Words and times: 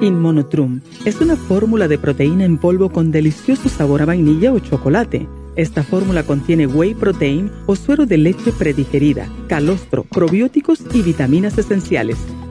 Inmonotrum 0.00 0.80
es 1.06 1.20
una 1.20 1.36
fórmula 1.36 1.86
de 1.88 1.98
proteína 1.98 2.44
en 2.44 2.58
polvo 2.58 2.90
con 2.90 3.10
delicioso 3.10 3.70
sabor 3.70 4.02
a 4.02 4.04
vainilla 4.04 4.52
o 4.52 4.58
chocolate. 4.58 5.26
Esta 5.56 5.82
fórmula 5.82 6.24
contiene 6.24 6.66
whey 6.66 6.94
protein 6.94 7.50
o 7.66 7.76
suero 7.76 8.04
de 8.04 8.18
leche 8.18 8.52
predigerida, 8.52 9.26
calostro, 9.48 10.04
probióticos 10.04 10.80
y 10.92 11.00
vitaminas 11.02 11.56
esenciales 11.56 12.18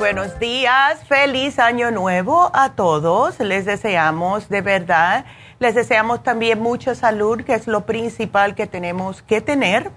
Buenos 0.03 0.37
días, 0.37 1.01
feliz 1.07 1.59
año 1.59 1.89
nuevo 1.89 2.51
a 2.53 2.73
todos. 2.73 3.39
Les 3.39 3.63
deseamos 3.63 4.49
de 4.49 4.59
verdad, 4.59 5.23
les 5.59 5.75
deseamos 5.75 6.21
también 6.23 6.61
mucha 6.61 6.93
salud, 6.93 7.41
que 7.45 7.53
es 7.53 7.67
lo 7.67 7.85
principal 7.85 8.53
que 8.53 8.67
tenemos 8.67 9.21
que 9.21 9.39
tener. 9.39 9.91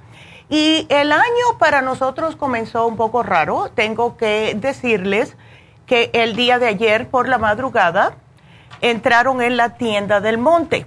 Y 0.48 0.86
el 0.90 1.10
año 1.10 1.58
para 1.58 1.82
nosotros 1.82 2.36
comenzó 2.36 2.86
un 2.86 2.96
poco 2.96 3.24
raro. 3.24 3.68
Tengo 3.74 4.16
que 4.16 4.56
decirles 4.56 5.36
que 5.86 6.10
el 6.12 6.36
día 6.36 6.60
de 6.60 6.68
ayer 6.68 7.08
por 7.08 7.28
la 7.28 7.38
madrugada 7.38 8.14
entraron 8.82 9.42
en 9.42 9.56
la 9.56 9.70
tienda 9.70 10.20
del 10.20 10.38
monte. 10.38 10.86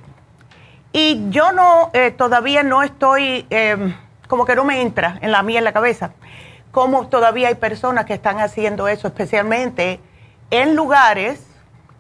Y 0.94 1.30
yo 1.30 1.51
no, 1.51 1.89
eh, 1.92 2.12
todavía 2.12 2.63
no 2.63 2.83
estoy, 2.83 3.45
em, 3.50 3.98
como 4.30 4.45
que 4.45 4.56
no 4.56 4.63
me 4.63 4.81
entra 4.81 5.19
en 5.22 5.33
la 5.33 5.44
mía 5.44 5.57
en 5.57 5.65
la 5.65 5.74
cabeza 5.74 6.13
cómo 6.71 7.07
todavía 7.07 7.48
hay 7.48 7.56
personas 7.56 8.06
que 8.06 8.13
están 8.13 8.39
haciendo 8.39 8.88
eso, 8.88 9.07
especialmente 9.07 10.00
en 10.51 10.75
lugares 10.75 11.42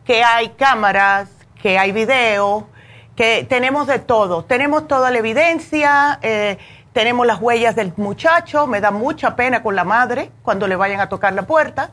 que 0.05 0.23
hay 0.23 0.49
cámaras, 0.49 1.29
que 1.61 1.77
hay 1.77 1.91
video, 1.91 2.67
que 3.15 3.45
tenemos 3.47 3.87
de 3.87 3.99
todo, 3.99 4.45
tenemos 4.45 4.87
toda 4.87 5.11
la 5.11 5.17
evidencia, 5.17 6.19
eh, 6.21 6.57
tenemos 6.93 7.27
las 7.27 7.39
huellas 7.39 7.75
del 7.75 7.93
muchacho, 7.97 8.65
me 8.65 8.81
da 8.81 8.91
mucha 8.91 9.35
pena 9.35 9.61
con 9.61 9.75
la 9.75 9.83
madre 9.83 10.31
cuando 10.41 10.67
le 10.67 10.75
vayan 10.75 10.99
a 10.99 11.09
tocar 11.09 11.33
la 11.33 11.43
puerta, 11.43 11.91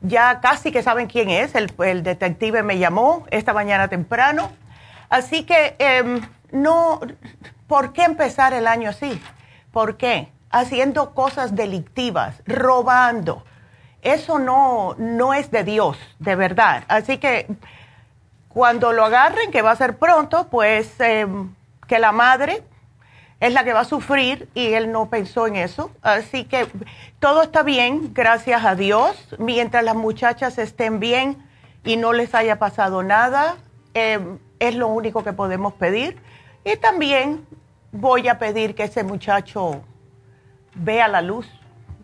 ya 0.00 0.40
casi 0.40 0.70
que 0.70 0.82
saben 0.82 1.06
quién 1.06 1.30
es, 1.30 1.54
el, 1.54 2.02
detective 2.02 2.62
me 2.62 2.78
llamó 2.78 3.24
esta 3.30 3.52
mañana 3.52 3.88
temprano, 3.88 4.50
así 5.08 5.44
que 5.44 5.76
em, 5.78 6.20
no, 6.52 7.00
¿por 7.66 7.92
qué 7.92 8.04
empezar 8.04 8.52
el 8.52 8.66
año 8.66 8.90
así? 8.90 9.20
¿Por 9.72 9.96
qué? 9.96 10.28
Haciendo 10.50 11.14
cosas 11.14 11.54
delictivas, 11.54 12.42
robando. 12.46 13.44
Eso 14.02 14.38
no, 14.38 14.94
no 14.98 15.34
es 15.34 15.50
de 15.50 15.64
Dios, 15.64 15.98
de 16.18 16.36
verdad. 16.36 16.84
Así 16.88 17.18
que 17.18 17.46
cuando 18.48 18.92
lo 18.92 19.04
agarren, 19.04 19.50
que 19.50 19.62
va 19.62 19.72
a 19.72 19.76
ser 19.76 19.98
pronto, 19.98 20.48
pues 20.48 20.98
em, 21.00 21.54
que 21.86 21.98
la 21.98 22.12
madre 22.12 22.62
es 23.38 23.52
la 23.52 23.64
que 23.64 23.72
va 23.72 23.80
a 23.80 23.84
sufrir 23.84 24.48
y 24.54 24.72
él 24.72 24.92
no 24.92 25.10
pensó 25.10 25.46
en 25.46 25.56
eso. 25.56 25.90
Así 26.02 26.44
que 26.44 26.66
todo 27.18 27.42
está 27.42 27.62
bien, 27.62 28.14
gracias 28.14 28.64
a 28.64 28.74
Dios. 28.74 29.34
Mientras 29.38 29.84
las 29.84 29.94
muchachas 29.94 30.56
estén 30.56 31.00
bien 31.00 31.36
y 31.84 31.96
no 31.96 32.12
les 32.12 32.34
haya 32.34 32.58
pasado 32.58 33.02
nada, 33.02 33.56
em, 33.92 34.38
es 34.58 34.74
lo 34.74 34.88
único 34.88 35.22
que 35.22 35.32
podemos 35.32 35.74
pedir. 35.74 36.18
Y 36.64 36.76
también 36.76 37.46
voy 37.92 38.28
a 38.28 38.38
pedir 38.38 38.74
que 38.74 38.84
ese 38.84 39.04
muchacho 39.04 39.82
vea 40.76 41.08
la 41.08 41.22
luz 41.22 41.48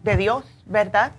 de 0.03 0.17
Dios, 0.17 0.45
¿verdad? 0.67 1.13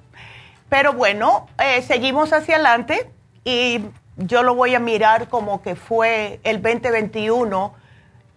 Pero 0.70 0.94
bueno, 0.94 1.48
eh, 1.60 1.82
seguimos 1.82 2.34
hacia 2.34 2.56
adelante 2.56 3.10
y 3.44 3.86
yo 4.18 4.44
lo 4.44 4.56
voy 4.56 4.76
a 4.76 4.80
mirar 4.80 5.28
como 5.30 5.62
que 5.62 5.76
fue 5.76 6.40
el 6.44 6.62
2021 6.62 7.74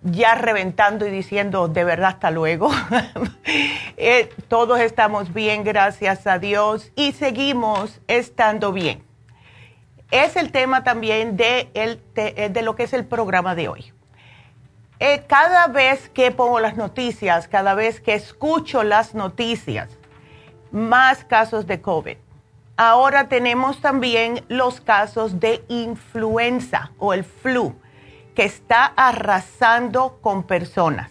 ya 0.03 0.35
reventando 0.35 1.07
y 1.07 1.11
diciendo 1.11 1.69
de 1.69 1.85
verdad 1.85 2.11
hasta 2.11 2.31
luego. 2.31 2.71
Eh, 3.99 4.29
todos 4.49 4.79
estamos 4.81 5.33
bien, 5.33 5.65
gracias 5.65 6.27
a 6.27 6.39
Dios, 6.39 6.93
y 6.97 7.13
seguimos 7.13 8.03
estando 8.09 8.71
bien. 8.71 9.03
Es 10.11 10.37
el 10.37 10.53
tema 10.53 10.85
también 10.85 11.39
de, 11.39 11.71
el, 11.73 12.03
eh, 12.17 12.51
de 12.51 12.63
lo 12.63 12.77
que 12.77 12.83
es 12.83 12.93
el 12.93 13.07
programa 13.07 13.55
de 13.55 13.69
hoy. 13.69 13.93
Eh, 14.99 15.25
cada 15.27 15.67
vez 15.67 16.09
que 16.09 16.31
pongo 16.31 16.59
las 16.59 16.77
noticias, 16.77 17.49
cada 17.49 17.75
vez 17.75 18.01
que 18.01 18.15
escucho 18.15 18.83
las 18.83 19.15
noticias, 19.15 19.91
más 20.71 21.23
casos 21.25 21.67
de 21.67 21.83
COVID. 21.83 22.17
Ahora 22.79 23.29
tenemos 23.29 23.81
también 23.83 24.43
los 24.49 24.81
casos 24.81 25.39
de 25.39 25.63
influenza 25.69 26.93
o 26.99 27.13
el 27.13 27.25
flu 27.25 27.75
que 28.35 28.45
está 28.45 28.87
arrasando 28.97 30.19
con 30.23 30.43
personas. 30.45 31.11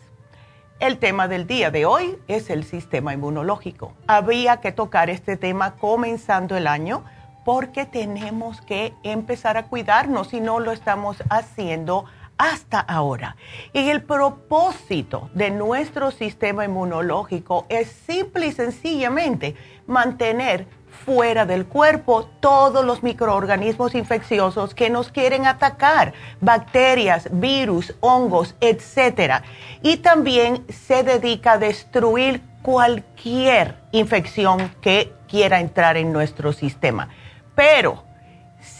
El 0.79 0.97
tema 0.97 1.27
del 1.27 1.45
día 1.45 1.69
de 1.71 1.85
hoy 1.85 2.17
es 2.27 2.49
el 2.49 2.63
sistema 2.63 3.13
inmunológico. 3.13 3.93
Había 4.07 4.61
que 4.61 4.71
tocar 4.71 5.09
este 5.11 5.37
tema 5.37 5.75
comenzando 5.75 6.57
el 6.57 6.67
año 6.67 7.03
porque 7.45 7.85
tenemos 7.85 8.61
que 8.61 8.93
empezar 9.03 9.57
a 9.57 9.67
cuidarnos 9.67 10.29
si 10.29 10.41
no 10.41 10.59
lo 10.59 10.71
estamos 10.71 11.23
haciendo 11.29 12.05
hasta 12.37 12.79
ahora. 12.79 13.35
Y 13.73 13.89
el 13.89 14.03
propósito 14.03 15.29
de 15.33 15.51
nuestro 15.51 16.11
sistema 16.11 16.65
inmunológico 16.65 17.65
es 17.69 17.87
simple 17.89 18.47
y 18.47 18.51
sencillamente 18.51 19.55
mantener 19.87 20.67
fuera 21.05 21.45
del 21.45 21.65
cuerpo 21.65 22.29
todos 22.39 22.85
los 22.85 23.03
microorganismos 23.03 23.95
infecciosos 23.95 24.73
que 24.73 24.89
nos 24.89 25.11
quieren 25.11 25.45
atacar, 25.45 26.13
bacterias, 26.41 27.27
virus, 27.31 27.93
hongos, 27.99 28.55
etc. 28.61 29.43
Y 29.81 29.97
también 29.97 30.65
se 30.69 31.03
dedica 31.03 31.53
a 31.53 31.57
destruir 31.57 32.41
cualquier 32.61 33.75
infección 33.91 34.71
que 34.81 35.13
quiera 35.27 35.59
entrar 35.59 35.97
en 35.97 36.11
nuestro 36.11 36.53
sistema. 36.53 37.09
Pero 37.53 38.03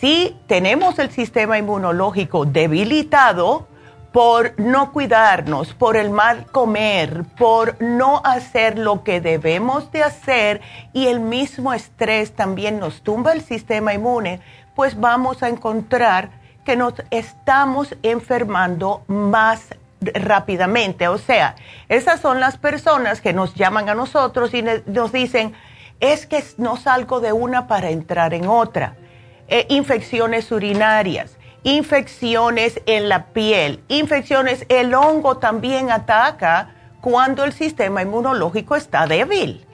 si 0.06 0.38
tenemos 0.46 1.00
el 1.00 1.10
sistema 1.10 1.58
inmunológico 1.58 2.46
debilitado, 2.46 3.68
por 4.12 4.54
no 4.60 4.92
cuidarnos, 4.92 5.74
por 5.74 5.98
el 5.98 6.12
mal 6.12 6.46
comer, 6.52 7.24
por 7.36 7.82
no 7.82 8.22
hacer 8.24 8.78
lo 8.78 9.04
que 9.04 9.20
debemos 9.20 9.92
de 9.92 10.04
hacer 10.04 10.62
y 10.94 11.08
el 11.08 11.22
mismo 11.22 11.74
estrés 11.74 12.36
también 12.36 12.78
nos 12.80 13.02
tumba 13.02 13.34
el 13.34 13.42
sistema 13.42 13.96
inmune, 13.96 14.42
pues 14.76 15.00
vamos 15.00 15.42
a 15.42 15.50
encontrar 15.50 16.30
que 16.64 16.76
nos 16.76 16.94
estamos 17.10 17.96
enfermando 18.04 19.02
más 19.08 19.70
rápidamente. 20.02 21.08
O 21.08 21.18
sea, 21.18 21.56
esas 21.90 22.20
son 22.20 22.40
las 22.40 22.60
personas 22.60 23.22
que 23.22 23.34
nos 23.34 23.56
llaman 23.56 23.90
a 23.90 23.96
nosotros 23.96 24.54
y 24.54 24.64
nos 24.86 25.12
dicen, 25.12 25.56
es 26.00 26.28
que 26.28 26.44
no 26.60 26.78
salgo 26.78 27.22
de 27.22 27.34
una 27.34 27.66
para 27.66 27.90
entrar 27.90 28.36
en 28.36 28.46
otra. 28.46 28.98
Eh, 29.48 29.66
infecciones 29.70 30.52
urinarias 30.52 31.38
infecciones 31.66 32.80
en 32.86 33.10
la 33.10 33.26
piel, 33.26 33.84
infecciones, 33.88 34.68
el 34.70 34.94
hongo 34.94 35.38
también 35.38 35.90
ataca 35.90 36.76
cuando 37.02 37.44
el 37.44 37.54
sistema 37.54 38.04
inmunológico 38.04 38.76
está 38.76 39.08
débil. 39.08 39.66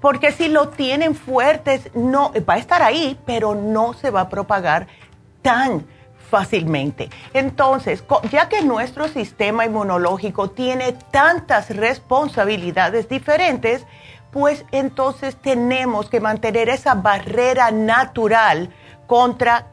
Porque 0.00 0.32
si 0.32 0.48
lo 0.48 0.68
tienen 0.70 1.14
fuertes, 1.14 1.90
no, 1.94 2.32
va 2.48 2.54
a 2.54 2.58
estar 2.58 2.82
ahí, 2.82 3.18
pero 3.26 3.54
no 3.54 3.92
se 3.92 4.10
va 4.10 4.22
a 4.22 4.28
propagar 4.30 4.86
tan 5.42 5.86
fácilmente. 6.30 7.10
Entonces, 7.34 8.02
ya 8.30 8.48
que 8.48 8.62
nuestro 8.62 9.08
sistema 9.08 9.66
inmunológico 9.66 10.48
tiene 10.50 10.94
tantas 11.10 11.68
responsabilidades 11.76 13.06
diferentes, 13.06 13.86
pues 14.30 14.64
entonces 14.72 15.36
tenemos 15.36 16.08
que 16.08 16.20
mantener 16.20 16.70
esa 16.70 16.94
barrera 16.94 17.70
natural 17.70 18.70
contra 19.06 19.66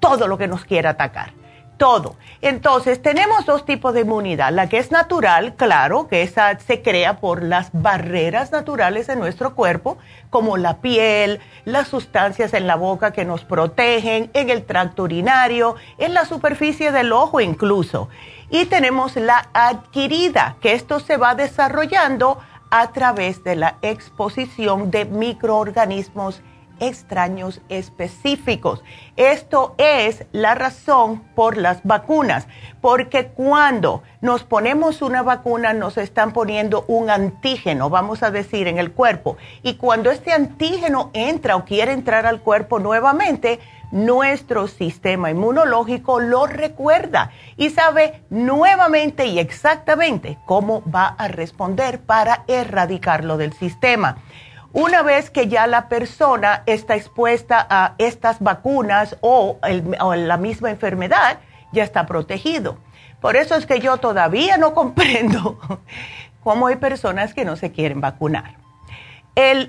todo 0.00 0.26
lo 0.28 0.38
que 0.38 0.48
nos 0.48 0.64
quiera 0.64 0.90
atacar. 0.90 1.32
Todo. 1.76 2.16
Entonces, 2.42 3.00
tenemos 3.00 3.46
dos 3.46 3.64
tipos 3.64 3.94
de 3.94 4.02
inmunidad. 4.02 4.52
La 4.52 4.68
que 4.68 4.76
es 4.76 4.90
natural, 4.90 5.54
claro, 5.54 6.08
que 6.08 6.20
esa 6.22 6.58
se 6.58 6.82
crea 6.82 7.20
por 7.20 7.42
las 7.42 7.70
barreras 7.72 8.52
naturales 8.52 9.06
de 9.06 9.16
nuestro 9.16 9.54
cuerpo, 9.54 9.96
como 10.28 10.58
la 10.58 10.82
piel, 10.82 11.40
las 11.64 11.88
sustancias 11.88 12.52
en 12.52 12.66
la 12.66 12.76
boca 12.76 13.12
que 13.12 13.24
nos 13.24 13.46
protegen, 13.46 14.30
en 14.34 14.50
el 14.50 14.66
tracto 14.66 15.04
urinario, 15.04 15.76
en 15.96 16.12
la 16.12 16.26
superficie 16.26 16.92
del 16.92 17.12
ojo 17.12 17.40
incluso. 17.40 18.10
Y 18.50 18.66
tenemos 18.66 19.16
la 19.16 19.48
adquirida, 19.54 20.56
que 20.60 20.74
esto 20.74 21.00
se 21.00 21.16
va 21.16 21.34
desarrollando 21.34 22.38
a 22.70 22.92
través 22.92 23.42
de 23.42 23.56
la 23.56 23.76
exposición 23.80 24.90
de 24.90 25.06
microorganismos 25.06 26.42
extraños 26.80 27.60
específicos. 27.68 28.82
Esto 29.16 29.74
es 29.78 30.26
la 30.32 30.54
razón 30.54 31.20
por 31.34 31.56
las 31.56 31.82
vacunas, 31.84 32.48
porque 32.80 33.28
cuando 33.28 34.02
nos 34.20 34.42
ponemos 34.42 35.02
una 35.02 35.22
vacuna 35.22 35.72
nos 35.72 35.96
están 35.98 36.32
poniendo 36.32 36.84
un 36.88 37.10
antígeno, 37.10 37.90
vamos 37.90 38.22
a 38.22 38.30
decir, 38.30 38.66
en 38.66 38.78
el 38.78 38.92
cuerpo. 38.92 39.36
Y 39.62 39.74
cuando 39.74 40.10
este 40.10 40.32
antígeno 40.32 41.10
entra 41.12 41.56
o 41.56 41.64
quiere 41.64 41.92
entrar 41.92 42.26
al 42.26 42.40
cuerpo 42.40 42.78
nuevamente, 42.78 43.60
nuestro 43.90 44.68
sistema 44.68 45.30
inmunológico 45.30 46.20
lo 46.20 46.46
recuerda 46.46 47.32
y 47.56 47.70
sabe 47.70 48.22
nuevamente 48.30 49.26
y 49.26 49.38
exactamente 49.38 50.38
cómo 50.46 50.82
va 50.90 51.06
a 51.06 51.28
responder 51.28 52.00
para 52.00 52.44
erradicarlo 52.46 53.36
del 53.36 53.52
sistema. 53.52 54.18
Una 54.72 55.02
vez 55.02 55.30
que 55.30 55.48
ya 55.48 55.66
la 55.66 55.88
persona 55.88 56.62
está 56.66 56.94
expuesta 56.94 57.66
a 57.68 57.94
estas 57.98 58.38
vacunas 58.40 59.16
o, 59.20 59.58
la 59.62 60.36
misma 60.36 60.70
enfermedad, 60.70 61.40
ya 61.72 61.82
está 61.82 62.06
protegido. 62.06 62.78
Por 63.20 63.36
eso 63.36 63.56
es 63.56 63.66
que 63.66 63.80
yo 63.80 63.96
todavía 63.96 64.58
no 64.58 64.74
comprendo 64.74 65.58
cómo 66.44 66.68
hay 66.68 66.76
personas 66.76 67.34
que 67.34 67.44
no 67.44 67.56
se 67.56 67.72
quieren 67.72 68.00
vacunar. 68.00 68.56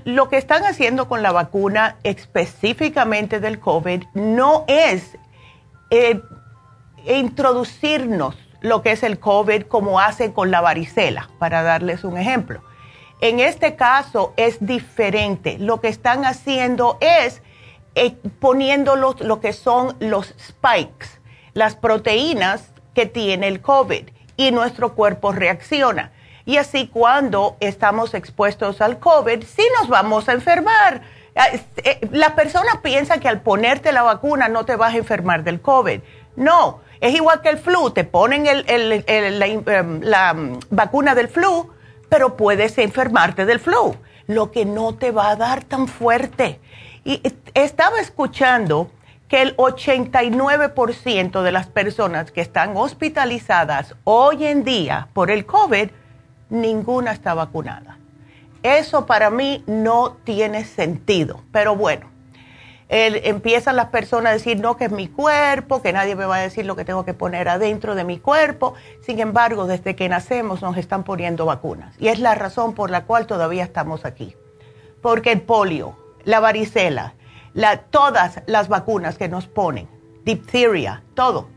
lo 0.05 0.29
que 0.29 0.37
están 0.37 0.65
haciendo 0.65 1.07
con 1.07 1.23
la 1.23 1.31
vacuna 1.31 1.95
específicamente 2.03 3.39
del 3.39 3.59
COVID 3.59 4.03
no 4.13 4.65
es 4.67 5.17
eh, 5.89 6.21
introducirnos 7.07 8.37
lo 8.61 8.83
que 8.83 8.91
es 8.91 9.01
el 9.01 9.17
COVID 9.17 9.63
como 9.63 9.99
hacen 9.99 10.31
con 10.31 10.51
la 10.51 10.61
varicela, 10.61 11.29
para 11.39 11.63
darles 11.63 12.03
un 12.03 12.17
ejemplo. 12.17 12.61
En 13.21 13.39
este 13.39 13.75
caso 13.75 14.33
es 14.35 14.65
diferente. 14.65 15.57
Lo 15.59 15.79
que 15.79 15.87
están 15.87 16.25
haciendo 16.25 16.97
es 16.99 17.41
eh, 17.93 18.15
poniendo 18.39 18.95
lo 18.95 19.39
que 19.39 19.53
son 19.53 19.95
los 19.99 20.33
spikes, 20.39 21.07
las 21.53 21.75
proteínas 21.75 22.71
que 22.95 23.05
tiene 23.05 23.47
el 23.47 23.61
COVID 23.61 24.09
y 24.37 24.51
nuestro 24.51 24.95
cuerpo 24.95 25.31
reacciona. 25.31 26.11
Y 26.45 26.57
así 26.57 26.87
cuando 26.87 27.57
estamos 27.59 28.13
expuestos 28.13 28.81
al 28.81 28.99
COVID, 28.99 29.43
sí 29.43 29.63
nos 29.79 29.87
vamos 29.87 30.27
a 30.27 30.33
enfermar. 30.33 31.01
Ah, 31.35 31.47
eh, 31.83 31.99
la 32.11 32.35
persona 32.35 32.81
piensa 32.81 33.19
que 33.19 33.29
al 33.29 33.41
ponerte 33.41 33.91
la 33.91 34.01
vacuna 34.01 34.49
no 34.49 34.65
te 34.65 34.75
vas 34.75 34.93
a 34.93 34.97
enfermar 34.97 35.43
del 35.43 35.61
COVID. 35.61 36.01
No, 36.35 36.81
es 36.99 37.13
igual 37.13 37.41
que 37.41 37.49
el 37.49 37.57
flu. 37.57 37.91
Te 37.91 38.03
ponen 38.03 38.45
la, 38.45 39.47
em, 39.47 39.61
mm, 39.63 40.59
vacuna 40.71 41.13
del 41.13 41.27
flu 41.27 41.71
pero 42.11 42.35
puedes 42.35 42.77
enfermarte 42.77 43.45
del 43.45 43.61
flu, 43.61 43.95
lo 44.27 44.51
que 44.51 44.65
no 44.65 44.95
te 44.95 45.11
va 45.11 45.29
a 45.29 45.37
dar 45.37 45.63
tan 45.63 45.87
fuerte. 45.87 46.59
Y 47.05 47.21
estaba 47.53 48.01
escuchando 48.01 48.91
que 49.29 49.41
el 49.41 49.55
89% 49.55 51.41
de 51.41 51.51
las 51.53 51.67
personas 51.67 52.33
que 52.33 52.41
están 52.41 52.75
hospitalizadas 52.75 53.95
hoy 54.03 54.43
en 54.43 54.65
día 54.65 55.07
por 55.13 55.31
el 55.31 55.45
COVID, 55.45 55.89
ninguna 56.49 57.13
está 57.13 57.33
vacunada. 57.33 57.97
Eso 58.61 59.05
para 59.05 59.29
mí 59.29 59.63
no 59.65 60.17
tiene 60.25 60.65
sentido, 60.65 61.41
pero 61.53 61.77
bueno, 61.77 62.10
empiezan 62.93 63.77
las 63.77 63.87
personas 63.87 64.31
a 64.31 64.33
decir, 64.33 64.59
no, 64.59 64.75
que 64.75 64.85
es 64.85 64.91
mi 64.91 65.07
cuerpo, 65.07 65.81
que 65.81 65.93
nadie 65.93 66.17
me 66.17 66.25
va 66.25 66.35
a 66.35 66.41
decir 66.41 66.65
lo 66.65 66.75
que 66.75 66.83
tengo 66.83 67.05
que 67.05 67.13
poner 67.13 67.47
adentro 67.47 67.95
de 67.95 68.03
mi 68.03 68.19
cuerpo. 68.19 68.73
Sin 68.99 69.21
embargo, 69.21 69.65
desde 69.65 69.95
que 69.95 70.09
nacemos 70.09 70.61
nos 70.61 70.75
están 70.75 71.05
poniendo 71.05 71.45
vacunas. 71.45 71.95
Y 71.99 72.09
es 72.09 72.19
la 72.19 72.35
razón 72.35 72.73
por 72.73 72.91
la 72.91 73.05
cual 73.05 73.27
todavía 73.27 73.63
estamos 73.63 74.03
aquí. 74.03 74.35
Porque 75.01 75.31
el 75.31 75.41
polio, 75.41 75.95
la 76.25 76.41
varicela, 76.41 77.13
todas 77.91 78.41
las 78.45 78.67
vacunas 78.67 79.17
que 79.17 79.29
nos 79.29 79.47
ponen, 79.47 79.87
diphtheria, 80.25 81.01
todo, 81.13 81.47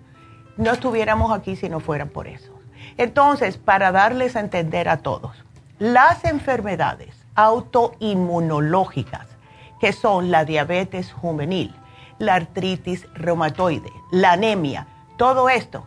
no 0.57 0.71
estuviéramos 0.71 1.33
aquí 1.33 1.57
si 1.57 1.69
no 1.69 1.81
fueran 1.81 2.11
por 2.11 2.29
eso. 2.29 2.53
Entonces, 2.97 3.59
para 3.59 3.91
darles 3.91 4.37
a 4.37 4.41
entender 4.41 4.89
a 4.89 4.99
todos, 4.99 5.45
las 5.81 6.25
enfermedades 6.25 7.27
autoinmunológicas 7.35 9.34
que 9.85 9.93
son 9.93 10.31
la 10.31 10.47
diabetes 10.47 11.13
juvenil, 11.13 11.77
la 12.19 12.37
artritis 12.37 13.07
reumatoide, 13.13 13.93
la 14.11 14.33
anemia, 14.33 14.87
todo 15.19 15.51
esto. 15.51 15.85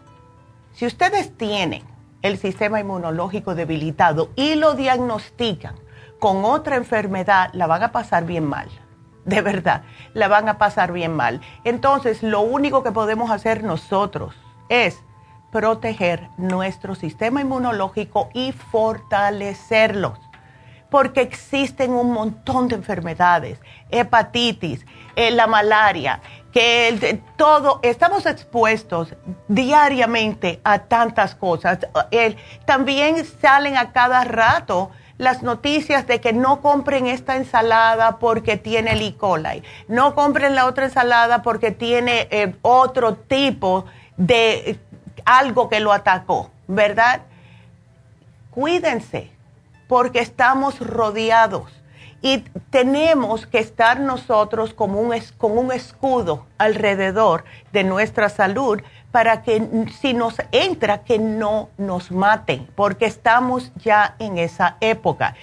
Si 0.72 0.86
ustedes 0.86 1.36
tienen 1.36 1.82
el 2.22 2.38
sistema 2.38 2.80
inmunológico 2.80 3.56
debilitado 3.56 4.30
y 4.36 4.54
lo 4.54 4.76
diagnostican 4.76 5.74
con 6.20 6.46
otra 6.46 6.76
enfermedad, 6.76 7.50
la 7.54 7.66
van 7.66 7.82
a 7.82 7.92
pasar 7.92 8.28
bien 8.28 8.46
mal. 8.46 8.70
De 9.26 9.42
verdad, 9.42 9.82
la 10.14 10.28
van 10.28 10.48
a 10.48 10.60
pasar 10.60 10.92
bien 10.92 11.16
mal. 11.16 11.42
Entonces, 11.64 12.22
lo 12.22 12.42
único 12.42 12.84
que 12.84 12.92
podemos 12.92 13.32
hacer 13.32 13.64
nosotros 13.64 14.36
es 14.70 15.04
proteger 15.52 16.30
nuestro 16.38 16.94
sistema 16.94 17.42
inmunológico 17.42 18.30
y 18.36 18.52
fortalecerlos 18.52 20.20
porque 20.90 21.22
existen 21.22 21.92
un 21.92 22.12
montón 22.14 22.68
de 22.68 22.76
enfermedades, 22.76 23.60
hepatitis, 23.90 24.86
eh, 25.16 25.32
la 25.32 25.48
malaria, 25.48 26.22
que 26.52 27.22
todo, 27.36 27.80
estamos 27.84 28.26
expuestos 28.26 29.14
diariamente 29.48 30.60
a 30.64 30.80
tantas 30.80 31.36
cosas. 31.36 31.80
también 32.66 33.26
salen 33.26 33.78
a 33.78 33.92
cada 33.92 34.24
rato 34.24 34.92
las 35.18 35.42
noticias 35.42 36.06
de 36.08 36.22
que 36.22 36.34
no 36.34 36.62
compren 36.62 37.08
esta 37.08 37.36
ensalada 37.36 38.20
porque 38.20 38.56
tiene 38.58 38.92
E. 38.94 39.16
coli, 39.16 39.64
no 39.88 40.14
compren 40.16 40.56
la 40.56 40.68
otra 40.68 40.86
ensalada 40.86 41.42
porque 41.42 41.72
tiene 41.72 42.28
eh, 42.30 42.56
otro 42.62 43.16
tipo 43.16 43.86
de 44.16 44.80
algo 45.26 45.70
que 45.70 45.80
lo 45.80 45.92
atacó, 45.92 46.52
¿verdad? 46.68 47.22
Cuídense 48.52 49.37
porque 49.88 50.20
estamos 50.20 50.80
rodeados 50.80 51.72
y 52.22 52.40
tenemos 52.72 53.46
que 53.46 53.60
estar 53.60 54.00
nosotros 54.00 54.74
como 54.74 55.00
un, 55.00 55.14
con 55.38 55.58
un 55.58 55.72
escudo 55.72 56.46
alrededor 56.58 57.46
de 57.72 57.84
nuestra 57.84 58.30
salud 58.30 58.82
para 59.12 59.44
que 59.44 59.88
si 60.00 60.14
nos 60.14 60.36
entra, 60.52 61.04
que 61.04 61.20
no 61.20 61.70
nos 61.78 62.12
maten, 62.12 62.68
porque 62.76 63.06
estamos 63.06 63.72
ya 63.76 64.16
en 64.20 64.38
esa 64.38 64.78
época. 64.82 65.36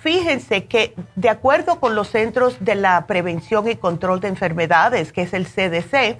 Fíjense 0.00 0.64
que 0.64 0.94
de 1.14 1.28
acuerdo 1.28 1.78
con 1.78 1.94
los 1.94 2.08
Centros 2.08 2.56
de 2.60 2.74
la 2.74 3.06
Prevención 3.06 3.68
y 3.68 3.76
Control 3.76 4.20
de 4.20 4.28
Enfermedades, 4.28 5.12
que 5.12 5.22
es 5.22 5.34
el 5.34 5.46
CDC, 5.46 6.18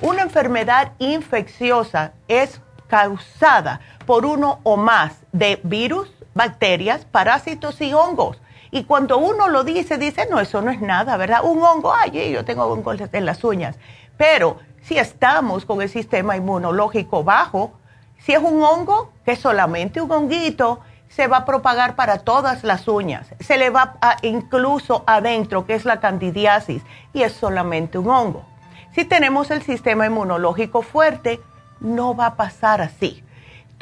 una 0.00 0.22
enfermedad 0.22 0.92
infecciosa 0.98 2.12
es 2.26 2.60
causada 2.88 3.80
por 4.06 4.24
uno 4.24 4.60
o 4.62 4.76
más 4.76 5.12
de 5.32 5.60
virus, 5.62 6.10
bacterias, 6.34 7.04
parásitos 7.04 7.80
y 7.80 7.92
hongos. 7.92 8.40
Y 8.70 8.84
cuando 8.84 9.18
uno 9.18 9.48
lo 9.48 9.64
dice, 9.64 9.98
dice, 9.98 10.26
no, 10.30 10.40
eso 10.40 10.62
no 10.62 10.70
es 10.70 10.80
nada, 10.80 11.16
¿verdad? 11.16 11.44
Un 11.44 11.62
hongo, 11.62 11.92
ay, 11.94 12.32
yo 12.32 12.44
tengo 12.44 12.64
hongos 12.64 13.00
en 13.12 13.26
las 13.26 13.44
uñas. 13.44 13.76
Pero 14.16 14.58
si 14.82 14.98
estamos 14.98 15.66
con 15.66 15.82
el 15.82 15.90
sistema 15.90 16.36
inmunológico 16.36 17.22
bajo, 17.22 17.72
si 18.18 18.32
es 18.32 18.38
un 18.38 18.62
hongo, 18.62 19.12
que 19.24 19.36
solamente 19.36 20.00
un 20.00 20.10
honguito, 20.10 20.80
se 21.08 21.26
va 21.26 21.38
a 21.38 21.44
propagar 21.44 21.96
para 21.96 22.20
todas 22.20 22.64
las 22.64 22.88
uñas. 22.88 23.26
Se 23.40 23.58
le 23.58 23.68
va 23.68 23.96
a, 24.00 24.16
incluso 24.22 25.04
adentro, 25.06 25.66
que 25.66 25.74
es 25.74 25.84
la 25.84 26.00
candidiasis, 26.00 26.82
y 27.12 27.22
es 27.22 27.32
solamente 27.32 27.98
un 27.98 28.08
hongo. 28.08 28.46
Si 28.94 29.04
tenemos 29.04 29.50
el 29.50 29.62
sistema 29.62 30.06
inmunológico 30.06 30.80
fuerte, 30.80 31.40
no 31.80 32.14
va 32.14 32.26
a 32.26 32.34
pasar 32.36 32.80
así 32.80 33.22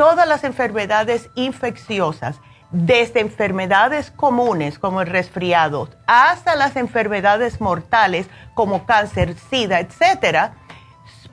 todas 0.00 0.26
las 0.26 0.44
enfermedades 0.44 1.28
infecciosas, 1.34 2.40
desde 2.70 3.20
enfermedades 3.20 4.10
comunes 4.10 4.78
como 4.78 5.02
el 5.02 5.08
resfriado 5.08 5.90
hasta 6.06 6.56
las 6.56 6.76
enfermedades 6.76 7.60
mortales 7.60 8.26
como 8.54 8.86
cáncer, 8.86 9.36
sida, 9.50 9.78
etcétera, 9.78 10.54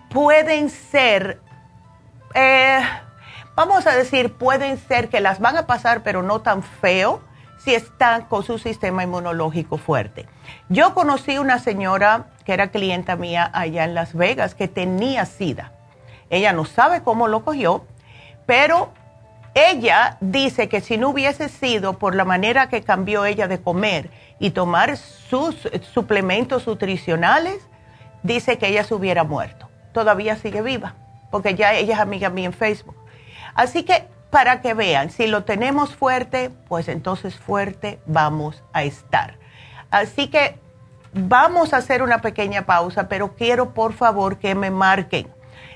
pueden 0.09 0.69
ser, 0.69 1.39
eh, 2.33 2.81
vamos 3.55 3.87
a 3.87 3.95
decir, 3.95 4.33
pueden 4.33 4.77
ser 4.77 5.07
que 5.07 5.21
las 5.21 5.39
van 5.39 5.55
a 5.55 5.65
pasar, 5.65 6.03
pero 6.03 6.21
no 6.21 6.41
tan 6.41 6.61
feo 6.61 7.21
si 7.59 7.73
están 7.73 8.23
con 8.23 8.43
su 8.43 8.59
sistema 8.59 9.01
inmunológico 9.01 9.77
fuerte. 9.77 10.27
Yo 10.67 10.93
conocí 10.93 11.37
una 11.37 11.59
señora 11.59 12.31
que 12.43 12.51
era 12.51 12.67
clienta 12.67 13.15
mía 13.15 13.49
allá 13.53 13.85
en 13.85 13.93
Las 13.93 14.13
Vegas 14.13 14.55
que 14.55 14.67
tenía 14.67 15.25
sida. 15.25 15.71
Ella 16.29 16.51
no 16.51 16.65
sabe 16.65 17.01
cómo 17.01 17.29
lo 17.29 17.45
cogió, 17.45 17.85
pero 18.47 18.91
ella 19.53 20.17
dice 20.19 20.69
que 20.69 20.81
si 20.81 20.97
no 20.97 21.09
hubiese 21.09 21.49
sido 21.49 21.99
por 21.99 22.15
la 22.15 22.25
manera 22.25 22.69
que 22.69 22.81
cambió 22.81 23.25
ella 23.25 23.47
de 23.47 23.61
comer 23.61 24.09
y 24.39 24.51
tomar 24.51 24.97
sus 24.97 25.69
suplementos 25.93 26.65
nutricionales, 26.65 27.67
dice 28.23 28.57
que 28.57 28.69
ella 28.69 28.83
se 28.83 28.95
hubiera 28.95 29.23
muerto. 29.23 29.69
Todavía 29.93 30.35
sigue 30.35 30.61
viva, 30.61 30.95
porque 31.29 31.55
ya 31.55 31.73
ella 31.73 31.95
es 31.95 31.99
amiga 31.99 32.29
mía 32.29 32.45
en 32.45 32.53
Facebook. 32.53 32.95
Así 33.53 33.83
que 33.83 34.07
para 34.29 34.61
que 34.61 34.73
vean, 34.73 35.09
si 35.09 35.27
lo 35.27 35.43
tenemos 35.43 35.95
fuerte, 35.95 36.51
pues 36.67 36.87
entonces 36.87 37.35
fuerte 37.35 37.99
vamos 38.05 38.63
a 38.73 38.83
estar. 38.83 39.37
Así 39.89 40.27
que 40.27 40.59
vamos 41.13 41.73
a 41.73 41.77
hacer 41.77 42.03
una 42.03 42.21
pequeña 42.21 42.65
pausa, 42.65 43.09
pero 43.09 43.35
quiero 43.35 43.73
por 43.73 43.93
favor 43.93 44.37
que 44.37 44.53
me 44.53 44.69
marquen 44.69 45.27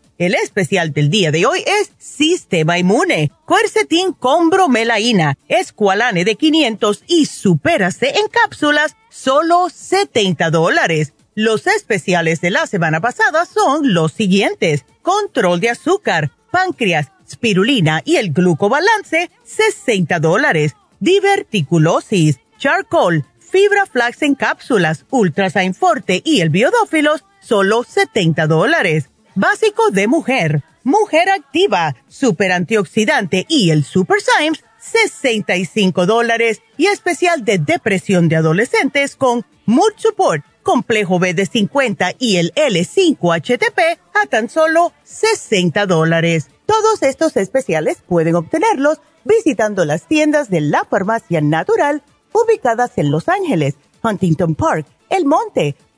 El 0.21 0.35
especial 0.35 0.93
del 0.93 1.09
día 1.09 1.31
de 1.31 1.47
hoy 1.47 1.63
es 1.65 1.93
Sistema 1.97 2.77
Inmune, 2.77 3.31
Quercetin 3.47 4.13
con 4.13 4.51
bromelaína, 4.51 5.35
Esqualane 5.47 6.23
de 6.23 6.35
500 6.35 7.05
y 7.07 7.25
Superase 7.25 8.09
en 8.09 8.27
cápsulas 8.27 8.95
solo 9.09 9.67
70 9.73 10.51
dólares. 10.51 11.13
Los 11.33 11.65
especiales 11.65 12.39
de 12.39 12.51
la 12.51 12.67
semana 12.67 13.01
pasada 13.01 13.47
son 13.47 13.95
los 13.95 14.11
siguientes. 14.11 14.85
Control 15.01 15.59
de 15.59 15.71
azúcar, 15.71 16.29
páncreas, 16.51 17.07
spirulina 17.27 18.03
y 18.05 18.17
el 18.17 18.31
glucobalance, 18.31 19.31
60 19.43 20.19
dólares. 20.19 20.75
Diverticulosis, 20.99 22.37
charcoal, 22.59 23.25
fibra 23.39 23.87
flax 23.87 24.21
en 24.21 24.35
cápsulas, 24.35 25.03
ultrasign 25.09 25.73
forte 25.73 26.21
y 26.23 26.41
el 26.41 26.51
biodófilos, 26.51 27.25
solo 27.39 27.83
70 27.83 28.45
dólares. 28.45 29.10
Básico 29.35 29.91
de 29.91 30.07
mujer, 30.07 30.61
mujer 30.83 31.29
activa, 31.29 31.95
super 32.09 32.51
antioxidante 32.51 33.45
y 33.47 33.69
el 33.69 33.85
super 33.85 34.17
Symes, 34.19 34.61
65 34.77 36.05
dólares 36.05 36.61
y 36.75 36.87
especial 36.87 37.45
de 37.45 37.57
depresión 37.57 38.27
de 38.27 38.35
adolescentes 38.35 39.15
con 39.15 39.45
Mood 39.65 39.93
Support, 39.95 40.43
complejo 40.63 41.17
B 41.17 41.33
de 41.33 41.45
50 41.45 42.11
y 42.19 42.37
el 42.37 42.53
L5-HTP 42.55 43.99
a 44.13 44.25
tan 44.25 44.49
solo 44.49 44.91
60 45.03 45.85
dólares. 45.85 46.49
Todos 46.65 47.01
estos 47.01 47.37
especiales 47.37 47.99
pueden 48.05 48.35
obtenerlos 48.35 48.99
visitando 49.23 49.85
las 49.85 50.07
tiendas 50.07 50.49
de 50.49 50.59
la 50.59 50.83
farmacia 50.83 51.39
natural 51.39 52.03
ubicadas 52.33 52.97
en 52.97 53.11
Los 53.11 53.29
Ángeles, 53.29 53.75
Huntington 54.03 54.55
Park, 54.55 54.87
El 55.09 55.25
Monte, 55.25 55.77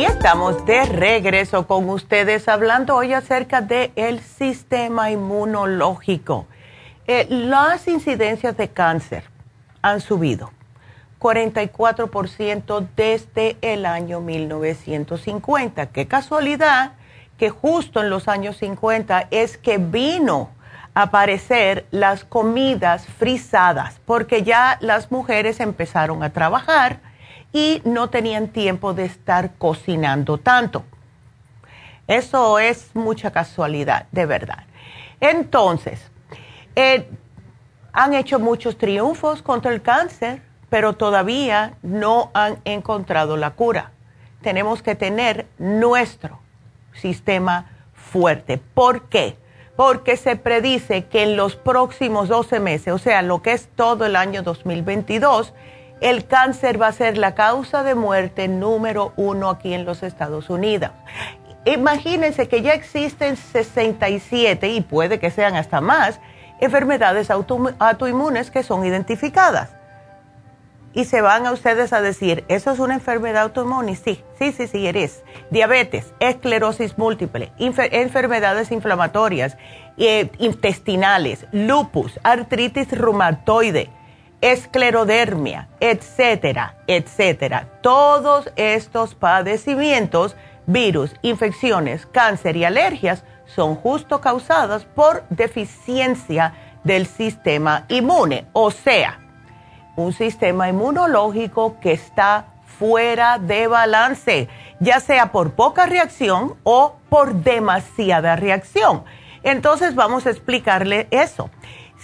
Y 0.00 0.04
estamos 0.06 0.64
de 0.64 0.86
regreso 0.86 1.66
con 1.66 1.90
ustedes 1.90 2.48
hablando 2.48 2.96
hoy 2.96 3.12
acerca 3.12 3.60
del 3.60 3.92
el 3.96 4.20
sistema 4.20 5.10
inmunológico. 5.10 6.46
Eh, 7.06 7.26
las 7.28 7.86
incidencias 7.86 8.56
de 8.56 8.70
cáncer 8.70 9.24
han 9.82 10.00
subido 10.00 10.52
44% 11.18 12.88
desde 12.96 13.58
el 13.60 13.84
año 13.84 14.20
1950. 14.20 15.90
Qué 15.90 16.08
casualidad 16.08 16.92
que 17.36 17.50
justo 17.50 18.00
en 18.00 18.08
los 18.08 18.26
años 18.26 18.56
50 18.56 19.28
es 19.30 19.58
que 19.58 19.76
vino 19.76 20.48
a 20.94 21.02
aparecer 21.02 21.84
las 21.90 22.24
comidas 22.24 23.04
frisadas, 23.04 24.00
porque 24.06 24.44
ya 24.44 24.78
las 24.80 25.12
mujeres 25.12 25.60
empezaron 25.60 26.22
a 26.22 26.30
trabajar 26.30 27.09
y 27.52 27.82
no 27.84 28.10
tenían 28.10 28.48
tiempo 28.48 28.94
de 28.94 29.04
estar 29.04 29.52
cocinando 29.58 30.38
tanto. 30.38 30.84
Eso 32.06 32.58
es 32.58 32.90
mucha 32.94 33.30
casualidad, 33.30 34.06
de 34.12 34.26
verdad. 34.26 34.64
Entonces, 35.20 36.10
eh, 36.74 37.08
han 37.92 38.14
hecho 38.14 38.38
muchos 38.38 38.78
triunfos 38.78 39.42
contra 39.42 39.72
el 39.72 39.82
cáncer, 39.82 40.42
pero 40.68 40.94
todavía 40.94 41.74
no 41.82 42.30
han 42.34 42.58
encontrado 42.64 43.36
la 43.36 43.50
cura. 43.50 43.92
Tenemos 44.42 44.82
que 44.82 44.94
tener 44.94 45.46
nuestro 45.58 46.40
sistema 46.92 47.70
fuerte. 47.92 48.58
¿Por 48.58 49.08
qué? 49.08 49.36
Porque 49.76 50.16
se 50.16 50.36
predice 50.36 51.06
que 51.06 51.22
en 51.22 51.36
los 51.36 51.56
próximos 51.56 52.28
12 52.28 52.60
meses, 52.60 52.92
o 52.92 52.98
sea, 52.98 53.22
lo 53.22 53.42
que 53.42 53.52
es 53.52 53.68
todo 53.74 54.06
el 54.06 54.16
año 54.16 54.42
2022, 54.42 55.54
el 56.00 56.26
cáncer 56.26 56.80
va 56.80 56.88
a 56.88 56.92
ser 56.92 57.18
la 57.18 57.34
causa 57.34 57.82
de 57.82 57.94
muerte 57.94 58.48
número 58.48 59.12
uno 59.16 59.50
aquí 59.50 59.74
en 59.74 59.84
los 59.84 60.02
Estados 60.02 60.50
Unidos. 60.50 60.90
Imagínense 61.66 62.48
que 62.48 62.62
ya 62.62 62.72
existen 62.72 63.36
67 63.36 64.68
y 64.68 64.80
puede 64.80 65.20
que 65.20 65.30
sean 65.30 65.56
hasta 65.56 65.80
más 65.80 66.20
enfermedades 66.58 67.30
autoinmunes 67.30 68.50
que 68.50 68.62
son 68.62 68.84
identificadas. 68.84 69.70
Y 70.92 71.04
se 71.04 71.20
van 71.20 71.46
a 71.46 71.52
ustedes 71.52 71.92
a 71.92 72.00
decir, 72.00 72.44
¿eso 72.48 72.72
es 72.72 72.80
una 72.80 72.94
enfermedad 72.94 73.42
autoinmune? 73.42 73.94
Sí, 73.94 74.24
sí, 74.38 74.52
sí, 74.52 74.66
sí, 74.66 74.88
eres. 74.88 75.22
Diabetes, 75.50 76.12
esclerosis 76.18 76.98
múltiple, 76.98 77.52
enfermedades 77.58 78.72
inflamatorias, 78.72 79.56
eh, 79.98 80.30
intestinales, 80.38 81.46
lupus, 81.52 82.18
artritis 82.24 82.90
reumatoide 82.90 83.90
esclerodermia, 84.40 85.68
etcétera, 85.80 86.76
etcétera. 86.86 87.68
Todos 87.82 88.50
estos 88.56 89.14
padecimientos, 89.14 90.36
virus, 90.66 91.14
infecciones, 91.22 92.06
cáncer 92.06 92.56
y 92.56 92.64
alergias 92.64 93.24
son 93.46 93.74
justo 93.74 94.20
causadas 94.20 94.84
por 94.84 95.24
deficiencia 95.28 96.54
del 96.84 97.06
sistema 97.06 97.84
inmune, 97.88 98.46
o 98.52 98.70
sea, 98.70 99.18
un 99.96 100.12
sistema 100.12 100.68
inmunológico 100.68 101.78
que 101.80 101.92
está 101.92 102.46
fuera 102.78 103.38
de 103.38 103.66
balance, 103.66 104.48
ya 104.78 105.00
sea 105.00 105.32
por 105.32 105.52
poca 105.52 105.84
reacción 105.84 106.54
o 106.62 106.96
por 107.10 107.34
demasiada 107.34 108.36
reacción. 108.36 109.04
Entonces 109.42 109.94
vamos 109.94 110.26
a 110.26 110.30
explicarle 110.30 111.08
eso 111.10 111.50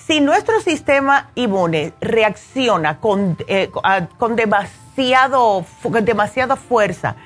si 0.07 0.21
nuestro 0.21 0.61
sistema 0.61 1.31
inmune 1.35 1.93
reacciona 2.01 3.01
con, 3.01 3.37
eh, 3.49 3.71
con 4.19 4.37
demasiado, 4.37 5.65
demasiada 6.03 6.55
fuerza 6.55 7.17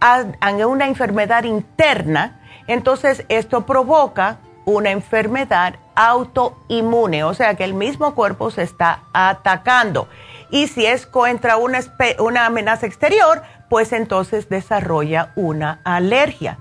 a, 0.00 0.24
una 0.66 0.86
enfermedad 0.86 1.44
interna, 1.44 2.40
entonces 2.66 3.24
esto 3.30 3.64
provoca 3.64 4.38
una 4.66 4.90
enfermedad 4.90 5.76
autoinmune, 5.94 7.24
o 7.24 7.32
sea 7.32 7.54
que 7.54 7.64
el 7.64 7.72
mismo 7.72 8.14
cuerpo 8.14 8.50
se 8.50 8.62
está 8.62 9.04
atacando. 9.14 10.08
Y 10.50 10.66
si 10.66 10.84
es 10.84 11.06
contra 11.06 11.56
una, 11.56 11.80
una 12.18 12.44
amenaza 12.44 12.84
exterior, 12.84 13.42
pues 13.70 13.92
entonces 13.92 14.50
desarrolla 14.50 15.32
una 15.36 15.80
alergia. 15.84 16.58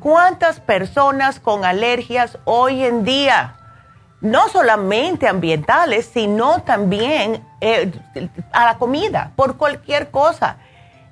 ¿Cuántas 0.00 0.60
personas 0.60 1.40
con 1.40 1.64
alergias 1.64 2.38
hoy 2.44 2.84
en 2.84 3.04
día? 3.04 3.56
No 4.24 4.48
solamente 4.48 5.28
ambientales, 5.28 6.10
sino 6.12 6.62
también 6.62 7.44
eh, 7.60 7.92
a 8.52 8.64
la 8.64 8.78
comida, 8.78 9.32
por 9.36 9.58
cualquier 9.58 10.10
cosa. 10.10 10.56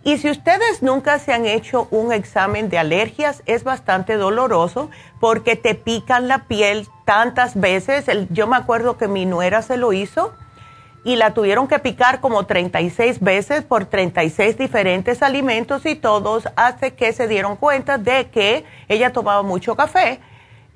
Y 0.02 0.16
si 0.16 0.30
ustedes 0.30 0.82
nunca 0.82 1.18
se 1.18 1.34
han 1.34 1.44
hecho 1.44 1.88
un 1.90 2.10
examen 2.10 2.70
de 2.70 2.78
alergias, 2.78 3.42
es 3.44 3.64
bastante 3.64 4.16
doloroso 4.16 4.90
porque 5.20 5.56
te 5.56 5.74
pican 5.74 6.26
la 6.26 6.44
piel 6.44 6.88
tantas 7.04 7.60
veces. 7.60 8.06
yo 8.30 8.46
me 8.46 8.56
acuerdo 8.56 8.96
que 8.96 9.08
mi 9.08 9.26
nuera 9.26 9.60
se 9.60 9.76
lo 9.76 9.92
hizo 9.92 10.32
y 11.04 11.16
la 11.16 11.34
tuvieron 11.34 11.68
que 11.68 11.78
picar 11.80 12.20
como 12.20 12.46
36 12.46 13.20
veces 13.20 13.62
por 13.62 13.84
36 13.84 14.56
diferentes 14.56 15.22
alimentos 15.22 15.84
y 15.84 15.96
todos 15.96 16.48
hace 16.56 16.94
que 16.94 17.12
se 17.12 17.28
dieron 17.28 17.56
cuenta 17.56 17.98
de 17.98 18.30
que 18.30 18.64
ella 18.88 19.12
tomaba 19.12 19.42
mucho 19.42 19.76
café, 19.76 20.20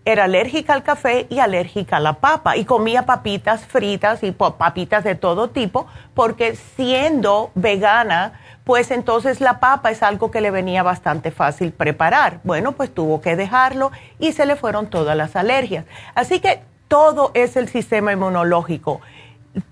era 0.07 0.25
alérgica 0.25 0.73
al 0.73 0.83
café 0.83 1.27
y 1.29 1.41
alérgica 1.41 1.99
a 1.99 2.01
la 2.01 2.15
papa 2.15 2.57
y 2.57 2.65
comía 2.65 3.05
papitas 3.05 3.67
fritas 3.67 4.23
y 4.23 4.33
papitas 4.33 5.05
de 5.05 5.15
todo 5.15 5.51
tipo 5.51 5.87
porque 6.15 6.57
siendo 6.57 7.51
vegana, 7.55 8.41
pues 8.65 8.91
entonces 8.91 9.43
la 9.43 9.61
papa 9.61 9.91
es 9.91 10.03
algo 10.03 10.31
que 10.31 10.41
le 10.41 10.51
venía 10.51 10.83
bastante 10.83 11.31
fácil 11.31 11.73
preparar. 11.73 12.41
Bueno, 12.43 12.73
pues 12.73 12.95
tuvo 12.95 13.21
que 13.21 13.37
dejarlo 13.37 13.93
y 14.19 14.33
se 14.33 14.47
le 14.47 14.57
fueron 14.57 14.87
todas 14.87 15.15
las 15.15 15.37
alergias. 15.37 15.85
Así 16.15 16.41
que 16.41 16.63
todo 16.89 17.33
es 17.35 17.57
el 17.57 17.69
sistema 17.69 18.15
inmunológico 18.15 19.03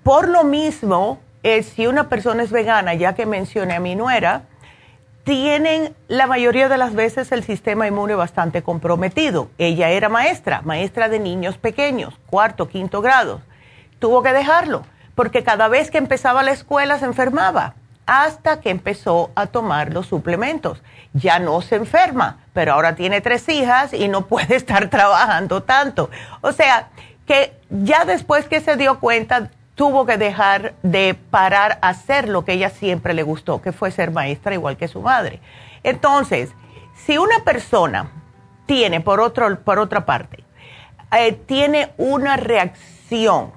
por 0.03 0.29
lo 0.29 0.45
mismo, 0.45 1.19
eh, 1.43 1.63
si 1.63 1.87
una 1.87 2.09
persona 2.09 2.43
es 2.43 2.51
vegana, 2.51 2.95
ya 2.95 3.15
que 3.15 3.27
mencioné 3.27 3.75
a 3.75 3.81
mi 3.81 3.95
nuera, 3.95 4.43
tienen 5.25 5.97
la 6.07 6.27
mayoría 6.27 6.69
de 6.69 6.77
las 6.77 6.95
veces 6.95 7.33
el 7.33 7.43
sistema 7.45 7.87
inmune 7.87 8.15
bastante 8.15 8.63
comprometido. 8.63 9.51
Ella 9.57 9.89
era 9.89 10.11
maestra, 10.11 10.61
maestra 10.63 11.09
de 11.09 11.19
niños 11.19 11.57
pequeños, 11.57 12.15
cuarto, 12.27 12.69
quinto 12.69 13.01
grado. 13.01 13.41
Tuvo 13.99 14.23
que 14.23 14.35
dejarlo, 14.35 14.85
porque 15.15 15.43
cada 15.43 15.69
vez 15.69 15.91
que 15.91 15.97
empezaba 15.99 16.43
la 16.43 16.53
escuela 16.53 16.99
se 16.99 17.07
enfermaba, 17.07 17.75
hasta 18.05 18.61
que 18.61 18.69
empezó 18.69 19.31
a 19.35 19.47
tomar 19.47 19.95
los 19.95 20.07
suplementos. 20.07 20.83
Ya 21.15 21.39
no 21.39 21.63
se 21.63 21.77
enferma, 21.77 22.45
pero 22.53 22.75
ahora 22.75 22.95
tiene 22.95 23.23
tres 23.23 23.49
hijas 23.49 23.95
y 23.95 24.09
no 24.09 24.27
puede 24.27 24.57
estar 24.57 24.91
trabajando 24.91 25.63
tanto. 25.63 26.11
O 26.43 26.53
sea, 26.53 26.89
que 27.27 27.57
ya 27.71 28.05
después 28.05 28.47
que 28.47 28.61
se 28.61 28.77
dio 28.77 29.01
cuenta 29.01 29.51
tuvo 29.75 30.07
que 30.07 30.17
dejar 30.17 30.75
de 30.83 31.15
parar 31.15 31.79
a 31.83 31.89
hacer 31.89 32.29
lo 32.29 32.45
que 32.45 32.53
ella 32.53 32.71
siempre 32.71 33.15
le 33.15 33.23
gustó, 33.23 33.61
que 33.61 33.73
fue 33.73 33.91
ser 33.91 34.11
maestra 34.11 34.55
igual 34.55 34.77
que 34.77 34.89
su 34.89 35.01
madre. 35.01 35.41
Entonces, 35.83 36.51
si 36.95 37.19
una 37.19 37.45
persona 37.45 38.11
tiene, 38.67 39.01
por, 39.01 39.21
otro, 39.21 39.61
por 39.61 39.79
otra 39.79 40.07
parte, 40.07 40.45
eh, 41.13 41.33
tiene 41.33 41.93
una 41.99 42.37
reacción 42.37 43.53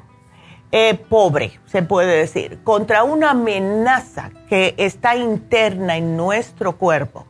eh, 0.72 0.96
pobre, 0.96 1.60
se 1.66 1.82
puede 1.82 2.18
decir, 2.18 2.60
contra 2.64 3.04
una 3.04 3.32
amenaza 3.32 4.32
que 4.50 4.76
está 4.78 5.16
interna 5.16 5.98
en 5.98 6.18
nuestro 6.18 6.78
cuerpo, 6.78 7.26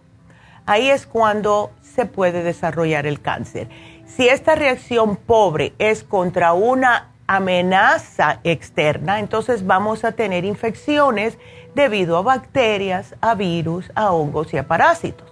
ahí 0.65 0.89
es 0.89 1.05
cuando 1.05 1.71
se 1.81 2.05
puede 2.05 2.41
desarrollar 2.41 3.05
el 3.05 3.21
cáncer. 3.21 3.69
Si 4.05 4.27
esta 4.27 4.55
reacción 4.55 5.17
pobre 5.17 5.73
es 5.77 6.03
contra 6.03 6.53
una 6.53 7.11
amenaza 7.27 8.39
externa, 8.43 9.19
entonces 9.19 9.65
vamos 9.65 10.03
a 10.03 10.13
tener 10.13 10.45
infecciones 10.45 11.37
debido 11.75 12.17
a 12.17 12.21
bacterias, 12.21 13.15
a 13.21 13.35
virus, 13.35 13.91
a 13.95 14.11
hongos 14.11 14.53
y 14.53 14.57
a 14.57 14.67
parásitos. 14.67 15.29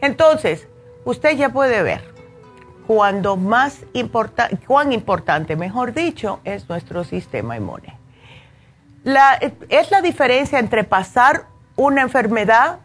Entonces, 0.00 0.68
usted 1.04 1.36
ya 1.36 1.48
puede 1.48 1.82
ver 1.82 2.02
cuando 2.86 3.36
más 3.36 3.84
cuán 4.66 4.92
importante, 4.92 5.56
mejor 5.56 5.92
dicho, 5.92 6.40
es 6.44 6.68
nuestro 6.68 7.04
sistema 7.04 7.56
inmune. 7.56 7.96
es 9.68 9.90
la 9.90 10.02
diferencia 10.02 10.58
entre 10.58 10.84
pasar 10.84 11.46
una 11.76 12.02
enfermedad 12.02 12.80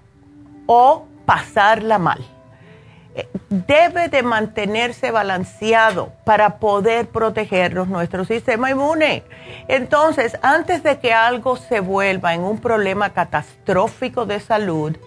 o 0.68 1.06
pasarla 1.26 1.98
mal 1.98 2.33
debe 3.50 4.10
de 4.10 4.24
mantenerse 4.24 5.12
balanceado 5.12 6.12
para 6.24 6.58
poder 6.58 7.08
protegernos 7.08 7.88
nuestro 7.88 8.26
sistema 8.26 8.72
inmune. 8.72 9.24
Entonces, 9.68 10.38
antes 10.42 10.84
de 10.84 11.00
que 11.00 11.14
algo 11.14 11.56
se 11.56 11.80
vuelva 11.80 12.34
en 12.34 12.42
un 12.42 12.60
problema 12.60 13.12
catastrófico 13.12 14.26
de 14.26 14.40
salud, 14.40 14.98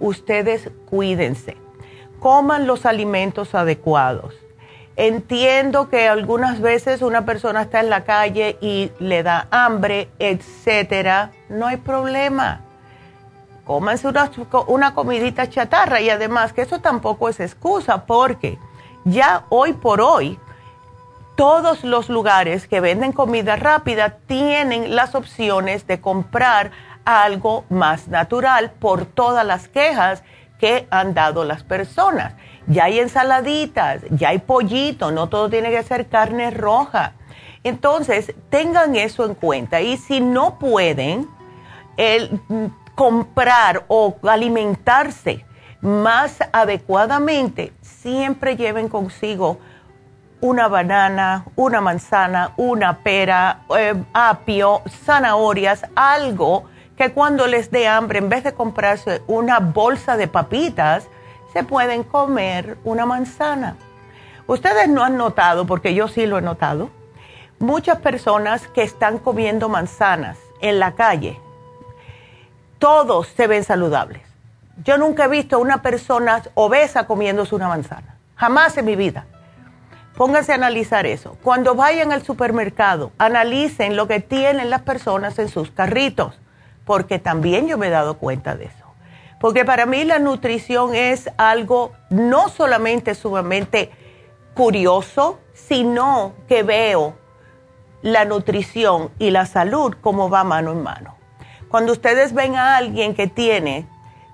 ustedes 0.00 0.70
cuídense, 0.86 1.56
coman 2.18 2.66
los 2.66 2.86
alimentos 2.86 3.54
adecuados. 3.54 4.34
Entiendo 4.96 5.88
que 5.88 6.08
algunas 6.08 6.60
veces 6.60 7.02
una 7.02 7.24
persona 7.24 7.62
está 7.62 7.80
en 7.80 7.90
la 7.90 8.04
calle 8.04 8.56
y 8.60 8.92
le 9.00 9.24
da 9.24 9.48
hambre, 9.50 10.08
etcétera. 10.20 11.32
No 11.48 11.66
hay 11.66 11.78
problema 11.78 12.63
cómanse 13.64 14.08
una, 14.08 14.30
una 14.66 14.94
comidita 14.94 15.48
chatarra 15.48 16.00
y 16.00 16.10
además 16.10 16.52
que 16.52 16.62
eso 16.62 16.80
tampoco 16.80 17.28
es 17.28 17.40
excusa 17.40 18.06
porque 18.06 18.58
ya 19.04 19.44
hoy 19.48 19.72
por 19.72 20.00
hoy 20.00 20.38
todos 21.36 21.82
los 21.82 22.08
lugares 22.08 22.68
que 22.68 22.80
venden 22.80 23.12
comida 23.12 23.56
rápida 23.56 24.18
tienen 24.26 24.94
las 24.94 25.14
opciones 25.14 25.86
de 25.86 26.00
comprar 26.00 26.70
algo 27.04 27.64
más 27.68 28.08
natural 28.08 28.70
por 28.78 29.04
todas 29.04 29.44
las 29.44 29.68
quejas 29.68 30.22
que 30.58 30.86
han 30.90 31.14
dado 31.14 31.44
las 31.44 31.62
personas. 31.62 32.34
Ya 32.66 32.84
hay 32.84 33.00
ensaladitas, 33.00 34.02
ya 34.10 34.30
hay 34.30 34.38
pollito, 34.38 35.10
no 35.10 35.28
todo 35.28 35.50
tiene 35.50 35.70
que 35.70 35.82
ser 35.82 36.08
carne 36.08 36.50
roja. 36.50 37.12
Entonces, 37.62 38.34
tengan 38.48 38.94
eso 38.94 39.24
en 39.24 39.34
cuenta 39.34 39.80
y 39.80 39.96
si 39.96 40.20
no 40.20 40.58
pueden, 40.58 41.28
el, 41.96 42.40
comprar 42.94 43.84
o 43.88 44.16
alimentarse 44.22 45.44
más 45.80 46.38
adecuadamente, 46.52 47.72
siempre 47.82 48.56
lleven 48.56 48.88
consigo 48.88 49.58
una 50.40 50.68
banana, 50.68 51.44
una 51.56 51.80
manzana, 51.80 52.52
una 52.56 52.98
pera, 52.98 53.60
eh, 53.78 53.94
apio, 54.12 54.82
zanahorias, 54.88 55.84
algo 55.94 56.64
que 56.96 57.12
cuando 57.12 57.46
les 57.46 57.70
dé 57.70 57.88
hambre, 57.88 58.18
en 58.18 58.28
vez 58.28 58.44
de 58.44 58.54
comprarse 58.54 59.22
una 59.26 59.58
bolsa 59.58 60.16
de 60.16 60.28
papitas, 60.28 61.08
se 61.52 61.64
pueden 61.64 62.02
comer 62.02 62.78
una 62.84 63.06
manzana. 63.06 63.76
Ustedes 64.46 64.88
no 64.88 65.02
han 65.02 65.16
notado, 65.16 65.66
porque 65.66 65.94
yo 65.94 66.08
sí 66.08 66.26
lo 66.26 66.38
he 66.38 66.42
notado, 66.42 66.90
muchas 67.58 67.98
personas 67.98 68.68
que 68.68 68.82
están 68.82 69.18
comiendo 69.18 69.68
manzanas 69.68 70.38
en 70.60 70.78
la 70.78 70.92
calle 70.92 71.40
todos 72.84 73.28
se 73.28 73.46
ven 73.46 73.64
saludables. 73.64 74.20
Yo 74.84 74.98
nunca 74.98 75.24
he 75.24 75.28
visto 75.28 75.56
a 75.56 75.58
una 75.58 75.80
persona 75.80 76.42
obesa 76.52 77.06
comiéndose 77.06 77.54
una 77.54 77.66
manzana. 77.66 78.18
Jamás 78.36 78.76
en 78.76 78.84
mi 78.84 78.94
vida. 78.94 79.24
Pónganse 80.18 80.52
a 80.52 80.56
analizar 80.56 81.06
eso. 81.06 81.38
Cuando 81.42 81.74
vayan 81.74 82.12
al 82.12 82.22
supermercado, 82.22 83.10
analicen 83.16 83.96
lo 83.96 84.06
que 84.06 84.20
tienen 84.20 84.68
las 84.68 84.82
personas 84.82 85.38
en 85.38 85.48
sus 85.48 85.70
carritos, 85.70 86.38
porque 86.84 87.18
también 87.18 87.68
yo 87.68 87.78
me 87.78 87.86
he 87.86 87.90
dado 87.90 88.18
cuenta 88.18 88.54
de 88.54 88.66
eso. 88.66 88.84
Porque 89.40 89.64
para 89.64 89.86
mí 89.86 90.04
la 90.04 90.18
nutrición 90.18 90.94
es 90.94 91.30
algo 91.38 91.92
no 92.10 92.50
solamente 92.50 93.14
sumamente 93.14 93.92
curioso, 94.52 95.40
sino 95.54 96.34
que 96.48 96.62
veo 96.62 97.14
la 98.02 98.26
nutrición 98.26 99.10
y 99.18 99.30
la 99.30 99.46
salud 99.46 99.94
como 100.02 100.28
va 100.28 100.44
mano 100.44 100.72
en 100.72 100.82
mano. 100.82 101.13
Cuando 101.74 101.90
ustedes 101.90 102.32
ven 102.32 102.54
a 102.54 102.76
alguien 102.76 103.16
que 103.16 103.26
tiene 103.26 103.88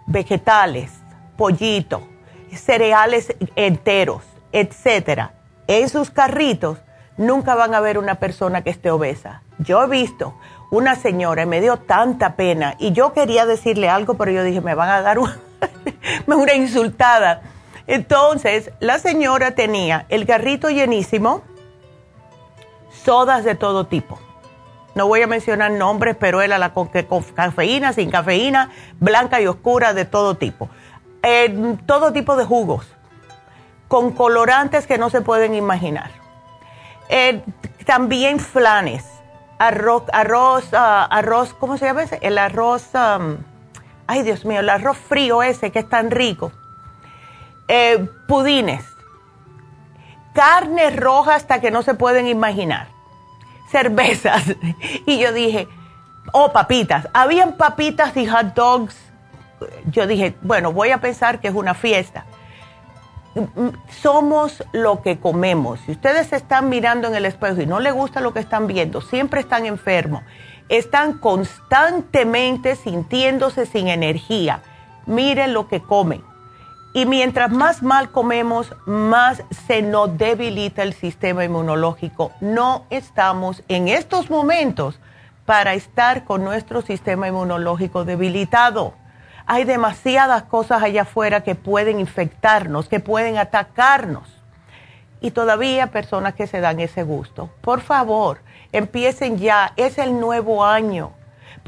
vegetales, 0.04 0.92
pollito, 1.38 2.06
cereales 2.52 3.34
enteros, 3.56 4.24
etcétera, 4.52 5.32
en 5.66 5.88
sus 5.88 6.10
carritos, 6.10 6.76
nunca 7.16 7.54
van 7.54 7.74
a 7.74 7.80
ver 7.80 7.96
una 7.96 8.16
persona 8.16 8.60
que 8.60 8.68
esté 8.68 8.90
obesa. 8.90 9.40
Yo 9.58 9.82
he 9.82 9.88
visto 9.88 10.34
una 10.70 10.96
señora 10.96 11.44
y 11.44 11.46
me 11.46 11.62
dio 11.62 11.78
tanta 11.78 12.36
pena 12.36 12.76
y 12.78 12.92
yo 12.92 13.14
quería 13.14 13.46
decirle 13.46 13.88
algo, 13.88 14.18
pero 14.18 14.32
yo 14.32 14.44
dije, 14.44 14.60
me 14.60 14.74
van 14.74 14.90
a 14.90 15.00
dar 15.00 15.18
una 16.26 16.52
insultada. 16.52 17.40
Entonces, 17.86 18.70
la 18.80 18.98
señora 18.98 19.52
tenía 19.52 20.04
el 20.10 20.26
garrito 20.26 20.68
llenísimo, 20.68 21.40
sodas 23.02 23.44
de 23.44 23.54
todo 23.54 23.86
tipo 23.86 24.20
no 24.94 25.06
voy 25.06 25.22
a 25.22 25.26
mencionar 25.26 25.70
nombres, 25.70 26.16
pero 26.18 26.42
era 26.42 26.58
la 26.58 26.72
con, 26.72 26.88
cafeína, 26.88 27.92
sin 27.92 28.10
cafeína, 28.10 28.70
blanca 28.98 29.40
y 29.40 29.46
oscura, 29.46 29.94
de 29.94 30.04
todo 30.04 30.36
tipo. 30.36 30.68
todo 31.86 32.12
tipo 32.12 32.36
de 32.36 32.44
jugos, 32.44 32.86
con 33.88 34.12
colorantes 34.12 34.86
que 34.86 34.98
no 34.98 35.10
se 35.10 35.20
pueden 35.20 35.54
imaginar. 35.54 36.10
también 37.86 38.40
flanes, 38.40 39.04
arroz, 39.58 40.04
arroz, 40.12 40.68
ah, 40.72 41.06
arroz, 41.10 41.54
¿cómo 41.54 41.76
se 41.76 41.86
llama 41.86 42.02
ese? 42.02 42.18
El 42.22 42.38
arroz, 42.38 42.90
ay 44.06 44.22
Dios 44.22 44.44
mío, 44.44 44.60
el 44.60 44.68
arroz 44.68 44.96
frío 44.96 45.42
ese 45.42 45.70
que 45.70 45.80
es 45.80 45.88
tan 45.88 46.10
rico. 46.10 46.52
Eh, 47.68 48.08
pudines, 48.26 48.84
carnes 50.34 50.96
rojas 50.96 51.36
hasta 51.36 51.60
que 51.60 51.70
no 51.70 51.82
se 51.82 51.94
pueden 51.94 52.26
imaginar 52.26 52.99
cervezas. 53.70 54.44
Y 55.06 55.18
yo 55.18 55.32
dije, 55.32 55.68
oh, 56.32 56.52
papitas. 56.52 57.08
Habían 57.12 57.56
papitas 57.56 58.16
y 58.16 58.26
hot 58.26 58.54
dogs. 58.54 58.96
Yo 59.86 60.06
dije, 60.06 60.34
bueno, 60.42 60.72
voy 60.72 60.90
a 60.90 60.98
pensar 60.98 61.40
que 61.40 61.48
es 61.48 61.54
una 61.54 61.74
fiesta. 61.74 62.24
Somos 64.02 64.64
lo 64.72 65.02
que 65.02 65.20
comemos. 65.20 65.80
Si 65.80 65.92
ustedes 65.92 66.32
están 66.32 66.68
mirando 66.68 67.08
en 67.08 67.14
el 67.14 67.26
espejo 67.26 67.60
y 67.60 67.66
no 67.66 67.78
les 67.78 67.92
gusta 67.92 68.20
lo 68.20 68.32
que 68.32 68.40
están 68.40 68.66
viendo, 68.66 69.00
siempre 69.00 69.40
están 69.40 69.66
enfermos, 69.66 70.22
están 70.68 71.18
constantemente 71.18 72.74
sintiéndose 72.76 73.66
sin 73.66 73.88
energía. 73.88 74.62
Miren 75.06 75.52
lo 75.52 75.68
que 75.68 75.80
comen. 75.80 76.29
Y 76.92 77.06
mientras 77.06 77.52
más 77.52 77.82
mal 77.82 78.10
comemos, 78.10 78.74
más 78.84 79.44
se 79.66 79.80
nos 79.80 80.18
debilita 80.18 80.82
el 80.82 80.92
sistema 80.92 81.44
inmunológico. 81.44 82.32
No 82.40 82.84
estamos 82.90 83.62
en 83.68 83.86
estos 83.86 84.28
momentos 84.28 84.98
para 85.46 85.74
estar 85.74 86.24
con 86.24 86.42
nuestro 86.42 86.82
sistema 86.82 87.28
inmunológico 87.28 88.04
debilitado. 88.04 88.94
Hay 89.46 89.64
demasiadas 89.64 90.44
cosas 90.44 90.82
allá 90.82 91.02
afuera 91.02 91.42
que 91.42 91.54
pueden 91.54 92.00
infectarnos, 92.00 92.88
que 92.88 92.98
pueden 92.98 93.38
atacarnos. 93.38 94.28
Y 95.20 95.30
todavía 95.30 95.88
personas 95.88 96.34
que 96.34 96.48
se 96.48 96.60
dan 96.60 96.80
ese 96.80 97.04
gusto. 97.04 97.50
Por 97.60 97.82
favor, 97.82 98.40
empiecen 98.72 99.38
ya, 99.38 99.72
es 99.76 99.98
el 99.98 100.18
nuevo 100.18 100.64
año. 100.64 101.12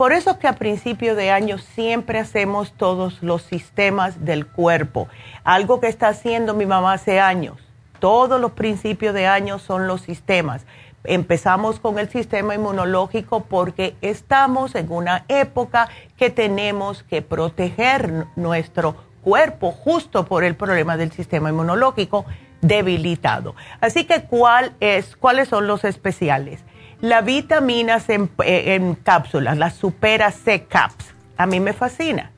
Por 0.02 0.12
eso 0.12 0.40
que 0.40 0.48
a 0.48 0.54
principio 0.54 1.14
de 1.14 1.30
año 1.30 1.58
siempre 1.58 2.18
hacemos 2.18 2.72
todos 2.72 3.22
los 3.22 3.42
sistemas 3.42 4.24
del 4.24 4.48
cuerpo. 4.48 5.06
Algo 5.44 5.78
que 5.78 5.86
está 5.86 6.08
haciendo 6.08 6.54
mi 6.54 6.66
mamá 6.66 6.94
hace 6.94 7.20
años. 7.20 7.58
Todos 8.00 8.40
los 8.40 8.50
principios 8.50 9.14
de 9.14 9.28
año 9.28 9.60
son 9.60 9.86
los 9.86 10.00
sistemas. 10.00 10.66
Empezamos 11.04 11.78
con 11.78 12.00
el 12.00 12.08
sistema 12.08 12.56
inmunológico 12.56 13.44
porque 13.44 13.94
estamos 14.00 14.74
en 14.74 14.90
una 14.90 15.24
época 15.28 15.88
que 16.16 16.30
tenemos 16.30 17.04
que 17.04 17.22
proteger 17.22 18.26
nuestro 18.34 18.96
cuerpo 19.22 19.70
justo 19.70 20.24
por 20.24 20.42
el 20.42 20.56
problema 20.56 20.96
del 20.96 21.12
sistema 21.12 21.50
inmunológico 21.50 22.24
debilitado. 22.60 23.54
Así 23.80 24.04
que, 24.04 24.24
¿cuál 24.24 24.72
es, 24.80 25.14
¿cuáles 25.14 25.46
son 25.46 25.68
los 25.68 25.84
especiales? 25.84 26.64
La 27.02 27.20
vitaminas 27.20 28.08
en, 28.10 28.30
eh, 28.44 28.74
en 28.76 28.94
cápsulas, 28.94 29.58
la 29.58 29.70
Supera 29.70 30.30
C 30.30 30.66
Caps, 30.66 31.12
a 31.36 31.46
mí 31.46 31.58
me 31.58 31.72
fascina. 31.72 32.30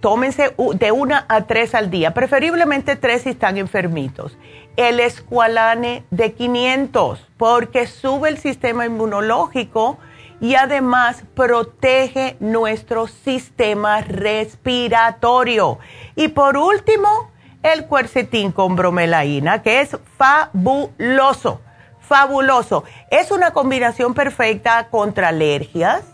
Tómense 0.00 0.56
de 0.74 0.90
una 0.90 1.24
a 1.28 1.42
tres 1.42 1.72
al 1.76 1.88
día, 1.88 2.12
preferiblemente 2.12 2.96
tres 2.96 3.22
si 3.22 3.28
están 3.28 3.56
enfermitos. 3.56 4.36
El 4.76 4.98
escualane 4.98 6.02
de 6.10 6.32
500, 6.32 7.28
porque 7.36 7.86
sube 7.86 8.28
el 8.28 8.38
sistema 8.38 8.86
inmunológico 8.86 9.98
y 10.40 10.56
además 10.56 11.22
protege 11.36 12.36
nuestro 12.40 13.06
sistema 13.06 14.00
respiratorio. 14.00 15.78
Y 16.16 16.26
por 16.26 16.56
último, 16.56 17.30
el 17.62 17.86
cuercetín 17.86 18.50
con 18.50 18.74
bromelaína, 18.74 19.62
que 19.62 19.80
es 19.80 19.96
fabuloso 20.18 21.60
fabuloso. 22.08 22.84
Es 23.10 23.30
una 23.30 23.52
combinación 23.52 24.14
perfecta 24.14 24.88
contra 24.88 25.28
alergias, 25.28 26.04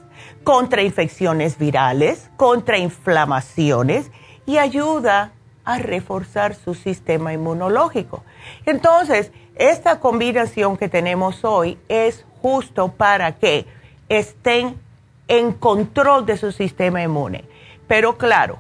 contra 0.45 0.83
infecciones 0.83 1.59
virales, 1.59 2.31
contra 2.37 2.79
inflamaciones 2.79 4.11
y 4.47 4.59
ayuda 4.59 5.33
a 5.65 5.79
reforzar 5.79 6.55
su 6.55 6.75
sistema 6.75 7.33
inmunológico. 7.33 8.25
Entonces, 8.67 9.31
esta 9.57 10.01
combinación 10.01 10.77
que 10.77 10.89
tenemos 10.89 11.45
hoy 11.45 11.79
es 11.89 12.25
justo 12.41 12.93
para 12.93 13.33
que 13.37 13.67
estén 14.09 14.81
en 15.29 15.53
control 15.53 16.27
de 16.27 16.37
su 16.37 16.51
sistema 16.51 17.03
inmune. 17.03 17.45
Pero 17.87 18.17
claro, 18.17 18.59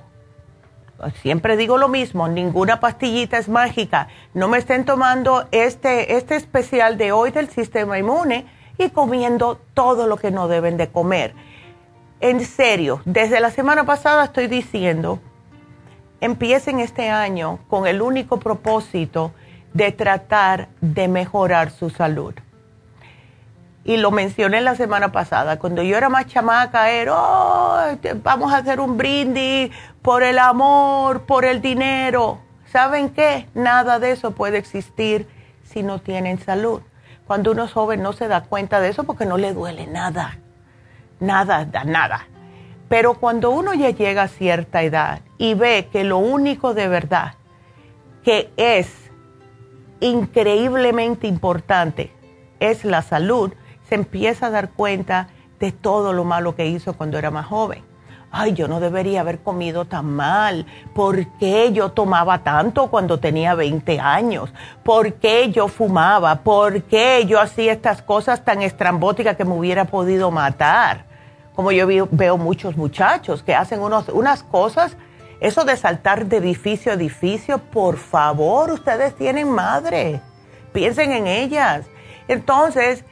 siempre 1.22 1.56
digo 1.56 1.78
lo 1.78 1.88
mismo, 1.88 2.28
ninguna 2.28 2.80
pastillita 2.80 3.38
es 3.38 3.48
mágica. 3.48 4.08
No 4.34 4.48
me 4.48 4.58
estén 4.58 4.84
tomando 4.84 5.46
este, 5.50 6.16
este 6.16 6.36
especial 6.36 6.98
de 6.98 7.12
hoy 7.12 7.30
del 7.30 7.48
sistema 7.48 7.98
inmune 7.98 8.46
y 8.78 8.90
comiendo 8.90 9.60
todo 9.74 10.06
lo 10.06 10.16
que 10.16 10.30
no 10.30 10.48
deben 10.48 10.76
de 10.76 10.88
comer. 10.88 11.34
En 12.20 12.44
serio, 12.44 13.00
desde 13.04 13.40
la 13.40 13.50
semana 13.50 13.84
pasada 13.84 14.24
estoy 14.24 14.46
diciendo, 14.46 15.20
empiecen 16.20 16.80
este 16.80 17.08
año 17.08 17.60
con 17.68 17.86
el 17.86 18.02
único 18.02 18.38
propósito 18.38 19.32
de 19.72 19.92
tratar 19.92 20.68
de 20.80 21.08
mejorar 21.08 21.70
su 21.70 21.90
salud 21.90 22.34
y 23.84 23.96
lo 23.96 24.10
mencioné 24.10 24.60
la 24.60 24.74
semana 24.74 25.10
pasada, 25.10 25.58
cuando 25.58 25.82
yo 25.82 25.96
era 25.96 26.08
más 26.08 26.26
chamaca, 26.26 26.90
era, 26.90 27.14
oh, 27.14 27.98
vamos 28.22 28.52
a 28.52 28.58
hacer 28.58 28.78
un 28.78 28.96
brindis 28.96 29.70
por 30.02 30.22
el 30.22 30.38
amor, 30.38 31.22
por 31.22 31.44
el 31.44 31.60
dinero. 31.60 32.38
¿Saben 32.66 33.10
qué? 33.10 33.48
Nada 33.54 33.98
de 33.98 34.12
eso 34.12 34.32
puede 34.32 34.58
existir 34.58 35.28
si 35.64 35.82
no 35.82 36.00
tienen 36.00 36.38
salud. 36.38 36.82
Cuando 37.26 37.52
uno 37.52 37.64
es 37.64 37.72
joven 37.72 38.02
no 38.02 38.12
se 38.12 38.28
da 38.28 38.42
cuenta 38.42 38.80
de 38.80 38.88
eso 38.88 39.04
porque 39.04 39.26
no 39.26 39.36
le 39.36 39.52
duele 39.52 39.86
nada, 39.86 40.38
nada, 41.20 41.64
nada. 41.84 42.26
Pero 42.88 43.14
cuando 43.14 43.50
uno 43.50 43.72
ya 43.72 43.90
llega 43.90 44.22
a 44.22 44.28
cierta 44.28 44.82
edad 44.82 45.20
y 45.38 45.54
ve 45.54 45.88
que 45.92 46.02
lo 46.02 46.18
único 46.18 46.74
de 46.74 46.88
verdad 46.88 47.34
que 48.24 48.50
es 48.56 49.10
increíblemente 50.00 51.26
importante 51.26 52.12
es 52.58 52.84
la 52.84 53.02
salud, 53.02 53.52
se 53.88 53.94
empieza 53.94 54.46
a 54.46 54.50
dar 54.50 54.70
cuenta 54.70 55.28
de 55.60 55.72
todo 55.72 56.12
lo 56.12 56.24
malo 56.24 56.56
que 56.56 56.66
hizo 56.66 56.94
cuando 56.94 57.18
era 57.18 57.30
más 57.30 57.46
joven. 57.46 57.89
Ay, 58.32 58.52
yo 58.52 58.68
no 58.68 58.78
debería 58.78 59.20
haber 59.20 59.40
comido 59.40 59.84
tan 59.86 60.06
mal. 60.06 60.64
¿Por 60.94 61.26
qué 61.38 61.72
yo 61.72 61.90
tomaba 61.90 62.38
tanto 62.44 62.88
cuando 62.88 63.18
tenía 63.18 63.54
20 63.54 63.98
años? 63.98 64.52
¿Por 64.84 65.14
qué 65.14 65.50
yo 65.50 65.66
fumaba? 65.66 66.36
¿Por 66.36 66.82
qué 66.84 67.24
yo 67.26 67.40
hacía 67.40 67.72
estas 67.72 68.02
cosas 68.02 68.44
tan 68.44 68.62
estrambóticas 68.62 69.36
que 69.36 69.44
me 69.44 69.54
hubiera 69.54 69.86
podido 69.86 70.30
matar? 70.30 71.06
Como 71.56 71.72
yo 71.72 71.86
veo, 72.10 72.38
muchos 72.38 72.76
muchachos 72.76 73.42
que 73.42 73.54
hacen 73.54 73.80
unos, 73.80 74.08
unas 74.08 74.44
cosas, 74.44 74.96
eso 75.40 75.64
de 75.64 75.76
saltar 75.76 76.26
de 76.26 76.36
edificio 76.36 76.92
a 76.92 76.94
edificio, 76.94 77.58
por 77.58 77.96
favor, 77.96 78.70
ustedes 78.70 79.14
tienen 79.16 79.50
madre. 79.50 80.20
Piensen 80.72 81.10
en 81.12 81.26
ellas. 81.26 81.86
Entonces, 82.28 83.04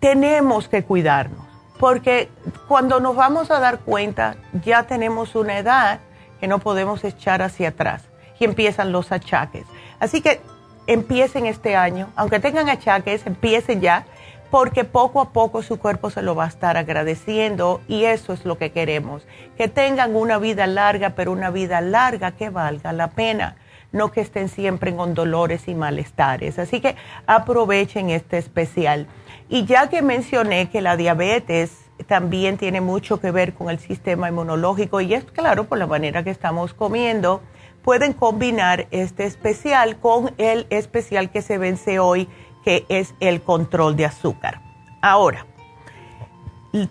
tenemos 0.00 0.68
que 0.68 0.82
cuidarnos, 0.82 1.43
porque 1.78 2.28
cuando 2.68 3.00
nos 3.00 3.16
vamos 3.16 3.50
a 3.50 3.60
dar 3.60 3.80
cuenta, 3.80 4.36
ya 4.64 4.84
tenemos 4.84 5.34
una 5.34 5.58
edad 5.58 6.00
que 6.40 6.48
no 6.48 6.58
podemos 6.58 7.04
echar 7.04 7.42
hacia 7.42 7.70
atrás 7.70 8.02
y 8.38 8.44
empiezan 8.44 8.92
los 8.92 9.12
achaques. 9.12 9.66
Así 9.98 10.20
que 10.20 10.40
empiecen 10.86 11.46
este 11.46 11.76
año, 11.76 12.08
aunque 12.16 12.40
tengan 12.40 12.68
achaques, 12.68 13.26
empiecen 13.26 13.80
ya, 13.80 14.06
porque 14.50 14.84
poco 14.84 15.20
a 15.20 15.30
poco 15.30 15.62
su 15.62 15.78
cuerpo 15.78 16.10
se 16.10 16.22
lo 16.22 16.36
va 16.36 16.44
a 16.44 16.48
estar 16.48 16.76
agradeciendo 16.76 17.80
y 17.88 18.04
eso 18.04 18.32
es 18.32 18.44
lo 18.44 18.56
que 18.56 18.70
queremos, 18.70 19.26
que 19.56 19.66
tengan 19.66 20.14
una 20.14 20.38
vida 20.38 20.66
larga, 20.66 21.10
pero 21.10 21.32
una 21.32 21.50
vida 21.50 21.80
larga 21.80 22.32
que 22.32 22.50
valga 22.50 22.92
la 22.92 23.08
pena, 23.08 23.56
no 23.90 24.12
que 24.12 24.20
estén 24.20 24.48
siempre 24.48 24.94
con 24.94 25.14
dolores 25.14 25.66
y 25.66 25.74
malestares. 25.74 26.58
Así 26.58 26.80
que 26.80 26.94
aprovechen 27.26 28.10
este 28.10 28.38
especial. 28.38 29.08
Y 29.48 29.66
ya 29.66 29.88
que 29.88 30.02
mencioné 30.02 30.70
que 30.70 30.80
la 30.80 30.96
diabetes 30.96 31.84
también 32.06 32.56
tiene 32.56 32.80
mucho 32.80 33.20
que 33.20 33.30
ver 33.30 33.54
con 33.54 33.70
el 33.70 33.78
sistema 33.78 34.28
inmunológico 34.28 35.00
y 35.00 35.14
es 35.14 35.24
claro 35.24 35.64
por 35.64 35.78
la 35.78 35.86
manera 35.86 36.24
que 36.24 36.30
estamos 36.30 36.74
comiendo, 36.74 37.40
pueden 37.82 38.14
combinar 38.14 38.88
este 38.90 39.24
especial 39.24 39.98
con 39.98 40.34
el 40.38 40.66
especial 40.70 41.30
que 41.30 41.42
se 41.42 41.58
vence 41.58 41.98
hoy, 41.98 42.28
que 42.64 42.86
es 42.88 43.14
el 43.20 43.42
control 43.42 43.94
de 43.96 44.06
azúcar. 44.06 44.60
Ahora, 45.02 45.46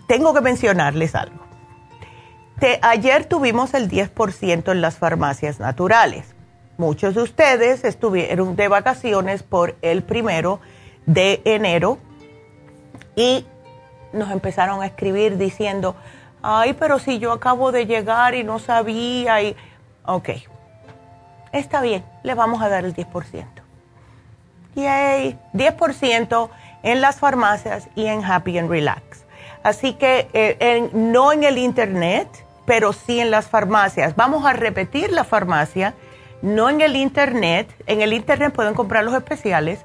tengo 0.06 0.32
que 0.32 0.40
mencionarles 0.40 1.14
algo. 1.14 1.44
ayer 2.82 3.26
tuvimos 3.26 3.74
el 3.74 3.90
10% 3.90 4.70
en 4.70 4.80
las 4.80 4.98
farmacias 4.98 5.58
naturales. 5.58 6.34
Muchos 6.78 7.14
de 7.14 7.22
ustedes 7.22 7.84
estuvieron 7.84 8.56
de 8.56 8.68
vacaciones 8.68 9.42
por 9.42 9.76
el 9.82 10.02
primero 10.02 10.60
de 11.06 11.42
enero 11.44 11.98
y 13.16 13.46
nos 14.12 14.30
empezaron 14.30 14.82
a 14.82 14.86
escribir 14.86 15.36
diciendo, 15.36 15.96
ay, 16.42 16.74
pero 16.74 16.98
si 16.98 17.18
yo 17.18 17.32
acabo 17.32 17.72
de 17.72 17.86
llegar 17.86 18.34
y 18.34 18.44
no 18.44 18.58
sabía, 18.58 19.42
y, 19.42 19.56
ok, 20.04 20.30
está 21.52 21.80
bien, 21.80 22.04
le 22.22 22.34
vamos 22.34 22.62
a 22.62 22.68
dar 22.68 22.84
el 22.84 22.94
10%. 22.94 23.46
Yay, 24.76 25.38
10% 25.52 26.50
en 26.82 27.00
las 27.00 27.16
farmacias 27.20 27.88
y 27.94 28.06
en 28.06 28.24
Happy 28.24 28.58
and 28.58 28.68
Relax. 28.68 29.24
Así 29.62 29.94
que 29.94 30.28
eh, 30.34 30.90
no 30.92 31.32
en 31.32 31.44
el 31.44 31.58
Internet, 31.58 32.28
pero 32.66 32.92
sí 32.92 33.20
en 33.20 33.30
las 33.30 33.46
farmacias. 33.46 34.16
Vamos 34.16 34.44
a 34.44 34.52
repetir 34.52 35.10
la 35.10 35.24
farmacia, 35.24 35.94
no 36.42 36.68
en 36.68 36.80
el 36.80 36.96
Internet. 36.96 37.74
En 37.86 38.02
el 38.02 38.12
Internet 38.12 38.52
pueden 38.52 38.74
comprar 38.74 39.04
los 39.04 39.14
especiales 39.14 39.84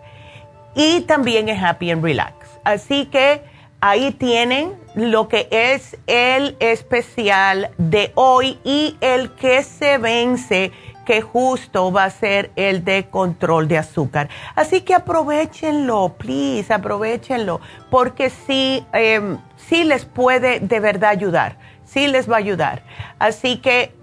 y 0.76 1.02
también 1.02 1.50
en 1.50 1.64
Happy 1.64 1.92
and 1.92 2.04
Relax. 2.04 2.39
Así 2.70 3.08
que 3.08 3.42
ahí 3.82 4.12
tienen 4.12 4.76
lo 4.94 5.28
que 5.28 5.48
es 5.50 5.98
el 6.06 6.56
especial 6.60 7.72
de 7.80 8.12
hoy 8.14 8.60
y 8.64 8.96
el 9.02 9.32
que 9.32 9.64
se 9.64 9.98
vence, 9.98 10.72
que 11.04 11.22
justo 11.22 11.92
va 11.92 12.04
a 12.04 12.10
ser 12.12 12.52
el 12.56 12.86
de 12.86 13.08
control 13.10 13.68
de 13.68 13.80
azúcar. 13.80 14.30
Así 14.54 14.82
que 14.82 14.94
aprovechenlo, 14.94 16.14
please, 16.20 16.72
aprovechenlo, 16.72 17.60
porque 17.90 18.30
sí, 18.30 18.86
em, 18.94 19.40
sí 19.56 19.84
les 19.84 20.06
puede 20.06 20.60
de 20.60 20.80
verdad 20.80 21.10
ayudar, 21.10 21.58
sí 21.86 22.06
les 22.06 22.30
va 22.30 22.36
a 22.36 22.38
ayudar. 22.38 22.84
Así 23.18 23.58
que 23.58 23.96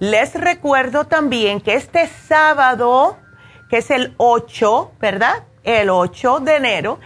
les 0.00 0.34
recuerdo 0.34 1.04
también 1.04 1.60
que 1.60 1.74
este 1.74 2.08
sábado, 2.08 3.16
que 3.70 3.76
es 3.78 3.92
el 3.92 4.14
8, 4.16 4.90
¿verdad? 5.00 5.44
El 5.62 5.88
8 5.90 6.40
de 6.40 6.56
enero, 6.56 6.98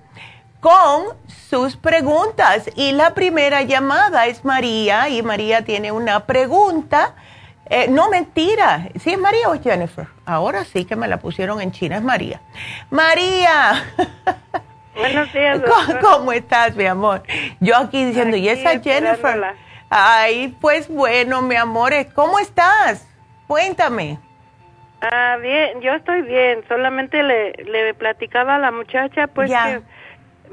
con 0.60 1.04
sus 1.26 1.76
preguntas. 1.76 2.70
Y 2.76 2.92
la 2.92 3.14
primera 3.14 3.62
llamada 3.62 4.26
es 4.26 4.44
María 4.44 5.08
y 5.08 5.22
María 5.22 5.64
tiene 5.64 5.90
una 5.90 6.26
pregunta. 6.26 7.14
Eh, 7.66 7.86
no, 7.88 8.10
mentira. 8.10 8.88
¿Sí 9.00 9.12
es 9.12 9.18
María 9.18 9.48
o 9.48 9.60
Jennifer? 9.60 10.06
Ahora 10.26 10.64
sí 10.64 10.84
que 10.84 10.96
me 10.96 11.08
la 11.08 11.18
pusieron 11.18 11.60
en 11.60 11.72
China, 11.72 11.96
es 11.96 12.02
María. 12.02 12.40
María. 12.90 13.84
Buenos 14.94 15.32
días. 15.32 15.60
¿Cómo, 16.00 16.32
estás, 16.32 16.74
mi 16.74 16.86
amor? 16.86 17.22
Yo 17.60 17.76
aquí 17.76 18.04
diciendo, 18.04 18.36
¿y 18.36 18.48
esa 18.48 18.80
Jennifer? 18.80 19.54
Ay, 19.90 20.57
pues 20.61 20.88
bueno, 20.88 21.42
mi 21.42 21.57
amor, 21.57 21.92
¿cómo 22.14 22.38
estás? 22.38 23.07
Cuéntame. 23.48 24.18
Ah, 25.00 25.37
bien, 25.42 25.81
yo 25.81 25.94
estoy 25.94 26.22
bien. 26.22 26.62
Solamente 26.68 27.22
le, 27.24 27.53
le 27.64 27.92
platicaba 27.94 28.55
a 28.55 28.59
la 28.59 28.70
muchacha, 28.70 29.26
pues 29.26 29.50
que 29.50 29.83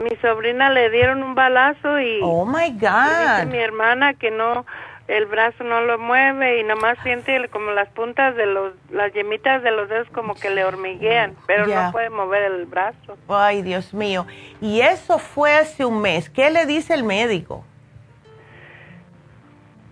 mi 0.03 0.15
sobrina 0.17 0.71
le 0.71 0.89
dieron 0.89 1.21
un 1.23 1.35
balazo 1.35 1.99
y 1.99 2.19
oh 2.21 2.45
my 2.45 2.69
god 2.71 3.39
dice 3.39 3.45
mi 3.47 3.57
hermana 3.57 4.13
que 4.13 4.29
no 4.29 4.65
el 5.07 5.25
brazo 5.25 5.63
no 5.63 5.81
lo 5.81 5.97
mueve 5.97 6.59
y 6.59 6.63
nomás 6.63 6.97
siente 7.01 7.47
como 7.49 7.71
las 7.71 7.89
puntas 7.89 8.35
de 8.35 8.45
los 8.45 8.73
las 8.91 9.11
yemitas 9.13 9.63
de 9.63 9.71
los 9.71 9.89
dedos 9.89 10.07
como 10.11 10.35
que 10.35 10.51
le 10.51 10.63
hormiguean 10.65 11.35
pero 11.47 11.65
no 11.65 11.91
puede 11.91 12.11
mover 12.11 12.43
el 12.43 12.65
brazo 12.65 13.17
ay 13.27 13.63
Dios 13.63 13.93
mío 13.93 14.27
y 14.61 14.81
eso 14.81 15.17
fue 15.17 15.55
hace 15.55 15.83
un 15.83 16.01
mes 16.01 16.29
qué 16.29 16.51
le 16.51 16.67
dice 16.67 16.93
el 16.93 17.03
médico 17.03 17.65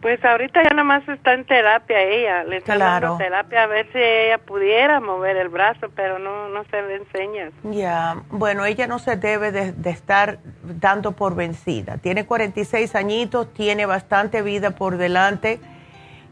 pues 0.05 0.23
ahorita 0.23 0.61
ya 0.61 0.69
nada 0.69 0.83
más 0.83 1.09
está 1.09 1.33
en 1.33 1.45
terapia 1.45 1.99
ella, 1.99 2.43
le 2.43 2.57
está 2.57 2.77
dando 2.77 3.17
terapia 3.17 3.63
a 3.63 3.65
ver 3.65 3.91
si 3.91 3.97
ella 3.97 4.37
pudiera 4.37 4.99
mover 4.99 5.35
el 5.35 5.49
brazo, 5.49 5.89
pero 5.95 6.19
no, 6.19 6.47
no 6.49 6.63
se 6.65 6.79
le 6.83 6.97
enseña. 6.97 7.49
Ya, 7.63 8.17
bueno, 8.29 8.65
ella 8.65 8.85
no 8.85 8.99
se 8.99 9.15
debe 9.15 9.51
de, 9.51 9.89
estar 9.89 10.37
dando 10.61 11.13
por 11.13 11.33
vencida. 11.33 11.97
Tiene 11.97 12.23
46 12.23 12.93
añitos, 12.93 13.51
tiene 13.55 13.87
bastante 13.87 14.43
vida 14.43 14.75
por 14.75 14.97
delante 14.97 15.59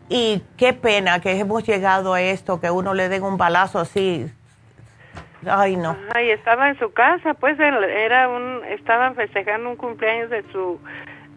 y 0.08 0.44
qué 0.56 0.74
pena 0.74 1.20
que 1.20 1.40
hemos 1.40 1.64
llegado 1.64 2.14
a 2.14 2.22
esto, 2.22 2.62
que 2.62 2.70
uno 2.70 2.94
le 2.94 3.10
den 3.10 3.24
un 3.24 3.38
balazo 3.38 3.80
así. 3.80 4.32
Ay, 5.50 5.78
no. 5.78 5.98
Ay, 6.14 6.30
estaba 6.30 6.70
en 6.70 6.78
su 6.78 6.94
casa, 6.94 7.34
pues 7.34 7.60
era 7.60 8.30
un, 8.30 8.64
estaban 8.66 9.16
festejando 9.16 9.68
un 9.68 9.78
cumpleaños 9.78 10.30
de 10.30 10.44
su 10.52 10.80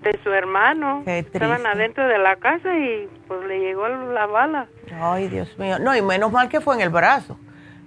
de 0.06 0.18
su 0.22 0.32
hermano. 0.32 1.02
Estaban 1.06 1.66
adentro 1.66 2.06
de 2.06 2.18
la 2.18 2.36
casa 2.36 2.76
y 2.76 3.08
pues 3.26 3.44
le 3.46 3.60
llegó 3.60 3.88
la 3.88 4.26
bala. 4.26 4.66
Ay, 5.00 5.28
Dios 5.28 5.58
mío. 5.58 5.78
No, 5.78 5.94
y 5.94 6.02
menos 6.02 6.32
mal 6.32 6.48
que 6.48 6.60
fue 6.60 6.74
en 6.76 6.82
el 6.82 6.90
brazo. 6.90 7.38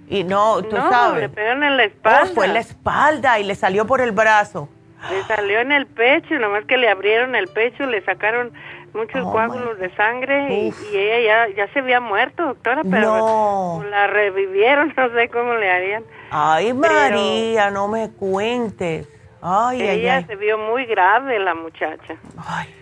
Y 0.08 0.24
no, 0.24 0.62
tú 0.62 0.76
sabes. 0.76 1.22
le 1.22 1.28
pegaron 1.28 1.62
en 1.62 1.76
la 1.76 1.84
espalda. 1.84 2.22
Oh, 2.24 2.34
fue 2.34 2.46
en 2.46 2.54
la 2.54 2.60
espalda 2.60 3.38
y 3.38 3.44
le 3.44 3.54
salió 3.54 3.86
por 3.86 4.00
el 4.00 4.12
brazo. 4.12 4.68
Le 5.08 5.22
salió 5.22 5.60
en 5.60 5.72
el 5.72 5.86
pecho, 5.86 6.38
nomás 6.38 6.64
que 6.66 6.76
le 6.76 6.88
abrieron 6.88 7.34
el 7.34 7.48
pecho, 7.48 7.86
le 7.86 8.04
sacaron 8.04 8.52
muchos 8.92 9.22
oh, 9.24 9.32
coágulos 9.32 9.78
de 9.78 9.94
sangre 9.94 10.52
y, 10.52 10.74
ella 10.94 11.46
ya, 11.48 11.54
ya 11.54 11.72
se 11.72 11.78
había 11.78 12.00
muerto, 12.00 12.44
doctora, 12.44 12.82
pero 12.90 13.82
la 13.88 14.08
revivieron, 14.08 14.92
no 14.96 15.10
sé 15.10 15.28
cómo 15.28 15.54
le 15.54 15.70
harían. 15.70 16.04
Ay, 16.30 16.74
María, 16.74 17.70
no 17.70 17.88
me 17.88 18.10
cuentes. 18.10 19.08
Ay, 19.42 19.82
Ella 19.82 20.26
se 20.26 20.36
vio 20.36 20.58
muy 20.58 20.84
grave 20.86 21.38
la 21.38 21.54
muchacha. 21.54 22.16
Ay, 22.36 22.74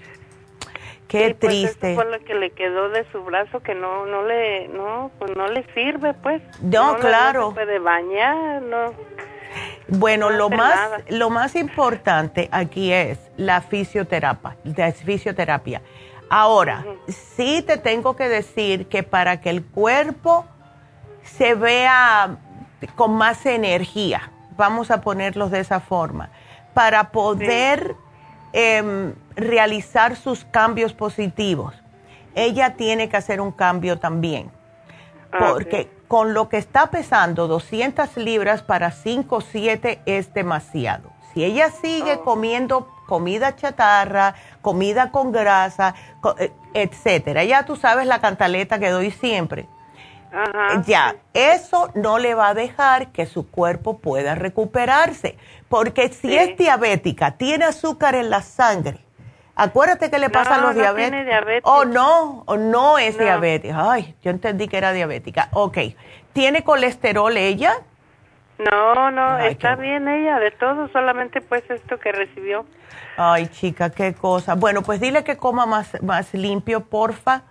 qué 1.07 1.37
pues, 1.39 1.53
triste. 1.53 1.95
fue 1.95 2.11
lo 2.11 2.19
que 2.25 2.35
le 2.35 2.51
quedó 2.51 2.91
de 2.91 3.05
su 3.13 3.23
brazo 3.23 3.61
que 3.61 3.75
no 3.75 4.07
no 4.07 4.23
le 4.23 4.69
no 4.69 5.11
pues 5.19 5.37
no 5.37 5.47
le 5.49 5.65
sirve 5.75 6.15
pues. 6.15 6.43
No, 6.61 6.97
claro. 6.97 7.41
No 7.41 7.49
se 7.51 7.55
puede 7.55 7.79
bañar, 7.79 8.63
no. 8.63 8.93
Bueno, 9.89 10.31
lo 10.31 10.51
más 10.51 10.91
lo 11.09 11.31
más 11.31 11.55
importante 11.57 12.49
aquí 12.53 12.93
es 12.93 13.19
la 13.37 13.61
fisioterapia, 13.61 14.57
la 14.65 14.93
fisioterapia. 14.93 15.83
Ahora, 16.31 16.85
sí 17.07 17.63
te 17.63 17.79
tengo 17.79 18.15
que 18.15 18.29
decir 18.29 18.87
que 18.89 19.03
para 19.03 19.41
que 19.41 19.49
el 19.49 19.65
cuerpo 19.65 20.45
se 21.23 21.55
vea 21.55 22.37
con 22.97 23.15
más 23.17 23.47
energía, 23.47 24.31
vamos 24.57 24.91
a 24.91 25.01
ponerlos 25.01 25.51
de 25.51 25.61
esa 25.61 25.81
forma, 25.81 26.31
para 26.79 27.11
poder 27.11 27.97
em, 28.53 29.12
realizar 29.35 30.14
sus 30.14 30.45
cambios 30.45 30.93
positivos, 30.93 31.74
ella 32.37 32.76
tiene 32.76 33.09
que 33.09 33.16
hacer 33.16 33.41
un 33.41 33.51
cambio 33.51 33.99
también. 33.99 34.53
Ah, 35.33 35.39
porque 35.41 35.91
con 36.07 36.35
lo 36.35 36.49
que 36.49 36.57
está 36.57 36.87
pesando 36.87 37.49
200 37.49 38.16
libras 38.18 38.62
para 38.62 38.93
5 38.93 39.35
o 39.35 39.41
7 39.41 40.03
es 40.07 40.33
demasiado. 40.33 41.11
Si 41.35 41.45
ella 41.45 41.68
sigue 41.72 42.14
oh. 42.14 42.22
comiendo 42.22 42.87
comida 43.09 43.57
chatarra, 43.57 44.37
comida 44.62 45.11
con 45.11 45.33
grasa, 45.33 45.97
eh, 46.39 46.53
etcétera, 46.74 47.43
ya 47.43 47.64
tú 47.64 47.74
sabes 47.74 48.07
la 48.07 48.20
cantaleta 48.20 48.79
que 48.79 48.91
doy 48.91 49.11
siempre. 49.11 49.66
Ya, 50.87 51.16
eso 51.35 51.91
no 51.95 52.18
le 52.18 52.35
va 52.35 52.49
a 52.49 52.55
dejar 52.55 53.12
que 53.12 53.26
su 53.26 53.51
cuerpo 53.51 53.99
pueda 53.99 54.35
recuperarse, 54.35 55.37
porque 55.68 56.09
si 56.09 56.37
es 56.37 56.57
diabética, 56.57 57.33
tiene 57.37 57.64
azúcar 57.64 58.14
en 58.14 58.31
la 58.31 58.43
sangre, 58.43 59.05
Acuérdate 59.61 60.09
que 60.09 60.20
le 60.20 60.31
pasa 60.31 60.55
a 60.55 60.59
los 60.59 60.76
no 60.76 60.81
diabetes. 60.81 61.26
diabetes. 61.26 61.62
Oh, 61.64 61.85
no, 61.85 62.45
o 62.47 62.57
no 62.57 62.97
es 62.97 63.18
diabética. 63.18 63.91
Ay, 63.91 64.14
yo 64.22 64.31
entendí 64.31 64.68
que 64.68 64.79
era 64.79 64.93
diabética. 64.93 65.49
Ok. 65.53 65.79
¿Tiene 66.33 66.62
colesterol 66.62 67.37
ella? 67.37 67.72
No, 68.59 69.11
no, 69.11 69.39
está 69.39 69.74
bien 69.74 70.07
ella, 70.07 70.39
de 70.39 70.53
todo, 70.53 70.89
solamente 70.93 71.41
pues 71.41 71.68
esto 71.70 71.99
que 71.99 72.12
recibió. 72.12 72.66
Ay, 73.16 73.49
chica, 73.49 73.91
qué 73.91 74.14
cosa. 74.14 74.55
Bueno, 74.55 74.83
pues 74.83 75.01
dile 75.01 75.24
que 75.24 75.37
coma 75.37 75.66
más, 75.66 76.01
más 76.05 76.33
limpio, 76.35 76.85
porfa. 76.85 77.43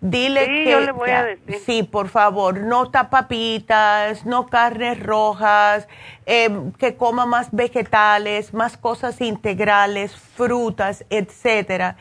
Dile 0.00 0.44
sí, 0.44 0.64
que. 0.64 0.70
Yo 0.70 0.80
le 0.80 0.92
voy 0.92 1.10
a 1.10 1.24
decir. 1.24 1.58
Sí, 1.64 1.82
por 1.82 2.08
favor, 2.08 2.60
no 2.60 2.90
tapapitas, 2.90 4.24
no 4.24 4.46
carnes 4.46 5.02
rojas, 5.02 5.88
em, 6.26 6.72
que 6.72 6.96
coma 6.96 7.26
más 7.26 7.48
vegetales, 7.52 8.54
más 8.54 8.76
cosas 8.76 9.20
integrales, 9.20 10.14
frutas, 10.14 11.04
etcétera. 11.10 11.96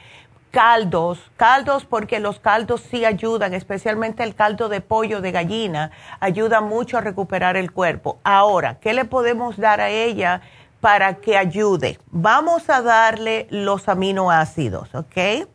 Caldos, 0.52 1.20
caldos 1.36 1.86
porque 1.86 2.20
los 2.20 2.40
caldos 2.40 2.82
sí 2.90 3.06
ayudan, 3.06 3.54
especialmente 3.54 4.24
el 4.24 4.34
caldo 4.34 4.70
de 4.70 4.82
pollo 4.82 5.22
de 5.22 5.32
gallina, 5.32 5.92
ayuda 6.20 6.62
mucho 6.62 6.98
a 6.98 7.02
recuperar 7.02 7.58
el 7.58 7.72
cuerpo. 7.72 8.20
Ahora, 8.24 8.80
¿qué 8.80 8.94
le 8.94 9.06
podemos 9.06 9.58
dar 9.58 9.82
a 9.82 9.90
ella 9.90 10.42
para 10.80 11.16
que 11.16 11.38
ayude? 11.38 12.00
Vamos 12.12 12.70
a 12.70 12.82
darle 12.82 13.48
los 13.52 13.90
aminoácidos, 13.90 14.96
¿ok? 14.96 15.48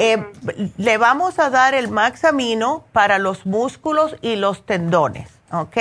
Eh, 0.00 0.24
le 0.76 0.96
vamos 0.96 1.40
a 1.40 1.50
dar 1.50 1.74
el 1.74 1.88
maxamino 1.88 2.84
para 2.92 3.18
los 3.18 3.46
músculos 3.46 4.14
y 4.22 4.36
los 4.36 4.64
tendones, 4.64 5.28
¿ok? 5.50 5.76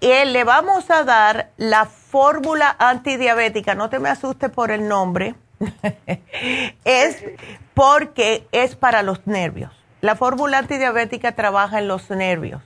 Y 0.00 0.24
le 0.26 0.44
vamos 0.44 0.90
a 0.90 1.02
dar 1.02 1.48
la 1.56 1.86
fórmula 1.86 2.76
antidiabética, 2.78 3.74
no 3.74 3.88
te 3.88 3.98
me 3.98 4.10
asustes 4.10 4.50
por 4.50 4.70
el 4.70 4.86
nombre, 4.86 5.34
es 6.84 7.24
porque 7.72 8.46
es 8.52 8.76
para 8.76 9.02
los 9.02 9.26
nervios. 9.26 9.72
La 10.02 10.14
fórmula 10.14 10.58
antidiabética 10.58 11.32
trabaja 11.32 11.78
en 11.78 11.88
los 11.88 12.10
nervios 12.10 12.60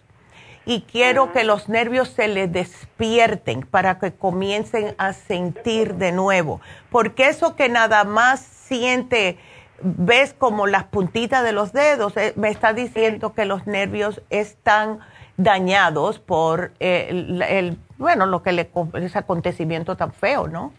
y 0.64 0.80
quiero 0.80 1.32
que 1.32 1.44
los 1.44 1.68
nervios 1.68 2.08
se 2.08 2.26
le 2.26 2.48
despierten 2.48 3.62
para 3.62 4.00
que 4.00 4.12
comiencen 4.12 4.96
a 4.98 5.12
sentir 5.12 5.94
de 5.94 6.10
nuevo, 6.10 6.60
porque 6.90 7.28
eso 7.28 7.54
que 7.54 7.68
nada 7.68 8.02
más 8.02 8.40
siente 8.40 9.38
ves 9.82 10.34
como 10.34 10.66
las 10.66 10.84
puntitas 10.84 11.44
de 11.44 11.52
los 11.52 11.72
dedos, 11.72 12.16
eh, 12.16 12.32
me 12.36 12.48
está 12.48 12.72
diciendo 12.72 13.34
que 13.34 13.44
los 13.44 13.66
nervios 13.66 14.22
están 14.30 15.00
dañados 15.36 16.18
por 16.18 16.72
eh, 16.80 17.08
el, 17.10 17.78
bueno, 17.98 18.26
lo 18.26 18.42
que 18.42 18.52
le, 18.52 18.70
ese 18.94 19.18
acontecimiento 19.18 19.96
tan 19.96 20.12
feo, 20.12 20.48
¿no? 20.48 20.72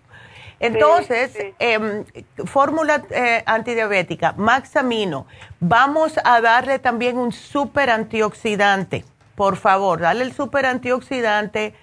Entonces, 0.60 1.38
em, 1.60 2.04
fórmula 2.46 3.04
eh, 3.12 3.44
antidiabética, 3.46 4.34
Maxamino, 4.38 5.28
vamos 5.60 6.20
a 6.24 6.42
darle 6.42 6.80
también 6.80 7.18
un 7.18 7.32
super 7.32 7.92
antioxidante. 7.92 9.06
Por 9.36 9.58
favor, 9.58 10.00
dale 10.00 10.24
el 10.24 10.34
super 10.34 10.66
antioxidante 10.66 11.76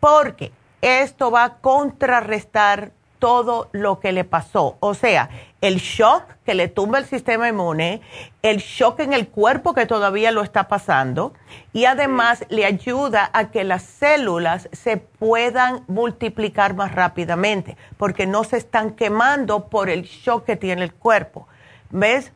porque 0.00 0.50
esto 0.80 1.30
va 1.30 1.44
a 1.44 1.54
contrarrestar 1.56 2.92
todo 3.18 3.68
lo 3.72 4.00
que 4.00 4.12
le 4.12 4.24
pasó. 4.24 4.78
O 4.80 4.94
sea, 4.94 5.28
el 5.62 5.76
shock 5.76 6.24
que 6.44 6.54
le 6.54 6.68
tumba 6.68 6.98
el 6.98 7.06
sistema 7.06 7.48
inmune, 7.48 8.02
el 8.42 8.58
shock 8.58 8.98
en 9.00 9.12
el 9.12 9.28
cuerpo 9.28 9.74
que 9.74 9.86
todavía 9.86 10.32
lo 10.32 10.42
está 10.42 10.66
pasando 10.66 11.32
y 11.72 11.84
además 11.84 12.44
le 12.50 12.66
ayuda 12.66 13.30
a 13.32 13.50
que 13.50 13.62
las 13.62 13.84
células 13.84 14.68
se 14.72 14.96
puedan 14.96 15.84
multiplicar 15.86 16.74
más 16.74 16.92
rápidamente 16.94 17.76
porque 17.96 18.26
no 18.26 18.42
se 18.42 18.56
están 18.56 18.90
quemando 18.90 19.68
por 19.68 19.88
el 19.88 20.02
shock 20.02 20.44
que 20.44 20.56
tiene 20.56 20.82
el 20.82 20.92
cuerpo. 20.92 21.46
¿Ves? 21.90 22.32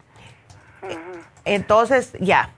Entonces, 1.45 2.13
ya, 2.21 2.51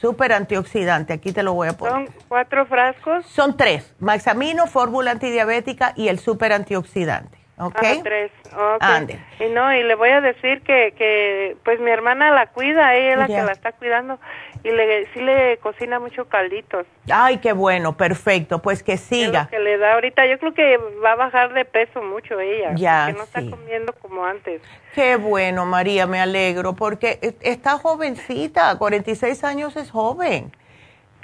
súper 0.00 0.32
antioxidante. 0.32 1.12
Aquí 1.12 1.32
te 1.32 1.42
lo 1.42 1.52
voy 1.52 1.68
a 1.68 1.74
poner. 1.74 2.06
¿Son 2.06 2.14
cuatro 2.28 2.64
frascos? 2.64 3.26
Son 3.26 3.58
tres. 3.58 3.94
Maxamino, 3.98 4.66
fórmula 4.66 5.10
antidiabética 5.10 5.92
y 5.96 6.08
el 6.08 6.18
súper 6.18 6.54
antioxidante. 6.54 7.37
¿Ok? 7.58 7.76
Ah, 7.76 9.00
tres, 9.04 9.18
Y 9.40 9.52
no, 9.52 9.74
y 9.74 9.82
le 9.82 9.94
voy 9.94 10.10
a 10.10 10.20
decir 10.20 10.62
que, 10.62 10.92
que 10.96 11.56
pues 11.64 11.80
mi 11.80 11.90
hermana 11.90 12.30
la 12.30 12.46
cuida, 12.46 12.94
ella 12.94 13.12
es 13.12 13.18
la 13.18 13.26
que 13.26 13.42
la 13.42 13.52
está 13.52 13.72
cuidando 13.72 14.18
y 14.64 14.70
le, 14.70 15.06
sí 15.12 15.20
le 15.20 15.58
cocina 15.58 15.98
mucho 15.98 16.28
calditos. 16.28 16.86
Ay, 17.10 17.38
qué 17.38 17.52
bueno, 17.52 17.96
perfecto, 17.96 18.60
pues 18.60 18.82
que 18.82 18.96
siga. 18.96 19.48
que 19.48 19.58
le 19.58 19.78
da 19.78 19.94
ahorita, 19.94 20.26
yo 20.26 20.38
creo 20.38 20.54
que 20.54 20.76
va 21.02 21.12
a 21.12 21.16
bajar 21.16 21.52
de 21.52 21.64
peso 21.64 22.02
mucho 22.02 22.38
ella, 22.40 22.72
ya, 22.74 23.06
porque 23.06 23.18
no 23.18 23.24
está 23.24 23.56
comiendo 23.56 23.92
como 23.94 24.24
antes. 24.24 24.62
Qué 24.94 25.16
bueno, 25.16 25.66
María, 25.66 26.06
me 26.06 26.20
alegro, 26.20 26.74
porque 26.74 27.18
e, 27.22 27.34
está 27.42 27.78
jovencita, 27.78 28.76
46 28.78 29.44
años 29.44 29.76
es 29.76 29.90
joven. 29.90 30.52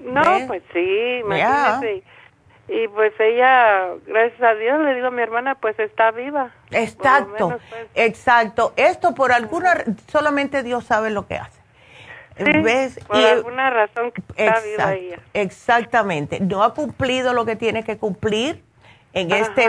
No, 0.02 0.22
pues 0.46 0.62
sí, 0.72 1.20
imagínese. 1.20 2.02
Y 2.68 2.88
pues 2.88 3.12
ella, 3.18 3.88
gracias 4.06 4.42
a 4.42 4.54
Dios, 4.54 4.80
le 4.80 4.94
digo 4.94 5.08
a 5.08 5.10
mi 5.10 5.22
hermana, 5.22 5.54
pues 5.56 5.78
está 5.78 6.10
viva. 6.12 6.50
Exacto, 6.70 7.58
pues. 7.68 7.86
exacto. 7.94 8.72
Esto 8.76 9.14
por 9.14 9.32
alguna, 9.32 9.84
solamente 10.10 10.62
Dios 10.62 10.84
sabe 10.84 11.10
lo 11.10 11.26
que 11.26 11.36
hace. 11.36 11.60
¿Ves? 12.38 12.98
Por 13.06 13.16
alguna 13.16 13.70
razón 13.70 14.12
está 14.34 14.60
viva 14.60 14.94
ella. 14.94 15.18
Exactamente. 15.34 16.40
No 16.40 16.64
ha 16.64 16.74
cumplido 16.74 17.32
lo 17.32 17.44
que 17.44 17.54
tiene 17.54 17.84
que 17.84 17.98
cumplir 17.98 18.62
en 19.12 19.30
este, 19.30 19.68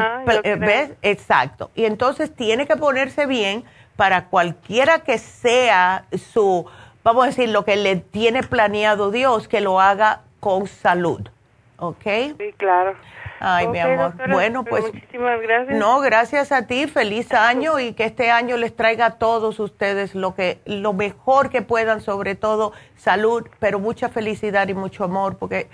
¿ves? 0.57 0.91
Exacto. 1.01 1.69
Y 1.75 1.85
entonces 1.85 2.33
tiene 2.33 2.65
que 2.65 2.75
ponerse 2.75 3.27
bien 3.27 3.63
para 3.95 4.25
cualquiera 4.25 4.99
que 4.99 5.17
sea 5.19 6.05
su, 6.11 6.65
vamos 7.03 7.23
a 7.25 7.27
decir, 7.27 7.49
lo 7.49 7.63
que 7.65 7.75
le 7.75 7.97
tiene 7.97 8.41
planeado 8.41 9.11
Dios, 9.11 9.47
que 9.47 9.61
lo 9.61 9.79
haga 9.79 10.21
con 10.39 10.67
salud. 10.67 11.29
¿Ok? 11.77 12.03
Sí, 12.37 12.53
claro. 12.57 12.95
Ay, 13.39 13.67
mi 13.67 13.79
amor. 13.79 14.13
bueno, 14.29 14.63
pues. 14.63 14.85
Muchísimas 14.93 15.41
gracias. 15.41 15.77
No, 15.77 15.99
gracias 15.99 16.51
a 16.51 16.67
ti. 16.67 16.87
Feliz 16.87 17.31
año 17.33 17.79
y 17.79 17.93
que 17.93 18.05
este 18.05 18.31
año 18.31 18.57
les 18.57 18.75
traiga 18.75 19.05
a 19.07 19.17
todos 19.17 19.59
ustedes 19.59 20.15
lo 20.15 20.35
que, 20.35 20.59
lo 20.65 20.93
mejor 20.93 21.49
que 21.49 21.61
puedan, 21.61 22.01
sobre 22.01 22.35
todo 22.35 22.71
salud, 22.95 23.47
pero 23.59 23.79
mucha 23.79 24.09
felicidad 24.09 24.67
y 24.67 24.73
mucho 24.73 25.03
amor, 25.03 25.37
porque 25.37 25.67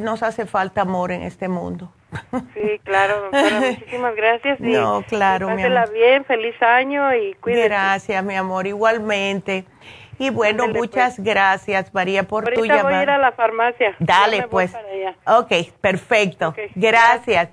nos 0.00 0.22
hace 0.22 0.46
falta 0.46 0.82
amor 0.82 1.12
en 1.12 1.22
este 1.22 1.48
mundo. 1.48 1.92
Sí, 2.54 2.80
claro, 2.84 3.20
doctora. 3.22 3.60
muchísimas 3.70 4.16
gracias. 4.16 4.60
no, 4.60 5.02
claro, 5.06 5.50
mi 5.50 5.62
amor. 5.62 5.92
bien, 5.92 6.24
feliz 6.24 6.60
año 6.62 7.14
y 7.14 7.34
cuídate. 7.34 7.68
Gracias, 7.68 8.24
mi 8.24 8.36
amor, 8.36 8.66
igualmente. 8.66 9.66
Y 10.18 10.30
bueno, 10.30 10.64
pues. 10.64 10.76
muchas 10.76 11.20
gracias, 11.20 11.92
María, 11.92 12.22
por 12.24 12.50
tu 12.52 12.64
llamada. 12.64 12.82
voy 12.82 12.94
a 12.94 13.02
ir 13.02 13.10
a 13.10 13.18
la 13.18 13.32
farmacia. 13.32 13.94
Dale, 13.98 14.46
pues. 14.48 14.72
Ok, 15.26 15.52
perfecto. 15.80 16.54
Gracias. 16.74 17.50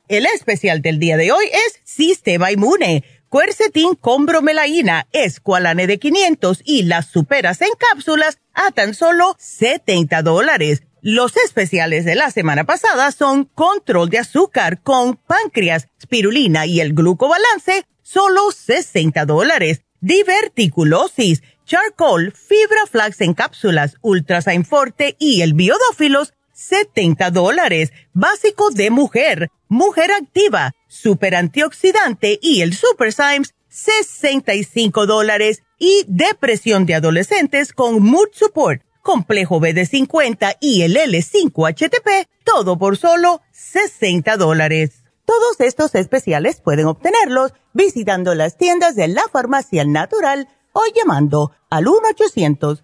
El 0.11 0.25
especial 0.25 0.81
del 0.81 0.99
día 0.99 1.15
de 1.15 1.31
hoy 1.31 1.45
es 1.45 1.79
Sistema 1.85 2.51
Inmune, 2.51 3.05
Quercetin 3.31 3.95
con 3.95 4.25
bromelaína, 4.25 5.07
Esqualane 5.13 5.87
de 5.87 5.99
500 5.99 6.63
y 6.65 6.83
las 6.83 7.05
superas 7.05 7.61
en 7.61 7.69
cápsulas 7.79 8.37
a 8.53 8.71
tan 8.71 8.93
solo 8.93 9.37
70 9.39 10.21
dólares. 10.21 10.83
Los 11.01 11.37
especiales 11.37 12.03
de 12.03 12.15
la 12.15 12.29
semana 12.29 12.65
pasada 12.65 13.13
son 13.13 13.45
control 13.45 14.09
de 14.09 14.17
azúcar 14.17 14.81
con 14.81 15.15
páncreas, 15.15 15.87
spirulina 16.01 16.65
y 16.65 16.81
el 16.81 16.93
glucobalance, 16.93 17.85
solo 18.01 18.51
60 18.51 19.23
dólares. 19.25 19.79
Diverticulosis, 20.01 21.41
charcoal, 21.65 22.33
fibra 22.33 22.85
flax 22.85 23.21
en 23.21 23.33
cápsulas, 23.33 23.95
ultrasign 24.01 24.65
forte 24.65 25.15
y 25.19 25.41
el 25.41 25.53
biodófilos, 25.53 26.33
70 26.61 27.31
dólares. 27.31 27.91
Básico 28.13 28.69
de 28.71 28.89
mujer, 28.89 29.49
mujer 29.67 30.11
activa, 30.11 30.73
super 30.87 31.35
antioxidante 31.35 32.39
y 32.41 32.61
el 32.61 32.73
super 32.73 33.11
Symes, 33.11 33.53
65 33.69 35.05
dólares. 35.05 35.63
Y 35.77 36.03
depresión 36.07 36.85
de 36.85 36.95
adolescentes 36.95 37.73
con 37.73 38.03
mood 38.03 38.29
support, 38.33 38.83
complejo 39.01 39.59
BD50 39.59 40.57
y 40.59 40.83
el 40.83 40.95
L5HTP, 40.95 42.27
todo 42.45 42.77
por 42.77 42.97
solo 42.97 43.41
60 43.51 44.37
dólares. 44.37 45.03
Todos 45.25 45.59
estos 45.59 45.95
especiales 45.95 46.61
pueden 46.61 46.87
obtenerlos 46.87 47.53
visitando 47.73 48.35
las 48.35 48.57
tiendas 48.57 48.95
de 48.95 49.07
la 49.07 49.23
farmacia 49.31 49.85
natural 49.85 50.47
o 50.73 50.81
llamando 50.95 51.51
al 51.69 51.87
1 51.87 51.99
800 52.11 52.83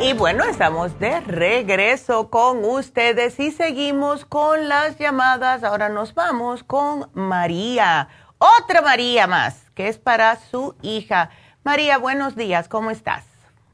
Y 0.00 0.14
bueno, 0.14 0.44
estamos 0.44 0.98
de 0.98 1.20
regreso 1.20 2.30
con 2.30 2.64
ustedes 2.64 3.38
y 3.38 3.50
seguimos 3.50 4.24
con 4.24 4.68
las 4.68 4.98
llamadas. 4.98 5.62
Ahora 5.62 5.88
nos 5.90 6.14
vamos 6.14 6.64
con 6.64 7.10
María, 7.12 8.08
otra 8.38 8.80
María 8.80 9.26
más, 9.26 9.70
que 9.74 9.88
es 9.88 9.98
para 9.98 10.36
su 10.36 10.74
hija. 10.80 11.30
María, 11.64 11.98
buenos 11.98 12.34
días, 12.34 12.66
¿cómo 12.68 12.90
estás? 12.90 13.26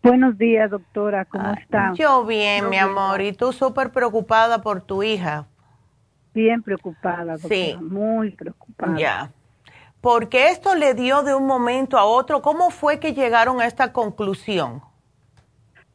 Buenos 0.02 0.36
días, 0.36 0.70
doctora, 0.70 1.24
¿cómo 1.26 1.44
Ah, 1.48 1.54
está? 1.60 1.92
Yo 1.94 2.24
bien, 2.24 2.68
mi 2.70 2.76
amor, 2.76 3.20
y 3.20 3.32
tú 3.32 3.52
súper 3.52 3.90
preocupada 3.92 4.60
por 4.62 4.80
tu 4.80 5.02
hija. 5.04 5.46
Bien 6.34 6.62
preocupada, 6.62 7.34
doctora, 7.34 7.48
Sí. 7.54 7.76
muy 7.80 8.30
preocupada. 8.32 8.98
Ya. 8.98 9.30
Porque 10.00 10.48
esto 10.50 10.74
le 10.74 10.94
dio 10.94 11.22
de 11.22 11.34
un 11.34 11.46
momento 11.46 11.98
a 11.98 12.04
otro. 12.04 12.42
¿Cómo 12.42 12.70
fue 12.70 13.00
que 13.00 13.14
llegaron 13.14 13.60
a 13.60 13.66
esta 13.66 13.92
conclusión? 13.92 14.82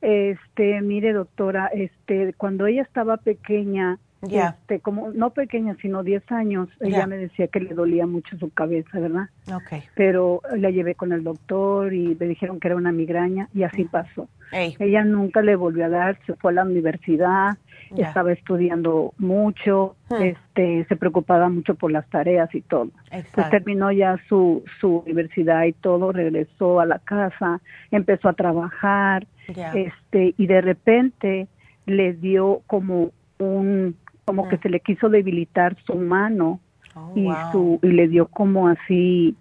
Este, 0.02 0.82
mire, 0.82 1.14
doctora, 1.14 1.68
este, 1.68 2.34
cuando 2.34 2.66
ella 2.66 2.82
estaba 2.82 3.18
pequeña, 3.18 4.00
este, 4.24 4.80
como 4.80 5.12
no 5.12 5.32
pequeña, 5.32 5.76
sino 5.82 6.04
10 6.04 6.32
años, 6.32 6.70
ella 6.80 7.08
me 7.08 7.18
decía 7.18 7.48
que 7.48 7.60
le 7.60 7.74
dolía 7.74 8.06
mucho 8.06 8.38
su 8.38 8.52
cabeza, 8.52 9.00
¿verdad? 9.00 9.30
Ok. 9.54 9.84
Pero 9.96 10.42
la 10.56 10.70
llevé 10.70 10.96
con 10.96 11.12
el 11.12 11.24
doctor 11.24 11.94
y 11.94 12.16
me 12.20 12.28
dijeron 12.28 12.60
que 12.60 12.68
era 12.68 12.78
una 12.78 12.92
migraña 12.92 13.50
y 13.54 13.64
así 13.64 13.86
pasó. 13.86 14.28
Ella 14.52 15.04
nunca 15.06 15.42
le 15.42 15.56
volvió 15.56 15.86
a 15.86 15.90
dar, 15.90 16.20
se 16.26 16.36
fue 16.36 16.52
a 16.52 16.56
la 16.56 16.64
universidad, 16.64 17.58
estaba 17.96 18.32
estudiando 18.32 19.14
mucho, 19.18 19.96
Hmm. 20.12 20.24
este, 20.24 20.86
se 20.90 20.96
preocupaba 20.98 21.48
mucho 21.50 21.76
por 21.76 21.92
las 21.92 22.08
tareas 22.10 22.54
y 22.54 22.62
todo. 22.62 22.90
Pues 23.10 23.26
exacto. 23.26 23.50
terminó 23.50 23.92
ya 23.92 24.20
su, 24.28 24.64
su 24.80 25.04
universidad 25.06 25.64
y 25.64 25.74
todo, 25.74 26.12
regresó 26.12 26.80
a 26.82 26.86
la 26.86 27.00
casa, 27.00 27.62
empezó 27.92 28.28
a 28.28 28.34
trabajar, 28.34 29.26
Este, 29.48 30.34
y 30.38 30.48
de 30.48 30.62
repente 30.62 31.48
le 31.86 32.14
dio 32.14 32.62
como 32.68 33.12
un, 33.40 33.96
como 34.26 34.48
que 34.48 34.58
Mm. 34.58 34.62
se 34.62 34.70
le 34.70 34.80
quiso 34.80 35.10
debilitar 35.10 35.76
su 35.86 35.96
mano 35.96 36.60
Oh, 36.96 37.14
y 37.16 37.24
wow. 37.24 37.36
su, 37.52 37.80
y 37.84 37.88
le 37.88 38.08
dio 38.10 38.28
como 38.28 38.68
así, 38.68 39.36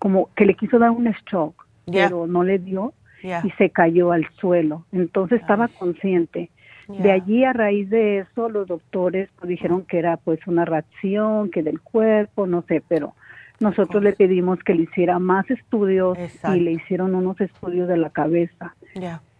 como 0.00 0.28
que 0.34 0.44
le 0.44 0.54
quiso 0.54 0.78
dar 0.78 0.90
un 0.90 1.04
shock, 1.30 1.66
pero 1.90 2.26
no 2.26 2.42
le 2.42 2.58
dio 2.58 2.92
y 3.22 3.50
se 3.52 3.70
cayó 3.70 4.12
al 4.12 4.26
suelo. 4.40 4.84
Entonces 4.92 5.40
estaba 5.40 5.68
consciente. 5.68 6.50
De 6.88 7.10
allí 7.10 7.44
a 7.44 7.52
raíz 7.52 7.88
de 7.90 8.18
eso 8.18 8.48
los 8.48 8.68
doctores 8.68 9.28
pues, 9.38 9.48
dijeron 9.48 9.84
que 9.84 9.98
era 9.98 10.16
pues 10.18 10.38
una 10.46 10.64
reacción, 10.64 11.50
que 11.50 11.62
del 11.64 11.80
cuerpo, 11.80 12.46
no 12.46 12.62
sé, 12.62 12.82
pero 12.86 13.14
nosotros 13.58 14.02
le 14.02 14.12
pedimos 14.12 14.58
que 14.60 14.74
le 14.74 14.82
hiciera 14.82 15.18
más 15.18 15.48
estudios 15.50 16.16
Exacto. 16.18 16.56
y 16.56 16.60
le 16.60 16.72
hicieron 16.72 17.14
unos 17.14 17.40
estudios 17.40 17.88
de 17.88 17.96
la 17.96 18.10
cabeza. 18.10 18.74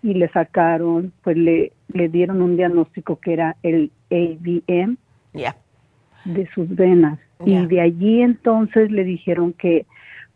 Y 0.07 0.15
le 0.15 0.29
sacaron, 0.29 1.13
pues 1.25 1.37
le, 1.37 1.73
le 1.93 2.09
dieron 2.09 2.41
un 2.41 2.57
diagnóstico 2.57 3.17
que 3.19 3.33
era 3.33 3.57
el 3.65 3.91
AVM 4.11 4.97
Ya. 5.35 5.57
de 6.25 6.47
sus 6.55 6.69
venas 6.75 7.19
y 7.45 7.67
de 7.67 7.81
allí 7.81 8.23
entonces 8.23 8.91
le 8.91 9.05
dijeron 9.05 9.53
que 9.53 9.85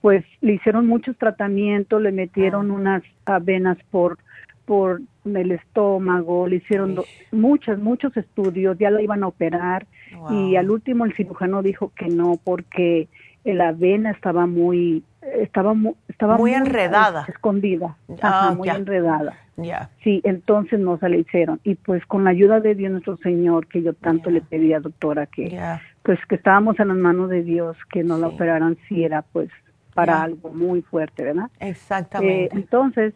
pues 0.01 0.25
le 0.41 0.55
hicieron 0.55 0.87
muchos 0.87 1.17
tratamientos, 1.19 2.03
le 2.03 2.11
metieron 2.11 2.71
Ah. 2.71 2.75
unas 2.75 3.03
venas 3.45 3.79
por 3.91 4.19
por 4.67 5.01
el 5.25 5.51
estómago, 5.53 6.47
le 6.47 6.57
hicieron 6.57 6.95
do- 6.95 7.05
muchos 7.33 7.79
muchos 7.79 8.17
estudios, 8.17 8.77
ya 8.79 8.91
la 8.91 9.03
iban 9.03 9.23
a 9.25 9.29
operar 9.29 9.87
Wow. 10.17 10.33
y 10.51 10.57
al 10.57 10.71
último 10.71 11.05
el 11.05 11.15
cirujano 11.15 11.63
dijo 11.63 11.93
que 11.97 12.09
no 12.09 12.39
porque 12.43 13.09
la 13.45 13.73
vena 13.73 14.11
estaba 14.11 14.47
muy 14.47 15.03
estaba 15.23 15.75
estaba 16.09 16.37
Muy 16.39 16.55
enredada. 16.55 17.27
escondida, 17.29 17.97
Ah, 18.23 18.55
muy 18.57 18.69
enredada. 18.69 19.35
Ya. 19.57 19.91
Sí, 20.03 20.23
entonces 20.25 20.81
no 20.81 20.97
se 20.99 21.09
le 21.09 21.19
hicieron. 21.19 21.61
Y 21.65 21.75
pues 21.75 22.05
con 22.07 22.25
la 22.25 22.31
ayuda 22.31 22.61
de 22.61 22.75
Dios 22.75 22.91
nuestro 22.93 23.17
Señor, 23.19 23.67
que 23.67 23.83
yo 23.83 23.93
tanto 23.93 24.31
Ya. 24.31 24.35
le 24.35 24.41
pedía, 24.41 24.81
doctora, 24.81 25.27
que 25.27 25.59
pues 26.03 26.19
que 26.29 26.37
estábamos 26.37 26.81
en 26.81 26.89
las 26.89 26.97
manos 26.97 27.29
de 27.29 27.43
Dios, 27.43 27.77
que 27.93 28.03
no 28.03 28.17
la 28.17 28.29
operaran 28.29 28.79
si 28.89 29.05
era 29.05 29.21
pues 29.23 29.51
para 29.95 30.23
algo 30.23 30.51
muy 30.51 30.81
fuerte, 30.83 31.25
¿verdad? 31.25 31.51
Eh, 31.61 31.69
Exactamente. 31.69 32.57
entonces, 32.57 33.13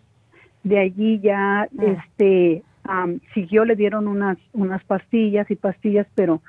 de 0.65 0.79
allí 0.81 1.19
ya, 1.21 1.67
Mm. 1.73 1.83
este, 1.83 2.63
am, 2.85 3.21
siguió, 3.33 3.65
le 3.65 3.75
dieron 3.77 4.07
unas, 4.07 4.37
unas 4.53 4.85
pastillas 4.85 5.51
y 5.51 5.57
pastillas, 5.57 6.07
pero 6.15 6.43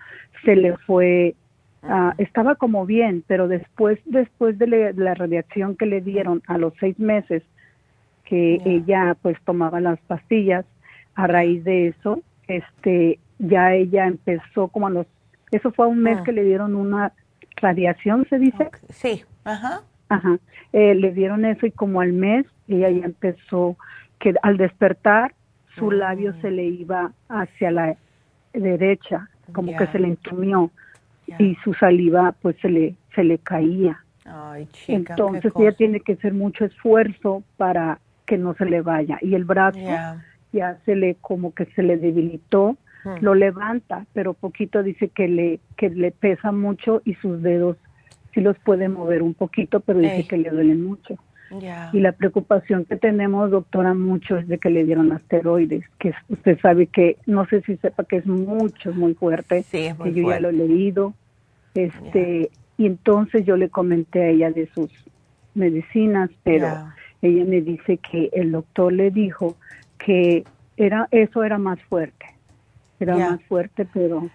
se 0.43 0.57
le 0.57 0.75
fue, 0.79 1.35
ah, 1.87 2.13
estaba 2.17 2.55
como 2.55 2.85
bien, 2.85 3.23
pero 3.27 3.47
después, 3.47 3.99
después 4.05 4.57
de, 4.57 4.67
le- 4.67 4.93
la 4.93 5.13
radiación 5.13 5.75
que 5.75 5.85
le 5.85 6.01
dieron 6.01 6.41
a 6.47 6.57
los 6.57 6.73
seis 6.79 6.97
meses, 6.99 7.43
que 8.25 8.59
ella 8.65 9.15
pues 9.21 9.37
tomaba 9.45 9.79
las 9.79 9.99
pastillas, 10.01 10.65
a 11.15 11.27
raíz 11.27 11.63
de 11.63 11.87
eso, 11.89 12.21
este, 12.47 13.19
ya 13.39 13.73
ella 13.73 14.07
empezó 14.07 14.67
como 14.69 14.87
a 14.87 14.89
los, 14.89 15.07
eso 15.51 15.71
fue 15.71 15.85
a 15.85 15.89
un 15.89 16.01
mes 16.01 16.19
Mm. 16.19 16.23
que 16.23 16.31
le 16.31 16.43
dieron 16.43 16.75
una 16.75 17.13
radiación, 17.57 18.25
se 18.29 18.37
dice. 18.39 18.69
Sí. 18.89 19.23
Ajá. 19.43 19.81
Ajá. 20.09 20.37
Eh, 20.73 20.93
le 20.95 21.11
dieron 21.13 21.45
eso 21.45 21.65
y 21.65 21.71
como 21.71 22.01
al 22.01 22.13
mes 22.13 22.45
ella 22.67 22.89
ya 22.89 23.05
empezó 23.05 23.77
que 24.19 24.33
al 24.41 24.57
despertar 24.57 25.33
su 25.77 25.85
Mm. 25.91 25.93
labio 25.93 26.33
se 26.41 26.51
le 26.51 26.65
iba 26.65 27.11
hacia 27.29 27.71
la 27.71 27.95
derecha, 28.53 29.29
como 29.53 29.75
que 29.77 29.87
se 29.87 29.99
le 29.99 30.07
entumió 30.07 30.71
Y 31.39 31.55
su 31.63 31.73
saliva 31.73 32.35
pues 32.41 32.55
se 32.61 32.69
le 32.69 32.95
se 33.13 33.23
le 33.23 33.37
caía. 33.39 34.03
Ay, 34.25 34.67
chica, 34.71 35.13
Entonces 35.13 35.51
ella 35.55 35.71
tiene 35.73 35.99
que 35.99 36.13
hacer 36.13 36.33
mucho 36.33 36.65
esfuerzo 36.65 37.43
para 37.57 37.99
que 38.25 38.37
no 38.37 38.55
se 38.55 38.65
le 38.65 38.81
vaya. 38.81 39.17
Y 39.21 39.35
el 39.35 39.45
brazo 39.45 39.79
ya 40.51 40.77
se 40.85 40.95
le, 40.95 41.15
como 41.15 41.53
que 41.53 41.65
se 41.65 41.83
le 41.83 41.97
debilitó, 41.97 42.77
hmm. 43.03 43.17
lo 43.21 43.35
levanta, 43.35 44.05
pero 44.13 44.33
poquito 44.33 44.83
dice 44.83 45.09
que 45.09 45.27
le, 45.27 45.59
que 45.77 45.89
le 45.89 46.11
pesa 46.11 46.51
mucho 46.51 47.01
y 47.05 47.13
sus 47.15 47.41
dedos 47.41 47.77
sí 48.33 48.41
los 48.41 48.57
puede 48.59 48.89
mover 48.89 49.21
un 49.21 49.33
poquito, 49.33 49.79
pero 49.79 49.99
dice 49.99 50.25
que 50.27 50.37
le 50.37 50.49
duelen 50.49 50.83
mucho. 50.83 51.15
Y 51.93 51.99
la 51.99 52.11
preocupación 52.11 52.85
que 52.85 52.95
tenemos, 52.95 53.51
doctora, 53.51 53.93
mucho 53.93 54.37
es 54.37 54.47
de 54.47 54.57
que 54.57 54.69
le 54.69 54.83
dieron 54.83 55.11
asteroides, 55.11 55.85
que 55.99 56.13
usted 56.29 56.59
sabe 56.59 56.87
que, 56.87 57.17
no 57.25 57.45
sé 57.45 57.61
si 57.61 57.77
sepa 57.77 58.03
que 58.03 58.17
es 58.17 58.25
mucho, 58.25 58.93
muy 58.93 59.13
fuerte, 59.13 59.63
que 59.71 60.13
yo 60.13 60.29
ya 60.29 60.39
lo 60.39 60.49
he 60.49 60.53
leído. 60.53 61.13
Este, 61.75 62.49
Y 62.77 62.85
entonces 62.87 63.45
yo 63.45 63.57
le 63.57 63.69
comenté 63.69 64.23
a 64.23 64.27
ella 64.29 64.51
de 64.51 64.67
sus 64.73 64.91
medicinas, 65.53 66.29
pero 66.43 66.67
ella 67.21 67.45
me 67.45 67.61
dice 67.61 67.97
que 67.97 68.29
el 68.33 68.51
doctor 68.51 68.91
le 68.91 69.11
dijo 69.11 69.55
que 69.97 70.43
era 70.77 71.07
eso 71.11 71.43
era 71.43 71.57
más 71.57 71.81
fuerte, 71.83 72.25
era 72.99 73.15
más 73.17 73.41
fuerte, 73.43 73.87
pero 73.93 74.29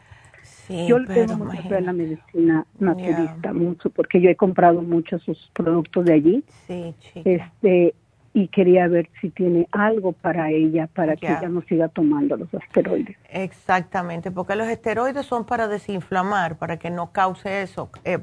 yo 0.86 0.98
le 0.98 1.06
tengo 1.12 1.36
mucha 1.36 1.62
fe 1.62 1.76
a 1.76 1.80
la 1.80 1.92
medicina 1.92 2.66
naturista, 2.78 3.52
mucho, 3.52 3.90
porque 3.90 4.20
yo 4.20 4.30
he 4.30 4.36
comprado 4.36 4.82
muchos 4.82 5.22
sus 5.22 5.50
productos 5.52 6.04
de 6.04 6.12
allí. 6.12 6.44
Sí, 6.66 6.94
Este, 7.24 7.94
y 8.32 8.48
quería 8.48 8.86
ver 8.86 9.10
si 9.20 9.30
tiene 9.30 9.66
algo 9.72 10.12
para 10.12 10.50
ella, 10.50 10.86
para 10.86 11.16
que 11.16 11.26
ella 11.26 11.48
no 11.48 11.62
siga 11.62 11.88
tomando 11.88 12.36
los 12.36 12.52
esteroides. 12.54 13.16
Exactamente, 13.28 14.30
porque 14.30 14.54
los 14.54 14.68
esteroides 14.68 15.26
son 15.26 15.44
para 15.44 15.66
desinflamar, 15.66 16.56
para 16.56 16.78
que 16.78 16.90
no 16.90 17.10
cause 17.12 17.62
eso. 17.62 17.90
Eh, 18.04 18.18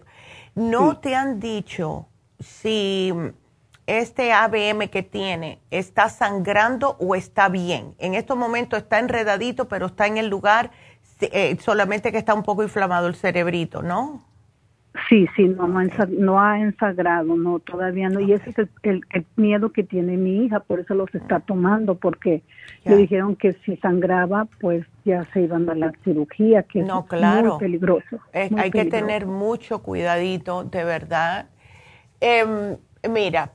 ¿No 0.55 0.97
te 0.97 1.13
han 1.15 1.39
dicho 1.39 2.07
si 2.39 3.13
este 3.85 4.31
ABM 4.31 4.89
que 4.89 5.03
tiene 5.03 5.59
está 5.71 6.07
sangrando 6.07 6.95
o 6.99 7.13
está 7.15 7.49
bien? 7.49 7.93
En 7.99 8.13
estos 8.13 8.37
momentos 8.37 8.79
está 8.79 8.99
enredadito, 8.99 9.67
pero 9.67 9.87
está 9.87 10.07
en 10.07 10.17
el 10.17 10.29
lugar 10.29 10.71
eh, 11.19 11.57
solamente 11.59 12.11
que 12.11 12.17
está 12.17 12.33
un 12.33 12.43
poco 12.43 12.63
inflamado 12.63 13.07
el 13.07 13.15
cerebrito, 13.15 13.81
¿no? 13.81 14.23
Sí, 15.09 15.27
sí, 15.35 15.47
no, 15.47 15.67
no, 15.67 16.41
ha 16.41 16.59
ensagrado, 16.59 17.35
no, 17.35 17.59
todavía 17.59 18.09
no. 18.09 18.19
Y 18.19 18.33
ese 18.33 18.49
es 18.49 18.67
el, 18.83 19.03
miedo 19.35 19.71
que 19.71 19.83
tiene 19.83 20.17
mi 20.17 20.43
hija, 20.45 20.59
por 20.59 20.79
eso 20.79 20.95
los 20.95 21.13
está 21.13 21.39
tomando, 21.39 21.95
porque 21.95 22.41
le 22.83 22.97
dijeron 22.97 23.35
que 23.35 23.53
si 23.63 23.77
sangraba, 23.77 24.47
pues 24.59 24.85
ya 25.05 25.23
se 25.33 25.41
iban 25.41 25.69
a 25.69 25.75
la 25.75 25.93
cirugía, 26.03 26.63
que 26.63 26.81
no, 26.81 27.01
es 27.01 27.05
claro. 27.05 27.51
muy 27.51 27.59
peligroso. 27.59 28.19
hay 28.33 28.71
que 28.71 28.85
tener 28.85 29.27
mucho 29.27 29.83
cuidadito, 29.83 30.63
de 30.63 30.83
verdad. 30.83 31.47
Em, 32.19 32.77
mira, 33.09 33.51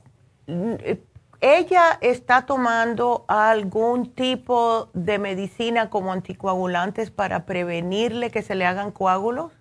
¿Ella 1.45 1.97
está 1.99 2.45
tomando 2.45 3.25
algún 3.27 4.15
tipo 4.15 4.89
de 4.93 5.19
medicina 5.19 5.89
como 5.89 6.13
anticoagulantes 6.13 7.11
para 7.11 7.45
prevenirle 7.45 8.31
que 8.31 8.41
se 8.41 8.55
le 8.55 8.65
hagan 8.65 8.91
coágulos? 8.91 9.51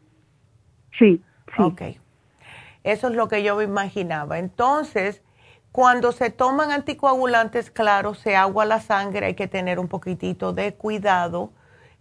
Sí, 0.97 1.20
sí. 1.57 1.61
Ok. 1.61 1.83
Eso 2.85 3.09
es 3.09 3.14
lo 3.16 3.26
que 3.26 3.43
yo 3.43 3.57
me 3.57 3.64
imaginaba. 3.64 4.39
Entonces, 4.39 5.22
cuando 5.72 6.12
se 6.12 6.30
toman 6.30 6.70
anticoagulantes, 6.70 7.72
claro, 7.72 8.14
se 8.14 8.37
agua 8.37 8.64
la 8.64 8.78
sangre, 8.78 9.26
hay 9.26 9.35
que 9.35 9.49
tener 9.49 9.80
un 9.80 9.89
poquitito 9.89 10.53
de 10.53 10.74
cuidado, 10.74 11.51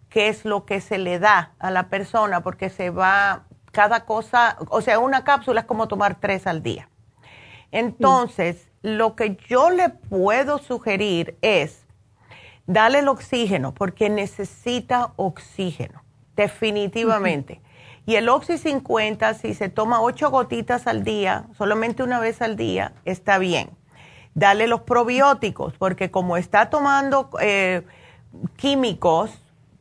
qué 0.10 0.28
es 0.28 0.46
lo 0.46 0.64
que 0.64 0.80
se 0.80 1.00
le 1.00 1.18
da 1.18 1.54
a 1.58 1.72
la 1.72 1.90
persona, 1.90 2.44
porque 2.44 2.70
se 2.70 2.92
va 2.92 3.46
cada 3.72 4.06
cosa, 4.06 4.58
o 4.70 4.82
sea, 4.82 5.00
una 5.00 5.24
cápsula 5.24 5.62
es 5.62 5.66
como 5.66 5.88
tomar 5.88 6.20
tres 6.20 6.46
al 6.46 6.62
día. 6.62 6.88
Entonces, 7.72 8.71
lo 8.82 9.16
que 9.16 9.38
yo 9.48 9.70
le 9.70 9.90
puedo 9.90 10.58
sugerir 10.58 11.38
es 11.42 11.86
darle 12.66 13.00
el 13.00 13.08
oxígeno 13.08 13.74
porque 13.74 14.10
necesita 14.10 15.14
oxígeno, 15.18 16.04
definitivamente. 16.36 17.62
Y 18.06 18.16
el 18.16 18.30
Oxy 18.30 18.58
50, 18.58 19.36
si 19.36 19.54
se 19.54 19.70
toma 19.70 20.02
ocho 20.02 20.32
gotitas 20.32 20.88
al 20.88 21.04
día, 21.04 21.46
solamente 21.58 22.02
una 22.02 22.20
vez 22.20 22.42
al 22.42 22.56
día, 22.56 22.94
está 23.06 23.38
bien. 23.38 23.70
Dale 24.34 24.66
los 24.68 24.82
probióticos, 24.82 25.78
porque 25.78 26.10
como 26.10 26.38
está 26.38 26.70
tomando 26.70 27.30
eh, 27.40 27.84
químicos, 28.56 29.32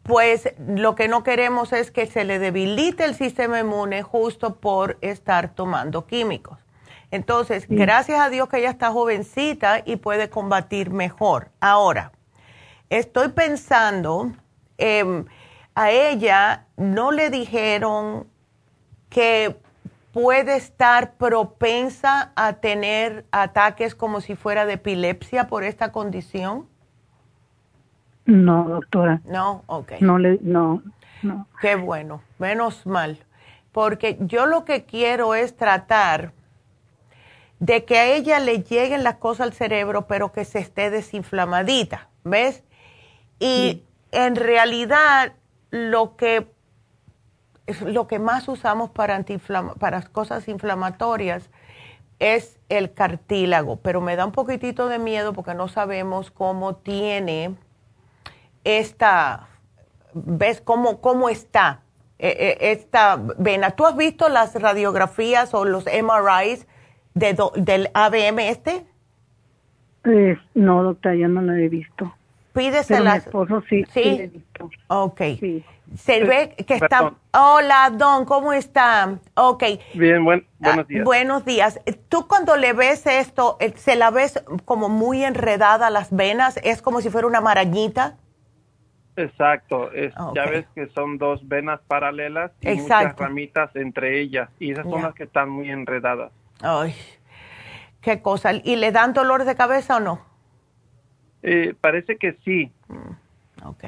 pues 0.03 0.53
lo 0.59 0.94
que 0.96 1.09
no 1.09 1.22
queremos 1.22 1.72
es 1.72 1.90
que 1.90 2.07
se 2.07 2.24
le 2.24 2.38
debilite 2.38 3.05
el 3.05 3.14
sistema 3.14 3.61
inmune 3.61 4.03
justo 4.03 4.57
por 4.57 4.98
estar 5.01 5.55
tomando 5.55 6.07
químicos. 6.07 6.59
Entonces, 7.11 7.66
gracias 7.68 8.20
a 8.20 8.30
Dios 8.30 8.48
que 8.48 8.58
ella 8.58 8.70
está 8.70 8.90
jovencita 8.92 9.82
y 9.84 9.96
puede 9.96 10.30
combatir 10.30 10.90
mejor. 10.90 11.48
Ahora, 11.61 12.12
estoy 12.88 13.28
pensando, 13.30 14.32
em, 14.78 15.24
a 15.74 15.90
ella 15.90 16.66
no 16.76 17.11
le 17.11 17.30
dijeron 17.30 18.26
que 19.08 19.56
puede 20.12 20.56
estar 20.56 21.14
propensa 21.14 22.32
a 22.36 22.54
tener 22.54 23.24
ataques 23.32 23.94
como 23.94 24.20
si 24.20 24.36
fuera 24.36 24.64
de 24.66 24.74
epilepsia 24.74 25.48
por 25.48 25.64
esta 25.64 25.90
condición. 25.90 26.66
No, 28.24 28.68
doctora. 28.68 29.20
No, 29.24 29.64
ok. 29.66 29.94
No 30.00 30.18
le, 30.18 30.38
no, 30.42 30.82
no. 31.22 31.48
Qué 31.61 31.74
bueno, 31.74 32.22
menos 32.38 32.86
mal, 32.86 33.18
porque 33.72 34.16
yo 34.20 34.46
lo 34.46 34.64
que 34.64 34.84
quiero 34.84 35.34
es 35.34 35.56
tratar 35.56 36.32
de 37.61 37.84
que 37.84 37.98
a 37.98 38.06
ella 38.06 38.40
le 38.40 38.62
lleguen 38.62 39.04
las 39.04 39.16
cosas 39.16 39.46
al 39.46 39.52
cerebro, 39.52 40.06
pero 40.06 40.32
que 40.32 40.44
se 40.44 40.58
esté 40.58 40.90
desinflamadita, 40.90 42.08
¿ves? 42.24 42.64
Y 43.38 43.84
en 44.11 44.34
realidad 44.34 45.34
lo 45.70 46.16
que 46.16 46.50
lo 47.84 48.08
que 48.08 48.18
más 48.18 48.48
usamos 48.48 48.90
para 48.90 49.24
para 49.78 50.02
cosas 50.02 50.48
inflamatorias 50.48 51.50
es 52.18 52.58
el 52.68 52.92
cartílago, 52.92 53.76
pero 53.76 54.00
me 54.00 54.16
da 54.16 54.26
un 54.26 54.32
poquitito 54.32 54.88
de 54.88 54.98
miedo 54.98 55.32
porque 55.32 55.54
no 55.54 55.68
sabemos 55.68 56.30
cómo 56.30 56.76
tiene 56.76 57.54
esta, 58.64 59.48
ves 60.12 60.61
cómo, 60.61 61.00
cómo 61.00 61.28
está 61.28 61.80
eh, 62.18 62.36
eh, 62.38 62.72
esta 62.72 63.18
vena. 63.38 63.70
¿Tú 63.70 63.86
has 63.86 63.96
visto 63.96 64.28
las 64.28 64.54
radiografías 64.54 65.54
o 65.54 65.64
los 65.64 65.84
MRIs 65.86 66.66
de 67.20 67.36
del 67.56 67.90
ABM 67.94 68.38
este? 68.48 68.84
Pues, 70.02 70.38
no, 70.54 70.82
doctora, 70.82 71.14
yo 71.14 71.28
no 71.28 71.42
lo 71.42 71.54
he 71.54 71.68
visto. 71.68 72.12
Pídesela. 72.54 73.12
Mi 73.12 73.18
esposo 73.18 73.62
sí, 73.68 73.84
sí. 73.92 74.00
he 74.02 74.26
visto. 74.28 74.70
Ok. 74.88 75.20
Se 75.94 76.24
ve 76.24 76.54
que 76.66 76.74
está... 76.74 77.14
Hola, 77.32 77.92
Don, 77.92 78.24
¿cómo 78.24 78.52
está? 78.52 79.18
Ok. 79.34 79.64
Bien, 79.94 80.24
buen, 80.24 80.46
ah, 80.62 80.68
buenos 80.68 80.88
días. 80.88 81.04
buenos 81.04 81.44
días. 81.44 81.80
Tú 82.08 82.26
cuando 82.26 82.56
le 82.56 82.72
ves 82.72 83.06
esto, 83.06 83.56
eh, 83.60 83.72
¿se 83.76 83.96
la 83.96 84.10
ves 84.10 84.42
como 84.64 84.88
muy 84.88 85.24
enredada 85.24 85.90
las 85.90 86.14
venas? 86.14 86.58
¿Es 86.62 86.80
como 86.82 87.00
si 87.00 87.10
fuera 87.10 87.26
una 87.26 87.40
marañita? 87.40 88.16
Exacto, 89.16 89.90
ya 90.34 90.46
ves 90.46 90.66
que 90.74 90.86
son 90.88 91.18
dos 91.18 91.46
venas 91.46 91.80
paralelas 91.86 92.52
y 92.60 92.74
muchas 92.76 93.16
ramitas 93.16 93.74
entre 93.76 94.20
ellas 94.20 94.48
y 94.58 94.72
esas 94.72 94.86
son 94.86 95.02
las 95.02 95.14
que 95.14 95.24
están 95.24 95.50
muy 95.50 95.70
enredadas. 95.70 96.32
Ay, 96.62 96.94
qué 98.00 98.20
cosa. 98.22 98.52
¿Y 98.52 98.76
le 98.76 98.92
dan 98.92 99.12
dolor 99.12 99.44
de 99.44 99.54
cabeza 99.54 99.96
o 99.96 100.00
no? 100.00 100.20
Eh, 101.42 101.74
parece 101.80 102.16
que 102.16 102.36
sí. 102.44 102.70
Mm, 102.88 103.66
ok. 103.66 103.84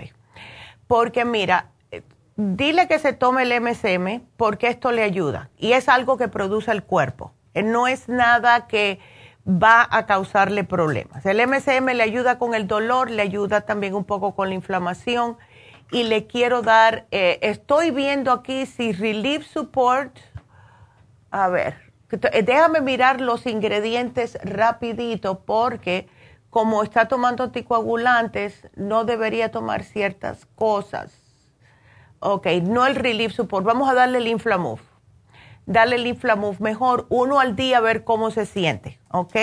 Porque 0.86 1.24
mira, 1.24 1.66
eh, 1.90 2.02
dile 2.36 2.88
que 2.88 2.98
se 2.98 3.12
tome 3.12 3.42
el 3.42 3.52
MSM 3.52 4.22
porque 4.36 4.68
esto 4.68 4.92
le 4.92 5.02
ayuda 5.02 5.50
y 5.58 5.72
es 5.72 5.88
algo 5.88 6.16
que 6.16 6.28
produce 6.28 6.70
el 6.70 6.82
cuerpo. 6.82 7.32
Eh, 7.54 7.62
no 7.62 7.86
es 7.86 8.08
nada 8.08 8.66
que 8.66 9.00
va 9.46 9.86
a 9.90 10.06
causarle 10.06 10.64
problemas. 10.64 11.26
El 11.26 11.46
MSM 11.46 11.94
le 11.94 12.02
ayuda 12.02 12.38
con 12.38 12.54
el 12.54 12.66
dolor, 12.66 13.10
le 13.10 13.22
ayuda 13.22 13.62
también 13.62 13.94
un 13.94 14.04
poco 14.04 14.34
con 14.34 14.48
la 14.48 14.54
inflamación 14.54 15.36
y 15.90 16.04
le 16.04 16.26
quiero 16.26 16.62
dar, 16.62 17.06
estoy 17.10 17.90
viendo 17.90 18.32
aquí 18.32 18.64
si 18.66 18.92
Relief 18.92 19.44
Support, 19.44 20.16
a 21.32 21.48
ver, 21.48 21.74
eh, 21.74 21.81
déjame 22.20 22.80
mirar 22.80 23.20
los 23.20 23.46
ingredientes 23.46 24.38
rapidito 24.42 25.40
porque 25.44 26.08
como 26.50 26.82
está 26.82 27.08
tomando 27.08 27.44
anticoagulantes, 27.44 28.68
no 28.76 29.04
debería 29.04 29.50
tomar 29.50 29.84
ciertas 29.84 30.44
cosas. 30.54 31.12
Ok, 32.20 32.46
no 32.62 32.86
el 32.86 32.94
Relief 32.94 33.32
Support. 33.32 33.64
Vamos 33.64 33.88
a 33.88 33.94
darle 33.94 34.18
el 34.18 34.26
Inflamove. 34.26 34.82
Dale 35.64 35.96
el 35.96 36.06
Inflamove 36.06 36.58
mejor, 36.60 37.06
uno 37.08 37.40
al 37.40 37.56
día 37.56 37.78
a 37.78 37.80
ver 37.80 38.04
cómo 38.04 38.30
se 38.30 38.44
siente. 38.44 38.98
Ok. 39.10 39.34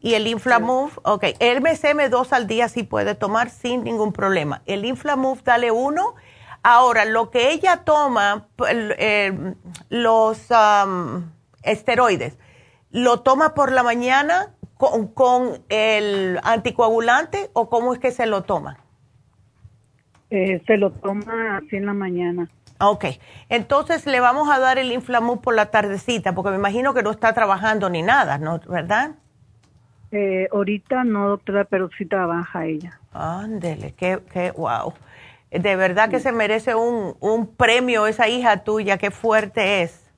Y 0.00 0.14
el 0.14 0.26
Inflamove, 0.26 0.92
ok. 1.04 1.24
El 1.38 1.60
MSM 1.62 2.10
dos 2.10 2.32
al 2.32 2.48
día 2.48 2.68
sí 2.68 2.82
puede 2.82 3.14
tomar 3.14 3.48
sin 3.50 3.84
ningún 3.84 4.12
problema. 4.12 4.62
El 4.66 4.84
Inflamove, 4.84 5.40
dale 5.44 5.70
uno 5.70 6.16
Ahora, 6.62 7.04
lo 7.04 7.30
que 7.30 7.52
ella 7.52 7.84
toma, 7.84 8.46
eh, 8.68 9.54
los, 9.88 10.48
esteroides, 11.62 12.38
¿lo 12.90 13.20
toma 13.20 13.54
por 13.54 13.72
la 13.72 13.82
mañana 13.82 14.54
con, 14.76 15.08
con, 15.08 15.62
el 15.68 16.38
anticoagulante 16.42 17.50
o 17.54 17.70
cómo 17.70 17.94
es 17.94 17.98
que 17.98 18.10
se 18.10 18.26
lo 18.26 18.42
toma? 18.42 18.78
Eh, 20.30 20.62
se 20.66 20.76
lo 20.76 20.92
toma 20.92 21.58
así 21.58 21.76
en 21.76 21.86
la 21.86 21.94
mañana. 21.94 22.48
Ok, 22.78 23.04
entonces 23.48 24.06
le 24.06 24.20
vamos 24.20 24.48
a 24.50 24.58
dar 24.58 24.78
el 24.78 24.92
Inflamut 24.92 25.42
por 25.42 25.54
la 25.54 25.70
tardecita, 25.70 26.34
porque 26.34 26.50
me 26.50 26.56
imagino 26.56 26.94
que 26.94 27.02
no 27.02 27.10
está 27.10 27.34
trabajando 27.34 27.90
ni 27.90 28.02
nada, 28.02 28.38
¿no? 28.38 28.58
¿Verdad? 28.66 29.16
Eh, 30.12 30.48
ahorita 30.50 31.04
no, 31.04 31.28
doctora, 31.28 31.64
pero 31.64 31.90
sí 31.96 32.06
trabaja 32.06 32.64
ella. 32.64 32.98
Ándele, 33.12 33.92
qué, 33.92 34.20
qué, 34.32 34.52
wow. 34.52 34.94
De 35.50 35.76
verdad 35.76 36.10
que 36.10 36.20
se 36.20 36.32
merece 36.32 36.74
un, 36.74 37.16
un 37.20 37.46
premio 37.54 38.06
esa 38.06 38.28
hija 38.28 38.62
tuya, 38.62 38.98
qué 38.98 39.10
fuerte 39.10 39.82
es. 39.82 40.10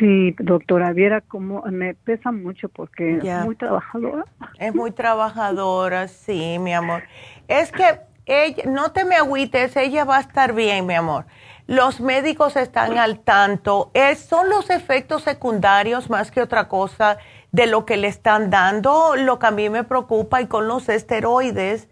Sí, 0.00 0.34
doctora, 0.40 0.92
viera 0.92 1.20
cómo 1.20 1.62
me 1.70 1.94
pesa 1.94 2.32
mucho 2.32 2.68
porque 2.68 3.18
es 3.18 3.44
muy 3.44 3.54
trabajadora. 3.54 4.24
Es 4.58 4.74
muy 4.74 4.90
trabajadora, 4.90 6.08
sí, 6.08 6.58
mi 6.58 6.74
amor. 6.74 7.04
Es 7.46 7.70
que 7.70 8.00
ella, 8.26 8.64
no 8.66 8.90
te 8.90 9.04
me 9.04 9.14
agüites, 9.14 9.76
ella 9.76 10.04
va 10.04 10.16
a 10.16 10.20
estar 10.20 10.52
bien, 10.54 10.86
mi 10.86 10.94
amor. 10.94 11.26
Los 11.68 12.00
médicos 12.00 12.56
están 12.56 12.98
al 12.98 13.20
tanto. 13.20 13.90
Es, 13.94 14.18
son 14.18 14.48
los 14.48 14.70
efectos 14.70 15.22
secundarios 15.22 16.10
más 16.10 16.30
que 16.30 16.40
otra 16.40 16.68
cosa 16.68 17.18
de 17.52 17.66
lo 17.66 17.86
que 17.86 17.96
le 17.96 18.08
están 18.08 18.50
dando, 18.50 19.14
lo 19.16 19.38
que 19.38 19.46
a 19.46 19.50
mí 19.52 19.70
me 19.70 19.84
preocupa 19.84 20.40
y 20.40 20.46
con 20.46 20.66
los 20.66 20.88
esteroides 20.88 21.88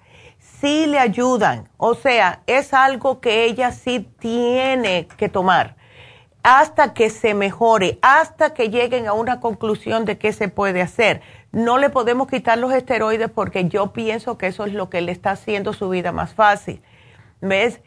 sí 0.65 0.87
le 0.87 0.99
ayudan. 0.99 1.69
O 1.77 1.95
sea, 1.95 2.41
es 2.47 2.73
algo 2.73 3.21
que 3.21 3.45
ella 3.45 3.71
sí 3.71 4.09
tiene 4.19 5.07
que 5.19 5.29
tomar 5.29 5.77
hasta 6.43 6.95
que 6.95 7.11
se 7.11 7.35
mejore, 7.35 7.99
hasta 8.01 8.55
que 8.55 8.71
lleguen 8.71 9.07
a 9.07 9.13
una 9.13 9.41
conclusión 9.41 10.07
de 10.07 10.17
qué 10.17 10.33
se 10.33 10.49
puede 10.49 10.81
hacer. 10.81 11.21
No 11.53 11.77
le 11.77 11.91
podemos 11.91 12.29
quitar 12.29 12.57
los 12.57 12.73
esteroides 12.73 13.31
porque 13.31 13.69
yo 13.69 13.93
pienso 13.93 14.39
que 14.39 14.47
eso 14.47 14.65
es 14.65 14.73
lo 14.73 14.89
que 14.89 15.03
le 15.03 15.13
está 15.13 15.33
haciendo 15.33 15.75
su 15.75 15.91
vida 15.91 16.13
más 16.13 16.33
fácil. 16.33 16.83
¿Ves? 17.43 17.81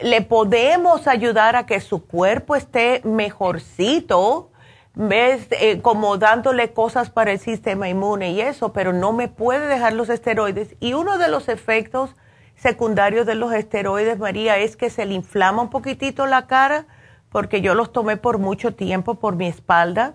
Le 0.00 0.22
podemos 0.22 1.08
ayudar 1.08 1.54
a 1.54 1.66
que 1.66 1.80
su 1.80 2.06
cuerpo 2.06 2.56
esté 2.56 3.02
mejorcito, 3.04 4.50
¿ves? 4.94 5.48
Eh, 5.50 5.80
como 5.82 6.16
dándole 6.16 6.72
cosas 6.72 7.10
para 7.10 7.32
el 7.32 7.38
sistema 7.38 7.90
inmune 7.90 8.30
y 8.32 8.40
eso, 8.40 8.72
pero 8.72 8.94
no 8.94 9.12
me 9.12 9.28
puede 9.28 9.66
dejar 9.66 9.92
los 9.92 10.08
esteroides. 10.08 10.76
Y 10.80 10.94
uno 10.94 11.18
de 11.18 11.28
los 11.28 11.48
efectos 11.48 12.14
secundarios 12.62 13.26
de 13.26 13.34
los 13.34 13.52
esteroides, 13.52 14.18
María, 14.20 14.56
es 14.56 14.76
que 14.76 14.88
se 14.88 15.04
le 15.04 15.14
inflama 15.14 15.62
un 15.62 15.70
poquitito 15.70 16.26
la 16.26 16.46
cara 16.46 16.86
porque 17.32 17.60
yo 17.60 17.74
los 17.74 17.92
tomé 17.92 18.16
por 18.16 18.38
mucho 18.38 18.74
tiempo 18.74 19.16
por 19.16 19.34
mi 19.34 19.48
espalda, 19.48 20.14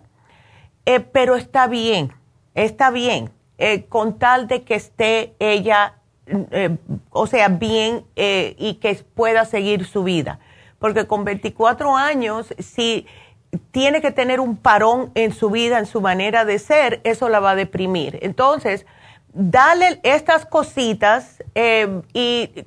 eh, 0.86 1.02
pero 1.02 1.36
está 1.36 1.68
bien, 1.68 2.14
está 2.54 2.90
bien, 2.90 3.32
eh, 3.58 3.86
con 3.90 4.18
tal 4.18 4.48
de 4.48 4.64
que 4.64 4.76
esté 4.76 5.36
ella, 5.40 5.96
eh, 6.28 6.78
o 7.10 7.28
sea, 7.28 7.50
bien 7.50 8.06
y 8.16 8.76
que 8.76 8.96
pueda 9.14 9.44
seguir 9.44 9.86
su 9.86 10.04
vida. 10.04 10.40
Porque 10.80 11.08
con 11.08 11.26
24 11.26 11.98
años, 11.98 12.54
si 12.60 13.08
tiene 13.72 14.00
que 14.00 14.12
tener 14.12 14.40
un 14.40 14.56
parón 14.56 15.12
en 15.16 15.34
su 15.34 15.50
vida, 15.50 15.80
en 15.80 15.88
su 15.88 16.02
manera 16.02 16.46
de 16.46 16.60
ser, 16.60 17.02
eso 17.04 17.28
la 17.30 17.40
va 17.40 17.52
a 17.52 17.56
deprimir. 17.56 18.20
Entonces, 18.22 18.86
dale 19.38 20.00
estas 20.04 20.46
cositas 20.46 21.44
y 22.14 22.66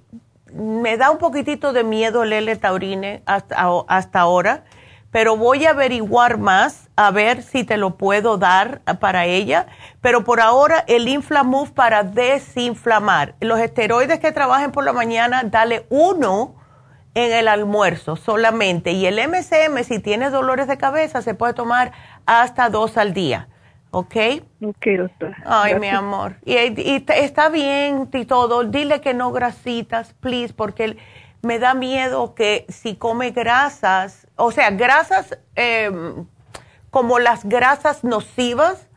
me 0.52 0.96
da 0.96 1.10
un 1.10 1.18
poquitito 1.18 1.72
de 1.72 1.84
miedo 1.84 2.22
el 2.22 2.32
L-taurine 2.32 3.22
hasta, 3.26 3.56
hasta 3.88 4.20
ahora, 4.20 4.64
pero 5.10 5.36
voy 5.36 5.66
a 5.66 5.70
averiguar 5.70 6.38
más 6.38 6.88
a 6.94 7.10
ver 7.10 7.42
si 7.42 7.64
te 7.64 7.76
lo 7.76 7.96
puedo 7.96 8.38
dar 8.38 8.82
para 9.00 9.26
ella. 9.26 9.66
Pero 10.00 10.22
por 10.22 10.40
ahora 10.40 10.84
el 10.86 11.08
Inflamuf 11.08 11.70
para 11.70 12.04
desinflamar. 12.04 13.34
Los 13.40 13.58
esteroides 13.58 14.20
que 14.20 14.30
trabajen 14.30 14.70
por 14.70 14.84
la 14.84 14.92
mañana, 14.92 15.42
dale 15.44 15.86
uno 15.90 16.54
en 17.14 17.32
el 17.32 17.48
almuerzo 17.48 18.14
solamente. 18.14 18.92
Y 18.92 19.06
el 19.06 19.18
MCM, 19.18 19.82
si 19.82 19.98
tienes 19.98 20.30
dolores 20.30 20.68
de 20.68 20.78
cabeza, 20.78 21.22
se 21.22 21.34
puede 21.34 21.54
tomar 21.54 21.90
hasta 22.24 22.70
dos 22.70 22.96
al 22.96 23.12
día. 23.12 23.48
¿Ok? 23.90 24.16
Ok, 24.62 24.86
doctora. 24.98 25.42
Ay, 25.44 25.78
mi 25.80 25.88
amor. 25.88 26.36
Y, 26.44 26.54
está 27.08 27.48
bien 27.48 28.08
y 28.12 28.24
todo. 28.24 28.64
Dile 28.64 29.00
que 29.00 29.14
no 29.14 29.32
grasitas, 29.32 30.14
please, 30.14 30.54
porque 30.54 30.96
me 31.42 31.58
da 31.58 31.74
miedo 31.74 32.34
que 32.34 32.66
si 32.68 32.96
come 32.96 33.30
grasas, 33.30 34.28
o 34.36 34.52
sea, 34.52 34.70
grasas 34.70 35.38
em, 35.54 36.26
como 36.90 37.18
las 37.18 37.44
grasas 37.44 38.04
nocivas, 38.04 38.88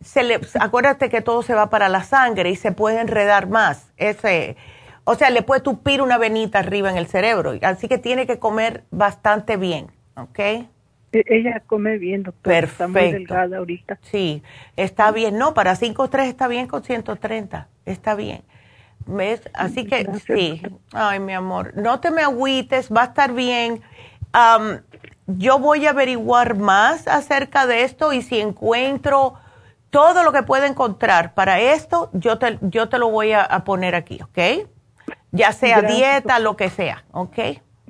se 0.00 0.22
le, 0.22 0.40
acuérdate 0.58 1.10
que 1.10 1.20
todo 1.20 1.42
se 1.42 1.54
va 1.54 1.68
para 1.68 1.88
la 1.88 2.02
sangre 2.02 2.50
y 2.50 2.56
se 2.56 2.72
puede 2.72 3.00
enredar 3.00 3.48
más. 3.48 3.92
Ese, 3.98 4.56
o 5.04 5.14
sea, 5.14 5.30
le 5.30 5.42
puede 5.42 5.60
tupir 5.60 6.02
una 6.02 6.18
venita 6.18 6.60
arriba 6.60 6.90
en 6.90 6.96
el 6.96 7.06
cerebro. 7.06 7.52
Así 7.62 7.86
que 7.86 7.98
tiene 7.98 8.26
que 8.26 8.38
comer 8.38 8.84
bastante 8.90 9.56
bien, 9.56 9.92
¿ok? 10.16 10.40
E-, 11.12 11.24
ella 11.26 11.62
come 11.66 11.98
bien, 11.98 12.22
doctora. 12.22 12.54
Perfecto. 12.60 12.84
Está 12.84 13.00
muy 13.00 13.12
delgada 13.12 13.58
ahorita. 13.58 13.98
Sí, 14.02 14.42
está 14.76 15.10
bien. 15.12 15.38
No, 15.38 15.54
para 15.54 15.74
5.3 15.74 16.26
está 16.26 16.48
bien 16.48 16.66
con 16.66 16.82
130. 16.82 17.68
Está 17.84 18.14
bien. 18.14 18.42
¿Ves? 19.06 19.42
Así 19.54 19.86
que 19.86 20.06
sí. 20.26 20.62
Ay, 20.92 21.20
mi 21.20 21.32
amor, 21.32 21.72
no 21.76 22.00
te 22.00 22.10
me 22.10 22.22
agüites, 22.22 22.90
va 22.92 23.02
a 23.02 23.06
estar 23.06 23.32
bien. 23.32 23.80
yo 25.26 25.58
voy 25.58 25.86
a 25.86 25.90
averiguar 25.90 26.56
más 26.56 27.08
acerca 27.08 27.66
de 27.66 27.82
esto 27.84 28.12
y 28.12 28.22
si 28.22 28.40
encuentro 28.40 29.34
todo 29.90 30.22
lo 30.22 30.32
que 30.32 30.42
pueda 30.42 30.66
encontrar 30.66 31.34
para 31.34 31.60
esto, 31.60 32.10
yo 32.12 32.38
te, 32.38 32.58
yo 32.62 32.88
te 32.88 32.98
lo 32.98 33.08
voy 33.08 33.32
a, 33.32 33.48
poner 33.64 33.94
aquí, 33.94 34.20
¿ok? 34.22 34.68
Ya 35.32 35.52
sea 35.52 35.82
dieta, 35.82 36.38
lo 36.38 36.56
que 36.56 36.70
sea, 36.70 37.04
¿ok? 37.10 37.38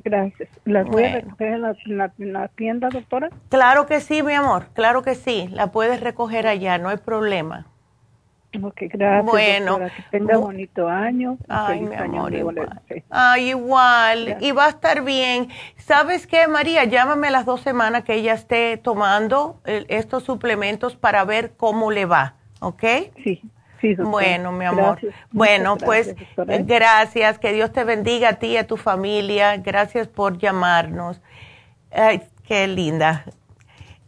Gracias. 0.05 0.49
¿Las 0.65 0.87
voy 0.87 1.05
a 1.05 1.15
recoger 1.17 1.61
en 2.19 2.33
la, 2.33 2.49
tienda, 2.49 2.89
doctora? 2.89 3.31
Claro 3.49 3.87
que 3.87 4.01
sí, 4.01 4.23
mi 4.23 4.35
amor, 4.35 4.69
claro 4.73 5.03
que 5.03 5.15
sí. 5.15 5.49
La 5.53 5.69
puedes 5.69 6.01
recoger 6.01 6.47
allá, 6.47 6.79
no 6.79 6.89
hay 6.89 6.99
problema. 6.99 7.67
Ok, 8.63 8.83
gracias. 8.93 9.27
Bueno, 9.27 9.79
que 9.79 10.03
tenga 10.11 10.37
bonito 10.37 10.89
año. 10.89 11.39
Ay, 11.49 11.83
mi 11.83 11.95
amor, 11.95 12.35
igual. 12.35 12.83
Ay, 13.09 13.51
igual. 13.51 14.39
Y 14.41 14.51
va 14.51 14.67
a 14.67 14.71
estar 14.71 15.05
bien. 15.05 15.49
¿Sabes 15.77 16.27
qué, 16.27 16.49
María? 16.49 16.85
Llámame 16.85 17.31
las 17.31 17.47
dos 17.47 17.61
semanas 17.61 18.03
que 18.03 18.15
ella 18.15 18.35
esté 18.35 18.77
tomando 18.77 19.61
estos 19.65 20.25
suplementos 20.25 20.97
para 20.97 21.25
ver 21.25 21.53
cómo 21.57 21.93
le 21.93 22.07
va, 22.07 22.35
¿ok? 22.61 22.85
Sí 23.23 23.41
bueno, 23.99 24.53
mi 24.53 24.65
amor. 24.65 24.99
Bueno, 25.31 25.77
pues 25.77 26.15
gracias, 26.37 27.39
que 27.39 27.53
Dios 27.53 27.73
te 27.73 27.85
bendiga 27.85 28.31
a 28.31 28.33
ti 28.35 28.49
y 28.49 28.57
a 28.57 28.67
tu 28.67 28.77
familia. 28.77 29.57
Gracias 29.59 30.09
por 30.09 30.39
llamarnos. 30.39 31.21
Ay, 31.91 32.23
qué 32.47 32.67
linda. 32.67 33.25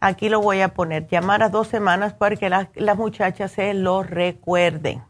Aquí 0.01 0.29
lo 0.29 0.41
voy 0.41 0.61
a 0.61 0.69
poner, 0.69 1.07
llamar 1.07 1.43
a 1.43 1.49
dos 1.49 1.69
semanas 1.69 2.13
para 2.13 2.37
que 2.37 2.51
las 2.51 2.97
muchachas 2.97 3.53
se 3.53 3.73
lo 3.73 4.03
recuerden. 4.03 5.03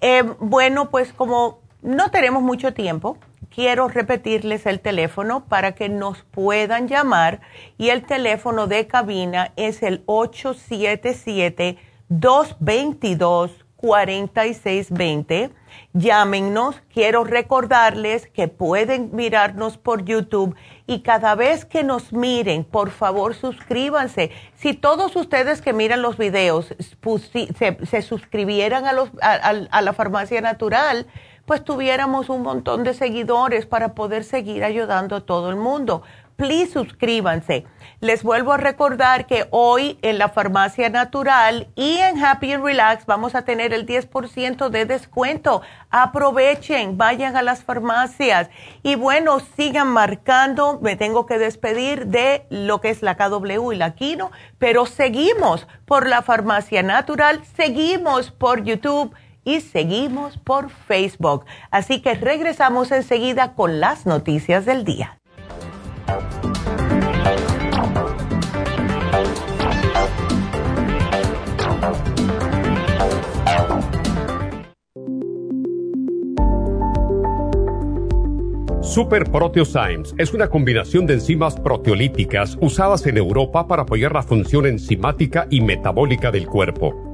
Eh, 0.00 0.22
bueno, 0.40 0.90
pues 0.90 1.12
como 1.14 1.60
no 1.80 2.10
tenemos 2.10 2.42
mucho 2.42 2.74
tiempo, 2.74 3.16
quiero 3.54 3.88
repetirles 3.88 4.66
el 4.66 4.80
teléfono 4.80 5.46
para 5.46 5.72
que 5.72 5.88
nos 5.88 6.22
puedan 6.24 6.88
llamar 6.88 7.40
y 7.78 7.90
el 7.90 8.04
teléfono 8.04 8.66
de 8.66 8.86
cabina 8.86 9.52
es 9.56 9.82
el 9.82 10.02
877 10.06 11.78
222 12.08 13.63
4620. 13.84 15.50
Llámenos. 15.92 16.80
Quiero 16.92 17.22
recordarles 17.24 18.26
que 18.28 18.48
pueden 18.48 19.10
mirarnos 19.12 19.76
por 19.76 20.06
YouTube 20.06 20.56
y 20.86 21.00
cada 21.00 21.34
vez 21.34 21.66
que 21.66 21.84
nos 21.84 22.12
miren, 22.12 22.64
por 22.64 22.90
favor, 22.90 23.34
suscríbanse. 23.34 24.30
Si 24.56 24.72
todos 24.72 25.14
ustedes 25.16 25.60
que 25.60 25.74
miran 25.74 26.00
los 26.00 26.16
videos 26.16 26.74
se, 26.78 28.02
suscribieran 28.02 28.84
a, 28.86 29.82
la 29.82 29.92
farmacia 29.92 30.40
natural, 30.40 31.06
pues 31.44 31.62
tuviéramos 31.62 32.30
un 32.30 32.40
montón 32.40 32.84
de 32.84 32.94
seguidores 32.94 33.66
para 33.66 33.94
poder 33.94 34.24
seguir 34.24 34.64
ayudando 34.64 35.16
a 35.16 35.20
todo 35.20 35.50
el 35.50 35.56
mundo 35.56 36.02
please 36.36 36.72
suscríbanse. 36.72 37.66
Les 38.00 38.22
vuelvo 38.22 38.52
a 38.52 38.56
recordar 38.56 39.26
que 39.26 39.46
hoy 39.50 39.98
en 40.02 40.18
la 40.18 40.28
Farmacia 40.28 40.90
Natural 40.90 41.68
y 41.74 41.96
en 41.96 42.22
Happy 42.22 42.52
and 42.52 42.64
Relax 42.64 43.06
vamos 43.06 43.34
a 43.34 43.42
tener 43.42 43.72
el 43.72 43.86
10% 43.86 44.68
de 44.68 44.84
descuento. 44.84 45.62
Aprovechen, 45.90 46.98
vayan 46.98 47.36
a 47.36 47.42
las 47.42 47.64
farmacias 47.64 48.50
y 48.82 48.96
bueno, 48.96 49.40
sigan 49.56 49.88
marcando. 49.88 50.80
Me 50.82 50.96
tengo 50.96 51.24
que 51.26 51.38
despedir 51.38 52.06
de 52.06 52.46
lo 52.50 52.80
que 52.80 52.90
es 52.90 53.02
la 53.02 53.16
KW 53.16 53.72
y 53.72 53.76
la 53.76 53.94
Kino, 53.94 54.30
pero 54.58 54.86
seguimos 54.86 55.66
por 55.86 56.06
la 56.06 56.22
Farmacia 56.22 56.82
Natural, 56.82 57.42
seguimos 57.56 58.30
por 58.30 58.64
YouTube 58.64 59.14
y 59.44 59.60
seguimos 59.60 60.36
por 60.38 60.70
Facebook. 60.70 61.44
Así 61.70 62.00
que 62.00 62.14
regresamos 62.14 62.90
enseguida 62.90 63.54
con 63.54 63.80
las 63.80 64.06
noticias 64.06 64.64
del 64.64 64.84
día. 64.84 65.18
Super 78.94 79.24
Proteosymes 79.28 80.14
es 80.18 80.32
una 80.32 80.48
combinación 80.48 81.04
de 81.04 81.14
enzimas 81.14 81.58
proteolíticas 81.58 82.56
usadas 82.60 83.04
en 83.06 83.16
Europa 83.16 83.66
para 83.66 83.82
apoyar 83.82 84.12
la 84.12 84.22
función 84.22 84.66
enzimática 84.66 85.48
y 85.50 85.62
metabólica 85.62 86.30
del 86.30 86.46
cuerpo. 86.46 87.13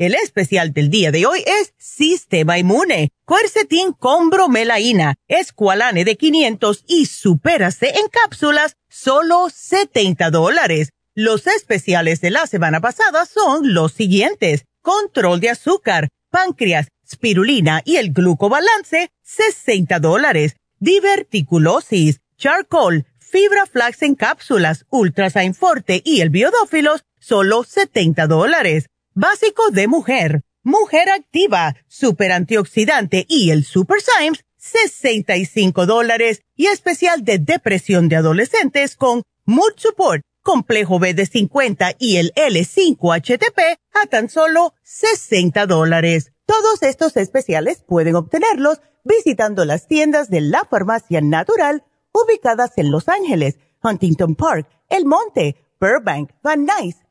El 0.00 0.14
especial 0.14 0.72
del 0.72 0.88
día 0.88 1.10
de 1.10 1.26
hoy 1.26 1.44
es 1.46 1.74
Sistema 1.76 2.58
Inmune, 2.58 3.10
Quercetin 3.28 3.92
con 3.92 4.30
bromelaína, 4.30 5.16
Esqualane 5.28 6.06
de 6.06 6.16
500 6.16 6.84
y 6.88 7.04
Superase 7.04 7.88
en 7.88 8.08
cápsulas, 8.08 8.76
solo 8.88 9.50
70 9.50 10.30
dólares. 10.30 10.88
Los 11.14 11.46
especiales 11.46 12.22
de 12.22 12.30
la 12.30 12.46
semana 12.46 12.80
pasada 12.80 13.26
son 13.26 13.74
los 13.74 13.92
siguientes. 13.92 14.64
Control 14.80 15.38
de 15.38 15.50
azúcar, 15.50 16.08
páncreas, 16.30 16.88
spirulina 17.06 17.82
y 17.84 17.96
el 17.96 18.14
glucobalance, 18.14 19.10
60 19.20 19.98
dólares. 19.98 20.56
Diverticulosis, 20.78 22.20
charcoal, 22.38 23.04
fibra 23.18 23.66
flax 23.66 24.00
en 24.00 24.14
cápsulas, 24.14 24.86
ultrasign 24.88 25.52
forte 25.52 26.00
y 26.02 26.22
el 26.22 26.30
biodófilos, 26.30 27.04
solo 27.18 27.64
70 27.64 28.28
dólares 28.28 28.86
básico 29.20 29.70
de 29.70 29.86
mujer, 29.86 30.44
mujer 30.62 31.10
activa, 31.10 31.76
super 31.88 32.32
antioxidante 32.32 33.26
y 33.28 33.50
el 33.50 33.64
Super 33.64 33.98
Symes, 34.00 34.46
65 34.56 35.84
dólares 35.84 36.40
y 36.56 36.68
especial 36.68 37.22
de 37.22 37.38
depresión 37.38 38.08
de 38.08 38.16
adolescentes 38.16 38.96
con 38.96 39.22
Mood 39.44 39.74
Support, 39.76 40.22
complejo 40.42 40.98
B 40.98 41.12
de 41.12 41.26
50 41.26 41.96
y 41.98 42.16
el 42.16 42.32
L5-HTP 42.34 43.76
a 43.92 44.06
tan 44.06 44.30
solo 44.30 44.72
60 44.84 45.66
dólares. 45.66 46.32
Todos 46.46 46.82
estos 46.82 47.18
especiales 47.18 47.84
pueden 47.86 48.16
obtenerlos 48.16 48.80
visitando 49.04 49.66
las 49.66 49.86
tiendas 49.86 50.30
de 50.30 50.40
la 50.40 50.64
farmacia 50.64 51.20
natural 51.20 51.84
ubicadas 52.12 52.70
en 52.78 52.90
Los 52.90 53.06
Ángeles, 53.10 53.58
Huntington 53.82 54.34
Park, 54.34 54.66
El 54.88 55.04
Monte, 55.04 55.56
Burbank, 55.78 56.30
Van 56.42 56.64
Nuys, 56.64 56.96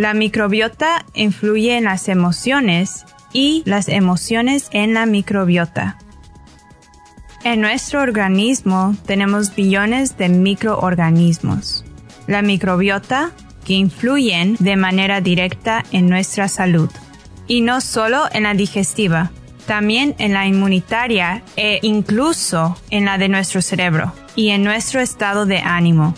La 0.00 0.14
microbiota 0.14 1.04
influye 1.12 1.76
en 1.76 1.84
las 1.84 2.08
emociones 2.08 3.04
y 3.34 3.62
las 3.66 3.86
emociones 3.86 4.70
en 4.72 4.94
la 4.94 5.04
microbiota. 5.04 5.98
En 7.44 7.60
nuestro 7.60 8.00
organismo 8.00 8.96
tenemos 9.04 9.54
billones 9.54 10.16
de 10.16 10.30
microorganismos. 10.30 11.84
La 12.26 12.40
microbiota 12.40 13.32
que 13.66 13.74
influyen 13.74 14.56
de 14.58 14.76
manera 14.76 15.20
directa 15.20 15.84
en 15.92 16.08
nuestra 16.08 16.48
salud. 16.48 16.88
Y 17.46 17.60
no 17.60 17.82
solo 17.82 18.22
en 18.32 18.44
la 18.44 18.54
digestiva, 18.54 19.32
también 19.66 20.14
en 20.16 20.32
la 20.32 20.46
inmunitaria 20.46 21.42
e 21.56 21.78
incluso 21.82 22.74
en 22.88 23.04
la 23.04 23.18
de 23.18 23.28
nuestro 23.28 23.60
cerebro 23.60 24.14
y 24.34 24.48
en 24.48 24.64
nuestro 24.64 25.02
estado 25.02 25.44
de 25.44 25.58
ánimo. 25.58 26.14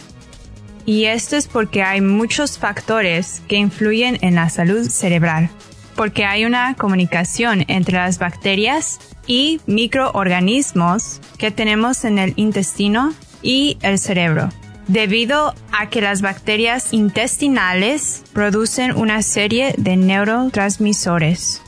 Y 0.85 1.05
esto 1.05 1.37
es 1.37 1.47
porque 1.47 1.83
hay 1.83 2.01
muchos 2.01 2.59
factores 2.59 3.43
que 3.49 3.57
influyen 3.57 4.19
en 4.21 4.35
la 4.35 4.51
salud 4.51 4.89
cerebral, 4.89 5.49
porque 5.95 6.25
hay 6.25 6.45
una 6.45 6.75
comunicación 6.75 7.65
entre 7.69 7.97
las 7.97 8.19
bacterias 8.19 8.99
y 9.27 9.61
microorganismos 9.67 11.21
que 11.39 11.51
tenemos 11.51 12.05
en 12.05 12.19
el 12.19 12.33
intestino 12.37 13.15
y 13.43 13.79
el 13.83 13.99
cerebro. 13.99 14.49
Debido 14.89 15.55
a 15.71 15.89
que 15.89 16.01
las 16.01 16.23
bacterias 16.23 16.93
intestinales 16.93 18.25
producen 18.33 18.97
una 18.97 19.23
serie 19.23 19.75
de 19.79 19.97
neurotransmisores. 19.97 21.63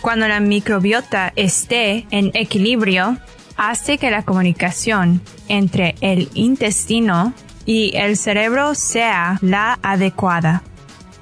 Cuando 0.00 0.28
la 0.28 0.38
microbiota 0.38 1.32
esté 1.34 2.06
en 2.12 2.30
equilibrio, 2.34 3.18
hace 3.56 3.98
que 3.98 4.12
la 4.12 4.22
comunicación 4.22 5.20
entre 5.48 5.96
el 6.00 6.30
intestino 6.34 7.34
y 7.68 7.94
el 7.94 8.16
cerebro 8.16 8.74
sea 8.74 9.38
la 9.42 9.78
adecuada. 9.82 10.62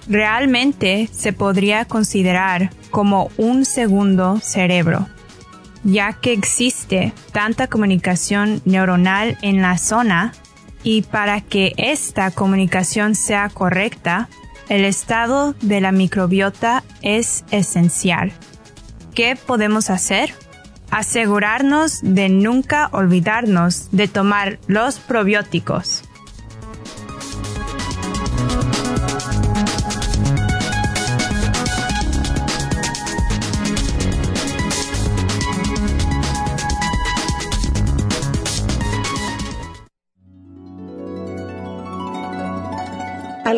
Realmente 0.08 1.10
se 1.10 1.32
podría 1.32 1.86
considerar 1.86 2.70
como 2.92 3.30
un 3.36 3.64
segundo 3.64 4.38
cerebro, 4.40 5.08
ya 5.82 6.12
que 6.12 6.32
existe 6.32 7.12
tanta 7.32 7.66
comunicación 7.66 8.62
neuronal 8.64 9.36
en 9.42 9.60
la 9.60 9.76
zona 9.76 10.32
Y 10.84 11.02
para 11.02 11.40
que 11.40 11.72
esta 11.78 12.30
comunicación 12.30 13.16
sea 13.16 13.48
correcta, 13.48 14.28
el 14.68 14.84
estado 14.84 15.56
de 15.60 15.80
la 15.80 15.90
microbiota 15.90 16.84
es 17.02 17.44
esencial. 17.50 18.30
¿Qué 19.16 19.34
podemos 19.34 19.90
hacer? 19.90 20.32
Asegurarnos 20.92 21.98
de 22.02 22.28
nunca 22.28 22.88
olvidarnos 22.92 23.88
de 23.90 24.06
tomar 24.06 24.60
los 24.68 25.00
probióticos. 25.00 26.04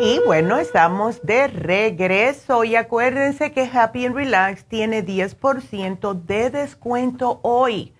Y 0.00 0.20
bueno, 0.24 0.58
estamos 0.58 1.26
de 1.26 1.48
regreso 1.48 2.62
y 2.62 2.76
acuérdense 2.76 3.50
que 3.50 3.68
Happy 3.72 4.06
and 4.06 4.14
Relax 4.14 4.64
tiene 4.64 5.04
10% 5.04 6.22
de 6.22 6.50
descuento 6.50 7.40
hoy 7.42 7.92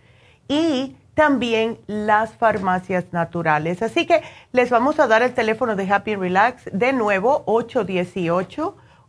y 0.47 0.95
también 1.15 1.81
las 1.89 2.35
farmacias 2.35 3.07
naturales. 3.11 3.83
Así 3.83 4.07
que 4.07 4.23
les 4.53 4.71
vamos 4.71 5.01
a 5.01 5.09
dar 5.09 5.25
el 5.25 5.35
teléfono 5.35 5.75
de 5.75 5.93
Happy 5.93 6.13
and 6.13 6.23
Relax 6.23 6.67
de 6.73 6.93
nuevo, 6.93 7.45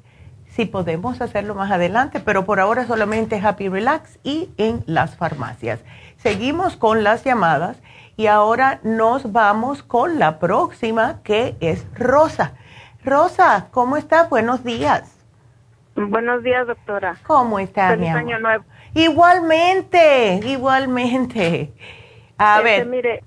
si 0.47 0.65
podemos 0.65 1.21
hacerlo 1.21 1.55
más 1.55 1.71
adelante, 1.71 2.21
pero 2.21 2.45
por 2.45 2.61
ahora 2.61 2.87
solamente 2.87 3.41
Happy 3.41 3.69
Relax 3.69 4.19
y 4.23 4.51
en 4.57 4.83
las 4.87 5.17
farmacias. 5.17 5.81
Seguimos 6.17 6.77
con 6.77 7.05
las 7.05 7.25
llamadas 7.25 7.77
y 8.17 8.27
ahora 8.27 8.81
nos 8.83 9.33
vamos 9.33 9.83
con 9.83 10.19
la 10.19 10.39
próxima 10.39 11.21
que 11.23 11.57
es 11.61 11.87
Rosa. 11.95 12.53
Rosa, 13.05 13.69
¿cómo 13.71 13.97
está? 13.97 14.25
Buenos 14.25 14.63
días. 14.63 15.20
Buenos 16.09 16.43
días, 16.43 16.67
doctora. 16.67 17.17
¿Cómo 17.27 17.59
está, 17.59 17.91
Feliz 17.91 18.11
año 18.11 18.39
nuevo. 18.39 18.65
Igualmente, 18.95 20.41
igualmente. 20.45 21.73
A 22.39 22.59
este, 22.59 22.65
ver. 22.65 22.87
Mire, 22.87 23.25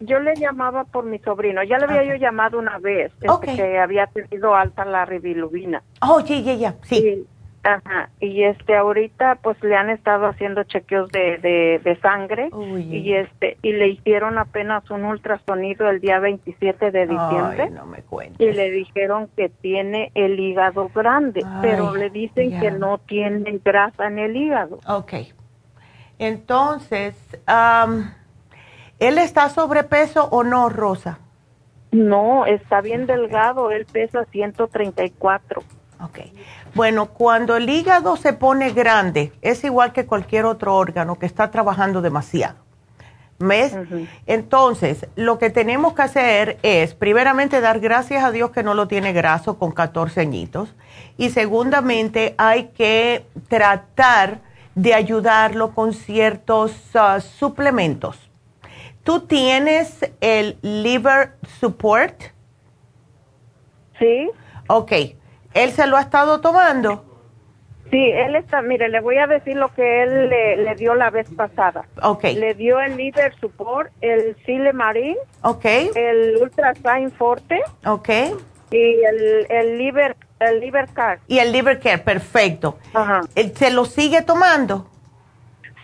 yo 0.00 0.18
le 0.18 0.34
llamaba 0.34 0.84
por 0.84 1.04
mi 1.04 1.18
sobrino. 1.20 1.62
Ya 1.62 1.78
le 1.78 1.84
había 1.84 2.04
yo 2.04 2.14
llamado 2.16 2.58
una 2.58 2.78
vez, 2.78 3.12
este, 3.20 3.56
que 3.56 3.78
había 3.78 4.06
tenido 4.08 4.54
alta 4.54 4.84
la 4.84 5.04
ribilubina. 5.04 5.82
Oh, 6.00 6.20
sí, 6.22 6.42
ya, 6.42 6.54
ya, 6.54 6.74
sí. 6.82 7.26
Ajá, 7.62 8.08
y 8.20 8.44
este 8.44 8.74
ahorita 8.74 9.36
pues 9.42 9.62
le 9.62 9.76
han 9.76 9.90
estado 9.90 10.26
haciendo 10.26 10.62
chequeos 10.64 11.10
de, 11.10 11.38
de, 11.84 11.98
sangre 12.00 12.48
y 12.90 13.12
este 13.12 13.58
y 13.60 13.72
le 13.72 13.88
hicieron 13.88 14.38
apenas 14.38 14.90
un 14.90 15.04
ultrasonido 15.04 15.90
el 15.90 16.00
día 16.00 16.20
27 16.20 16.90
de 16.90 17.06
diciembre 17.06 17.68
no 17.68 17.84
me 17.84 18.02
y 18.38 18.52
le 18.52 18.70
dijeron 18.70 19.28
que 19.36 19.50
tiene 19.50 20.10
el 20.14 20.40
hígado 20.40 20.90
grande, 20.94 21.44
pero 21.60 21.94
le 21.94 22.08
dicen 22.08 22.58
que 22.58 22.70
no 22.70 22.98
tiene 22.98 23.60
grasa 23.62 24.06
en 24.06 24.18
el 24.18 24.36
hígado. 24.36 24.78
Ok, 24.86 25.14
entonces, 26.20 27.14
¿él 28.98 29.18
está 29.18 29.48
sobrepeso 29.48 30.28
o 30.30 30.44
no, 30.44 30.68
Rosa? 30.68 31.18
No, 31.92 32.44
está 32.44 32.82
bien 32.82 33.06
delgado, 33.06 33.70
él 33.70 33.86
pesa 33.86 34.26
134. 34.26 35.62
Ok. 36.02 36.18
Bueno, 36.74 37.06
cuando 37.06 37.56
el 37.56 37.68
hígado 37.68 38.16
se 38.16 38.32
pone 38.32 38.70
grande, 38.70 39.32
es 39.42 39.64
igual 39.64 39.92
que 39.92 40.06
cualquier 40.06 40.44
otro 40.44 40.76
órgano 40.76 41.18
que 41.18 41.26
está 41.26 41.50
trabajando 41.50 42.00
demasiado. 42.00 42.56
¿Ves? 43.38 43.74
Entonces, 44.26 45.06
lo 45.16 45.38
que 45.38 45.48
tenemos 45.48 45.94
que 45.94 46.02
hacer 46.02 46.58
es, 46.62 46.94
primeramente, 46.94 47.62
dar 47.62 47.80
gracias 47.80 48.22
a 48.22 48.30
Dios 48.30 48.50
que 48.50 48.62
no 48.62 48.74
lo 48.74 48.86
tiene 48.86 49.14
graso 49.14 49.58
con 49.58 49.72
14 49.72 50.20
añitos. 50.20 50.74
Y 51.16 51.30
segundamente, 51.30 52.34
hay 52.36 52.68
que 52.68 53.24
tratar 53.48 54.40
de 54.74 54.92
ayudarlo 54.92 55.74
con 55.74 55.94
ciertos 55.94 56.74
ah, 56.94 57.18
suplementos. 57.20 58.30
¿Tú 59.04 59.20
tienes 59.20 59.98
el 60.20 60.58
liver 60.60 61.32
support? 61.58 62.20
Sí. 63.98 64.30
Ok 64.68 64.92
¿Él 65.54 65.72
se 65.72 65.86
lo 65.86 65.96
ha 65.96 66.02
estado 66.02 66.40
tomando? 66.40 67.04
Sí, 67.90 67.98
él 67.98 68.36
está, 68.36 68.62
mire, 68.62 68.88
le 68.88 69.00
voy 69.00 69.18
a 69.18 69.26
decir 69.26 69.56
lo 69.56 69.74
que 69.74 70.04
él 70.04 70.28
le, 70.28 70.74
dio 70.76 70.94
la 70.94 71.10
vez 71.10 71.28
pasada. 71.34 71.86
Ok. 72.02 72.22
Le 72.22 72.54
dio 72.54 72.78
el 72.80 72.96
Liver 72.96 73.34
Support, 73.40 73.90
el 74.00 74.36
Sile 74.46 74.72
Marine. 74.72 75.18
Ok. 75.42 75.64
El 75.96 76.38
Ultra 76.40 76.72
Sign 76.74 77.10
Forte. 77.10 77.60
Ok. 77.84 78.08
Y 78.70 79.02
el, 79.02 79.46
el 79.50 79.78
Liver, 79.78 80.16
el 80.38 80.60
Liver 80.60 80.88
Care. 80.92 81.20
Y 81.26 81.40
el 81.40 81.50
Liver 81.50 81.80
Care, 81.80 81.98
perfecto. 81.98 82.78
Ajá. 82.94 83.22
¿Se 83.56 83.72
lo 83.72 83.84
sigue 83.84 84.22
tomando? 84.22 84.88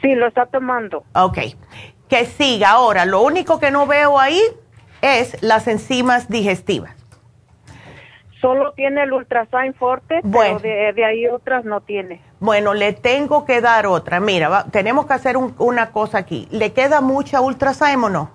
Sí, 0.01 0.14
lo 0.14 0.29
está 0.29 0.47
tomando. 0.47 1.03
Ok. 1.12 1.39
Que 2.09 2.25
siga. 2.25 2.71
Ahora, 2.71 3.05
lo 3.05 3.23
único 3.23 3.59
que 3.59 3.73
no 3.73 3.89
veo 3.89 4.21
ahí 4.21 4.41
es 5.03 5.43
las 5.43 5.67
enzimas 5.67 6.29
digestivas 6.29 6.96
solo 8.47 8.71
tiene 8.75 9.03
el 9.03 9.13
Ultrasign 9.13 9.75
Forte, 9.75 10.21
pero 10.23 10.61
de, 10.61 11.05
ahí 11.05 11.27
otras 11.27 11.65
no 11.65 11.81
tiene. 11.81 12.21
Bueno, 12.39 12.75
le 12.75 12.93
tengo 12.93 13.45
que 13.45 13.61
dar 13.61 13.87
otra. 13.87 14.21
Mira, 14.21 14.67
tenemos 14.71 15.07
que 15.07 15.15
hacer 15.15 15.37
una 15.37 15.91
cosa 15.91 16.19
aquí. 16.19 16.47
¿Le 16.53 16.73
queda 16.73 17.01
mucha 17.01 17.41
Ultrasign 17.41 18.05
o 18.05 18.09
no? 18.09 18.31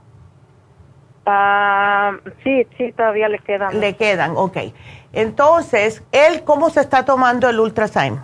Ah, 1.25 2.11
sí, 2.43 2.67
sí, 2.77 2.91
todavía 2.91 3.29
le 3.29 3.39
quedan. 3.39 3.79
Le 3.79 3.95
quedan, 3.95 4.33
ok. 4.35 4.57
Entonces, 5.13 6.03
¿él 6.11 6.43
cómo 6.43 6.69
se 6.71 6.81
está 6.81 7.05
tomando 7.05 7.47
el 7.47 7.57
Ultrasign? 7.57 8.19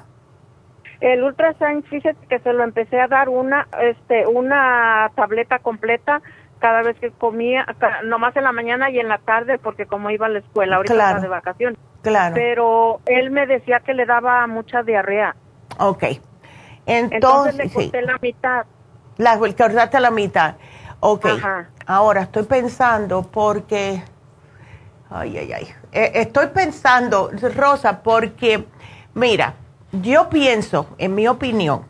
El 0.99 1.23
Ultrasign, 1.23 1.83
fíjate 1.83 2.27
que 2.27 2.39
se 2.39 2.51
lo 2.51 2.65
empecé 2.65 2.99
a 2.99 3.07
dar 3.07 3.29
una, 3.29 3.65
este, 3.81 4.27
una 4.27 5.09
tableta 5.15 5.59
completa 5.59 6.21
cada 6.59 6.81
vez 6.81 6.97
que 6.99 7.11
comía, 7.11 7.65
nomás 8.03 8.35
en 8.35 8.43
la 8.43 8.51
mañana 8.51 8.89
y 8.89 8.99
en 8.99 9.07
la 9.07 9.17
tarde, 9.19 9.57
porque 9.57 9.85
como 9.85 10.09
iba 10.09 10.25
a 10.25 10.29
la 10.29 10.39
escuela, 10.39 10.77
ahorita 10.77 10.93
está 10.93 11.19
de 11.19 11.27
vacaciones. 11.27 11.79
Claro. 12.01 12.35
Pero 12.35 13.01
él 13.05 13.31
me 13.31 13.45
decía 13.47 13.81
que 13.81 13.93
le 13.93 14.05
daba 14.05 14.45
mucha 14.47 14.83
diarrea. 14.83 15.35
Ok. 15.79 16.03
Entonces, 16.85 17.55
le 17.55 17.69
corté 17.69 18.01
la 18.01 18.17
mitad. 18.21 18.65
La, 19.17 19.37
cortaste 19.37 19.99
la 19.99 20.11
mitad. 20.11 20.55
Ok. 20.99 21.25
Ahora 21.85 22.21
estoy 22.21 22.43
pensando 22.43 23.23
porque. 23.23 24.03
Ay, 25.09 25.37
ay, 25.37 25.53
ay. 25.53 25.67
Eh, 25.91 26.11
estoy 26.15 26.47
pensando, 26.47 27.31
Rosa, 27.55 28.01
porque, 28.03 28.65
mira, 29.13 29.53
yo 29.91 30.29
pienso, 30.29 30.87
en 30.97 31.15
mi 31.15 31.27
opinión, 31.27 31.85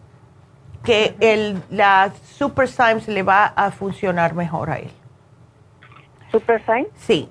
que 0.87 1.17
el, 1.19 1.61
la 1.69 2.13
Super 2.37 2.69
Symes 2.69 3.09
le 3.09 3.21
va 3.21 3.47
a 3.47 3.71
funcionar 3.71 4.33
mejor 4.33 4.69
a 4.69 4.77
él. 4.77 4.89
¿Super 6.31 6.65
Symes? 6.65 6.87
Sí. 6.95 7.29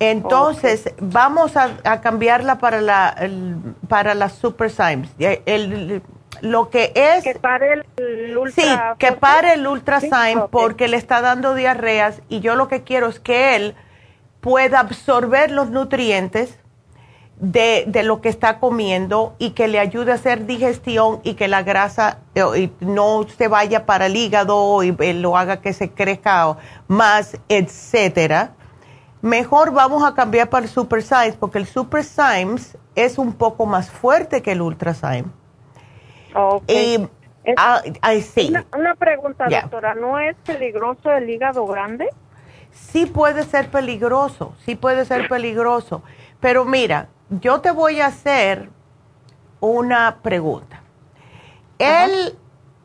Entonces, 0.00 0.92
vamos 0.98 1.56
a, 1.56 2.00
cambiarla 2.00 2.58
para 2.58 2.80
la, 2.80 3.14
para 3.86 4.14
la 4.14 4.28
Super 4.30 4.68
Symes. 4.68 5.10
El, 5.20 6.02
lo 6.40 6.70
que 6.70 6.92
es... 6.96 7.22
Que 7.22 7.36
pare 7.36 7.84
el, 7.98 8.36
Ultra 8.36 8.64
Sí, 8.64 8.68
que 8.98 9.12
pare 9.12 9.52
el 9.52 9.64
Ultra 9.68 10.00
porque 10.50 10.88
le 10.88 10.96
está 10.96 11.20
dando 11.20 11.54
diarreas 11.54 12.20
y 12.28 12.40
yo 12.40 12.56
lo 12.56 12.66
que 12.66 12.82
quiero 12.82 13.06
es 13.06 13.20
que 13.20 13.54
él 13.54 13.76
pueda 14.40 14.80
absorber 14.80 15.52
los 15.52 15.70
nutrientes 15.70 16.58
de, 17.40 17.84
de, 17.86 18.02
lo 18.02 18.20
que 18.20 18.28
está 18.28 18.58
comiendo 18.60 19.34
y 19.38 19.50
que 19.50 19.66
le 19.66 19.78
ayude 19.78 20.12
a 20.12 20.16
hacer 20.16 20.46
digestión 20.46 21.20
y 21.24 21.34
que 21.34 21.48
la 21.48 21.62
grasa 21.62 22.18
eh, 22.34 22.70
no 22.80 23.26
se 23.36 23.48
vaya 23.48 23.86
para 23.86 24.06
el 24.06 24.16
hígado 24.16 24.82
y 24.82 24.94
eh, 25.00 25.14
lo 25.14 25.36
haga 25.36 25.60
que 25.60 25.72
se 25.72 25.90
crezca 25.90 26.58
más, 26.86 27.38
etcétera. 27.48 28.52
Mejor 29.22 29.72
vamos 29.72 30.04
a 30.04 30.14
cambiar 30.14 30.50
para 30.50 30.64
el 30.64 30.70
Super 30.70 31.02
Symes 31.02 31.36
porque 31.36 31.58
el 31.58 31.66
Super 31.66 32.04
Symes 32.04 32.76
es 32.94 33.16
un 33.16 33.32
poco 33.32 33.64
más 33.64 33.90
fuerte 33.90 34.42
que 34.42 34.52
el 34.52 34.60
Ultra 34.60 34.92
Symes. 34.94 35.32
Okay. 36.34 37.08
Ah, 37.56 37.82
sí. 38.20 38.52
una, 38.76 38.94
pregunta, 38.94 39.46
doctora, 39.48 39.94
¿no 39.94 40.18
es 40.18 40.36
peligroso 40.44 41.10
el 41.10 41.28
hígado 41.28 41.66
grande? 41.66 42.08
Sí 42.70 43.06
puede 43.06 43.44
ser 43.44 43.70
peligroso, 43.70 44.54
sí 44.64 44.76
puede 44.76 45.04
ser 45.04 45.26
peligroso. 45.26 46.02
Pero 46.38 46.64
mira, 46.64 47.08
yo 47.30 47.60
te 47.60 47.70
voy 47.70 48.00
a 48.00 48.06
hacer 48.06 48.70
una 49.60 50.18
pregunta. 50.22 50.82
Él 51.78 52.36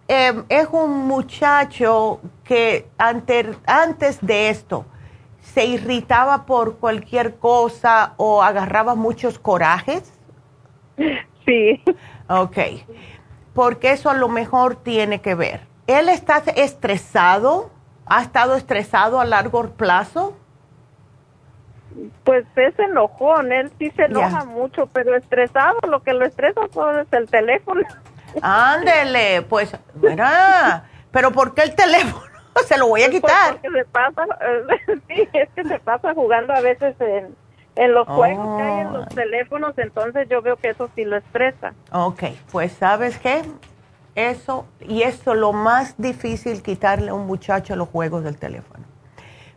em, 0.08 0.46
es 0.50 0.68
un 0.72 1.08
muchacho 1.08 2.22
que 2.44 2.88
antes 2.98 4.20
de 4.22 4.50
esto 4.50 4.86
se 5.42 5.66
irritaba 5.66 6.46
por 6.46 6.78
cualquier 6.78 7.36
cosa 7.38 8.14
o 8.18 8.42
agarraba 8.42 8.96
muchos 8.96 9.40
corajes. 9.40 10.14
Sí. 11.46 11.84
Ok, 12.28 12.58
porque 13.54 13.92
eso 13.92 14.10
a 14.10 14.16
lo 14.16 14.30
mejor 14.30 14.78
tiene 14.78 15.22
que 15.22 15.36
ver. 15.36 15.68
¿Él 15.86 16.10
está 16.10 16.38
estresado? 16.56 17.70
¿Ha 18.08 18.22
estado 18.24 18.56
estresado 18.56 19.20
a 19.20 19.26
largo 19.26 19.70
plazo? 19.72 20.36
Pues 22.24 22.46
es 22.56 22.78
enojón, 22.80 23.52
él 23.52 23.72
sí 23.80 23.92
se 23.92 24.06
enoja 24.06 24.46
mucho, 24.46 24.88
pero 24.88 25.16
estresado, 25.16 25.78
lo 25.90 26.02
que 26.04 26.14
lo 26.14 26.26
estresa 26.26 26.62
todo 26.74 27.00
es 27.00 27.12
el 27.14 27.30
teléfono. 27.30 27.82
Ándele, 28.42 29.44
pues, 29.44 29.76
mira, 29.96 30.86
pero 31.12 31.32
¿por 31.32 31.54
qué 31.54 31.64
el 31.64 31.76
teléfono? 31.76 32.26
Se 32.68 32.78
lo 32.78 32.88
voy 32.88 33.04
a 33.04 33.10
pues 33.10 33.22
quitar. 33.22 33.54
porque 33.54 33.70
se 33.70 33.86
pasa, 33.86 34.26
sí, 35.08 35.28
es 35.34 35.50
que 35.56 35.64
se 35.66 35.80
pasa 35.80 36.14
jugando 36.14 36.54
a 36.54 36.62
veces 36.62 36.96
en, 37.02 37.36
en 37.76 37.94
los 37.94 38.08
juegos 38.08 38.58
que 38.58 38.64
hay 38.64 38.80
en 38.80 38.94
los 38.94 39.10
teléfonos, 39.10 39.78
entonces 39.78 40.30
yo 40.30 40.42
veo 40.42 40.56
que 40.56 40.70
eso 40.70 40.90
sí 40.96 41.04
lo 41.04 41.18
estresa. 41.18 41.74
Ok, 41.92 42.24
pues 42.54 42.72
¿sabes 42.72 43.20
qué? 43.20 43.42
Eso, 44.16 44.66
y 44.80 45.02
eso 45.02 45.34
lo 45.34 45.52
más 45.52 45.96
difícil 45.98 46.64
quitarle 46.64 47.10
a 47.10 47.14
un 47.14 47.28
muchacho 47.28 47.76
los 47.76 47.90
juegos 47.90 48.24
del 48.24 48.38
teléfono 48.38 48.85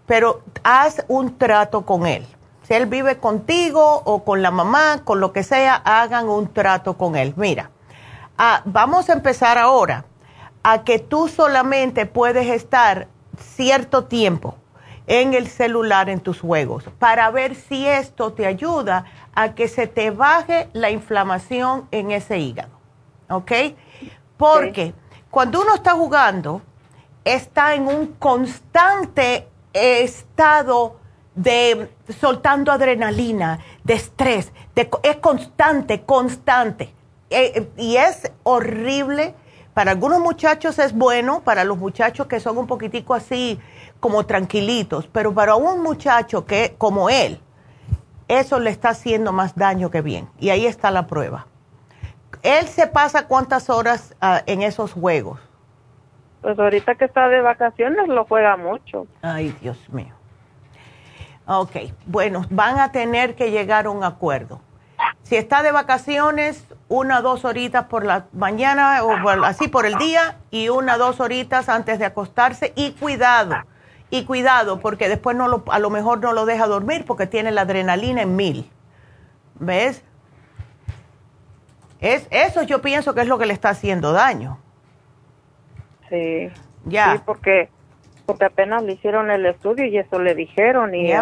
pero 0.08 0.42
haz 0.64 1.04
un 1.06 1.38
trato 1.38 1.82
con 1.82 2.06
él. 2.06 2.26
Si 2.62 2.74
él 2.74 2.86
vive 2.86 3.18
contigo 3.18 4.02
o 4.04 4.24
con 4.24 4.42
la 4.42 4.50
mamá, 4.50 5.02
con 5.04 5.20
lo 5.20 5.32
que 5.32 5.42
sea, 5.42 5.74
hagan 5.84 6.28
un 6.28 6.52
trato 6.52 6.96
con 6.96 7.14
él. 7.14 7.34
Mira, 7.36 7.70
ah, 8.38 8.62
vamos 8.64 9.08
a 9.08 9.12
empezar 9.12 9.58
ahora 9.58 10.06
a 10.62 10.82
que 10.82 10.98
tú 10.98 11.28
solamente 11.28 12.06
puedes 12.06 12.48
estar 12.48 13.06
cierto 13.38 14.04
tiempo 14.04 14.56
en 15.06 15.34
el 15.34 15.46
celular 15.46 16.08
en 16.08 16.20
tus 16.20 16.40
juegos 16.40 16.84
para 16.98 17.30
ver 17.30 17.54
si 17.54 17.86
esto 17.86 18.32
te 18.32 18.46
ayuda 18.46 19.04
a 19.34 19.54
que 19.54 19.68
se 19.68 19.86
te 19.86 20.10
baje 20.10 20.68
la 20.72 20.90
inflamación 20.90 21.86
en 21.90 22.10
ese 22.12 22.38
hígado. 22.38 22.70
¿Ok? 23.28 23.52
Porque 24.38 24.94
cuando 25.30 25.60
uno 25.60 25.74
está 25.74 25.92
jugando, 25.92 26.62
está 27.24 27.74
en 27.74 27.86
un 27.88 28.06
constante 28.18 29.46
estado 29.78 30.96
de 31.34 31.90
soltando 32.20 32.72
adrenalina, 32.72 33.60
de 33.84 33.94
estrés, 33.94 34.52
es 35.02 35.16
constante, 35.16 36.02
constante. 36.02 36.92
Eh, 37.30 37.68
y 37.76 37.96
es 37.96 38.30
horrible. 38.42 39.34
Para 39.74 39.92
algunos 39.92 40.20
muchachos 40.20 40.78
es 40.78 40.92
bueno, 40.92 41.42
para 41.44 41.62
los 41.62 41.78
muchachos 41.78 42.26
que 42.26 42.40
son 42.40 42.58
un 42.58 42.66
poquitico 42.66 43.14
así 43.14 43.60
como 44.00 44.26
tranquilitos, 44.26 45.08
pero 45.12 45.32
para 45.32 45.54
un 45.54 45.82
muchacho 45.82 46.44
que 46.44 46.74
como 46.78 47.08
él, 47.10 47.40
eso 48.26 48.58
le 48.58 48.70
está 48.70 48.90
haciendo 48.90 49.32
más 49.32 49.54
daño 49.54 49.90
que 49.90 50.00
bien. 50.00 50.28
Y 50.40 50.50
ahí 50.50 50.66
está 50.66 50.90
la 50.90 51.06
prueba. 51.06 51.46
Él 52.42 52.66
se 52.68 52.86
pasa 52.86 53.26
cuántas 53.26 53.70
horas 53.70 54.14
ah, 54.20 54.42
en 54.46 54.62
esos 54.62 54.92
juegos. 54.92 55.40
Pues 56.40 56.58
ahorita 56.58 56.94
que 56.94 57.04
está 57.06 57.28
de 57.28 57.40
vacaciones 57.40 58.08
lo 58.08 58.24
juega 58.24 58.56
mucho. 58.56 59.06
Ay, 59.22 59.54
Dios 59.60 59.78
mío. 59.90 60.14
Ok, 61.46 61.76
bueno, 62.06 62.44
van 62.50 62.78
a 62.78 62.92
tener 62.92 63.34
que 63.34 63.50
llegar 63.50 63.86
a 63.86 63.90
un 63.90 64.04
acuerdo. 64.04 64.60
Si 65.22 65.36
está 65.36 65.62
de 65.62 65.72
vacaciones, 65.72 66.64
una 66.88 67.20
o 67.20 67.22
dos 67.22 67.44
horitas 67.44 67.84
por 67.84 68.04
la 68.04 68.26
mañana 68.32 69.02
o 69.04 69.28
así 69.44 69.68
por 69.68 69.86
el 69.86 69.96
día 69.96 70.36
y 70.50 70.68
una 70.68 70.96
o 70.96 70.98
dos 70.98 71.20
horitas 71.20 71.68
antes 71.68 71.98
de 71.98 72.04
acostarse 72.04 72.72
y 72.76 72.92
cuidado, 72.92 73.56
y 74.10 74.24
cuidado 74.24 74.80
porque 74.80 75.08
después 75.08 75.36
no 75.36 75.48
lo, 75.48 75.64
a 75.70 75.78
lo 75.78 75.90
mejor 75.90 76.20
no 76.20 76.32
lo 76.32 76.46
deja 76.46 76.66
dormir 76.66 77.04
porque 77.06 77.26
tiene 77.26 77.50
la 77.50 77.62
adrenalina 77.62 78.22
en 78.22 78.36
mil. 78.36 78.70
¿Ves? 79.54 80.02
Es, 82.00 82.26
eso 82.30 82.62
yo 82.62 82.80
pienso 82.80 83.14
que 83.14 83.22
es 83.22 83.26
lo 83.26 83.38
que 83.38 83.46
le 83.46 83.52
está 83.52 83.70
haciendo 83.70 84.12
daño. 84.12 84.58
Sí. 86.08 86.50
Ya. 86.86 87.14
Sí, 87.14 87.22
porque, 87.24 87.68
porque 88.26 88.46
apenas 88.46 88.82
le 88.82 88.92
hicieron 88.92 89.30
el 89.30 89.46
estudio 89.46 89.84
y 89.86 89.98
eso 89.98 90.18
le 90.18 90.34
dijeron 90.34 90.94
y 90.94 91.12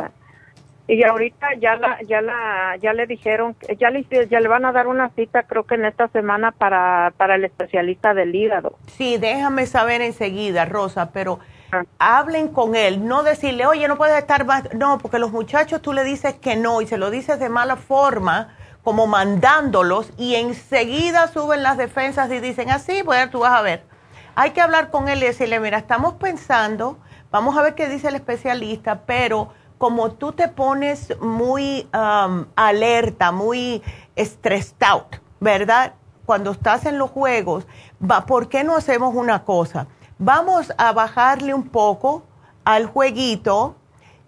y 0.89 1.03
ahorita 1.03 1.49
ya 1.59 1.77
la 1.77 2.01
ya 2.03 2.21
la 2.21 2.77
ya 2.81 2.93
le 2.93 3.07
dijeron 3.07 3.57
ya 3.79 3.91
le 3.91 4.07
ya 4.29 4.39
le 4.39 4.49
van 4.49 4.65
a 4.65 4.73
dar 4.73 4.87
una 4.87 5.11
cita 5.11 5.43
creo 5.43 5.65
que 5.65 5.75
en 5.75 5.85
esta 5.85 6.07
semana 6.09 6.53
para 6.53 7.13
para 7.17 7.35
el 7.35 7.45
especialista 7.45 8.15
del 8.15 8.35
hígado. 8.35 8.79
Sí, 8.87 9.19
déjame 9.19 9.67
saber 9.67 10.01
enseguida, 10.01 10.65
Rosa, 10.65 11.11
pero 11.13 11.41
ah. 11.73 11.83
hablen 11.99 12.49
con 12.49 12.77
él, 12.77 13.07
no 13.07 13.25
decirle, 13.25 13.67
"Oye, 13.67 13.89
no 13.89 13.97
puedes 13.97 14.17
estar 14.17 14.45
más", 14.45 14.73
no, 14.75 14.99
porque 14.99 15.19
los 15.19 15.33
muchachos 15.33 15.83
tú 15.83 15.93
le 15.93 16.05
dices 16.05 16.35
que 16.35 16.55
no 16.55 16.81
y 16.81 16.87
se 16.87 16.99
lo 16.99 17.11
dices 17.11 17.41
de 17.41 17.49
mala 17.49 17.77
forma 17.77 18.57
como 18.85 19.09
mandándolos 19.09 20.13
y 20.17 20.37
enseguida 20.37 21.27
suben 21.27 21.65
las 21.65 21.77
defensas 21.77 22.31
y 22.31 22.39
dicen, 22.39 22.71
"Así, 22.71 23.03
bueno, 23.03 23.29
tú 23.31 23.41
vas 23.41 23.55
a 23.59 23.63
ver." 23.63 23.83
Hay 24.37 24.51
que 24.51 24.61
hablar 24.61 24.91
con 24.91 25.09
él 25.09 25.23
y 25.23 25.27
decirle, 25.27 25.59
mira, 25.59 25.79
estamos 25.79 26.15
pensando, 26.15 26.99
vamos 27.31 27.57
a 27.57 27.63
ver 27.63 27.75
qué 27.75 27.89
dice 27.89 28.09
el 28.09 28.17
especialista, 28.17 29.01
pero 29.07 29.49
como 29.79 30.13
tú 30.13 30.33
te 30.33 30.49
pones 30.49 31.19
muy 31.21 31.89
um, 31.95 32.45
alerta, 32.55 33.33
muy 33.33 33.83
stressed 34.17 34.83
out, 34.83 35.17
¿verdad? 35.41 35.95
Cuando 36.27 36.51
estás 36.51 36.85
en 36.85 36.99
los 36.99 37.11
juegos, 37.11 37.67
va, 37.99 38.27
¿por 38.27 38.49
qué 38.51 38.63
no 38.63 38.77
hacemos 38.77 39.15
una 39.15 39.45
cosa? 39.45 39.87
Vamos 40.19 40.71
a 40.77 40.93
bajarle 40.93 41.55
un 41.55 41.69
poco 41.69 42.23
al 42.65 42.87
jueguito 42.87 43.77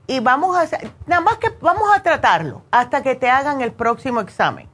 y 0.06 0.20
vamos 0.20 0.56
a 0.56 0.62
hacer, 0.62 0.90
nada 1.06 1.20
más 1.20 1.36
que 1.36 1.51
vamos 1.60 1.94
a 1.94 2.02
tratarlo 2.02 2.62
hasta 2.70 3.02
que 3.02 3.14
te 3.14 3.28
hagan 3.28 3.60
el 3.60 3.72
próximo 3.72 4.20
examen. 4.20 4.70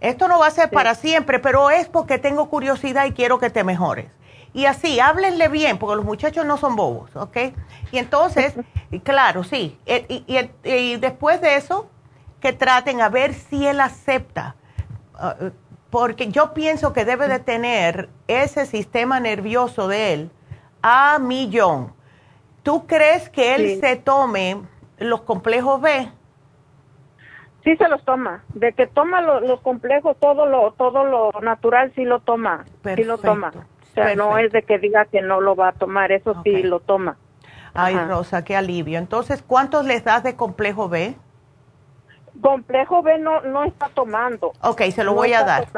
Esto 0.00 0.26
no 0.26 0.40
va 0.40 0.48
a 0.48 0.50
ser 0.50 0.68
para 0.70 0.96
siempre, 0.96 1.38
pero 1.38 1.70
es 1.70 1.88
porque 1.88 2.18
tengo 2.18 2.50
curiosidad 2.50 3.04
y 3.04 3.12
quiero 3.12 3.38
que 3.38 3.50
te 3.50 3.62
mejores. 3.62 4.10
Y 4.54 4.66
así, 4.66 5.00
háblenle 5.00 5.48
bien, 5.48 5.78
porque 5.78 5.96
los 5.96 6.04
muchachos 6.04 6.46
no 6.46 6.56
son 6.56 6.76
bobos, 6.76 7.14
¿ok? 7.16 7.36
Y 7.90 7.98
entonces, 7.98 8.54
claro, 9.02 9.42
sí. 9.42 9.76
Eh, 9.84 10.22
y, 10.62 10.96
después 10.96 11.40
de 11.40 11.56
eso, 11.56 11.90
que 12.40 12.52
traten 12.52 13.00
a 13.00 13.08
ver 13.08 13.34
si 13.34 13.66
él 13.66 13.80
acepta. 13.80 14.54
Ah, 15.16 15.34
porque 15.90 16.28
yo 16.28 16.54
pienso 16.54 16.92
que 16.92 17.04
debe 17.04 17.28
de 17.28 17.40
tener 17.40 18.08
ese 18.28 18.66
sistema 18.66 19.20
nervioso 19.20 19.88
de 19.88 20.12
él 20.12 20.30
a 20.82 21.18
millón. 21.18 21.92
¿Tú 22.62 22.86
crees 22.86 23.28
que 23.30 23.54
él 23.54 23.80
se 23.80 23.96
tome 23.96 24.62
los 24.98 25.22
complejos 25.22 25.80
B? 25.80 26.10
Sí 27.62 27.76
se 27.76 27.88
los 27.88 28.04
toma. 28.04 28.44
De 28.54 28.72
que 28.72 28.86
toma 28.86 29.20
los 29.20 29.60
complejos, 29.60 30.16
todo 30.18 30.46
lo 30.46 30.72
todo 30.72 31.04
lo 31.04 31.30
natural 31.40 31.92
sí 31.94 32.04
lo 32.04 32.20
toma. 32.20 32.64
Sí 32.96 33.04
lo 33.04 33.18
toma. 33.18 33.52
O 33.94 34.04
sea, 34.04 34.16
no 34.16 34.38
es 34.38 34.50
de 34.50 34.62
que 34.62 34.78
diga 34.78 35.04
que 35.04 35.22
no 35.22 35.40
lo 35.40 35.54
va 35.54 35.68
a 35.68 35.72
tomar, 35.72 36.10
eso 36.10 36.34
sí 36.42 36.64
lo 36.64 36.80
toma. 36.80 37.16
Ay, 37.74 37.96
Rosa, 37.96 38.44
qué 38.44 38.56
alivio. 38.56 38.98
Entonces, 38.98 39.42
¿cuántos 39.42 39.84
les 39.84 40.04
das 40.04 40.22
de 40.24 40.34
complejo 40.34 40.88
B? 40.88 41.14
Complejo 42.40 43.02
B 43.02 43.18
no, 43.18 43.40
no 43.42 43.64
está 43.64 43.88
tomando. 43.88 44.52
Ok, 44.62 44.82
se 44.90 45.04
lo 45.04 45.14
voy 45.14 45.32
a 45.32 45.44
dar. 45.44 45.68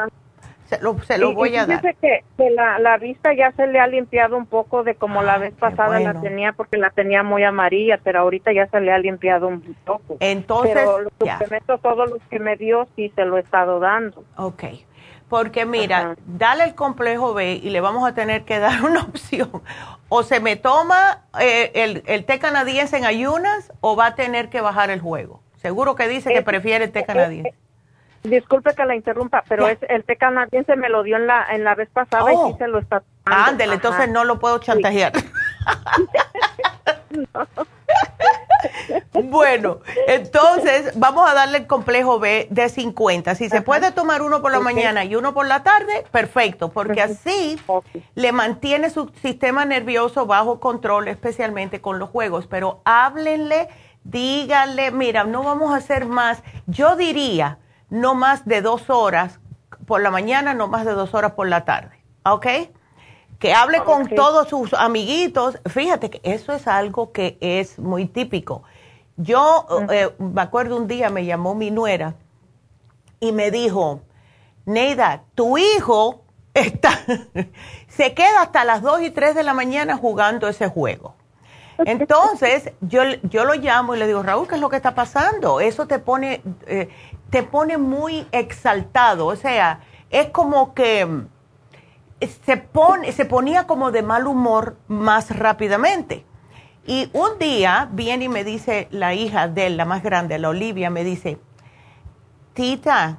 Se 0.65 0.81
lo, 0.81 0.99
se 1.01 1.17
lo 1.19 1.33
voy 1.33 1.55
a 1.57 1.67
dar. 1.67 1.81
Dice 1.81 1.97
que, 2.01 2.25
que 2.37 2.51
la, 2.51 2.79
la, 2.79 2.97
vista 2.99 3.33
ya 3.35 3.53
se 3.53 3.67
le 3.67 3.79
ha 3.79 3.87
limpiado 3.87 4.37
un 4.37 4.47
poco 4.47 4.83
de 4.83 4.97
como 4.97 5.23
la 5.23 5.39
vez 5.39 5.55
pasada 5.55 6.01
la 6.01 6.21
tenía, 6.21 6.55
porque 6.55 6.77
la 6.77 6.91
tenía 6.91 7.23
muy 7.23 7.45
amarilla, 7.45 8.01
pero 8.03 8.21
ahorita 8.21 8.53
ya 8.53 8.67
se 8.67 8.81
le 8.81 8.93
ha 8.93 8.99
limpiado 8.99 9.47
un 9.47 9.61
poco. 9.85 10.17
Entonces, 10.21 10.75
pero 10.75 11.01
los 11.03 11.13
suplementos, 11.21 11.81
todos 11.83 12.11
los 12.11 12.21
que 12.29 12.41
me 12.41 12.57
dio, 12.57 12.89
sí 12.97 13.13
se 13.15 13.25
lo 13.25 13.37
he 13.37 13.41
estado 13.41 13.79
dando. 13.79 14.25
Ok. 14.37 14.65
Porque 15.29 15.67
mira, 15.67 16.17
dale 16.27 16.65
el 16.65 16.75
complejo 16.75 17.35
B 17.35 17.55
y 17.55 17.71
le 17.71 17.81
vamos 17.81 18.09
a 18.09 18.15
tener 18.15 18.45
que 18.45 18.59
dar 18.59 18.83
una 18.85 19.03
opción. 19.03 19.63
O 20.09 20.23
se 20.23 20.41
me 20.41 20.57
toma 20.57 21.25
eh, 21.41 21.73
el, 21.75 22.03
el 22.07 22.25
té 22.25 22.39
canadiense 22.39 22.97
en 22.97 23.05
ayunas 23.05 23.73
o 23.81 23.97
va 23.97 24.07
a 24.07 24.15
tener 24.15 24.49
que 24.49 24.61
bajar 24.61 24.91
el 24.91 25.01
juego. 25.01 25.43
Seguro 25.57 25.97
que 25.97 26.07
dice 26.07 26.33
que 26.33 26.43
prefiere 26.43 26.85
el 26.85 26.93
té 26.93 27.05
canadiense. 27.05 27.55
Disculpe 28.23 28.75
que 28.75 28.85
la 28.85 28.97
interrumpa, 28.97 29.45
pero 29.49 29.69
es 29.69 29.79
el 29.89 30.05
té 30.05 30.17
canadiense 30.17 30.75
me 30.77 30.89
lo 30.89 31.03
dio 31.03 31.17
en 31.17 31.27
la 31.27 31.47
en 31.55 31.63
la 31.65 31.75
vez 31.75 31.89
pasada 31.91 32.33
y 32.33 32.37
sí 32.37 32.43
oh. 32.43 32.57
se 32.59 32.67
lo 32.67 32.79
está 32.79 33.03
Ándele, 33.25 33.75
entonces 33.75 34.09
no 34.09 34.25
lo 34.25 34.39
puedo 34.39 34.59
chantajear. 34.59 35.13
bueno, 39.25 39.81
entonces 40.07 40.93
vamos 40.97 41.29
a 41.29 41.35
darle 41.35 41.59
el 41.59 41.67
complejo 41.67 42.19
B 42.19 42.49
de 42.51 42.69
50. 42.69 43.35
Si 43.35 43.49
se 43.49 43.63
puede 43.63 43.93
tomar 43.93 44.23
uno 44.23 44.43
por 44.43 44.53
la 44.53 44.61
mañana 44.61 45.05
y 45.05 45.17
uno 45.17 45.35
por 45.35 45.47
la 45.47 45.63
tarde, 45.63 46.05
perfecto, 46.11 46.71
porque 46.71 47.03
así 47.03 47.59
le 48.15 48.33
mantiene 48.33 48.91
su 48.91 49.11
sistema 49.23 49.65
nervioso 49.65 50.27
bajo 50.27 50.61
control, 50.61 51.09
especialmente 51.09 51.81
con 51.81 51.99
los 51.99 52.11
juegos. 52.11 52.47
Pero 52.47 52.81
háblenle, 52.85 53.69
díganle, 54.05 54.91
mira, 54.91 55.25
no 55.25 55.43
vamos 55.43 55.73
a 55.73 55.77
hacer 55.77 56.07
más. 56.07 56.43
Yo 56.67 56.97
diría 56.97 57.59
no 57.89 58.15
más 58.15 58.47
de 58.47 58.63
dos 58.63 58.91
horas 58.91 59.41
por 59.87 60.01
la 60.01 60.11
mañana, 60.11 60.55
no 60.55 60.69
más 60.69 60.85
de 60.85 60.93
dos 60.93 61.15
horas 61.15 61.33
por 61.33 61.49
la 61.49 61.65
tarde. 61.65 62.03
¿Ok? 62.25 62.47
Que 63.39 63.53
hable 63.53 63.83
con 63.85 64.09
todos 64.09 64.49
sus 64.49 64.73
amiguitos. 64.73 65.59
Fíjate 65.67 66.11
que 66.11 66.21
eso 66.23 66.53
es 66.53 66.67
algo 66.67 67.13
que 67.13 67.37
es 67.41 67.79
muy 67.79 68.07
típico. 68.07 68.63
Yo 69.17 69.67
eh, 69.91 70.11
me 70.19 70.43
acuerdo 70.43 70.77
un 70.77 70.87
día 70.87 71.11
me 71.11 71.25
llamó 71.25 71.55
mi 71.55 71.71
nuera 71.71 72.15
y 73.21 73.33
me 73.33 73.51
dijo, 73.51 74.01
Neida, 74.67 75.25
tu 75.35 75.59
hijo 75.59 76.23
está, 76.55 76.91
se 77.89 78.15
queda 78.15 78.43
hasta 78.43 78.65
las 78.65 78.83
dos 78.83 79.01
y 79.01 79.11
tres 79.11 79.35
de 79.35 79.43
la 79.43 79.55
mañana 79.55 79.97
jugando 79.97 80.49
ese 80.49 80.69
juego. 80.69 81.15
Entonces, 81.79 82.73
yo, 82.81 83.03
yo 83.23 83.45
lo 83.45 83.55
llamo 83.55 83.95
y 83.95 83.99
le 83.99 84.07
digo, 84.07 84.23
Raúl, 84.23 84.49
¿qué 84.49 84.55
es 84.55 84.61
lo 84.61 84.71
que 84.71 84.77
está 84.77 84.95
pasando? 84.95 85.61
Eso 85.61 85.87
te 85.87 85.99
pone, 85.99 86.43
eh, 86.67 86.89
te 87.31 87.43
pone 87.43 87.77
muy 87.77 88.27
exaltado, 88.33 89.27
o 89.27 89.37
sea, 89.37 89.81
es 90.09 90.31
como 90.31 90.73
que 90.73 91.27
se, 92.21 92.57
pone, 92.57 93.13
se 93.13 93.25
ponía 93.25 93.67
como 93.67 93.91
de 93.91 94.03
mal 94.03 94.27
humor 94.27 94.79
más 94.89 95.37
rápidamente. 95.37 96.25
Y 96.87 97.11
un 97.13 97.39
día 97.39 97.89
viene 97.93 98.27
y 98.27 98.29
me 98.29 98.45
dice 98.45 98.89
la 98.91 99.15
hija 99.15 99.49
de 99.49 99.67
él, 99.67 99.77
la 99.77 99.85
más 99.85 100.03
grande, 100.03 100.39
la 100.39 100.51
Olivia, 100.51 100.89
me 100.89 101.03
dice, 101.03 101.39
Tita, 102.55 103.19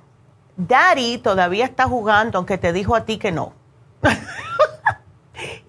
Daddy 0.56 1.18
todavía 1.20 1.66
está 1.66 1.86
jugando, 1.86 2.38
aunque 2.38 2.58
te 2.58 2.74
dijo 2.74 2.96
a 2.96 3.06
ti 3.06 3.18
que 3.18 3.32
no. 3.32 3.54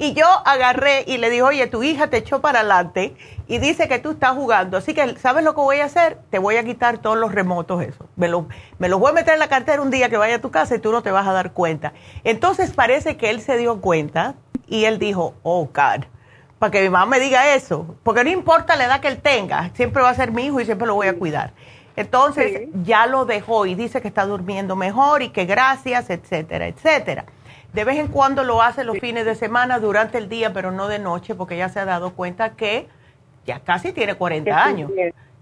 Y 0.01 0.15
yo 0.15 0.27
agarré 0.45 1.03
y 1.09 1.19
le 1.19 1.29
dije, 1.29 1.43
oye, 1.43 1.66
tu 1.66 1.83
hija 1.83 2.07
te 2.07 2.19
echó 2.19 2.41
para 2.41 2.61
adelante 2.61 3.16
y 3.49 3.59
dice 3.59 3.89
que 3.89 3.99
tú 3.99 4.12
estás 4.12 4.37
jugando. 4.37 4.77
Así 4.77 4.95
que, 4.95 5.16
¿sabes 5.19 5.43
lo 5.43 5.55
que 5.55 5.61
voy 5.61 5.81
a 5.81 5.87
hacer? 5.87 6.19
Te 6.31 6.39
voy 6.39 6.57
a 6.57 6.62
quitar 6.62 6.99
todos 6.99 7.19
los 7.19 7.33
remotos, 7.33 7.83
eso. 7.83 8.09
Me, 8.15 8.29
lo, 8.29 8.47
me 8.79 8.89
los 8.89 9.01
voy 9.01 9.11
a 9.11 9.15
meter 9.15 9.35
en 9.35 9.41
la 9.41 9.49
cartera 9.49 9.83
un 9.83 9.91
día 9.91 10.09
que 10.09 10.16
vaya 10.16 10.37
a 10.37 10.41
tu 10.41 10.53
casa 10.53 10.77
y 10.77 10.79
tú 10.79 10.93
no 10.93 11.03
te 11.03 11.11
vas 11.11 11.27
a 11.27 11.33
dar 11.33 11.53
cuenta. 11.53 11.95
Entonces 12.23 12.70
parece 12.70 13.16
que 13.16 13.31
él 13.31 13.41
se 13.41 13.57
dio 13.57 13.81
cuenta 13.81 14.37
y 14.69 14.85
él 14.85 15.01
dijo, 15.01 15.35
oh, 15.43 15.65
God, 15.65 16.05
para 16.61 16.70
que 16.70 16.81
mi 16.83 16.91
mamá 16.91 17.07
me 17.07 17.19
diga 17.19 17.55
eso. 17.55 17.97
Porque 18.05 18.23
no 18.23 18.31
importa 18.31 18.77
la 18.77 18.85
edad 18.85 19.01
que 19.01 19.09
él 19.09 19.20
tenga, 19.20 19.70
siempre 19.75 20.01
va 20.01 20.11
a 20.11 20.15
ser 20.15 20.31
mi 20.31 20.47
hijo 20.47 20.61
y 20.61 20.65
siempre 20.65 20.87
lo 20.87 20.95
voy 20.95 21.09
a 21.09 21.19
cuidar. 21.19 21.55
Entonces 21.97 22.69
ya 22.85 23.09
lo 23.09 23.25
dejó 23.25 23.66
y 23.66 23.75
dice 23.75 24.01
que 24.01 24.07
está 24.07 24.25
durmiendo 24.25 24.77
mejor 24.77 25.23
y 25.23 25.31
que 25.31 25.47
gracias, 25.47 26.11
etcétera, 26.11 26.69
etcétera. 26.69 27.25
De 27.73 27.85
vez 27.85 27.99
en 27.99 28.09
cuando 28.09 28.45
lo 28.45 28.62
hace 28.62 28.85
los 28.85 28.99
fines 28.99 29.24
de 29.24 29.35
semana, 29.35 29.78
durante 29.78 30.19
el 30.19 30.28
día, 30.28 30.53
pero 30.53 30.70
no 30.70 30.89
de 30.89 30.99
noche, 30.99 31.35
porque 31.35 31.57
ya 31.57 31.69
se 31.69 31.81
ha 31.81 31.85
dado 31.85 32.15
cuenta 32.15 32.57
que 32.57 32.89
ya 33.47 33.61
casi 33.61 33.93
tiene 33.93 34.15
40 34.15 34.65
años. 34.65 34.90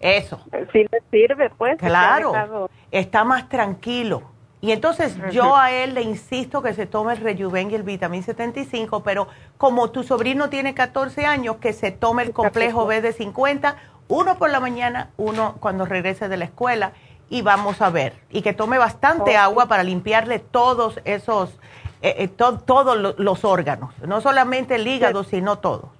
Eso. 0.01 0.41
Sí 0.73 0.87
le 0.91 1.03
sirve, 1.11 1.51
pues. 1.51 1.79
Claro, 1.79 2.69
está 2.91 3.25
más 3.25 3.49
tranquilo. 3.49 4.23
Y 4.61 4.73
entonces 4.73 5.17
yo 5.31 5.57
a 5.57 5.71
él 5.71 5.95
le 5.95 6.03
insisto 6.03 6.63
que 6.63 6.75
se 6.75 6.87
tome 6.87 7.13
el 7.13 7.21
Rejuven 7.21 7.71
y 7.71 7.75
el 7.75 7.83
Vitamin 7.83 8.23
75, 8.23 9.03
pero 9.03 9.29
como 9.59 9.91
tu 9.91 10.03
sobrino 10.03 10.49
tiene 10.49 10.75
14 10.75 11.27
años, 11.27 11.57
que 11.57 11.73
se 11.73 11.93
tome 11.93 12.25
el 12.25 12.33
complejo 12.33 12.87
B 12.87 13.01
de 13.01 13.13
50, 13.13 13.77
uno 14.09 14.39
por 14.39 14.51
la 14.51 14.59
mañana, 14.59 15.11
uno 15.17 15.57
cuando 15.61 15.85
regrese 15.85 16.29
de 16.29 16.37
la 16.37 16.47
escuela 16.47 16.93
y 17.29 17.43
vamos 17.43 17.83
a 17.83 17.91
ver. 17.91 18.15
Y 18.31 18.43
que 18.43 18.55
tome 18.55 18.79
bastante 18.79 19.37
agua 19.37 19.67
para 19.67 19.83
limpiarle 19.83 20.39
todos 20.39 21.01
esos 21.05 21.59
eh, 22.07 22.15
eh, 22.19 22.29
todos 22.29 23.19
los 23.19 23.45
órganos, 23.45 23.93
no 24.07 24.21
solamente 24.21 24.77
el 24.77 24.87
hígado, 24.87 25.25
sino 25.25 25.59
todos. 25.59 25.91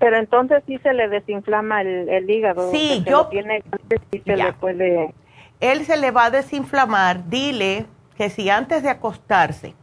Pero 0.00 0.16
entonces 0.16 0.64
sí 0.66 0.78
se 0.78 0.92
le 0.92 1.06
desinflama 1.08 1.82
el, 1.82 2.28
hígado. 2.28 2.72
Sí, 2.72 3.04
yo. 3.06 3.28
Tiene, 3.28 3.62
se 4.10 4.36
le 4.36 4.52
puede... 4.54 5.14
Él 5.60 5.86
se 5.86 5.96
le 5.96 6.10
va 6.10 6.24
a 6.24 6.30
desinflamar. 6.30 7.28
Dile 7.28 7.86
que 8.16 8.30
si 8.30 8.50
antes 8.50 8.82
de 8.82 8.90
acostarse, 8.90 9.76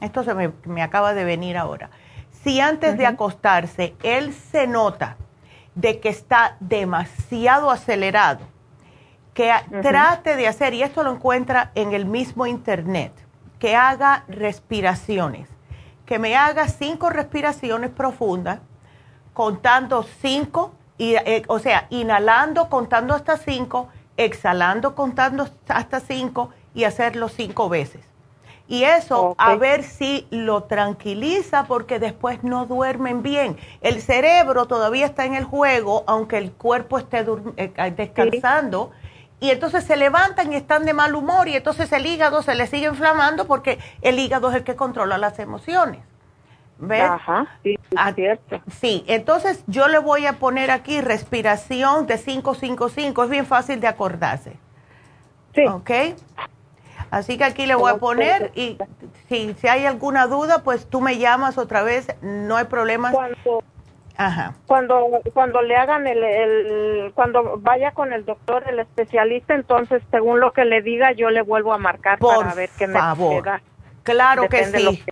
esto 0.00 0.22
se 0.22 0.32
me, 0.32 0.82
acaba 0.82 1.12
de 1.12 1.24
venir 1.24 1.56
ahora, 1.56 1.90
si 2.30 2.60
antes 2.60 2.96
de 2.96 3.06
acostarse 3.06 3.96
él 4.04 4.32
se 4.32 4.68
nota 4.68 5.16
de 5.74 5.98
que 5.98 6.08
está 6.08 6.56
demasiado 6.60 7.68
acelerado, 7.68 8.46
que 9.32 9.50
trate 9.82 10.36
de 10.36 10.46
hacer, 10.46 10.72
y 10.72 10.84
esto 10.84 11.02
lo 11.02 11.10
encuentra 11.10 11.72
en 11.74 11.94
el 11.94 12.06
mismo 12.06 12.46
internet, 12.46 13.23
que 13.64 13.76
haga 13.76 14.24
respiraciones, 14.28 15.48
que 16.04 16.18
me 16.18 16.36
haga 16.36 16.68
cinco 16.68 17.08
respiraciones 17.08 17.88
profundas, 17.88 18.58
contando 19.32 20.02
cinco, 20.20 20.74
y, 20.98 21.14
eh, 21.14 21.44
o 21.48 21.58
sea, 21.58 21.86
inhalando, 21.88 22.68
contando 22.68 23.14
hasta 23.14 23.38
cinco, 23.38 23.88
exhalando, 24.18 24.94
contando 24.94 25.48
hasta 25.68 26.00
cinco 26.00 26.50
y 26.74 26.84
hacerlo 26.84 27.30
cinco 27.30 27.70
veces. 27.70 28.04
Y 28.68 28.84
eso 28.84 29.34
a 29.38 29.54
ver 29.54 29.82
si 29.82 30.26
lo 30.30 30.64
tranquiliza 30.64 31.64
porque 31.64 31.98
después 31.98 32.44
no 32.44 32.66
duermen 32.66 33.22
bien. 33.22 33.56
El 33.80 34.02
cerebro 34.02 34.66
todavía 34.66 35.06
está 35.06 35.24
en 35.24 35.34
el 35.34 35.44
juego, 35.44 36.04
aunque 36.06 36.36
el 36.36 36.52
cuerpo 36.52 36.98
esté 36.98 37.24
eh, 37.56 37.94
descansando 37.96 38.90
y 39.44 39.50
entonces 39.50 39.84
se 39.84 39.96
levantan 39.96 40.54
y 40.54 40.56
están 40.56 40.86
de 40.86 40.94
mal 40.94 41.14
humor 41.14 41.48
y 41.48 41.56
entonces 41.56 41.92
el 41.92 42.06
hígado 42.06 42.40
se 42.40 42.54
le 42.54 42.66
sigue 42.66 42.86
inflamando 42.86 43.46
porque 43.46 43.78
el 44.00 44.18
hígado 44.18 44.48
es 44.48 44.56
el 44.56 44.64
que 44.64 44.74
controla 44.74 45.18
las 45.18 45.38
emociones. 45.38 46.00
¿Ves? 46.78 47.02
Ajá, 47.02 47.46
sí, 47.62 47.78
ah, 47.94 48.14
cierto. 48.14 48.62
Sí, 48.80 49.04
entonces 49.06 49.62
yo 49.66 49.88
le 49.88 49.98
voy 49.98 50.24
a 50.24 50.38
poner 50.38 50.70
aquí 50.70 51.02
respiración 51.02 52.06
de 52.06 52.18
555, 52.18 53.24
es 53.24 53.30
bien 53.30 53.44
fácil 53.44 53.80
de 53.80 53.86
acordarse. 53.86 54.56
Sí. 55.54 55.66
¿Ok? 55.66 55.90
Así 57.10 57.36
que 57.36 57.44
aquí 57.44 57.66
le 57.66 57.74
voy 57.74 57.92
a 57.92 57.98
poner 57.98 58.50
y 58.54 58.78
si, 59.28 59.54
si 59.60 59.68
hay 59.68 59.84
alguna 59.84 60.26
duda, 60.26 60.62
pues 60.64 60.86
tú 60.86 61.02
me 61.02 61.18
llamas 61.18 61.58
otra 61.58 61.82
vez, 61.82 62.08
no 62.22 62.56
hay 62.56 62.64
problema. 62.64 63.12
Ajá. 64.16 64.54
Cuando 64.66 65.08
cuando 65.32 65.60
le 65.62 65.76
hagan 65.76 66.06
el, 66.06 67.12
cuando 67.14 67.58
vaya 67.58 67.90
con 67.92 68.12
el 68.12 68.24
doctor, 68.24 68.64
el 68.68 68.78
especialista, 68.78 69.54
entonces 69.54 70.02
según 70.10 70.40
lo 70.40 70.52
que 70.52 70.64
le 70.64 70.82
diga 70.82 71.12
yo 71.12 71.30
le 71.30 71.42
vuelvo 71.42 71.72
a 71.72 71.78
marcar 71.78 72.18
para 72.18 72.54
ver 72.54 72.70
qué 72.78 72.86
me 72.86 72.94
queda. 72.94 73.60
Claro 74.04 74.48
que 74.48 74.64
sí. 74.66 75.02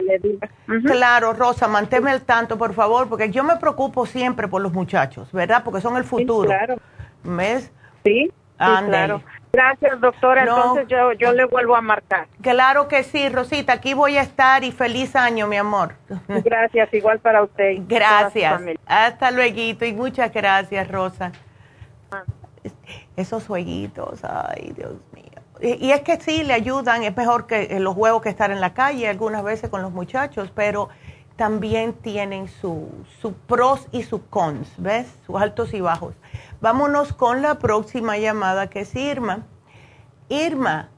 Claro, 0.84 1.32
Rosa, 1.32 1.66
manténme 1.66 2.10
al 2.10 2.22
tanto, 2.22 2.58
por 2.58 2.74
favor, 2.74 3.08
porque 3.08 3.30
yo 3.30 3.42
me 3.42 3.56
preocupo 3.56 4.04
siempre 4.06 4.48
por 4.48 4.60
los 4.60 4.72
muchachos, 4.72 5.32
¿verdad? 5.32 5.62
Porque 5.64 5.80
son 5.80 5.96
el 5.96 6.04
futuro. 6.04 6.48
claro. 6.48 6.76
¿Ves? 7.24 7.72
Sí, 8.04 8.30
claro. 8.58 9.22
Gracias, 9.52 10.00
doctora. 10.00 10.42
Entonces 10.42 10.88
yo, 10.88 11.12
yo 11.12 11.32
le 11.32 11.44
vuelvo 11.44 11.76
a 11.76 11.82
marcar. 11.82 12.26
Claro 12.40 12.88
que 12.88 13.02
sí, 13.02 13.28
Rosita. 13.28 13.74
Aquí 13.74 13.92
voy 13.92 14.16
a 14.16 14.22
estar 14.22 14.64
y 14.64 14.72
feliz 14.72 15.14
año, 15.14 15.46
mi 15.46 15.56
amor. 15.56 15.94
Gracias, 16.28 16.92
igual 16.94 17.18
para 17.18 17.42
usted. 17.42 17.76
Gracias. 17.86 18.62
Hasta 18.86 19.30
luego 19.30 19.60
y 19.60 19.92
muchas 19.92 20.32
gracias, 20.32 20.88
Rosa. 20.88 21.32
Ah. 22.10 22.22
Esos 23.16 23.46
jueguitos, 23.46 24.24
ay, 24.24 24.72
Dios 24.74 24.94
mío. 25.12 25.22
Y, 25.60 25.92
es 25.92 26.00
que 26.00 26.18
sí, 26.18 26.42
le 26.42 26.54
ayudan, 26.54 27.04
es 27.04 27.16
mejor 27.16 27.46
que 27.46 27.78
los 27.78 27.94
juegos 27.94 28.22
que 28.22 28.28
estar 28.28 28.50
en 28.50 28.60
la 28.60 28.74
calle 28.74 29.06
algunas 29.06 29.44
veces 29.44 29.70
con 29.70 29.80
los 29.80 29.92
muchachos, 29.92 30.50
pero 30.54 30.88
también 31.42 31.94
tienen 31.94 32.46
sus 32.46 32.86
su 33.20 33.34
pros 33.34 33.88
y 33.90 34.04
sus 34.04 34.20
cons, 34.30 34.72
¿ves? 34.76 35.12
Sus 35.26 35.42
altos 35.42 35.74
y 35.74 35.80
bajos. 35.80 36.14
Vámonos 36.60 37.12
con 37.12 37.42
la 37.42 37.56
próxima 37.56 38.16
llamada 38.16 38.70
que 38.70 38.82
es 38.82 38.94
Irma. 38.94 39.40
Irma, 40.28 40.90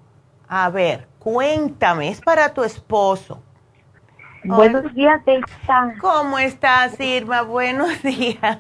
a 0.47 0.69
ver, 0.69 1.09
cuéntame, 1.19 2.11
es 2.11 2.21
para 2.21 2.53
tu 2.53 2.63
esposo. 2.63 3.43
Buenos 4.45 4.93
días, 4.93 5.25
Delta. 5.25 5.95
¿Cómo 5.99 6.39
estás, 6.39 7.01
Irma? 7.01 7.41
Buenos 7.41 8.03
días. 8.03 8.59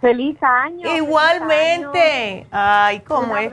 Feliz 0.00 0.42
año. 0.42 0.92
Igualmente. 0.96 2.48
Ay, 2.50 2.98
¿cómo 3.06 3.36
es? 3.36 3.52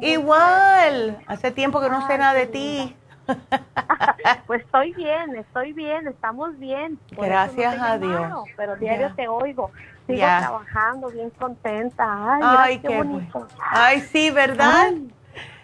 Igual. 0.00 1.22
Hace 1.28 1.52
tiempo 1.52 1.80
que 1.80 1.88
no 1.88 2.04
sé 2.08 2.18
nada 2.18 2.34
de 2.34 2.46
ti. 2.46 2.96
pues 4.46 4.62
estoy 4.62 4.92
bien, 4.92 5.36
estoy 5.36 5.72
bien, 5.72 6.06
estamos 6.08 6.58
bien. 6.58 6.98
Gracias 7.12 7.80
a 7.80 7.98
Dios. 7.98 8.44
pero 8.56 8.76
diario 8.76 9.14
te 9.14 9.28
oigo. 9.28 9.70
Sigo 10.06 10.18
trabajando, 10.18 11.08
bien 11.10 11.30
contenta. 11.30 12.38
Ay, 12.42 12.78
qué, 12.78 12.96
bonito. 12.96 13.46
Ay, 13.58 14.00
sí, 14.00 14.30
¿verdad? 14.30 14.92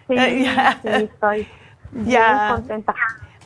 sí, 0.07 0.17
sí, 0.17 0.45
estoy 0.83 1.47
bien 1.91 2.23
contenta. 2.49 2.95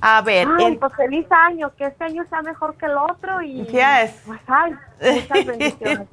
A 0.02 0.22
ver, 0.22 0.48
ay, 0.60 0.78
pues 0.78 0.94
feliz 0.94 1.26
año, 1.32 1.74
que 1.76 1.86
este 1.86 2.04
año 2.04 2.26
sea 2.30 2.42
mejor 2.42 2.78
que 2.78 2.86
el 2.86 2.98
otro 2.98 3.42
y 3.42 3.66
yes. 3.66 4.22
pues 4.26 4.40
ay, 4.48 4.76
muchas 5.02 5.46
bendiciones, 5.46 6.08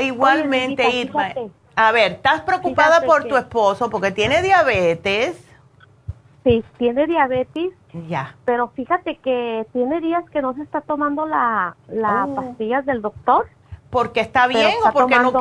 Igualmente, 0.00 0.88
Irma. 0.90 1.28
A 1.74 1.92
ver, 1.92 2.12
¿estás 2.12 2.40
preocupada 2.40 3.02
por 3.02 3.24
tu 3.24 3.36
esposo 3.36 3.90
porque 3.90 4.10
tiene 4.10 4.40
diabetes? 4.40 5.45
Sí, 6.46 6.62
tiene 6.78 7.08
diabetes. 7.08 7.72
Ya. 8.06 8.36
Pero 8.44 8.68
fíjate 8.68 9.16
que 9.16 9.66
tiene 9.72 10.00
días 10.00 10.22
que 10.30 10.40
no 10.40 10.54
se 10.54 10.62
está 10.62 10.80
tomando 10.80 11.26
la, 11.26 11.74
la 11.88 12.24
oh. 12.24 12.36
pastillas 12.36 12.86
del 12.86 13.02
doctor. 13.02 13.48
¿Porque 13.90 14.20
está 14.20 14.46
bien 14.46 14.70
o 14.86 14.92
porque 14.92 15.16
no 15.16 15.32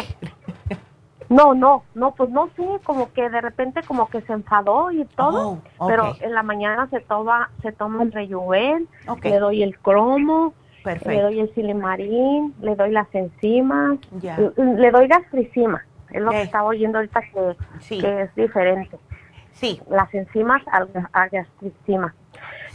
No, 1.30 1.53
no, 1.53 1.84
no, 1.94 2.15
pues 2.15 2.32
no 2.32 2.49
sé, 2.56 2.64
como 2.84 3.14
que 3.14 3.30
de 3.30 3.40
repente 3.40 3.84
como 3.84 4.10
que 4.10 4.22
se 4.22 4.34
enfadó 4.34 4.91
y 4.91 5.06
todo, 5.06 5.60
oh, 5.77 5.88
pero 5.88 6.15
en 6.22 6.34
la 6.34 6.41
mañana 6.41 6.88
se 6.90 7.02
toma 7.02 7.52
se 7.61 7.72
toma 7.72 8.02
el 8.02 8.11
rejuven, 8.11 8.88
le 9.23 9.40
doy 9.40 9.61
el 9.61 9.77
cromo, 9.80 10.53
le 10.84 11.22
doy 11.22 11.40
el 11.40 11.53
silimarín, 11.53 12.53
le 12.61 12.76
doy 12.76 12.91
las 12.91 13.14
enzimas, 13.14 13.98
le, 14.57 14.91
doy 14.91 15.07
gastricima, 15.07 15.84
es 16.11 16.22
lo 16.22 16.32
que 16.32 16.44
estaba 16.44 16.69
oyendo 16.69 16.99
ahorita 16.99 17.22
que, 17.22 17.99
que 17.99 18.22
es 18.22 18.36
diferente. 18.36 18.99
Sí. 19.56 19.82
Las 19.90 20.14
enzimas 20.14 20.61
al, 20.72 20.90
gastricima. 21.32 22.14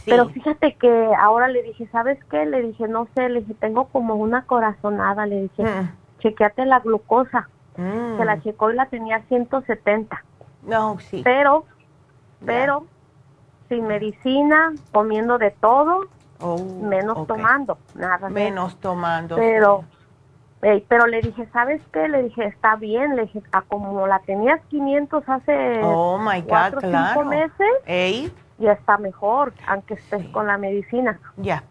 Pero 0.05 0.29
fíjate 0.29 0.75
que 0.75 1.09
ahora 1.17 1.47
le 1.47 1.61
dije, 1.61 1.87
¿sabes 1.91 2.17
qué? 2.25 2.45
Le 2.45 2.61
dije, 2.63 2.87
no 2.87 3.07
sé, 3.13 3.29
le 3.29 3.41
dije, 3.41 3.53
tengo 3.53 3.85
como 3.85 4.15
una 4.15 4.45
corazonada, 4.45 5.27
le 5.27 5.43
dije, 5.43 5.63
mm. 5.63 5.91
chequeate 6.19 6.65
la 6.65 6.79
glucosa. 6.79 7.49
Se 7.75 8.25
la 8.25 8.35
mm. 8.35 8.41
checó 8.41 8.71
y 8.71 8.75
la 8.75 8.87
tenía 8.87 9.21
170. 9.27 10.23
No, 10.63 10.99
sí. 10.99 11.21
Pero, 11.23 11.65
pero, 12.45 12.85
sin 13.69 13.87
medicina, 13.87 14.73
comiendo 14.91 15.37
de 15.37 15.51
todo, 15.51 16.07
oh, 16.39 16.57
menos 16.81 17.27
tomando, 17.27 17.77
nada. 17.95 18.29
Menos 18.29 18.77
tomando. 18.79 19.35
Pero, 19.35 19.85
pero 20.61 21.07
le 21.07 21.21
dije, 21.21 21.47
¿sabes 21.51 21.81
qué? 21.91 22.07
Le 22.07 22.23
dije, 22.23 22.45
está 22.45 22.75
bien. 22.75 23.15
Le 23.15 23.23
dije, 23.23 23.41
a 23.51 23.63
como 23.63 24.05
la 24.05 24.19
tenías 24.19 24.61
500 24.69 25.23
hace 25.27 25.81
oh 25.83 26.19
my 26.19 26.41
God, 26.41 26.79
cinco 26.79 27.25
meses, 27.25 28.31
ya 28.59 28.73
está 28.73 28.97
mejor, 28.97 29.53
aunque 29.67 29.95
estés 29.95 30.27
con 30.29 30.45
la 30.45 30.57
medicina. 30.57 31.19
Ya. 31.37 31.63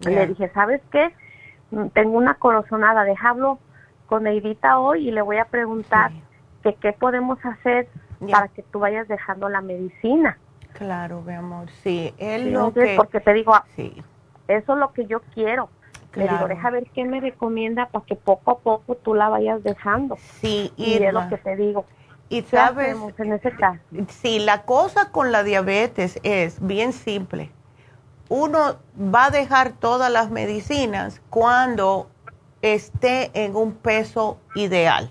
Le 0.00 0.26
dije, 0.26 0.50
¿sabes 0.52 0.82
qué? 0.92 1.14
Mm, 1.70 1.86
tengo 1.88 2.18
una 2.18 2.34
corazonada, 2.34 3.04
déjalo 3.04 3.58
con 4.06 4.24
Neidita 4.24 4.78
hoy 4.78 5.08
y 5.08 5.10
le 5.10 5.22
voy 5.22 5.38
a 5.38 5.46
preguntar 5.46 6.12
que 6.62 6.74
qué 6.74 6.92
podemos 6.92 7.38
hacer 7.44 7.88
para 8.30 8.48
que 8.48 8.62
tú 8.62 8.80
vayas 8.80 9.08
dejando 9.08 9.48
la 9.48 9.62
medicina. 9.62 10.36
Claro, 10.74 11.22
mi 11.22 11.32
amor, 11.32 11.70
sí. 11.82 12.12
Él 12.18 12.52
lo 12.52 12.74
que... 12.74 12.94
Porque 12.96 13.20
te 13.20 13.32
digo, 13.32 13.54
sí. 13.76 14.02
eso 14.48 14.72
es 14.74 14.78
lo 14.78 14.92
que 14.92 15.06
yo 15.06 15.20
quiero 15.34 15.70
le 16.16 16.28
digo, 16.28 16.48
deja 16.48 16.70
ver 16.70 16.86
qué 16.94 17.04
me 17.04 17.20
recomienda 17.20 17.86
para 17.86 18.04
que 18.04 18.14
poco 18.14 18.50
a 18.50 18.58
poco 18.58 18.94
tú 18.96 19.14
la 19.14 19.28
vayas 19.28 19.62
dejando. 19.62 20.16
Sí, 20.40 20.72
y 20.76 20.94
es 20.94 21.12
lo 21.12 21.28
que 21.28 21.38
te 21.38 21.56
digo. 21.56 21.84
Y 22.28 22.42
sabes, 22.42 22.96
en 23.18 23.32
ese 23.32 23.52
caso? 23.52 23.80
Sí, 24.08 24.38
la 24.38 24.62
cosa 24.62 25.10
con 25.10 25.30
la 25.32 25.42
diabetes 25.42 26.18
es 26.22 26.64
bien 26.66 26.92
simple. 26.92 27.50
Uno 28.28 28.76
va 28.98 29.26
a 29.26 29.30
dejar 29.30 29.72
todas 29.72 30.10
las 30.10 30.30
medicinas 30.30 31.20
cuando 31.30 32.08
esté 32.62 33.30
en 33.34 33.54
un 33.54 33.72
peso 33.72 34.38
ideal. 34.54 35.10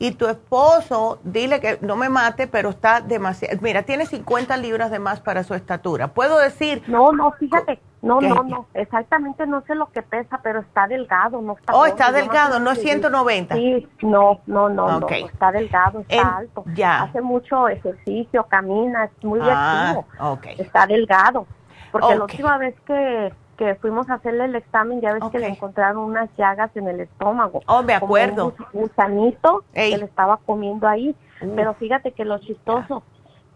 Y 0.00 0.12
tu 0.12 0.28
esposo, 0.28 1.18
dile 1.24 1.60
que 1.60 1.78
no 1.80 1.96
me 1.96 2.08
mate, 2.08 2.46
pero 2.46 2.70
está 2.70 3.00
demasiado. 3.00 3.58
Mira, 3.60 3.82
tiene 3.82 4.06
50 4.06 4.56
libras 4.56 4.92
de 4.92 5.00
más 5.00 5.20
para 5.20 5.42
su 5.42 5.54
estatura. 5.54 6.08
Puedo 6.08 6.38
decir. 6.38 6.84
No, 6.86 7.12
no, 7.12 7.32
fíjate. 7.32 7.80
No, 8.00 8.20
no, 8.20 8.44
no. 8.44 8.66
Exactamente 8.74 9.44
no 9.46 9.62
sé 9.62 9.74
lo 9.74 9.90
que 9.90 10.02
pesa, 10.02 10.38
pero 10.40 10.60
está 10.60 10.86
delgado. 10.86 11.42
No 11.42 11.54
está 11.54 11.74
oh, 11.74 11.84
está 11.84 12.12
delgado, 12.12 12.60
no 12.60 12.70
es 12.70 12.80
190. 12.80 13.56
Sí, 13.56 13.88
no, 14.02 14.40
no, 14.46 14.68
no, 14.68 15.00
no. 15.00 15.08
Está 15.08 15.50
delgado, 15.50 16.00
está 16.00 16.36
alto. 16.36 16.64
Ya. 16.74 17.02
Hace 17.02 17.20
mucho 17.20 17.68
ejercicio, 17.68 18.44
camina, 18.44 19.06
es 19.06 19.24
muy 19.24 19.40
ah, 19.42 19.90
activo. 19.90 20.06
Okay. 20.32 20.54
Está 20.58 20.86
delgado. 20.86 21.46
Porque 21.90 22.14
la 22.14 22.22
última 22.22 22.58
vez 22.58 22.76
que 22.86 23.32
que 23.58 23.74
fuimos 23.74 24.08
a 24.08 24.14
hacerle 24.14 24.44
el 24.44 24.54
examen, 24.54 25.00
ya 25.00 25.12
ves 25.12 25.24
que 25.32 25.40
le 25.40 25.48
encontraron 25.48 26.04
unas 26.04 26.30
llagas 26.38 26.70
en 26.76 26.86
el 26.86 27.00
estómago. 27.00 27.60
Oh, 27.66 27.82
me 27.82 27.92
acuerdo. 27.92 28.54
un 28.72 28.80
gusanito 28.82 29.64
que 29.74 29.98
le 29.98 30.04
estaba 30.04 30.38
comiendo 30.46 30.88
ahí. 30.88 31.14
Pero 31.56 31.74
fíjate 31.74 32.12
que 32.12 32.24
lo 32.24 32.38
chistoso, 32.38 33.02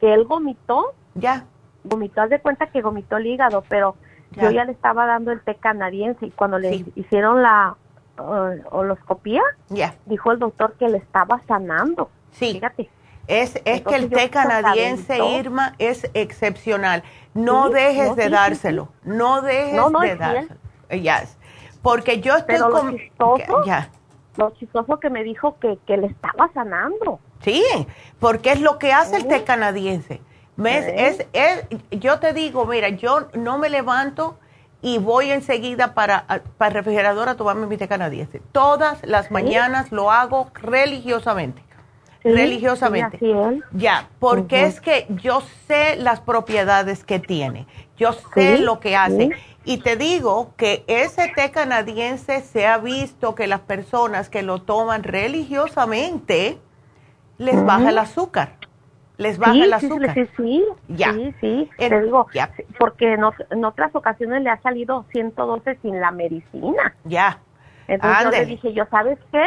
que 0.01 0.13
él 0.13 0.25
vomitó. 0.25 0.93
Ya. 1.15 1.47
Vomitó, 1.85 2.23
haz 2.23 2.31
de 2.31 2.41
cuenta 2.41 2.67
que 2.67 2.83
vomitó 2.83 3.17
el 3.17 3.27
hígado, 3.27 3.65
pero 3.69 3.97
yo 4.33 4.51
ya 4.51 4.65
le 4.65 4.73
estaba 4.73 5.07
dando 5.07 5.31
el 5.31 5.41
té 5.41 5.55
canadiense 5.55 6.27
y 6.27 6.31
cuando 6.31 6.59
le 6.59 6.85
hicieron 6.97 7.43
la 7.43 7.77
uh, 8.19 8.69
holoscopía, 8.71 9.43
ya. 9.69 9.95
dijo 10.07 10.33
el 10.33 10.41
doctor 10.41 10.75
que 10.79 10.89
le 10.89 10.99
estaba 10.99 11.41
sanando. 11.47 12.11
Sí. 12.33 12.55
Fíjate. 12.55 12.91
Es, 13.29 13.61
es 13.65 13.83
que 13.83 13.95
el 13.95 14.11
té 14.11 14.31
canadiense, 14.31 15.25
Irma, 15.25 15.75
es 15.79 16.11
excepcional. 16.13 17.05
No 17.35 17.71
dejes 17.71 18.15
de 18.17 18.29
dárselo. 18.29 18.89
No 19.05 19.43
dejes 19.43 19.73
de 20.01 20.17
dárselo. 20.17 20.61
Ya. 20.91 21.25
Porque 21.81 22.21
yo 22.21 22.37
estoy 22.37 22.59
con... 22.59 23.65
ya. 23.65 23.91
Lo 24.37 24.51
chistoso 24.53 24.99
que 24.99 25.11
me 25.11 25.25
dijo 25.25 25.59
que, 25.59 25.79
que 25.87 25.97
le 25.97 26.07
estaba 26.07 26.51
sanando. 26.55 27.21
Sí, 27.41 27.63
porque 28.19 28.53
es 28.53 28.61
lo 28.61 28.79
que 28.79 28.93
hace 28.93 29.17
el 29.17 29.27
té 29.27 29.45
canadiense. 29.45 30.23
Es, 30.65 31.27
es, 31.33 31.67
yo 31.91 32.19
te 32.19 32.33
digo, 32.33 32.67
mira, 32.67 32.91
yo 32.91 33.29
no 33.35 33.59
me 33.59 33.69
levanto 33.69 34.39
y 34.81 34.99
voy 34.99 35.31
enseguida 35.31 35.95
para, 35.95 36.27
para 36.57 36.69
el 36.69 36.75
refrigerador 36.75 37.29
a 37.29 37.37
tomarme 37.37 37.67
mi 37.67 37.77
té 37.77 37.89
canadiense. 37.89 38.41
Todas 38.53 39.05
las 39.05 39.31
mañanas 39.31 39.93
lo 39.93 40.11
hago 40.11 40.51
religiosamente 40.55 41.63
religiosamente. 42.25 43.19
ya, 43.73 44.09
porque 44.19 44.65
es 44.65 44.81
que 44.81 45.07
yo 45.23 45.43
sé 45.67 45.97
las 45.97 46.21
propiedades 46.21 47.05
que 47.05 47.19
tiene, 47.19 47.67
yo 47.97 48.13
sé 48.13 48.59
lo 48.59 48.81
que 48.81 48.97
hace. 48.97 49.31
Y 49.65 49.79
te 49.79 49.97
digo 49.97 50.55
que 50.57 50.85
ese 50.89 51.29
té 51.29 51.53
canadiense 51.53 52.41
se 52.41 52.67
ha 52.67 52.79
visto 52.79 53.35
que 53.37 53.47
las 53.47 53.61
personas 53.61 54.29
que 54.29 54.43
lo 54.43 54.63
toman 54.63 55.05
religiosamente 55.05 56.59
les 57.39 57.65
baja 57.65 57.91
el 57.91 57.99
azúcar. 57.99 58.57
Les 59.19 59.39
baja 59.39 59.65
el 59.65 59.73
azúcar. 59.73 60.15
Sí, 60.15 60.27
sí, 60.37 60.65
ya. 60.89 61.13
sí, 61.13 61.35
sí. 61.41 61.71
te 61.77 62.01
digo, 62.01 62.27
porque 62.79 63.13
en, 63.15 63.65
otras 63.65 63.95
ocasiones 63.95 64.43
le 64.43 64.51
ha 64.51 64.61
salido 64.63 65.05
112 65.13 65.79
sin 65.81 66.01
la 66.01 66.11
medicina. 66.11 66.97
Ya. 67.05 67.39
Entonces 67.87 68.25
yo 68.25 68.31
le 68.31 68.47
dije, 68.47 68.73
yo, 68.73 68.85
¿sabes 68.91 69.19
qué? 69.31 69.47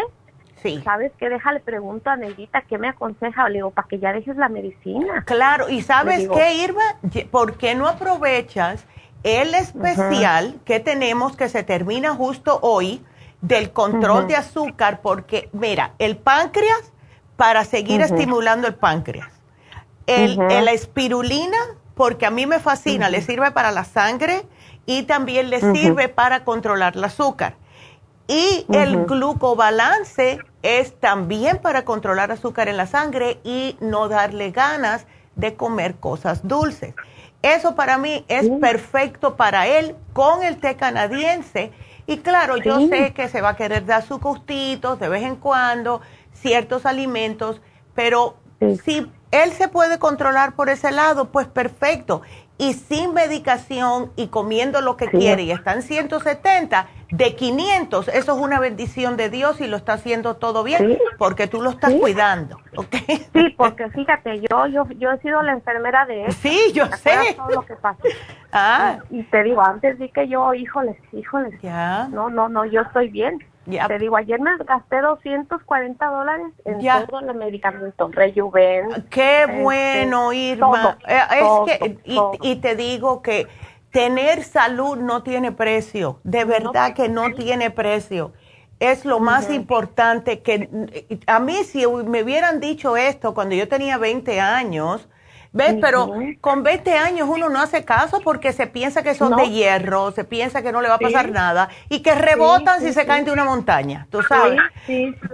¿Sabes 0.83 1.11
qué? 1.19 1.29
Déjale, 1.29 1.59
pregunto 1.59 2.09
a 2.09 2.15
Neidita 2.15 2.61
qué 2.61 2.77
me 2.77 2.89
aconseja. 2.89 3.47
Le 3.49 3.55
digo, 3.55 3.71
para 3.71 3.87
que 3.87 3.99
ya 3.99 4.13
dejes 4.13 4.35
la 4.37 4.49
medicina. 4.49 5.23
Claro, 5.25 5.69
y 5.69 5.81
¿sabes 5.81 6.27
qué, 6.27 6.55
Irma? 6.55 6.81
¿Por 7.29 7.57
qué 7.57 7.75
no 7.75 7.87
aprovechas 7.87 8.85
el 9.23 9.53
especial 9.53 10.59
que 10.65 10.79
tenemos 10.79 11.35
que 11.35 11.49
se 11.49 11.63
termina 11.63 12.15
justo 12.15 12.59
hoy 12.61 13.03
del 13.41 13.71
control 13.71 14.27
de 14.27 14.37
azúcar? 14.37 15.01
Porque, 15.01 15.49
mira, 15.53 15.93
el 15.99 16.17
páncreas, 16.17 16.91
para 17.37 17.63
seguir 17.65 18.01
estimulando 18.01 18.67
el 18.67 18.75
páncreas. 18.75 19.29
El, 20.07 20.37
la 20.37 20.71
espirulina, 20.71 21.57
porque 21.95 22.25
a 22.25 22.31
mí 22.31 22.45
me 22.45 22.59
fascina, 22.59 23.09
le 23.09 23.21
sirve 23.21 23.51
para 23.51 23.71
la 23.71 23.83
sangre 23.83 24.43
y 24.85 25.03
también 25.03 25.49
le 25.49 25.59
sirve 25.59 26.09
para 26.09 26.43
controlar 26.43 26.95
el 26.95 27.03
azúcar. 27.03 27.55
Y 28.27 28.65
el 28.73 29.05
glucobalance 29.05 30.39
es 30.63 30.99
también 30.99 31.59
para 31.59 31.85
controlar 31.85 32.31
azúcar 32.31 32.67
en 32.69 32.77
la 32.77 32.87
sangre 32.87 33.39
y 33.43 33.77
no 33.81 34.07
darle 34.07 34.51
ganas 34.51 35.05
de 35.35 35.55
comer 35.55 35.95
cosas 35.95 36.47
dulces. 36.47 36.95
Eso 37.43 37.75
para 37.75 37.99
mí 37.99 38.25
es 38.27 38.49
perfecto 38.59 39.35
para 39.35 39.67
él 39.67 39.95
con 40.13 40.41
el 40.41 40.57
té 40.57 40.75
canadiense. 40.75 41.71
Y 42.07 42.17
claro, 42.17 42.57
yo 42.57 42.87
sé 42.87 43.13
que 43.13 43.29
se 43.29 43.41
va 43.41 43.49
a 43.49 43.55
querer 43.55 43.85
dar 43.85 44.03
sus 44.03 44.19
gustitos 44.19 44.99
de 44.99 45.09
vez 45.09 45.23
en 45.23 45.35
cuando, 45.35 46.01
ciertos 46.33 46.87
alimentos, 46.87 47.61
pero 47.93 48.37
si 48.83 49.05
él 49.29 49.51
se 49.51 49.67
puede 49.67 49.99
controlar 49.99 50.55
por 50.55 50.69
ese 50.69 50.91
lado, 50.91 51.25
pues 51.25 51.45
perfecto 51.45 52.23
y 52.57 52.73
sin 52.73 53.13
medicación 53.13 54.11
y 54.15 54.27
comiendo 54.27 54.81
lo 54.81 54.95
que 54.95 55.07
quiere 55.07 55.43
y 55.43 55.51
está 55.51 55.73
en 55.73 55.81
170 55.81 56.87
de 57.11 57.35
500, 57.35 58.07
eso 58.07 58.35
es 58.35 58.41
una 58.41 58.59
bendición 58.59 59.17
de 59.17 59.29
Dios 59.29 59.61
y 59.61 59.67
lo 59.67 59.77
está 59.77 59.93
haciendo 59.93 60.37
todo 60.37 60.63
bien 60.63 60.97
porque 61.17 61.47
tú 61.47 61.61
lo 61.61 61.69
estás 61.69 61.93
cuidando, 61.93 62.57
¿ok? 62.75 62.95
Sí, 63.33 63.49
porque 63.57 63.89
fíjate, 63.89 64.41
yo 64.49 64.67
yo 64.67 64.87
yo 64.97 65.11
he 65.11 65.19
sido 65.19 65.41
la 65.41 65.51
enfermera 65.51 66.05
de 66.05 66.25
él. 66.25 66.31
Sí, 66.31 66.71
yo 66.73 66.85
sé. 66.87 67.35
Todo 67.35 67.49
lo 67.49 67.65
que 67.65 67.75
pasa. 67.75 68.01
Ah. 68.51 68.99
Y, 69.09 69.23
te 69.23 69.43
digo, 69.43 69.61
antes 69.61 69.99
di 69.99 70.09
que 70.09 70.27
yo, 70.27 70.53
híjoles, 70.53 70.97
híjoles. 71.11 71.59
Ya. 71.61 72.07
No, 72.09 72.29
no, 72.29 72.47
no, 72.47 72.63
yo 72.65 72.81
estoy 72.81 73.09
bien. 73.09 73.39
Te 73.65 73.99
digo, 73.99 74.15
ayer 74.15 74.39
me 74.39 74.55
gasté 74.57 75.01
240 75.01 76.05
dólares 76.05 76.47
en 76.65 76.79
todo 77.07 77.19
el 77.19 77.35
medicamento, 77.35 78.09
Rejuven. 78.11 79.05
Qué 79.09 79.43
este, 79.43 79.63
bueno, 79.63 80.33
Irma. 80.33 80.97
Eh, 81.07 81.19
es 81.31 81.79
que, 81.79 81.97
y, 82.41 82.55
te 82.57 82.75
digo 82.75 83.21
que 83.21 83.47
tener 83.91 84.43
salud 84.43 84.97
no 84.97 85.23
tiene 85.23 85.51
precio, 85.51 86.19
de 86.23 86.45
verdad 86.45 86.93
que 86.93 87.09
no 87.09 87.33
tiene 87.33 87.71
precio. 87.71 88.33
Es 88.79 89.05
lo 89.05 89.19
más 89.19 89.49
importante 89.49 90.41
que 90.41 90.69
a 91.25 91.39
mí 91.39 91.63
si 91.63 91.87
me 91.87 92.23
hubieran 92.23 92.59
dicho 92.59 92.97
esto 92.97 93.33
cuando 93.33 93.55
yo 93.55 93.67
tenía 93.67 93.97
20 93.97 94.39
años, 94.41 95.07
¿Ves? 95.55 95.77
Pero 95.79 96.13
con 96.41 96.63
20 96.63 96.97
años 96.97 97.29
uno 97.31 97.47
no 97.47 97.61
hace 97.61 97.85
caso 97.85 98.19
porque 98.19 98.51
se 98.51 98.67
piensa 98.67 99.03
que 99.03 99.15
son 99.15 99.37
de 99.37 99.49
hierro, 99.49 100.11
se 100.11 100.25
piensa 100.25 100.61
que 100.61 100.73
no 100.73 100.81
le 100.81 100.89
va 100.89 100.95
a 100.95 100.99
pasar 100.99 101.31
nada 101.31 101.69
y 101.87 102.01
que 102.01 102.13
rebotan 102.13 102.81
si 102.81 102.91
se 102.91 103.05
caen 103.05 103.23
de 103.23 103.31
una 103.31 103.45
montaña, 103.45 104.05
tú 104.11 104.21
sabes. 104.21 104.59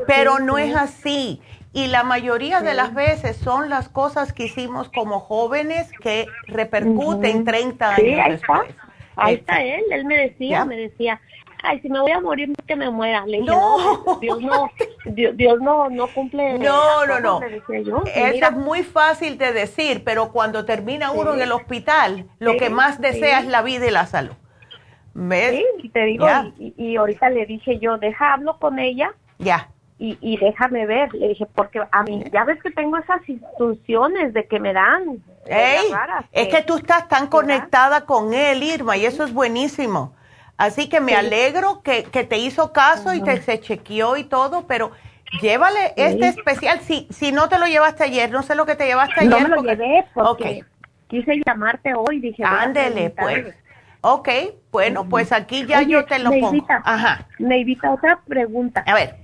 Pero 0.05 0.37
no 0.37 0.59
es 0.59 0.75
así. 0.75 1.41
Y 1.73 1.87
la 1.87 2.03
mayoría 2.03 2.61
de 2.61 2.75
las 2.75 2.93
veces 2.93 3.35
son 3.35 3.71
las 3.71 3.89
cosas 3.89 4.31
que 4.31 4.45
hicimos 4.45 4.89
como 4.89 5.21
jóvenes 5.21 5.89
que 6.03 6.27
repercuten 6.45 7.43
30 7.43 7.95
años 7.95 8.19
ahí 8.23 8.33
Está. 8.33 8.65
Ahí 9.15 9.35
está 9.35 9.61
él, 9.63 9.83
él 9.89 10.05
me 10.05 10.17
decía, 10.17 10.65
me 10.65 10.77
decía, 10.77 11.19
ay, 11.63 11.79
si 11.81 11.89
me 11.89 11.99
voy 11.99 12.11
a 12.11 12.19
morir, 12.19 12.53
que 12.67 12.75
me 12.75 12.89
muera. 12.89 13.25
Le 13.25 13.39
dije, 13.39 13.51
no, 13.51 14.17
Dios 14.19 14.41
no, 14.41 14.69
Dios, 15.05 15.59
no, 15.59 15.89
no 15.89 16.07
cumple. 16.07 16.59
No, 16.59 17.05
no, 17.05 17.19
no. 17.19 17.41
Eso 17.41 18.45
es 18.45 18.51
muy 18.53 18.83
fácil 18.83 19.37
de 19.37 19.53
decir, 19.53 20.03
pero 20.03 20.31
cuando 20.31 20.65
termina 20.65 21.11
uno 21.11 21.33
en 21.33 21.41
el 21.41 21.51
hospital, 21.51 22.25
lo 22.39 22.57
que 22.57 22.69
más 22.69 22.99
desea 22.99 23.39
es 23.39 23.47
la 23.47 23.61
vida 23.61 23.87
y 23.87 23.91
la 23.91 24.05
salud. 24.05 24.33
¿Ves? 25.13 25.61
Sí, 25.81 25.89
te 25.89 26.05
digo, 26.05 26.25
y, 26.57 26.73
y, 26.77 26.95
ahorita 26.95 27.29
le 27.29 27.45
dije 27.45 27.79
yo, 27.79 27.97
deja 27.97 28.33
hablo 28.33 28.57
con 28.59 28.79
ella. 28.79 29.13
Ya. 29.39 29.69
Y, 29.99 30.17
y 30.21 30.37
déjame 30.37 30.85
ver, 30.85 31.13
le 31.13 31.27
dije, 31.27 31.45
porque 31.53 31.81
a 31.91 32.03
mí, 32.03 32.23
ya 32.31 32.45
ves 32.45 32.61
que 32.63 32.71
tengo 32.71 32.97
esas 32.97 33.27
instrucciones 33.27 34.33
de 34.33 34.47
que 34.47 34.59
me 34.59 34.73
dan. 34.73 35.21
Ey, 35.45 35.91
es 36.31 36.47
que 36.47 36.63
tú 36.63 36.77
estás 36.77 37.07
tan 37.09 37.27
conectada 37.27 38.05
con 38.05 38.33
él, 38.33 38.63
Irma, 38.63 38.95
y 38.95 39.05
eso 39.05 39.23
es 39.23 39.33
buenísimo. 39.33 40.13
Así 40.61 40.89
que 40.89 41.01
me 41.01 41.15
alegro 41.15 41.81
que, 41.81 42.03
te 42.03 42.37
hizo 42.37 42.71
caso 42.71 43.15
y 43.15 43.21
te 43.23 43.41
se 43.41 43.59
chequeó 43.59 44.15
y 44.15 44.25
todo, 44.25 44.67
pero 44.67 44.91
llévale 45.41 45.93
este 45.95 46.27
especial. 46.27 46.81
Si, 46.81 47.07
si 47.09 47.31
no 47.31 47.49
te 47.49 47.57
lo 47.57 47.65
llevaste 47.65 48.03
ayer, 48.03 48.29
no 48.29 48.43
sé 48.43 48.53
lo 48.53 48.67
que 48.67 48.75
te 48.75 48.85
llevaste 48.85 49.21
ayer. 49.21 49.31
No 49.31 49.39
me 49.39 49.49
lo 49.49 49.63
llevé 49.63 50.05
porque 50.13 50.63
quise 51.07 51.41
llamarte 51.43 51.95
hoy. 51.95 52.19
Dije, 52.19 52.43
ándele, 52.45 53.09
pues. 53.09 53.55
Ok, 54.01 54.29
bueno, 54.71 55.09
pues 55.09 55.31
aquí 55.31 55.65
ya 55.65 55.81
yo 55.81 56.05
te 56.05 56.19
lo 56.19 56.29
pongo. 56.29 56.67
Ajá. 56.83 57.27
Neidita, 57.39 57.91
otra 57.91 58.19
pregunta. 58.27 58.83
A 58.85 58.93
ver. 58.93 59.15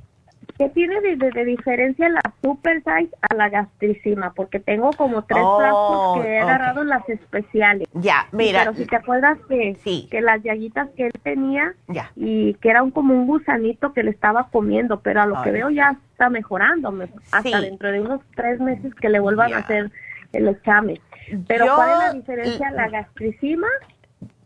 ¿Qué 0.57 0.69
tiene 0.69 0.99
de, 1.01 1.45
diferencia 1.45 2.09
la 2.09 2.21
super 2.41 2.77
size 2.77 3.15
a 3.29 3.35
la 3.35 3.49
gastricima? 3.49 4.33
Porque 4.33 4.59
tengo 4.59 4.91
como 4.93 5.23
tres 5.23 5.43
oh, 5.43 6.19
que 6.19 6.27
he 6.29 6.39
agarrado 6.39 6.83
las 6.83 7.07
especiales. 7.07 7.87
Ya, 7.93 8.27
mira. 8.31 8.61
Pero 8.61 8.73
si 8.73 8.85
te 8.85 8.95
acuerdas 8.95 9.37
que, 9.47 9.77
sí. 9.83 10.07
que 10.09 10.21
las 10.21 10.41
llaguitas 10.41 10.89
que 10.97 11.07
él 11.07 11.13
tenía 11.21 11.75
y 12.15 12.55
que 12.55 12.69
era 12.69 12.81
un, 12.81 12.89
como 12.89 13.13
un 13.13 13.27
gusanito 13.27 13.93
que 13.93 14.01
le 14.01 14.09
estaba 14.09 14.47
comiendo, 14.49 15.01
pero 15.01 15.21
a 15.21 15.27
lo 15.27 15.41
que 15.43 15.51
veo 15.51 15.69
ya 15.69 15.95
está 16.11 16.29
mejorando. 16.29 16.91
Hasta 17.31 17.61
dentro 17.61 17.91
de 17.91 18.01
unos 18.01 18.21
tres 18.35 18.59
meses 18.59 18.95
que 18.95 19.09
le 19.09 19.19
vuelvan 19.19 19.53
a 19.53 19.59
hacer 19.59 19.91
el 20.33 20.47
examen. 20.47 20.99
Pero 21.47 21.67
¿cuál 21.75 21.91
es 21.91 21.97
la 21.97 22.13
diferencia 22.13 22.71
la 22.71 22.89
gastricima 22.89 23.67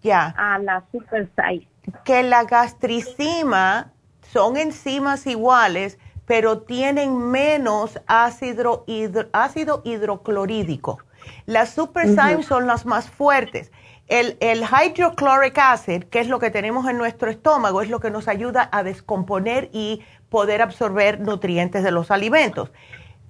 ya. 0.01 0.33
a 0.37 0.59
la 0.59 0.83
super 0.91 1.29
size? 1.37 1.67
Que 2.03 2.23
la 2.23 2.43
gastricima 2.43 3.91
son 4.31 4.57
enzimas 4.57 5.27
iguales, 5.27 5.97
pero 6.25 6.61
tienen 6.61 7.17
menos 7.17 7.99
ácido, 8.07 8.85
ácido 9.33 9.81
hidroclorídico. 9.83 10.99
Las 11.45 11.71
superzymes 11.71 12.45
son 12.45 12.67
las 12.67 12.85
más 12.85 13.09
fuertes. 13.09 13.71
El, 14.07 14.37
el 14.39 14.63
hydrochloric 14.63 15.57
acid, 15.57 16.03
que 16.03 16.19
es 16.19 16.27
lo 16.27 16.39
que 16.39 16.49
tenemos 16.49 16.87
en 16.89 16.97
nuestro 16.97 17.29
estómago, 17.29 17.81
es 17.81 17.89
lo 17.89 17.99
que 17.99 18.11
nos 18.11 18.27
ayuda 18.27 18.69
a 18.71 18.83
descomponer 18.83 19.69
y 19.73 20.01
poder 20.29 20.61
absorber 20.61 21.19
nutrientes 21.19 21.83
de 21.83 21.91
los 21.91 22.11
alimentos. 22.11 22.71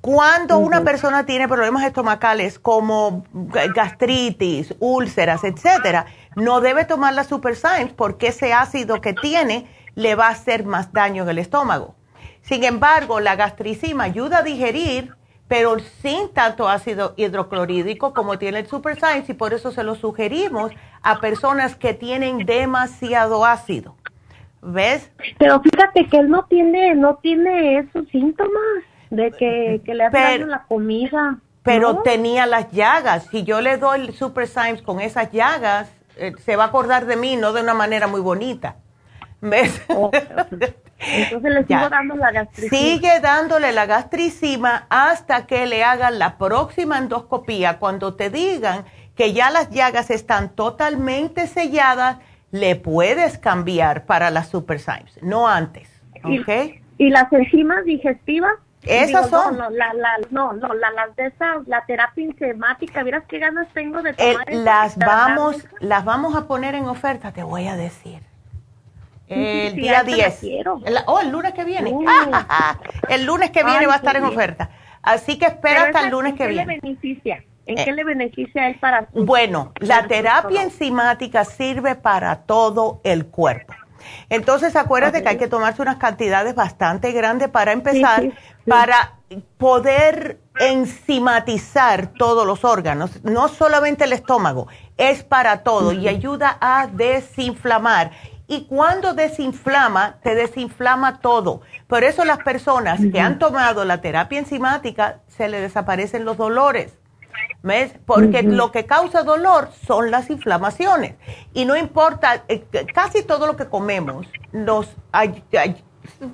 Cuando 0.02 0.58
una 0.58 0.84
persona 0.84 1.28
tiene 1.28 1.48
problemas 1.48 1.84
estomacales 1.84 2.58
como 2.58 3.24
gastritis, 3.34 4.74
úlceras, 4.80 5.44
etcétera, 5.44 6.08
no 6.36 6.60
debe 6.60 6.86
tomar 6.86 7.14
las 7.14 7.28
superzymes 7.28 7.94
porque 7.94 8.28
ese 8.28 8.52
ácido 8.52 9.00
que 9.00 9.14
tiene 9.14 9.68
le 9.96 10.16
va 10.16 10.28
a 10.28 10.32
hacer 10.32 10.66
más 10.66 10.94
daño 10.94 11.24
en 11.24 11.30
el 11.30 11.38
estómago. 11.38 11.96
Sin 12.42 12.64
embargo, 12.64 13.20
la 13.20 13.36
gastricima 13.36 14.06
ayuda 14.06 14.40
a 14.40 14.44
digerir, 14.44 15.16
pero 15.48 15.78
sin 15.80 16.34
tanto 16.34 16.68
ácido 16.70 17.14
hidroclorídico 17.18 18.14
como 18.14 18.40
tiene 18.40 18.60
el 18.60 18.68
Super 18.68 18.96
Science 18.96 19.32
y 19.32 19.36
por 19.36 19.54
eso 19.54 19.72
se 19.72 19.84
lo 19.84 19.96
sugerimos 19.96 20.72
a 21.04 21.20
personas 21.20 21.76
que 21.76 21.94
tienen 21.94 22.46
demasiado 22.46 23.46
ácido. 23.46 23.96
¿Ves? 24.62 25.12
Pero 25.40 25.60
fíjate 25.62 26.08
que 26.08 26.18
él 26.18 26.30
no 26.30 26.46
tiene, 26.46 26.94
no 26.96 27.16
tiene 27.16 27.80
esos 27.80 28.08
síntomas 28.10 28.84
de 29.10 29.32
que, 29.32 29.82
le 29.86 30.04
hace 30.04 30.18
daño 30.18 30.46
la 30.48 30.64
comida. 30.64 31.38
Pero 31.64 32.02
tenía 32.02 32.46
las 32.46 32.72
llagas. 32.72 33.28
Si 33.32 33.44
yo 33.44 33.62
le 33.62 33.78
doy 33.78 34.02
el 34.02 34.14
Super 34.14 34.48
Science 34.48 34.84
con 34.84 35.00
esas 35.00 35.32
llagas, 35.32 35.92
eh, 36.18 36.34
se 36.40 36.56
va 36.56 36.66
a 36.66 36.68
acordar 36.68 37.06
de 37.06 37.16
mí, 37.16 37.36
no 37.36 37.54
de 37.54 37.62
una 37.62 37.74
manera 37.74 38.08
muy 38.08 38.22
bonita. 38.22 38.78
¿Ves? 39.42 39.82
Entonces 39.90 41.52
le 41.52 41.64
sigo 41.68 41.90
dando 41.90 42.16
la 42.16 42.32
gastricima. 42.32 42.78
Sigue 42.78 43.20
dándole 43.20 43.72
la 43.72 43.86
gastricima 43.88 44.86
hasta 44.90 45.48
que 45.48 45.66
le 45.66 45.84
hagan 45.84 46.20
la 46.20 46.38
próxima 46.38 47.00
endoscopía. 47.00 47.80
Cuando 47.80 48.14
te 48.14 48.30
digan 48.30 48.86
que 49.16 49.34
ya 49.34 49.50
las 49.50 49.72
llagas 49.72 50.12
están 50.12 50.56
totalmente 50.56 51.48
selladas, 51.48 52.18
le 52.52 52.76
puedes 52.76 53.38
cambiar 53.38 54.06
para 54.06 54.30
las 54.30 54.50
Super 54.50 54.80
no 55.22 55.48
antes. 55.48 55.90
¿Ok? 56.24 56.80
¿Y, 56.98 57.10
las 57.10 57.34
enzimas 57.34 57.84
digestivas? 57.84 58.52
Esas 58.84 59.30
son. 59.30 59.58
No, 59.58 59.70
la, 59.70 59.94
la, 59.94 60.10
no, 60.30 60.54
no, 60.54 60.74
la, 60.74 60.92
las 60.92 61.16
de 61.16 61.28
esa, 61.28 61.56
la 61.66 61.84
terapia 61.86 62.26
enzimática, 62.26 63.04
miras 63.04 63.24
qué 63.28 63.40
ganas 63.40 63.68
tengo 63.74 64.02
de 64.02 64.14
tomar. 64.14 64.46
las, 64.52 64.98
vamos, 64.98 65.68
las 65.80 66.04
vamos 66.06 66.36
a 66.36 66.48
poner 66.48 66.76
en 66.76 66.86
oferta, 66.86 67.32
te 67.32 67.44
voy 67.44 67.68
a 67.68 67.76
decir. 67.76 68.22
El 69.32 69.76
día 69.82 70.04
10. 70.04 70.42
oh, 71.06 71.20
el 71.20 71.32
lunes 71.32 71.54
que 71.54 71.64
viene. 71.64 71.92
el 73.10 73.26
lunes 73.26 73.52
que 73.52 73.64
viene 73.64 73.88
va 73.88 73.94
a 73.94 73.98
estar 73.98 74.16
en 74.16 74.26
oferta. 74.26 74.70
Así 75.02 75.38
que 75.38 75.46
espera 75.46 75.84
hasta 75.84 76.06
el 76.06 76.12
lunes 76.12 76.34
que 76.36 76.48
viene. 76.48 76.76
¿En 76.76 76.80
qué 76.80 76.86
le 76.86 76.90
beneficia? 76.90 77.44
¿En 77.66 77.76
qué 77.76 77.92
le 77.92 78.04
beneficia 78.04 78.64
a 78.64 78.68
él 78.68 78.78
para 78.80 79.08
Bueno, 79.14 79.72
la 79.80 80.08
terapia 80.08 80.62
enzimática 80.64 81.46
sirve 81.46 81.96
para 81.96 82.36
todo 82.44 83.02
el 83.04 83.28
cuerpo. 83.28 83.74
Entonces, 84.30 84.76
acuérdate 84.76 85.22
que 85.22 85.30
hay 85.30 85.38
que 85.38 85.48
tomarse 85.48 85.82
unas 85.82 85.98
cantidades 85.98 86.56
bastante 86.56 87.12
grandes 87.12 87.50
para 87.50 87.72
empezar, 87.72 88.32
para 88.68 89.20
poder 89.58 90.40
enzimatizar 90.60 92.08
todos 92.08 92.46
los 92.46 92.66
órganos, 92.66 93.24
no 93.24 93.48
solamente 93.48 94.04
el 94.04 94.14
estómago, 94.14 94.68
es 94.98 95.24
para 95.24 95.64
todo 95.64 95.94
y 95.94 96.08
ayuda 96.08 96.58
a 96.60 96.88
desinflamar 96.88 98.12
y 98.52 98.66
cuando 98.66 99.14
desinflama, 99.14 100.18
te 100.22 100.36
desinflama 100.36 101.22
todo. 101.22 101.62
Por 101.88 102.04
eso 102.04 102.26
las 102.26 102.40
personas 102.40 103.00
que 103.00 103.22
han 103.22 103.40
tomado 103.40 103.86
la 103.86 104.02
terapia 104.02 104.40
enzimática 104.40 105.22
se 105.30 105.48
le 105.48 105.62
desaparecen 105.62 106.26
los 106.26 106.36
dolores. 106.36 106.98
¿Ves? 107.64 107.94
Porque 108.06 108.44
lo 108.44 108.74
que 108.74 108.86
causa 108.86 109.24
dolor 109.24 109.70
son 109.88 110.12
las 110.12 110.30
inflamaciones. 110.30 111.16
Y 111.54 111.64
no 111.64 111.78
importa, 111.78 112.44
eh, 112.50 112.66
casi 112.94 113.24
todo 113.24 113.48
lo 113.48 113.56
que 113.56 113.68
comemos 113.68 114.28
nos... 114.52 114.90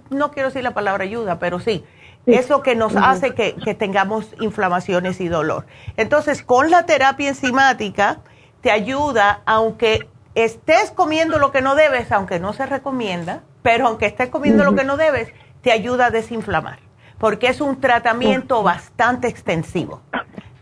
no 0.09 0.31
quiero 0.31 0.49
decir 0.49 0.63
la 0.63 0.73
palabra 0.73 1.03
ayuda, 1.03 1.37
pero 1.37 1.59
sí. 1.59 1.85
Es 2.25 2.49
lo 2.49 2.63
que 2.63 2.75
nos 2.75 2.95
hace 2.95 3.35
que, 3.35 3.53
que, 3.63 3.75
tengamos 3.75 4.33
inflamaciones 4.39 5.21
y 5.21 5.27
dolor. 5.27 5.67
Entonces, 5.97 6.41
con 6.41 6.71
la 6.71 6.87
terapia 6.87 7.29
enzimática, 7.29 8.21
te 8.61 8.71
ayuda, 8.71 9.43
aunque 9.45 10.09
estés 10.43 10.91
comiendo 10.91 11.39
lo 11.39 11.51
que 11.51 11.61
no 11.61 11.75
debes, 11.75 12.11
aunque 12.11 12.39
no 12.39 12.53
se 12.53 12.65
recomienda, 12.65 13.41
pero 13.63 13.87
aunque 13.87 14.05
estés 14.05 14.29
comiendo 14.29 14.63
lo 14.63 14.75
que 14.75 14.83
no 14.83 14.97
debes, 14.97 15.33
te 15.61 15.71
ayuda 15.71 16.07
a 16.07 16.11
desinflamar, 16.11 16.79
porque 17.17 17.47
es 17.47 17.59
un 17.59 17.79
tratamiento 17.81 18.63
bastante 18.63 19.27
extensivo. 19.27 20.01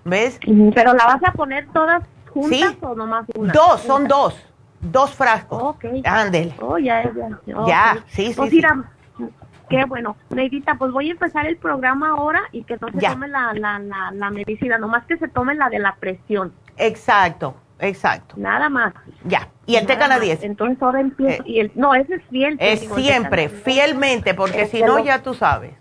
¿Ves? 0.06 0.40
Pero 0.74 0.94
la 0.94 1.06
vas 1.06 1.24
a 1.24 1.32
poner 1.32 1.68
todas 1.74 2.04
juntas 2.32 2.76
o 2.82 2.96
nomás 2.96 3.26
una? 3.36 3.52
Dos, 3.52 3.82
son 3.82 4.08
dos. 4.08 4.40
Dos 4.80 5.16
frascos. 5.16 5.62
Ok. 5.62 5.86
Ándele. 6.04 6.54
Oh, 6.62 6.78
ya, 6.78 7.04
ya. 7.04 7.66
Ya, 7.66 8.04
sí, 8.08 8.34
pues 8.36 8.52
sí. 8.52 8.62
Qué 9.68 9.84
bueno. 9.86 10.16
Neidita, 10.30 10.76
pues 10.76 10.92
voy 10.92 11.10
a 11.10 11.14
empezar 11.14 11.48
el 11.48 11.58
programa 11.58 12.10
ahora 12.10 12.42
y 12.52 12.64
que 12.64 12.78
no 12.80 12.88
se 12.90 13.00
tome 13.00 13.28
la, 13.28 13.52
la, 13.54 13.80
la, 13.80 14.12
la 14.12 14.30
medicina, 14.30 14.78
nomás 14.78 15.06
que 15.06 15.18
se 15.18 15.28
tome 15.28 15.56
la 15.56 15.70
de 15.70 15.80
la 15.80 15.96
presión. 15.96 16.54
Exacto. 16.78 17.56
Exacto. 17.88 18.36
Nada 18.38 18.70
más. 18.70 18.94
Ya. 19.24 19.50
Y 19.66 19.76
el 19.76 19.86
té 19.86 19.98
canadiense. 19.98 20.46
Entonces 20.46 20.82
ahora 20.82 21.02
empiezo. 21.02 21.44
Eh, 21.44 21.46
y 21.46 21.60
el, 21.60 21.72
no, 21.76 21.96
ese 21.96 22.16
es 22.16 22.24
fiel. 22.30 22.58
Es 22.60 22.82
siempre, 22.82 23.50
fielmente, 23.50 24.34
porque 24.34 24.68
si 24.68 24.82
no, 24.82 25.00
ya 25.00 25.22
tú 25.22 25.34
sabes. 25.34 25.74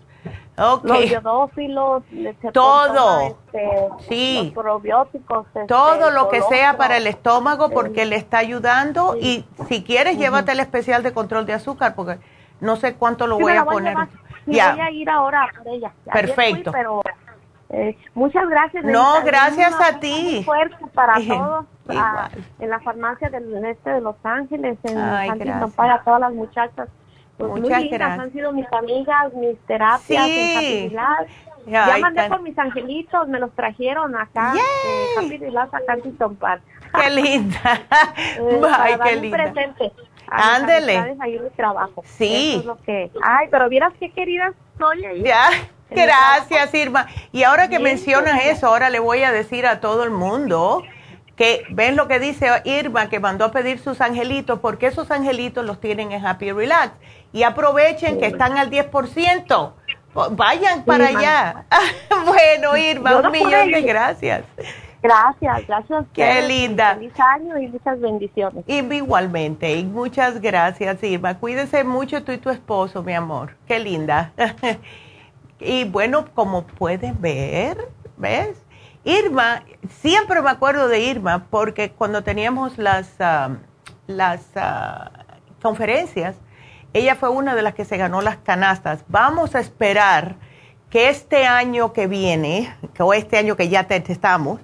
Okay. 0.57 1.09
Los 1.09 1.11
iodófilos, 1.11 2.03
todo. 2.53 3.37
Este, 3.53 3.89
sí. 4.07 4.41
Los 4.55 4.63
probióticos. 4.63 5.47
Este, 5.47 5.65
todo 5.65 6.11
lo 6.11 6.29
que 6.29 6.41
sea 6.43 6.77
para 6.77 6.95
el 6.97 7.07
estómago, 7.07 7.69
porque 7.69 8.05
le 8.05 8.15
está 8.15 8.37
ayudando. 8.37 9.17
Y 9.19 9.45
si 9.67 9.83
quieres, 9.83 10.17
llévate 10.17 10.53
el 10.53 10.61
especial 10.61 11.03
de 11.03 11.11
control 11.11 11.45
de 11.45 11.53
azúcar, 11.53 11.93
porque 11.93 12.19
no 12.61 12.77
sé 12.77 12.95
cuánto 12.95 13.27
lo 13.27 13.37
voy 13.37 13.53
a 13.53 13.65
poner. 13.65 13.97
ya. 14.45 14.71
Voy 14.71 14.81
a 14.81 14.91
ir 14.91 15.09
ahora 15.09 15.49
por 15.57 15.67
ella. 15.67 15.91
Perfecto. 16.11 16.71
pero 16.71 17.01
eh, 17.69 17.97
muchas 18.13 18.47
gracias. 18.47 18.85
No, 18.85 19.23
gracias 19.25 19.73
a 19.81 19.99
ti. 19.99 20.41
Fuerte 20.45 20.77
para 20.93 21.15
todos. 21.27 21.65
En 21.87 22.69
la 22.69 22.79
farmacia 22.79 23.29
del 23.29 23.63
este 23.65 23.91
de 23.91 24.01
Los 24.01 24.15
Ángeles, 24.23 24.77
en 24.83 24.97
Huntington 24.97 25.71
para 25.71 26.01
todas 26.03 26.19
las 26.19 26.33
muchachas. 26.33 26.89
Pues 27.37 27.51
muy 27.51 27.69
lindas, 27.69 28.19
han 28.19 28.31
sido 28.31 28.53
mis 28.53 28.71
amigas, 28.71 29.33
mis 29.33 29.57
terapias 29.67 30.25
en 30.27 30.91
Ya 31.67 31.97
mandé 31.99 32.29
por 32.29 32.41
mis 32.41 32.57
angelitos, 32.57 33.27
me 33.27 33.39
los 33.39 33.51
trajeron 33.53 34.15
acá 34.15 34.53
de 34.53 35.35
Happy 35.35 35.55
a 35.55 35.93
Huntington 35.93 36.35
Park. 36.37 36.61
Qué 36.93 37.09
linda. 37.09 37.59
eh, 38.39 38.61
Ay, 38.77 38.95
qué 39.03 39.15
linda. 39.17 39.37
presente. 39.37 39.91
Ándele. 40.27 41.17
Ahí 41.19 41.39
mi 41.39 41.49
trabajo. 41.51 42.03
Sí. 42.05 42.51
Eso 42.51 42.59
es 42.59 42.65
lo 42.65 42.81
que... 42.81 43.11
Ay, 43.21 43.47
pero 43.51 43.69
vieras 43.69 43.93
qué 43.99 44.11
querida 44.11 44.53
soy 44.77 45.05
ahí. 45.05 45.23
Ya. 45.23 45.49
Gracias, 45.89 46.73
Irma. 46.73 47.07
Y 47.31 47.43
ahora 47.43 47.69
que 47.69 47.79
mencionas 47.79 48.45
eso, 48.45 48.67
ahora 48.67 48.89
le 48.89 48.99
voy 48.99 49.23
a 49.23 49.31
decir 49.31 49.67
a 49.67 49.79
todo 49.79 50.03
el 50.03 50.09
mundo 50.09 50.83
que 51.35 51.63
ven 51.69 51.95
lo 51.95 52.07
que 52.07 52.19
dice 52.19 52.49
Irma, 52.63 53.09
que 53.09 53.19
mandó 53.19 53.45
a 53.45 53.51
pedir 53.51 53.79
sus 53.79 54.01
angelitos, 54.01 54.59
porque 54.59 54.87
esos 54.87 55.11
angelitos 55.11 55.65
los 55.65 55.79
tienen 55.79 56.11
en 56.11 56.25
Happy 56.25 56.51
Relax. 56.51 56.93
Y 57.33 57.43
aprovechen 57.43 58.19
que 58.19 58.27
están 58.27 58.57
al 58.57 58.69
10%. 58.69 59.73
Vayan 60.31 60.85
para 60.85 61.07
allá. 61.07 61.65
bueno, 62.25 62.77
Irma, 62.77 63.17
un 63.17 63.31
millón 63.31 63.71
de 63.71 63.81
gracias. 63.81 64.43
Gracias, 65.05 65.67
gracias. 65.67 66.05
Qué 66.13 66.41
linda. 66.41 66.95
Feliz 66.95 67.13
año 67.19 67.59
y 67.59 67.67
muchas 67.67 67.99
bendiciones. 67.99 68.63
Y 68.65 68.79
igualmente, 68.79 69.75
y 69.75 69.83
muchas 69.83 70.41
gracias, 70.41 71.03
Irma. 71.03 71.37
Cuídense 71.37 71.83
mucho 71.83 72.23
tú 72.23 72.31
y 72.31 72.37
tu 72.37 72.49
esposo, 72.49 73.03
mi 73.03 73.13
amor. 73.13 73.55
Qué 73.67 73.79
linda. 73.79 74.31
y 75.59 75.83
bueno, 75.83 76.25
como 76.33 76.65
pueden 76.65 77.21
ver, 77.21 77.77
¿ves? 78.17 78.64
Irma, 79.05 79.61
siempre 80.01 80.41
me 80.41 80.49
acuerdo 80.49 80.87
de 80.87 80.99
Irma 80.99 81.45
porque 81.51 81.91
cuando 81.91 82.23
teníamos 82.23 82.79
las, 82.79 83.07
ah, 83.19 83.57
las 84.07 84.41
ah, 84.55 85.11
conferencias, 85.61 86.35
ella 86.91 87.15
fue 87.15 87.29
una 87.29 87.53
de 87.53 87.61
las 87.61 87.75
que 87.75 87.85
se 87.85 87.97
ganó 87.97 88.21
las 88.21 88.37
canastas. 88.37 89.05
Vamos 89.07 89.53
a 89.53 89.59
esperar 89.59 90.37
que 90.89 91.09
este 91.09 91.45
año 91.45 91.93
que 91.93 92.07
viene, 92.07 92.75
o 92.99 93.13
este 93.13 93.37
año 93.37 93.55
que 93.55 93.69
ya 93.69 93.83
te, 93.83 93.97
estamos, 94.11 94.59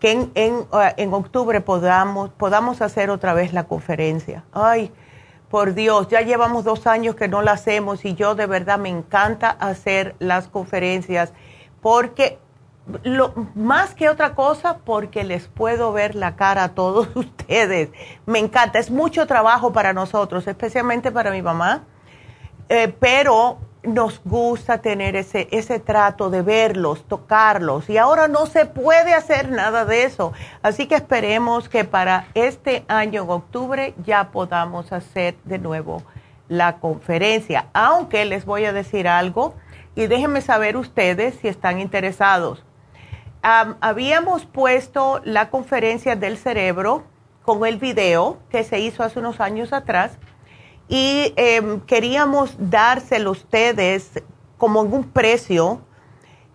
que 0.00 0.12
en, 0.12 0.32
en, 0.36 0.64
ah, 0.72 0.94
en, 0.96 1.12
octubre 1.12 1.60
podamos, 1.60 2.30
podamos 2.30 2.80
hacer 2.80 3.10
otra 3.10 3.34
vez 3.34 3.52
la 3.52 3.64
conferencia. 3.64 4.44
Ay, 4.52 4.90
por 5.50 5.74
Dios, 5.74 6.08
ya 6.08 6.22
llevamos 6.22 6.64
dos 6.64 6.86
años 6.86 7.14
que 7.14 7.28
no 7.28 7.42
la 7.42 7.52
hacemos 7.52 8.06
y 8.06 8.14
yo 8.14 8.36
de 8.36 8.46
verdad 8.46 8.78
me 8.78 8.88
encanta 8.88 9.50
hacer 9.50 10.14
las 10.18 10.48
conferencias 10.48 11.34
porque 11.82 12.38
lo, 13.04 13.32
más 13.54 13.94
que 13.94 14.08
otra 14.08 14.34
cosa 14.34 14.78
porque 14.78 15.24
les 15.24 15.46
puedo 15.46 15.92
ver 15.92 16.14
la 16.14 16.36
cara 16.36 16.64
a 16.64 16.68
todos 16.74 17.08
ustedes. 17.14 17.90
Me 18.26 18.38
encanta, 18.38 18.78
es 18.78 18.90
mucho 18.90 19.26
trabajo 19.26 19.72
para 19.72 19.92
nosotros, 19.92 20.46
especialmente 20.46 21.12
para 21.12 21.30
mi 21.30 21.42
mamá, 21.42 21.84
eh, 22.68 22.92
pero 22.98 23.58
nos 23.82 24.20
gusta 24.24 24.78
tener 24.78 25.16
ese, 25.16 25.48
ese 25.50 25.80
trato 25.80 26.30
de 26.30 26.42
verlos, 26.42 27.04
tocarlos, 27.08 27.90
y 27.90 27.98
ahora 27.98 28.28
no 28.28 28.46
se 28.46 28.64
puede 28.64 29.12
hacer 29.12 29.50
nada 29.50 29.84
de 29.84 30.04
eso. 30.04 30.32
Así 30.62 30.86
que 30.86 30.94
esperemos 30.94 31.68
que 31.68 31.84
para 31.84 32.26
este 32.34 32.84
año, 32.86 33.24
en 33.24 33.30
octubre, 33.30 33.94
ya 34.04 34.30
podamos 34.30 34.92
hacer 34.92 35.36
de 35.44 35.58
nuevo 35.58 36.02
la 36.48 36.76
conferencia, 36.76 37.66
aunque 37.72 38.24
les 38.24 38.44
voy 38.44 38.66
a 38.66 38.72
decir 38.72 39.08
algo, 39.08 39.54
y 39.94 40.06
déjenme 40.06 40.40
saber 40.40 40.76
ustedes 40.76 41.34
si 41.40 41.48
están 41.48 41.80
interesados 41.80 42.64
habíamos 43.42 44.44
puesto 44.46 45.20
la 45.24 45.50
conferencia 45.50 46.14
del 46.14 46.38
cerebro 46.38 47.04
con 47.42 47.66
el 47.66 47.78
video 47.78 48.38
que 48.50 48.62
se 48.62 48.78
hizo 48.78 49.02
hace 49.02 49.18
unos 49.18 49.40
años 49.40 49.72
atrás 49.72 50.12
y 50.88 51.32
em, 51.36 51.80
queríamos 51.80 52.54
dárselo 52.58 53.30
a 53.30 53.32
ustedes 53.32 54.22
como 54.58 54.84
en 54.84 54.92
un 54.92 55.04
precio 55.04 55.80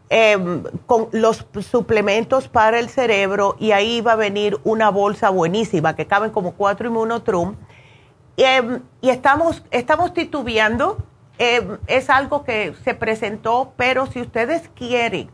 em, 0.09 0.63
con 0.85 1.09
los 1.11 1.45
suplementos 1.69 2.47
para 2.47 2.79
el 2.79 2.87
cerebro 2.87 3.57
y 3.59 3.71
ahí 3.73 3.99
va 3.99 4.13
a 4.13 4.15
venir 4.15 4.57
una 4.63 4.89
bolsa 4.89 5.29
buenísima 5.29 5.93
que 5.93 6.07
caben 6.07 6.31
como 6.31 6.53
cuatro 6.53 6.87
inmunotrum 6.87 7.55
em, 8.37 8.81
y 9.01 9.09
estamos, 9.09 9.63
estamos 9.71 10.13
titubeando. 10.13 10.97
es 11.37 12.09
algo 12.09 12.43
que 12.43 12.73
se 12.83 12.95
presentó, 12.95 13.73
pero 13.77 14.07
si 14.07 14.21
ustedes 14.21 14.69
quieren 14.73 15.29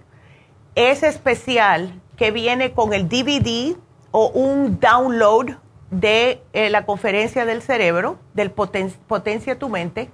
es 0.76 1.04
especial 1.04 2.02
que 2.18 2.32
viene 2.32 2.72
con 2.72 2.94
el 2.94 3.08
DVD 3.08 3.76
o 4.12 4.28
un 4.28 4.80
download 4.80 5.56
de 5.91 6.41
eh, 6.54 6.70
la 6.70 6.86
conferencia 6.86 7.45
del 7.45 7.62
cerebro, 7.62 8.18
del 8.34 8.52
Potencia 8.52 9.60
tu 9.60 9.70
mente, 9.70 10.10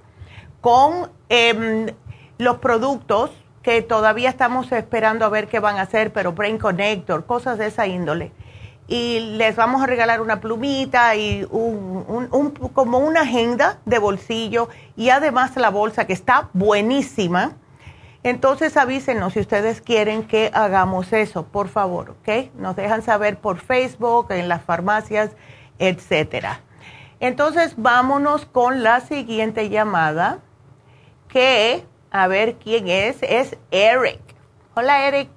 con 0.60 1.10
em, 1.28 1.86
los 2.38 2.58
productos 2.58 3.30
que 3.62 3.82
todavía 3.82 4.30
estamos 4.30 4.72
esperando 4.72 5.24
a 5.24 5.28
ver 5.28 5.48
qué 5.48 5.58
van 5.60 5.76
a 5.76 5.82
hacer, 5.82 6.12
pero 6.12 6.32
Brain 6.32 6.58
Connector, 6.58 7.26
cosas 7.26 7.58
de 7.58 7.66
esa 7.66 7.86
índole. 7.86 8.32
Y 8.88 9.20
les 9.36 9.54
vamos 9.54 9.82
a 9.82 9.86
regalar 9.86 10.20
una 10.20 10.40
plumita 10.40 11.14
y 11.14 11.46
un, 11.50 12.52
como 12.72 12.98
una 12.98 13.20
agenda 13.20 13.78
de 13.84 13.98
bolsillo 13.98 14.68
y 14.96 15.10
además 15.10 15.56
la 15.56 15.70
bolsa 15.70 16.06
que 16.06 16.12
está 16.12 16.48
buenísima 16.52 17.56
entonces 18.22 18.76
avísenos 18.76 19.32
si 19.32 19.40
ustedes 19.40 19.80
quieren 19.80 20.24
que 20.24 20.50
hagamos 20.52 21.12
eso, 21.12 21.46
por 21.46 21.68
favor, 21.68 22.10
¿ok? 22.10 22.52
Nos 22.54 22.76
dejan 22.76 23.02
saber 23.02 23.38
por 23.38 23.58
Facebook, 23.58 24.26
en 24.30 24.48
las 24.48 24.62
farmacias, 24.62 25.30
etcétera. 25.78 26.60
Entonces 27.20 27.74
vámonos 27.76 28.44
con 28.44 28.82
la 28.82 29.00
siguiente 29.00 29.70
llamada, 29.70 30.38
que, 31.28 31.84
a 32.10 32.28
ver 32.28 32.56
quién 32.56 32.88
es, 32.88 33.22
es 33.22 33.56
Eric. 33.70 34.20
Hola 34.74 35.06
Eric. 35.08 35.28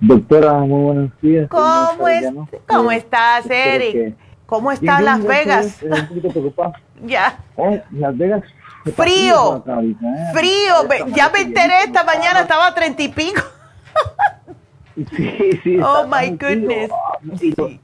Doctora, 0.00 0.52
muy 0.54 0.82
buenos 0.82 1.20
días. 1.20 1.48
¿Cómo, 1.48 2.08
es, 2.08 2.32
¿cómo 2.66 2.92
estás, 2.92 3.48
Eric? 3.50 4.16
¿Cómo 4.46 4.70
está 4.72 5.00
Las 5.00 5.24
Vegas? 5.24 5.82
un 5.82 6.08
poquito 6.08 6.28
preocupado. 6.30 6.72
ya. 7.04 7.38
Oh, 7.56 7.78
Las 7.90 8.16
Vegas 8.16 8.42
Frío, 8.94 9.64
¿eh? 9.66 10.32
frío. 10.32 10.74
Ya 11.14 11.30
me 11.30 11.40
enteré 11.40 11.84
esta 11.84 12.04
mañana, 12.04 12.40
estaba 12.40 12.68
a 12.68 12.74
treinta 12.74 13.02
y 13.02 13.08
pico. 13.08 13.42
Sí, 15.14 15.60
sí. 15.62 15.78
Oh 15.80 16.08
my 16.08 16.30
goodness. 16.30 16.90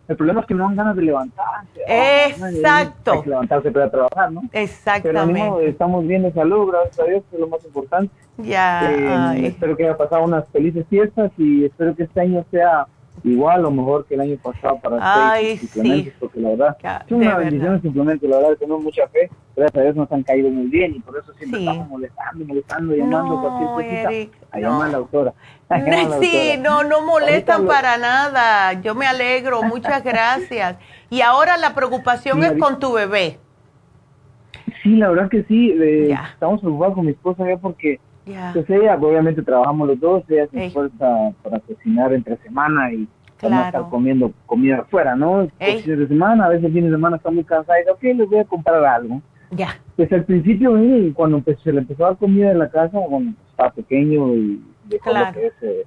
El 0.08 0.16
problema 0.16 0.40
es 0.40 0.46
que 0.46 0.54
no 0.54 0.64
dan 0.64 0.74
ganas 0.74 0.96
de 0.96 1.02
levantarse. 1.02 1.80
Exacto. 1.86 3.12
Hay 3.12 3.22
que 3.22 3.30
levantarse 3.30 3.70
para 3.70 3.90
trabajar, 3.90 4.32
¿no? 4.32 4.42
Exactamente. 4.52 5.32
Pero 5.40 5.60
estamos 5.60 6.06
bien 6.06 6.24
de 6.24 6.32
salud, 6.32 6.72
gracias 6.72 6.98
a 6.98 7.04
Dios, 7.04 7.22
que 7.30 7.36
es 7.36 7.40
lo 7.40 7.48
más 7.48 7.64
importante. 7.64 8.12
Ya. 8.38 8.90
Eh, 8.90 9.46
espero 9.46 9.76
que 9.76 9.84
haya 9.84 9.96
pasado 9.96 10.24
unas 10.24 10.48
felices 10.48 10.84
fiestas 10.90 11.30
y 11.38 11.66
espero 11.66 11.94
que 11.94 12.02
este 12.02 12.20
año 12.20 12.44
sea 12.50 12.88
igual 13.22 13.64
o 13.64 13.70
mejor 13.70 14.04
que 14.06 14.14
el 14.14 14.20
año 14.20 14.36
pasado 14.42 14.78
para 14.80 15.32
Ay, 15.32 15.58
suplementos, 15.58 16.12
porque 16.18 16.40
la 16.40 16.50
verdad 16.50 16.76
es 17.06 17.12
una 17.12 17.38
bendición 17.38 17.80
simplemente, 17.80 18.28
la 18.28 18.38
verdad 18.38 18.56
tenemos 18.58 18.82
mucha 18.82 19.06
fe, 19.08 19.30
gracias 19.56 19.76
a 19.76 19.82
Dios 19.82 19.96
nos 19.96 20.12
han 20.12 20.22
caído 20.22 20.50
muy 20.50 20.66
bien 20.66 20.94
y 20.96 21.00
por 21.00 21.16
eso 21.16 21.32
siempre 21.34 21.60
estamos 21.60 21.88
molestando, 21.88 22.44
molestando, 22.44 22.94
llamando 22.96 23.40
cualquier 23.40 24.08
cosita. 24.10 24.38
A 24.50 24.60
llamar 24.60 24.88
a 24.88 24.92
la 24.92 24.98
autora. 24.98 25.34
sí, 26.20 26.54
no, 26.60 26.84
no 26.84 27.02
molestan 27.02 27.66
para 27.66 27.96
nada, 27.98 28.74
yo 28.80 28.94
me 28.94 29.06
alegro, 29.06 29.62
muchas 29.62 30.02
gracias. 30.04 30.76
Y 31.08 31.20
ahora 31.20 31.56
la 31.56 31.74
preocupación 31.74 32.42
es 32.42 32.52
con 32.58 32.78
tu 32.78 32.92
bebé. 32.92 33.38
Sí, 34.82 34.96
la 34.96 35.08
verdad 35.08 35.30
que 35.30 35.44
sí, 35.44 35.74
estamos 36.32 36.60
preocupados 36.60 36.94
con 36.94 37.06
mi 37.06 37.12
esposa 37.12 37.48
ya 37.48 37.56
porque 37.56 38.00
pues 38.52 38.70
ella, 38.70 38.96
obviamente 38.96 39.42
trabajamos 39.42 39.88
los 39.88 40.00
dos, 40.00 40.22
ella 40.28 40.46
se 40.48 40.66
esfuerza 40.66 41.32
para 41.42 41.60
cocinar 41.60 42.12
entre 42.12 42.36
semana 42.38 42.92
y 42.92 43.08
para 43.40 43.56
no 43.56 43.64
estar 43.66 43.90
comiendo 43.90 44.32
comida 44.46 44.78
afuera, 44.78 45.14
¿no? 45.16 45.48
Fines 45.58 45.98
de 45.98 46.08
semana, 46.08 46.46
a 46.46 46.48
veces 46.48 46.64
el 46.64 46.72
fin 46.72 46.84
de 46.84 46.90
semana 46.90 47.16
está 47.16 47.30
muy 47.30 47.44
cansada 47.44 47.78
y 47.78 47.82
dice, 47.82 47.92
ok, 47.92 48.02
les 48.02 48.30
voy 48.30 48.38
a 48.38 48.44
comprar 48.44 48.84
algo. 48.84 49.20
Ya. 49.50 49.78
Pues 49.96 50.12
al 50.12 50.24
principio, 50.24 50.72
cuando 51.14 51.42
se 51.62 51.72
le 51.72 51.80
empezó 51.80 52.04
a 52.04 52.08
dar 52.08 52.16
comida 52.16 52.50
en 52.50 52.58
la 52.58 52.70
casa, 52.70 52.98
bueno, 53.08 53.34
estaba 53.50 53.70
pequeño 53.70 54.34
y 54.34 54.62
dejó 54.86 55.12
lo 55.12 55.32
que 55.32 55.46
es 55.46 55.52
eh, 55.62 55.86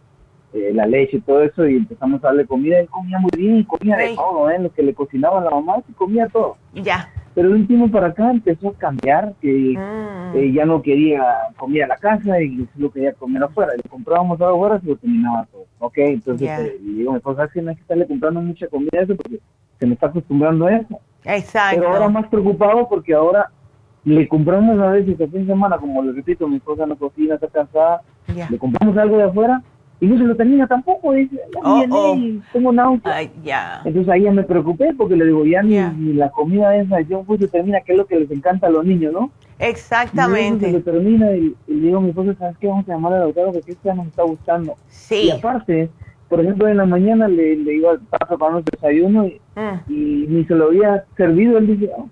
eh, 0.53 0.71
la 0.73 0.85
leche 0.85 1.17
y 1.17 1.21
todo 1.21 1.41
eso 1.41 1.67
y 1.67 1.75
empezamos 1.75 2.23
a 2.23 2.27
darle 2.27 2.45
comida, 2.45 2.79
él 2.79 2.87
comía 2.87 3.19
muy 3.19 3.31
bien, 3.35 3.63
comía 3.63 3.97
de 3.97 4.15
todo, 4.15 4.49
¿eh? 4.49 4.59
Lo 4.59 4.71
que 4.71 4.83
le 4.83 4.93
cocinaba 4.93 5.41
la 5.41 5.49
mamá, 5.49 5.77
y 5.87 5.93
comía 5.93 6.27
todo. 6.27 6.55
Ya. 6.73 7.09
Pero 7.37 7.49
el 7.49 7.53
último 7.53 7.91
para 7.91 8.07
acá 8.07 8.31
empezó 8.31 8.69
a 8.69 8.73
cambiar, 8.73 9.35
que 9.39 9.75
mm. 9.77 10.55
ya 10.55 10.65
no 10.65 10.81
quería 10.81 11.21
comer 11.55 11.83
a 11.83 11.87
la 11.89 11.97
casa 11.97 12.41
y 12.41 12.67
lo 12.77 12.89
quería 12.89 13.13
comer 13.13 13.43
afuera. 13.43 13.73
Le 13.77 13.87
comprábamos 13.87 14.41
algo 14.41 14.55
afuera 14.65 14.81
y 14.83 14.87
lo 14.87 14.95
terminaba 14.95 15.45
todo. 15.51 15.65
Ok, 15.77 15.97
entonces 15.99 16.49
eh, 16.49 16.77
digo, 16.81 17.11
mi 17.11 17.17
esposa, 17.17 17.47
que 17.53 17.61
no 17.61 17.69
hay 17.69 17.75
que 17.75 17.83
estarle 17.83 18.07
comprando 18.07 18.41
mucha 18.41 18.65
comida 18.67 18.89
a 18.93 19.01
eso 19.03 19.15
porque 19.15 19.39
se 19.79 19.85
me 19.85 19.93
está 19.93 20.07
acostumbrando 20.07 20.65
a 20.65 20.77
eso. 20.77 20.99
Exacto. 21.25 21.79
Pero 21.79 21.93
ahora 21.93 22.09
más 22.09 22.25
preocupado 22.27 22.89
porque 22.89 23.13
ahora 23.13 23.51
le 24.03 24.27
compramos 24.27 24.79
a 24.79 24.89
veces 24.89 25.19
el 25.19 25.29
fin 25.29 25.41
de 25.41 25.53
semana, 25.53 25.77
como 25.77 26.01
le 26.01 26.13
repito, 26.13 26.47
mi 26.47 26.55
esposa 26.55 26.87
no 26.87 26.95
cocina, 26.95 27.35
está 27.35 27.49
cansada, 27.49 28.01
le 28.49 28.57
compramos 28.57 28.97
algo 28.97 29.15
de 29.15 29.25
afuera 29.25 29.61
y 29.99 30.05
no 30.05 30.17
se 30.17 30.25
lo 30.25 30.35
termina 30.35 30.67
tampoco, 30.67 31.13
dice, 31.13 31.39
oh, 31.63 31.83
oh. 31.89 32.17
tengo 32.53 32.71
náuseas. 32.71 33.31
Entonces 33.83 34.09
ahí 34.09 34.23
ya 34.23 34.31
me 34.31 34.43
preocupé 34.43 34.93
porque 34.95 35.15
le 35.15 35.25
digo, 35.25 35.43
ya 35.43 35.63
ni, 35.63 36.13
la 36.13 36.29
comida 36.29 36.75
esa, 36.75 37.01
yo 37.01 37.23
pues 37.23 37.39
se 37.39 37.47
termina, 37.47 37.81
que 37.81 37.93
es 37.93 37.97
lo 37.97 38.05
que 38.05 38.19
les 38.19 38.29
encanta 38.29 38.67
a 38.67 38.69
los 38.69 38.85
niños, 38.85 39.11
¿no? 39.13 39.31
Exactamente. 39.57 40.69
Y 40.69 40.73
se 40.73 40.81
termina 40.81 41.31
y, 41.31 41.55
le 41.67 41.75
digo 41.75 41.97
a 41.97 42.01
mi 42.01 42.09
esposa, 42.09 42.35
¿sabes 42.37 42.57
qué? 42.59 42.67
Vamos 42.67 42.87
a 42.87 42.91
llamar 42.91 43.13
al 43.13 43.21
doctor 43.21 43.53
porque 43.53 43.71
esto 43.71 43.81
ya 43.85 43.95
nos 43.95 44.07
está 44.07 44.21
gustando. 44.21 44.75
Sí. 44.87 45.23
Y 45.23 45.31
aparte, 45.31 45.89
por 46.29 46.41
ejemplo, 46.41 46.67
en 46.67 46.77
la 46.77 46.85
mañana 46.85 47.27
le, 47.27 47.55
le 47.55 47.73
iba 47.73 47.93
a 47.93 48.25
preparar 48.27 48.57
un 48.57 48.63
desayuno 48.71 49.25
y, 49.25 49.41
mm. 49.55 49.91
y, 49.91 50.25
ni 50.29 50.45
se 50.45 50.53
lo 50.53 50.65
había 50.65 51.05
servido. 51.15 51.57
Él 51.57 51.65
dice, 51.65 51.89
oh, 51.97 52.07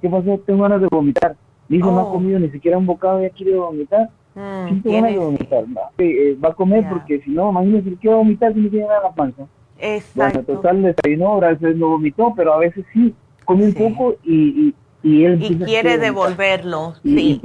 ¿qué 0.00 0.08
pasó? 0.08 0.40
Tengo 0.44 0.64
ganas 0.64 0.80
de 0.80 0.88
vomitar. 0.90 1.36
Dijo, 1.68 1.92
no 1.92 2.00
ha 2.00 2.10
comido 2.10 2.40
ni 2.40 2.50
siquiera 2.50 2.76
un 2.76 2.86
bocado, 2.86 3.22
ya 3.22 3.30
quiere 3.30 3.56
vomitar 3.56 4.10
Mm, 4.34 4.82
vomitar, 5.16 5.64
eh, 5.98 6.36
va 6.44 6.48
a 6.48 6.54
comer 6.54 6.84
porque 6.88 7.20
si 7.20 7.30
no, 7.30 7.50
imagínese 7.50 7.94
que 8.00 8.08
va 8.08 8.14
a 8.14 8.18
vomitar 8.18 8.52
si 8.52 8.60
no 8.60 8.68
tiene 8.68 8.86
nada 8.86 8.98
en 8.98 9.04
la 9.04 9.12
panza. 9.12 9.46
Exacto. 9.78 10.42
Bueno, 10.42 10.42
total, 10.42 10.82
desayunó, 10.82 11.34
a 11.40 11.48
veces 11.50 11.76
no 11.76 11.90
vomitó, 11.90 12.32
pero 12.36 12.54
a 12.54 12.58
veces 12.58 12.84
sí, 12.92 13.14
come 13.44 13.66
un 13.66 13.74
poco 13.74 14.16
y, 14.24 14.74
y, 15.02 15.24
él... 15.24 15.40
Y 15.40 15.56
quiere 15.58 15.98
devolverlo, 15.98 16.94
sí. 17.02 17.40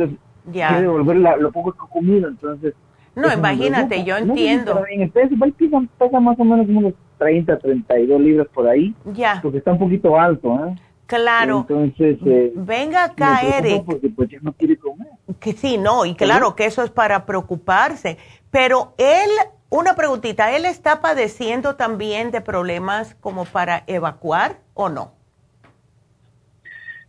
ya. 0.52 0.70
Quiere 0.70 0.84
devolver 0.84 1.18
lo 1.40 1.52
poco 1.52 1.74
que 1.74 1.80
ha 1.84 1.90
comido, 1.90 2.28
entonces... 2.28 2.74
No, 3.16 3.32
imagínate, 3.32 4.04
yo 4.04 4.18
entiendo. 4.18 4.84
En 4.90 5.10
pesa, 5.12 5.36
pesa 5.98 6.20
más 6.20 6.40
o 6.40 6.44
menos 6.46 6.68
unos 6.70 6.94
30, 7.18 7.60
32 7.60 8.22
libras 8.22 8.48
por 8.54 8.68
ahí. 8.68 8.96
Ya. 9.14 9.40
Porque 9.42 9.58
está 9.58 9.74
un 9.74 9.80
poquito 9.80 10.18
alto, 10.18 10.56
¿eh? 10.66 10.76
Claro. 11.10 11.66
Entonces, 11.68 12.20
eh, 12.24 12.54
venga 12.56 13.04
acá, 13.04 13.40
Eric. 13.42 13.84
Porque 13.84 14.10
pues 14.10 14.30
ya 14.30 14.38
no 14.44 14.54
quiere 14.54 14.78
comer. 14.78 15.08
Que 15.40 15.54
sí, 15.54 15.80
no, 15.80 16.06
y 16.06 16.14
claro 16.14 16.56
que 16.56 16.66
eso 16.66 16.84
es 16.84 16.92
para 16.92 17.26
preocuparse. 17.26 18.20
Pero 18.52 18.94
él, 19.00 19.28
una 19.72 19.96
preguntita, 19.96 20.56
¿él 20.56 20.66
está 20.66 21.02
padeciendo 21.02 21.76
también 21.76 22.30
de 22.30 22.42
problemas 22.42 23.16
como 23.16 23.46
para 23.46 23.84
evacuar 23.88 24.60
o 24.76 24.90
no? 24.90 25.14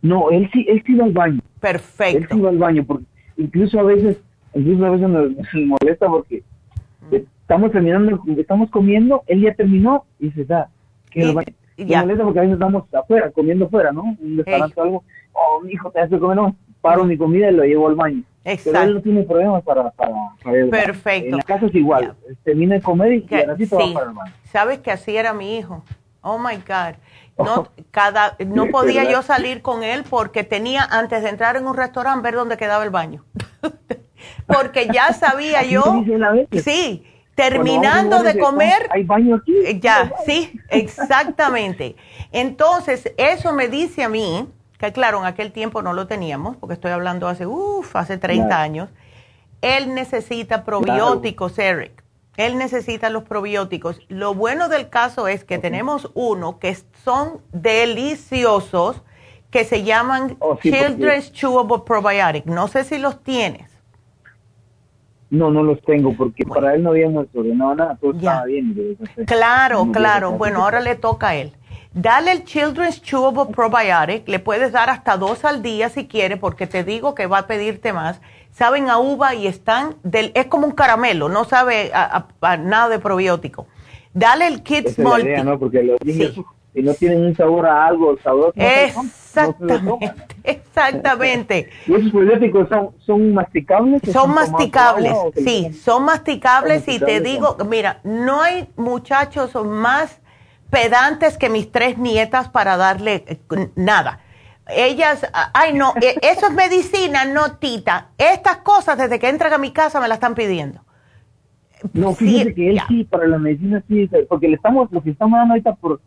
No, 0.01 0.31
él 0.31 0.49
sí, 0.51 0.65
él 0.67 0.81
sí 0.83 0.95
va 0.95 1.05
al 1.05 1.13
baño. 1.13 1.41
Perfecto. 1.59 2.17
Él 2.17 2.27
sí 2.31 2.39
va 2.39 2.49
al 2.49 2.57
baño, 2.57 2.83
porque 2.83 3.05
incluso 3.37 3.79
a 3.79 3.83
veces, 3.83 4.17
incluso 4.55 4.83
a 4.83 4.89
veces 4.89 5.09
nos, 5.09 5.31
molesta 5.67 6.07
porque 6.07 6.41
estamos 7.11 7.71
terminando, 7.71 8.19
estamos 8.35 8.71
comiendo, 8.71 9.21
él 9.27 9.41
ya 9.41 9.53
terminó 9.53 10.05
y 10.19 10.31
se 10.31 10.43
da, 10.43 10.69
que 11.11 11.21
el 11.21 11.35
ya. 11.85 12.01
molesta 12.01 12.23
porque 12.23 12.39
a 12.39 12.41
veces 12.43 12.53
estamos 12.55 12.83
afuera, 12.93 13.31
comiendo 13.31 13.65
afuera, 13.65 13.91
¿no? 13.91 14.03
Un 14.19 14.37
restaurante 14.37 14.79
o 14.79 14.83
algo. 14.83 15.03
Oh, 15.33 15.61
mi 15.61 15.73
hijo, 15.73 15.89
te 15.91 15.99
hace 15.99 16.19
comer, 16.19 16.37
no. 16.37 16.55
Paro 16.81 17.03
mi 17.03 17.17
comida 17.17 17.49
y 17.49 17.53
lo 17.53 17.63
llevo 17.63 17.87
al 17.87 17.95
baño. 17.95 18.23
Exacto. 18.43 18.71
Pero 18.71 18.83
él 18.83 18.93
no 18.95 19.01
tiene 19.01 19.23
problemas 19.23 19.63
para, 19.63 19.91
para, 19.91 20.13
para 20.43 20.65
Perfecto. 20.67 21.29
En 21.29 21.37
la 21.37 21.43
casa 21.43 21.67
es 21.67 21.75
igual. 21.75 22.15
Termina 22.43 22.75
de 22.75 22.81
comer 22.81 23.13
y, 23.13 23.35
así 23.35 23.65
sí. 23.65 23.75
va 23.75 23.93
para 23.93 24.09
el 24.09 24.15
baño. 24.15 24.33
Sabes 24.51 24.79
que 24.79 24.91
así 24.91 25.15
era 25.15 25.33
mi 25.33 25.57
hijo. 25.57 25.83
Oh 26.21 26.37
my 26.37 26.55
God. 26.57 26.95
No, 27.37 27.69
cada, 27.89 28.35
no 28.45 28.67
podía 28.67 29.09
yo 29.09 29.23
salir 29.23 29.63
con 29.63 29.81
él 29.81 30.03
porque 30.07 30.43
tenía, 30.43 30.83
antes 30.83 31.23
de 31.23 31.29
entrar 31.29 31.55
en 31.55 31.65
un 31.65 31.75
restaurante, 31.75 32.21
ver 32.21 32.35
dónde 32.35 32.55
quedaba 32.55 32.83
el 32.83 32.91
baño. 32.91 33.23
porque 34.45 34.87
ya 34.93 35.11
sabía 35.13 35.63
yo. 35.63 35.81
Sí, 36.51 37.03
terminando 37.49 38.23
de 38.23 38.37
comer. 38.37 38.87
Hay 38.91 39.03
baño 39.03 39.35
aquí. 39.35 39.55
Eh, 39.65 39.79
ya, 39.79 40.11
sí, 40.25 40.59
exactamente. 40.69 41.95
Entonces, 42.31 43.13
eso 43.17 43.53
me 43.53 43.67
dice 43.67 44.03
a 44.03 44.09
mí, 44.09 44.47
que 44.77 44.91
claro, 44.91 45.19
en 45.19 45.25
aquel 45.25 45.51
tiempo 45.51 45.81
no 45.81 45.93
lo 45.93 46.07
teníamos, 46.07 46.57
porque 46.57 46.73
estoy 46.73 46.91
hablando 46.91 47.27
hace, 47.27 47.45
uff, 47.45 47.95
hace 47.95 48.17
30 48.17 48.61
años. 48.61 48.89
Él 49.61 49.93
necesita 49.93 50.63
probióticos, 50.63 51.57
Eric. 51.59 52.03
Él 52.37 52.57
necesita 52.57 53.09
los 53.09 53.23
probióticos. 53.23 53.99
Lo 54.07 54.33
bueno 54.33 54.69
del 54.69 54.89
caso 54.89 55.27
es 55.27 55.43
que 55.43 55.59
tenemos 55.59 56.09
uno 56.13 56.59
que 56.59 56.75
son 57.03 57.41
deliciosos, 57.51 59.01
que 59.51 59.65
se 59.65 59.83
llaman 59.83 60.37
oh, 60.39 60.55
Children's 60.55 61.33
Chewable 61.33 61.79
Probiotic. 61.85 62.45
No 62.45 62.67
sé 62.67 62.83
si 62.85 62.97
los 62.97 63.21
tienes. 63.21 63.70
No, 65.31 65.49
no 65.49 65.63
los 65.63 65.81
tengo 65.83 66.13
porque 66.13 66.45
para 66.45 66.75
él 66.75 66.83
no 66.83 66.89
habíamos 66.89 67.25
ordenado 67.33 67.73
nada, 67.73 67.97
todo 67.99 68.11
estaba 68.11 68.43
bien. 68.45 68.97
Claro, 69.25 69.87
claro. 69.91 70.33
Bueno, 70.33 70.61
ahora 70.61 70.81
le 70.81 70.95
toca 70.95 71.29
a 71.29 71.35
él. 71.35 71.53
Dale 71.93 72.33
el 72.33 72.43
Children's 72.43 73.01
Chewable 73.01 73.53
Probiotic, 73.53 74.27
le 74.27 74.39
puedes 74.39 74.73
dar 74.73 74.89
hasta 74.89 75.15
dos 75.15 75.43
al 75.45 75.61
día 75.61 75.89
si 75.89 76.07
quiere, 76.07 76.35
porque 76.35 76.67
te 76.67 76.83
digo 76.83 77.15
que 77.15 77.27
va 77.27 77.39
a 77.39 77.47
pedirte 77.47 77.93
más. 77.93 78.21
Saben 78.51 78.89
a 78.89 78.97
uva 78.97 79.33
y 79.33 79.47
están, 79.47 79.95
del, 80.03 80.31
es 80.35 80.47
como 80.47 80.67
un 80.67 80.73
caramelo, 80.73 81.29
no 81.29 81.45
sabe 81.45 81.91
a, 81.93 82.27
nada 82.57 82.89
de 82.89 82.99
probiótico. 82.99 83.67
Dale 84.13 84.47
el 84.47 84.63
Kids 84.63 84.99
Multi. 84.99 85.43
¿no? 85.43 85.57
Porque 85.57 85.81
los 85.81 85.97
niños, 86.03 86.41
si 86.73 86.81
no 86.81 86.93
tienen 86.93 87.21
un 87.25 87.35
sabor 87.35 87.65
a 87.65 87.85
algo, 87.85 88.17
sabor. 88.23 88.53
Exactamente, 88.55 90.13
exactamente. 90.43 91.69
¿Y 91.87 91.93
esos 91.93 92.11
probióticos 92.11 92.69
son, 92.69 92.91
son 92.99 93.33
masticables? 93.33 94.01
Son, 94.11 94.33
masticables, 94.33 95.13
sí, 95.35 95.73
son 95.73 96.05
masticables 96.05 96.87
y 96.87 96.99
te 96.99 97.19
digo, 97.19 97.57
mira, 97.69 97.99
no 98.03 98.41
hay 98.41 98.69
muchachos 98.77 99.53
más 99.65 100.21
pedantes 100.69 101.37
que 101.37 101.49
mis 101.49 101.71
tres 101.71 101.97
nietas 101.97 102.49
para 102.49 102.77
darle 102.77 103.25
eh, 103.27 103.69
nada. 103.75 104.21
Ellas, 104.73 105.29
ay 105.53 105.73
no, 105.73 105.93
e, 106.01 106.15
eso 106.21 106.47
es 106.47 106.53
medicina, 106.53 107.25
no 107.25 107.57
tita. 107.57 108.11
Estas 108.17 108.57
cosas 108.57 108.97
desde 108.97 109.19
que 109.19 109.27
entran 109.27 109.51
a 109.53 109.57
mi 109.57 109.71
casa 109.71 109.99
me 109.99 110.07
las 110.07 110.17
están 110.17 110.35
pidiendo. 110.35 110.81
No, 111.93 112.13
fíjese 112.13 112.53
que 112.53 112.69
él 112.69 112.81
sí, 112.87 113.03
para 113.03 113.27
la 113.27 113.39
medicina 113.39 113.83
sí, 113.87 114.09
porque 114.29 114.47
le 114.47 114.55
estamos, 114.55 114.89
lo 114.91 115.01
que 115.01 115.09
estamos 115.09 115.37
dando 115.37 115.53
ahorita 115.53 115.75
por 115.75 115.99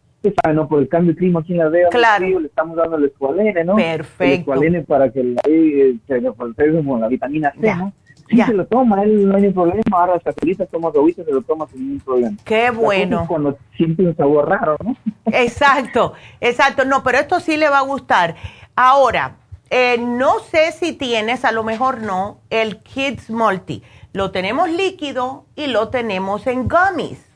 ¿no? 0.55 0.69
Por 0.69 0.81
el 0.81 0.89
cambio 0.89 1.13
de 1.13 1.19
clima 1.19 1.41
aquí 1.41 1.53
en 1.53 1.59
la 1.59 1.69
Vega, 1.69 1.89
claro. 1.91 2.41
le 2.41 2.47
estamos 2.47 2.77
dando 2.77 2.97
el 2.97 3.05
escualene, 3.05 3.65
¿no? 3.65 3.77
Perfecto. 3.77 4.25
El 4.25 4.41
escualene 4.41 4.83
para 4.83 5.11
que 5.11 5.23
la, 5.23 5.41
eh, 5.49 5.97
se 6.07 6.23
como 6.23 6.99
la 6.99 7.09
vitamina 7.09 7.53
C, 7.61 7.75
¿no? 7.75 7.93
Sí 8.29 8.39
se 8.41 8.55
lo 8.55 8.67
toma, 8.67 9.03
él 9.03 9.29
no 9.29 9.37
hay 9.37 9.51
problema, 9.51 9.83
ahora 9.93 10.15
hasta 10.15 10.33
feliz 10.33 10.57
toma 10.71 10.89
agüita, 10.89 11.23
se 11.25 11.31
lo 11.31 11.43
toma 11.43 11.67
sin 11.69 11.81
ningún 11.81 12.01
problema. 12.01 12.37
Qué 12.45 12.71
bueno. 12.71 13.27
cuando 13.29 13.59
siente 13.77 14.03
un 14.03 14.17
sabor 14.17 14.49
raro, 14.49 14.77
¿no? 14.83 14.97
Exacto, 15.27 16.15
exacto, 16.41 16.85
no, 16.85 17.03
pero 17.03 17.19
esto 17.19 17.41
sí 17.41 17.57
le 17.57 17.69
va 17.69 17.79
a 17.79 17.83
gustar. 17.83 18.35
Ahora, 18.77 19.37
eh, 19.69 19.99
no 19.99 20.39
sé 20.41 20.73
si 20.73 20.93
tienes, 20.93 21.45
a 21.45 21.53
lo 21.53 21.65
mejor 21.65 22.03
no, 22.03 22.39
el 22.51 22.79
Kids 22.79 23.31
Multi. 23.31 23.83
Lo 24.13 24.31
tenemos 24.31 24.71
líquido 24.71 25.45
y 25.57 25.67
lo 25.67 25.89
tenemos 25.89 26.47
en 26.47 26.69
gummies 26.69 27.34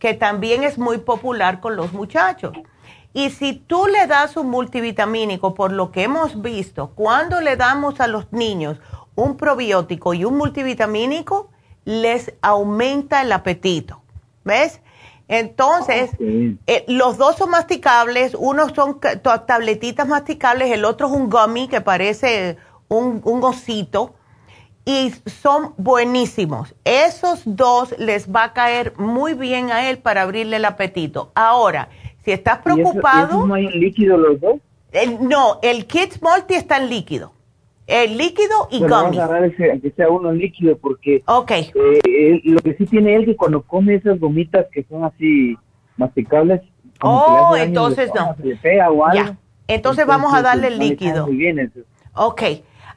que 0.00 0.14
también 0.14 0.64
es 0.64 0.78
muy 0.78 0.98
popular 0.98 1.60
con 1.60 1.76
los 1.76 1.92
muchachos. 1.92 2.56
Y 3.12 3.30
si 3.30 3.52
tú 3.52 3.86
le 3.86 4.06
das 4.06 4.36
un 4.36 4.48
multivitamínico, 4.48 5.54
por 5.54 5.72
lo 5.72 5.92
que 5.92 6.04
hemos 6.04 6.42
visto, 6.42 6.90
cuando 6.94 7.40
le 7.40 7.56
damos 7.56 8.00
a 8.00 8.08
los 8.08 8.32
niños 8.32 8.78
un 9.14 9.36
probiótico 9.36 10.14
y 10.14 10.24
un 10.24 10.36
multivitamínico, 10.36 11.50
les 11.84 12.32
aumenta 12.40 13.20
el 13.22 13.30
apetito. 13.32 14.00
¿Ves? 14.44 14.80
Entonces, 15.28 16.10
eh, 16.18 16.84
los 16.88 17.18
dos 17.18 17.36
son 17.36 17.50
masticables, 17.50 18.34
uno 18.36 18.74
son 18.74 18.98
tabletitas 19.46 20.08
masticables, 20.08 20.72
el 20.72 20.84
otro 20.84 21.06
es 21.06 21.12
un 21.12 21.30
gummy 21.30 21.68
que 21.68 21.80
parece 21.80 22.56
un, 22.88 23.20
un 23.22 23.44
osito 23.44 24.14
y 24.84 25.10
son 25.26 25.74
buenísimos. 25.76 26.74
Esos 26.84 27.42
dos 27.44 27.94
les 27.98 28.30
va 28.30 28.44
a 28.44 28.52
caer 28.52 28.94
muy 28.96 29.34
bien 29.34 29.70
a 29.70 29.88
él 29.90 29.98
para 29.98 30.22
abrirle 30.22 30.56
el 30.56 30.64
apetito. 30.64 31.32
Ahora, 31.34 31.88
si 32.24 32.32
estás 32.32 32.58
preocupado... 32.58 33.46
no 33.46 33.54
hay 33.54 33.68
líquido 33.68 34.16
los 34.16 34.40
dos? 34.40 34.56
no, 35.20 35.58
el 35.62 35.86
Kids 35.86 36.20
Multi 36.22 36.54
está 36.54 36.78
en 36.78 36.90
líquido. 36.90 37.32
El 37.86 38.16
líquido 38.16 38.68
y 38.70 38.80
bueno, 38.80 38.94
Vamos 38.94 39.18
a 39.18 39.24
agarrar 39.24 39.44
ese, 39.44 39.80
que 39.80 39.90
sea 39.90 40.08
uno 40.08 40.32
líquido 40.32 40.78
porque 40.78 41.22
okay. 41.26 41.72
Eh, 41.74 42.40
lo 42.44 42.60
que 42.60 42.74
sí 42.74 42.86
tiene 42.86 43.16
él 43.16 43.24
que 43.24 43.34
cuando 43.34 43.62
come 43.62 43.96
esas 43.96 44.20
gomitas 44.20 44.66
que 44.72 44.84
son 44.84 45.04
así 45.04 45.56
masticables, 45.96 46.60
oh, 47.02 47.56
entonces 47.56 48.10
no. 48.14 48.36
Se 48.36 48.44
le 48.44 48.56
pega 48.56 48.90
o 48.90 49.04
algo. 49.04 49.36
Entonces, 49.66 50.06
vamos 50.06 50.34
a 50.34 50.42
darle 50.42 50.68
el 50.68 50.78
líquido. 50.78 51.26
Muy 51.26 51.36
bien 51.36 51.58
eso. 51.58 51.80
Ok. 52.14 52.42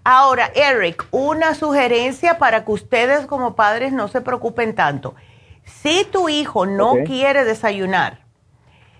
Ahora, 0.03 0.51
Eric, 0.53 1.07
una 1.11 1.55
sugerencia 1.55 2.37
para 2.37 2.65
que 2.65 2.71
ustedes 2.71 3.25
como 3.25 3.55
padres 3.55 3.93
no 3.93 4.09
se 4.09 4.21
preocupen 4.21 4.75
tanto. 4.75 5.15
Si 5.63 6.03
tu 6.05 6.27
hijo 6.27 6.65
no 6.65 6.95
quiere 7.05 7.45
desayunar, 7.45 8.19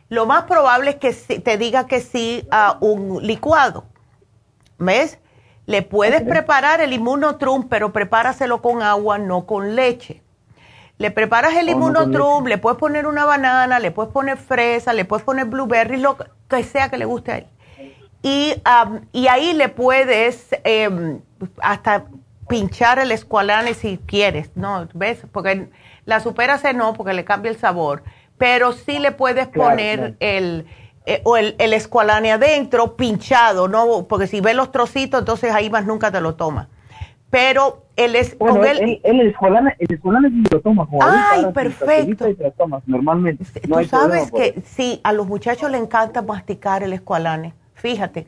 lo 0.08 0.26
más 0.26 0.44
probable 0.44 0.92
es 0.92 0.96
que 0.98 1.40
te 1.40 1.58
diga 1.58 1.88
que 1.88 2.00
sí 2.00 2.48
a 2.52 2.78
un 2.80 3.26
licuado. 3.26 3.86
¿Ves? 4.78 5.20
Le 5.66 5.82
puedes 5.82 6.22
preparar 6.22 6.82
el 6.82 6.94
inmunotrum, 6.94 7.68
pero 7.68 7.92
prepáraselo 7.92 8.62
con 8.62 8.82
agua, 8.82 9.18
no 9.18 9.46
con 9.46 9.76
leche. 9.76 10.22
Le 10.98 11.12
preparas 11.12 11.56
el 11.56 11.70
oh, 11.74 12.42
le 12.46 12.58
puedes 12.58 12.78
poner 12.78 13.08
una 13.08 13.26
banana, 13.26 13.80
le 13.80 13.92
puedes 13.92 14.12
poner 14.12 14.38
fresa, 14.38 14.94
le 14.94 15.04
puedes 15.06 15.26
poner 15.26 15.46
blueberry, 15.46 15.98
lo 15.98 16.18
que 16.48 16.64
sea 16.64 16.90
que 16.90 16.98
le 16.98 17.06
guste 17.06 17.32
a 17.32 17.38
él. 17.40 17.48
Y, 18.24 18.56
y 19.12 19.28
ahí 19.28 19.54
le 19.54 19.68
puedes 19.68 20.48
em, 20.64 21.20
hasta 21.62 22.06
pinchar 22.48 22.98
el 23.00 23.12
escualane 23.12 23.74
si 23.74 23.98
quieres, 23.98 24.50
¿no? 24.56 24.88
¿Ves? 24.94 25.28
Porque 25.32 25.68
la 26.06 26.22
superase 26.22 26.74
no, 26.74 26.94
porque 26.94 27.14
le 27.14 27.26
cambia 27.26 27.52
el 27.52 27.58
sabor, 27.58 28.02
pero 28.38 28.72
sí 28.72 28.98
le 28.98 29.12
puedes 29.12 29.48
poner 29.48 30.16
el... 30.20 30.66
Eh, 31.06 31.20
o 31.26 31.36
el, 31.36 31.56
el, 31.60 31.74
escualane 31.74 32.32
adentro, 32.32 32.96
pinchado, 32.96 33.68
¿no? 33.68 34.06
Porque 34.08 34.26
si 34.26 34.40
ves 34.40 34.56
los 34.56 34.72
trocitos, 34.72 35.20
entonces 35.20 35.52
ahí 35.52 35.70
más 35.70 35.86
nunca 35.86 36.10
te 36.12 36.22
lo 36.22 36.36
toma. 36.36 36.70
Pero 37.30 37.84
él 37.98 38.16
es... 38.16 38.38
Bueno, 38.38 38.64
el, 38.64 39.02
el, 39.04 39.28
escualane, 39.28 39.76
el 39.80 39.96
escualane 39.96 40.30
sí 40.30 40.44
lo 40.50 40.62
toma. 40.62 40.88
Ay, 41.02 41.46
perfecto. 41.54 42.26
normalmente. 42.86 43.44
Tú 43.44 43.84
sabes 43.84 44.32
que 44.32 44.62
sí, 44.64 45.02
a 45.04 45.12
los 45.12 45.28
muchachos 45.28 45.70
les 45.70 45.82
encanta 45.82 46.22
masticar 46.22 46.84
el 46.84 46.94
escualane 46.94 47.54
fíjate. 47.84 48.26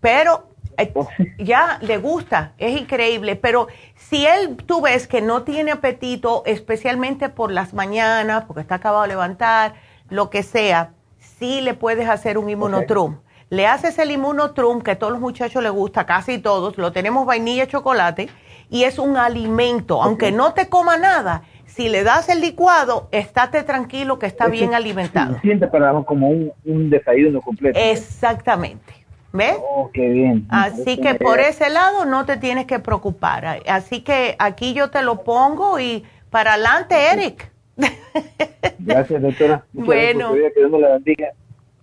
Pero 0.00 0.48
eh, 0.76 0.92
ya 1.38 1.78
le 1.80 1.96
gusta, 1.98 2.52
es 2.58 2.78
increíble, 2.78 3.36
pero 3.36 3.68
si 3.94 4.26
él 4.26 4.56
tú 4.66 4.82
ves 4.82 5.06
que 5.06 5.22
no 5.22 5.44
tiene 5.44 5.70
apetito, 5.70 6.42
especialmente 6.44 7.28
por 7.28 7.52
las 7.52 7.72
mañanas, 7.72 8.44
porque 8.46 8.62
está 8.62 8.74
acabado 8.76 9.02
de 9.02 9.08
levantar, 9.08 9.74
lo 10.08 10.28
que 10.28 10.42
sea, 10.42 10.92
sí 11.38 11.60
le 11.60 11.74
puedes 11.74 12.08
hacer 12.08 12.36
un 12.36 12.50
inmunotrum. 12.50 13.20
Le 13.48 13.66
haces 13.66 13.98
el 13.98 14.10
inmunotrum 14.10 14.80
que 14.80 14.92
a 14.92 14.98
todos 14.98 15.12
los 15.12 15.20
muchachos 15.20 15.62
les 15.62 15.72
gusta, 15.72 16.04
casi 16.04 16.38
todos, 16.38 16.76
lo 16.76 16.92
tenemos 16.92 17.26
vainilla 17.26 17.64
y 17.64 17.68
chocolate, 17.68 18.28
y 18.70 18.84
es 18.84 18.98
un 18.98 19.16
alimento, 19.16 20.02
aunque 20.02 20.32
no 20.32 20.52
te 20.52 20.68
coma 20.68 20.96
nada, 20.96 21.42
si 21.80 21.88
le 21.88 22.04
das 22.04 22.28
el 22.28 22.42
licuado, 22.42 23.08
estate 23.10 23.62
tranquilo 23.62 24.18
que 24.18 24.26
está 24.26 24.48
bien 24.48 24.74
alimentado. 24.74 25.40
Siente 25.40 25.66
para 25.66 25.94
como 26.02 26.28
un, 26.28 26.90
desayuno 26.90 27.40
completo. 27.40 27.80
Exactamente. 27.82 28.92
¿Ves? 29.32 29.56
Oh, 29.58 29.90
qué 29.90 30.06
bien. 30.10 30.44
Así 30.50 31.00
que 31.00 31.14
por 31.14 31.40
ese 31.40 31.70
lado 31.70 32.04
no 32.04 32.26
te 32.26 32.36
tienes 32.36 32.66
que 32.66 32.80
preocupar. 32.80 33.62
Así 33.66 34.02
que 34.02 34.36
aquí 34.38 34.74
yo 34.74 34.90
te 34.90 35.00
lo 35.00 35.24
pongo 35.24 35.80
y 35.80 36.04
para 36.28 36.52
adelante, 36.54 36.96
Eric. 37.14 37.50
Gracias, 38.78 39.22
doctora. 39.22 39.64
bueno. 39.72 40.34
que 40.34 40.78
la 40.78 40.88
bendiga 40.88 41.28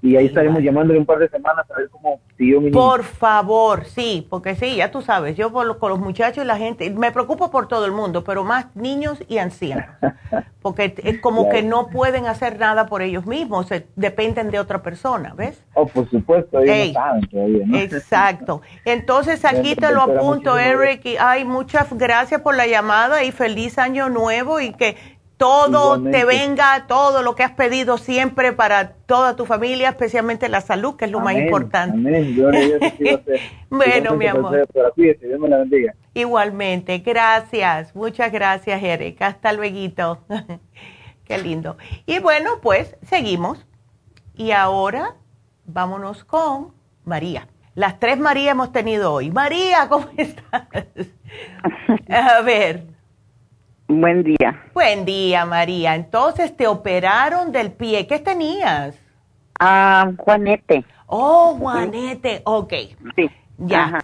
y 0.02 0.15
ahí 0.15 0.28
estaremos 0.28 0.61
llamándole 0.61 0.99
un 0.99 1.06
par 1.06 1.18
de 1.18 1.28
semanas 1.30 1.65
a 1.69 1.78
ver 1.78 1.90
cómo 1.90 2.19
siguió 2.38 2.61
mi 2.61 2.69
Por 2.69 3.03
favor, 3.03 3.86
sí, 3.86 4.26
porque 4.30 4.56
sí, 4.56 4.76
ya 4.76 4.91
tú 4.91 5.02
sabes, 5.02 5.36
yo 5.36 5.52
por 5.52 5.80
con 5.80 5.90
los 5.90 5.99
muchachos 5.99 6.44
y 6.44 6.48
la 6.48 6.57
gente, 6.57 6.90
me 6.91 7.11
preocupo 7.11 7.49
por 7.49 7.68
todo 7.68 7.86
el 7.86 7.91
mundo, 7.91 8.24
pero 8.24 8.44
más 8.44 8.76
niños 8.76 9.24
y 9.28 9.40
ancianos, 9.40 9.88
porque 10.61 10.94
es 11.03 11.19
como 11.19 11.49
que 11.49 11.64
no 11.64 11.88
pueden 11.88 12.28
hacer 12.28 12.60
nada 12.60 12.86
por 12.86 13.02
ellos 13.02 13.26
mismos, 13.26 13.68
dependen 13.95 14.52
de 14.52 14.60
otra 14.60 14.84
persona, 14.84 15.34
¿ves? 15.36 15.64
Oh, 15.74 15.88
por 15.88 16.10
supuesto, 16.10 16.60
ellos 16.60 16.88
no 16.90 16.94
saben 16.94 17.22
todavía, 17.30 17.65
¿no? 17.65 17.78
Exacto. 17.78 18.61
Entonces 18.86 19.45
aquí 19.45 19.76
te 19.76 19.91
lo 19.91 20.02
apunto, 20.03 20.57
Eric, 20.57 21.06
y 21.06 21.18
ay, 21.19 21.44
muchas 21.44 21.91
gracias 21.98 22.41
por 22.41 22.56
la 22.56 22.68
llamada 22.68 23.24
y 23.24 23.32
feliz 23.32 23.80
año 23.80 24.10
nuevo 24.10 24.60
y 24.60 24.74
que 24.74 25.16
todo 25.38 26.01
te 26.01 26.26
venga, 26.26 26.85
todo 26.88 27.22
lo 27.22 27.35
que 27.35 27.43
has 27.43 27.51
pedido 27.51 27.97
siempre 27.97 28.53
para 28.53 28.93
toda 28.93 29.35
tu 29.35 29.45
familia, 29.45 29.89
especialmente 29.89 30.49
la 30.49 30.61
salud, 30.61 30.95
que 30.95 31.05
es 31.05 31.11
lo 31.11 31.19
más 31.19 31.35
importante. 31.35 31.95
Amén. 31.95 32.35
bueno, 33.69 34.15
mi 34.15 34.26
amor. 34.26 34.68
Igualmente, 36.14 36.97
gracias, 36.99 37.95
muchas 37.95 38.31
gracias, 38.31 38.81
Erika. 38.81 39.27
Hasta 39.27 39.53
luego. 39.53 39.68
Qué 41.23 41.38
lindo. 41.38 41.77
Y 42.05 42.19
bueno, 42.19 42.59
pues 42.61 42.95
seguimos. 43.03 43.65
Y 44.34 44.51
ahora 44.51 45.15
vámonos 45.65 46.23
con 46.23 46.73
María. 47.03 47.47
Las 47.76 47.99
tres 47.99 48.18
María 48.18 48.51
hemos 48.51 48.72
tenido 48.72 49.14
hoy. 49.14 49.30
María, 49.30 49.88
¿cómo 49.88 50.07
estás? 50.18 50.68
A 52.09 52.41
ver. 52.41 52.97
Buen 53.88 54.23
día. 54.23 54.64
Buen 54.73 55.05
día, 55.05 55.45
María. 55.45 55.95
Entonces, 55.95 56.55
te 56.55 56.68
operaron 56.68 57.51
del 57.51 57.72
pie. 57.72 58.05
¿Qué 58.05 58.19
tenías? 58.19 58.99
Ah, 59.59 60.11
Juanete. 60.18 60.84
Oh, 61.07 61.55
Juanete. 61.57 62.41
Ok. 62.43 62.73
Sí. 63.15 63.30
Ya. 63.57 63.99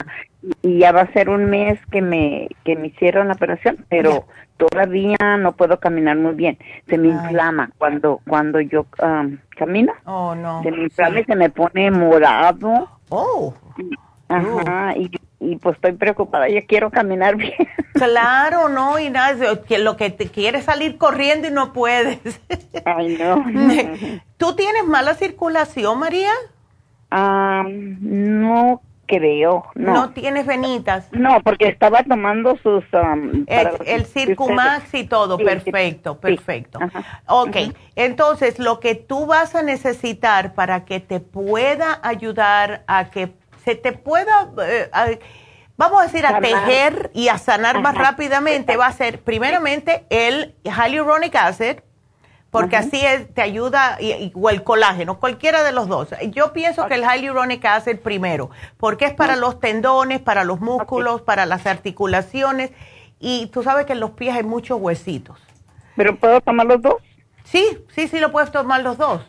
Y 0.61 0.80
ya 0.80 0.91
va 0.91 1.01
a 1.01 1.14
ser 1.14 1.30
un 1.30 1.45
mes 1.45 1.80
que 1.91 2.01
me, 2.01 2.47
que 2.64 2.76
me 2.76 2.88
hicieron 2.88 3.27
la 3.27 3.34
operación, 3.34 3.85
pero 3.89 4.26
todavía 4.57 5.18
no 5.38 5.51
puedo 5.53 5.80
caminar 5.80 6.18
muy 6.18 6.34
bien. 6.34 6.57
Se 6.88 6.97
me 6.97 7.10
inflama 7.10 7.69
cuando, 7.77 8.19
cuando 8.27 8.60
yo 8.61 8.85
camino. 9.57 9.93
Oh, 10.05 10.34
no. 10.34 10.64
Se 10.64 10.72
me 10.72 10.84
inflama 10.84 11.19
y 11.19 11.23
se 11.26 11.35
me 11.35 11.49
pone 11.49 11.91
morado. 11.91 12.89
Oh. 13.10 13.53
Ajá, 14.27 14.95
y 14.97 15.11
y 15.44 15.57
pues 15.57 15.76
estoy 15.76 15.94
preocupada, 15.94 16.48
yo 16.49 16.61
quiero 16.68 16.90
caminar 16.90 17.36
bien. 17.38 17.53
Claro, 17.94 18.70
no, 18.70 18.99
y 18.99 19.10
nada, 19.10 19.61
que 19.64 19.78
lo 19.78 19.98
que 19.98 20.10
te 20.10 20.28
quieres 20.28 20.65
salir 20.65 20.98
corriendo 20.98 21.48
y 21.48 21.52
no 21.52 21.74
puedes. 21.74 22.20
Ay, 22.86 23.18
no. 23.20 23.44
¿Tú 24.38 24.56
tienes 24.56 24.86
mala 24.86 25.14
circulación, 25.14 25.99
María? 25.99 26.32
Ah, 27.11 27.64
no 27.68 28.82
creo, 29.06 29.65
no. 29.76 29.94
¿No 29.94 30.10
tienes 30.11 30.45
venitas? 30.45 31.07
No, 31.11 31.41
porque 31.44 31.68
estaba 31.68 32.03
tomando 32.03 32.57
sus... 32.64 32.84
el, 33.48 33.70
el 33.86 34.06
Circumax 34.06 34.94
y 34.94 35.03
todo, 35.03 35.38
perfecto, 35.38 36.18
perfecto. 36.20 36.80
Ok, 37.28 37.57
entonces 37.95 38.60
lo 38.60 38.80
que 38.80 38.95
tú 38.95 39.26
vas 39.26 39.56
a 39.56 39.61
necesitar 39.61 40.53
para 40.53 40.86
que 40.86 40.99
te 40.99 41.20
pueda 41.20 41.99
ayudar 42.02 42.84
a 42.88 43.11
que 43.11 43.32
se 43.64 43.76
te 43.76 43.91
pueda, 43.94 44.52
eh, 44.65 45.19
vamos 45.77 46.02
a 46.02 46.06
decir, 46.06 46.26
a 46.26 46.40
tejer 46.40 47.11
y 47.14 47.30
a 47.30 47.38
sanar 47.38 47.81
más 47.81 47.95
rápidamente, 47.95 48.77
va 48.77 48.88
a 48.88 48.94
ser 48.94 49.22
primeramente 49.22 50.06
el 50.10 50.56
hyaluronic 50.64 51.35
acid, 51.35 51.77
porque 52.52 52.77
así 52.77 53.02
te 53.34 53.41
ayuda, 53.41 53.98
y, 53.99 54.31
o 54.35 54.49
el 54.49 54.64
colágeno, 54.64 55.19
cualquiera 55.19 55.64
de 55.64 55.72
los 55.72 55.88
dos. 55.88 56.10
Yo 56.30 56.53
pienso 56.53 56.85
que 56.88 56.95
el 56.95 57.02
hyaluronic 57.02 57.65
acid 57.65 57.98
primero, 57.98 58.52
porque 58.77 59.06
es 59.06 59.14
para 59.14 59.35
los 59.35 59.60
tendones, 59.60 60.19
para 60.19 60.44
los 60.44 60.60
músculos, 60.60 61.22
para 61.22 61.45
las 61.45 61.65
articulaciones, 61.65 62.72
y 63.19 63.48
tú 63.48 63.64
sabes 63.64 63.85
que 63.85 63.94
en 63.94 64.02
los 64.02 64.11
pies 64.11 64.35
hay 64.35 64.44
muchos 64.44 64.80
huesitos. 64.80 65.40
¿Pero 65.95 66.15
puedo 66.18 66.41
tomar 66.41 66.65
los 66.65 66.81
dos? 66.81 66.95
Sí, 67.44 67.85
sí, 67.95 68.07
sí, 68.07 68.19
lo 68.19 68.31
puedes 68.31 68.52
tomar 68.52 68.81
los 68.81 68.98
dos. 68.98 69.22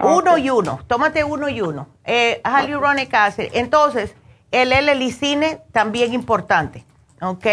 Uno 0.00 0.38
y 0.38 0.50
uno, 0.50 0.80
tómate 0.86 1.24
uno 1.24 1.48
y 1.48 1.60
uno. 1.60 1.88
Eh, 2.04 2.40
hyaluronic 2.44 3.12
acid. 3.14 3.48
Entonces, 3.52 4.14
el 4.50 4.72
L-licine 4.72 5.60
también 5.72 6.14
importante, 6.14 6.84
¿ok? 7.20 7.46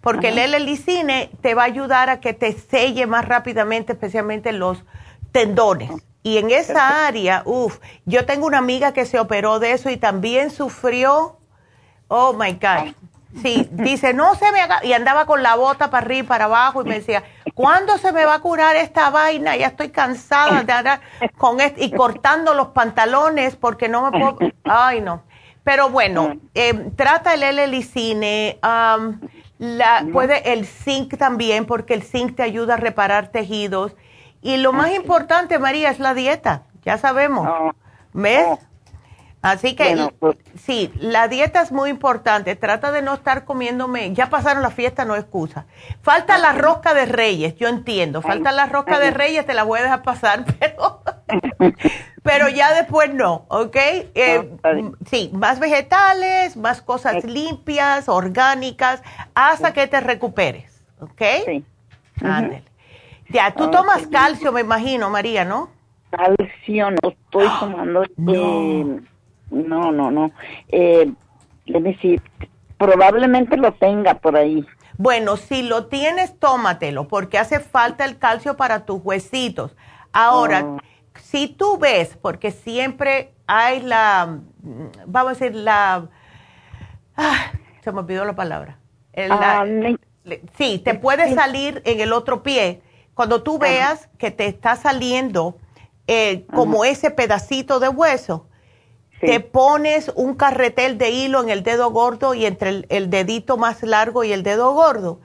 Porque 0.00 0.28
el 0.28 0.38
L-licine 0.38 1.30
te 1.40 1.54
va 1.54 1.62
a 1.62 1.66
ayudar 1.66 2.10
a 2.10 2.20
que 2.20 2.32
te 2.32 2.52
selle 2.52 3.06
más 3.06 3.26
rápidamente, 3.26 3.92
especialmente 3.92 4.52
los 4.52 4.84
tendones. 5.32 5.90
Y 6.22 6.38
en 6.38 6.50
esa 6.50 7.06
área, 7.06 7.42
uff, 7.44 7.78
yo 8.04 8.26
tengo 8.26 8.46
una 8.46 8.58
amiga 8.58 8.92
que 8.92 9.06
se 9.06 9.20
operó 9.20 9.60
de 9.60 9.72
eso 9.72 9.90
y 9.90 9.96
también 9.96 10.50
sufrió, 10.50 11.38
oh 12.08 12.32
my 12.32 12.52
God. 12.52 12.94
Sí, 13.42 13.68
dice, 13.70 14.14
no 14.14 14.34
se 14.34 14.50
me 14.50 14.60
haga, 14.60 14.84
y 14.84 14.92
andaba 14.92 15.26
con 15.26 15.42
la 15.42 15.56
bota 15.56 15.90
para 15.90 16.04
arriba 16.04 16.20
y 16.20 16.26
para 16.26 16.44
abajo 16.46 16.82
y 16.82 16.88
me 16.88 16.94
decía, 16.94 17.22
¿cuándo 17.54 17.98
se 17.98 18.12
me 18.12 18.24
va 18.24 18.34
a 18.34 18.38
curar 18.40 18.76
esta 18.76 19.10
vaina? 19.10 19.56
Ya 19.56 19.68
estoy 19.68 19.90
cansada 19.90 20.62
de 20.62 20.72
andar 20.72 21.00
con 21.36 21.60
esto 21.60 21.82
y 21.82 21.90
cortando 21.90 22.54
los 22.54 22.68
pantalones 22.68 23.56
porque 23.56 23.88
no 23.88 24.10
me 24.10 24.18
puedo, 24.18 24.38
ay 24.64 25.00
no. 25.00 25.22
Pero 25.64 25.90
bueno, 25.90 26.36
eh, 26.54 26.90
trata 26.94 27.34
el 27.34 27.42
L-licine, 27.42 28.58
la, 29.58 30.06
puede 30.12 30.52
el 30.52 30.64
zinc 30.64 31.16
también 31.16 31.66
porque 31.66 31.92
el 31.94 32.04
zinc 32.04 32.36
te 32.36 32.44
ayuda 32.44 32.74
a 32.74 32.76
reparar 32.76 33.28
tejidos. 33.28 33.96
Y 34.42 34.58
lo 34.58 34.72
más 34.72 34.92
importante, 34.92 35.58
María, 35.58 35.90
es 35.90 35.98
la 35.98 36.14
dieta, 36.14 36.62
ya 36.84 36.98
sabemos. 36.98 37.48
¿Ves? 38.12 38.46
Así 39.42 39.76
que 39.76 40.10
pues 40.18 40.36
sí, 40.56 40.92
la 40.98 41.28
dieta 41.28 41.62
es 41.62 41.70
muy 41.70 41.90
importante. 41.90 42.56
Trata 42.56 42.90
de 42.90 43.02
no 43.02 43.14
estar 43.14 43.44
comiéndome. 43.44 44.12
Ya 44.12 44.28
pasaron 44.28 44.62
la 44.62 44.70
fiesta, 44.70 45.04
no 45.04 45.14
excusa. 45.14 45.66
Falta 46.02 46.36
la 46.38 46.52
rosca 46.52 46.94
de 46.94 47.06
reyes, 47.06 47.54
yo 47.56 47.68
entiendo. 47.68 48.22
Falta 48.22 48.50
la 48.50 48.66
rosca 48.66 48.98
de 48.98 49.12
reyes, 49.12 49.46
te 49.46 49.54
la 49.54 49.62
voy 49.62 49.78
a 49.78 49.82
dejar 49.82 50.02
pasar, 50.02 50.44
pero, 50.58 51.02
pero 52.22 52.48
ya 52.48 52.74
después 52.74 53.14
no, 53.14 53.46
¿ok? 53.48 53.76
Eh, 53.76 54.50
sí, 55.08 55.30
más 55.32 55.60
vegetales, 55.60 56.56
más 56.56 56.82
cosas 56.82 57.22
limpias, 57.24 58.08
orgánicas, 58.08 59.02
hasta 59.34 59.72
que 59.72 59.86
te 59.86 60.00
recuperes, 60.00 60.82
¿ok? 61.00 61.22
Sí. 61.44 61.64
Ándale. 62.20 62.64
Ya, 63.28 63.52
tú 63.52 63.70
tomas 63.70 64.06
calcio, 64.06 64.50
me 64.52 64.60
imagino, 64.60 65.10
María, 65.10 65.44
¿no? 65.44 65.70
Calcio 66.10 66.90
no 66.90 67.10
estoy 67.10 67.48
tomando. 67.60 68.04
Eh, 68.04 69.00
no, 69.56 69.92
no, 69.92 70.10
no. 70.10 70.30
Eh, 70.68 71.12
decir, 71.66 72.22
probablemente 72.78 73.56
lo 73.56 73.72
tenga 73.74 74.14
por 74.14 74.36
ahí. 74.36 74.64
Bueno, 74.98 75.36
si 75.36 75.62
lo 75.62 75.86
tienes, 75.86 76.38
tómatelo, 76.38 77.08
porque 77.08 77.38
hace 77.38 77.60
falta 77.60 78.04
el 78.04 78.18
calcio 78.18 78.56
para 78.56 78.86
tus 78.86 79.00
huesitos. 79.02 79.76
Ahora, 80.12 80.64
oh. 80.64 80.78
si 81.20 81.48
tú 81.48 81.78
ves, 81.78 82.16
porque 82.20 82.50
siempre 82.50 83.34
hay 83.46 83.82
la, 83.82 84.40
vamos 85.06 85.30
a 85.30 85.34
decir, 85.34 85.54
la, 85.54 86.08
ah, 87.16 87.52
se 87.82 87.92
me 87.92 88.00
olvidó 88.00 88.24
la 88.24 88.34
palabra. 88.34 88.78
Ah, 89.30 89.64
sí, 90.56 90.78
te 90.78 90.94
puede 90.94 91.34
salir 91.34 91.82
en 91.84 92.00
el 92.00 92.12
otro 92.12 92.42
pie. 92.42 92.82
Cuando 93.14 93.42
tú 93.42 93.58
veas 93.58 94.08
que 94.18 94.30
te 94.30 94.46
está 94.46 94.76
saliendo 94.76 95.56
eh, 96.06 96.46
como 96.52 96.84
ese 96.84 97.10
pedacito 97.10 97.80
de 97.80 97.88
hueso, 97.88 98.45
te 99.26 99.40
pones 99.40 100.10
un 100.14 100.34
carretel 100.34 100.98
de 100.98 101.10
hilo 101.10 101.42
en 101.42 101.50
el 101.50 101.62
dedo 101.62 101.90
gordo 101.90 102.34
y 102.34 102.46
entre 102.46 102.84
el, 102.88 103.10
dedito 103.10 103.56
más 103.56 103.82
largo 103.82 104.24
y 104.24 104.32
el 104.32 104.42
dedo 104.42 104.72
gordo 104.72 105.20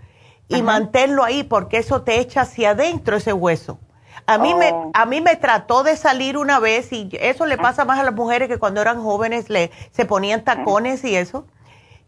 y 0.48 0.61
manténlo 0.61 1.23
ahí 1.23 1.44
porque 1.44 1.78
eso 1.78 2.02
te 2.02 2.19
echa 2.19 2.41
hacia 2.41 2.72
adentro 2.72 3.18
ese 3.18 3.34
hueso. 3.34 3.80
A 4.28 4.38
mí, 4.38 4.53
me, 4.53 4.72
oh. 4.72 4.91
a 4.94 5.06
mí 5.06 5.22
me 5.22 5.36
trató 5.36 5.84
de 5.84 5.95
salir 5.95 6.38
una 6.38 6.60
vez 6.60 6.91
y 6.91 7.10
eso 7.19 7.45
le 7.45 7.57
pasa 7.57 7.86
más 7.86 7.99
a 7.99 8.03
las 8.03 8.14
mujeres 8.14 8.49
que 8.49 8.57
cuando 8.57 8.82
eran 8.82 9.02
jóvenes 9.02 9.49
le, 9.49 9.72
se 9.91 10.06
ponían 10.06 10.44
tacones 10.44 11.03
y 11.03 11.15
eso. 11.15 11.45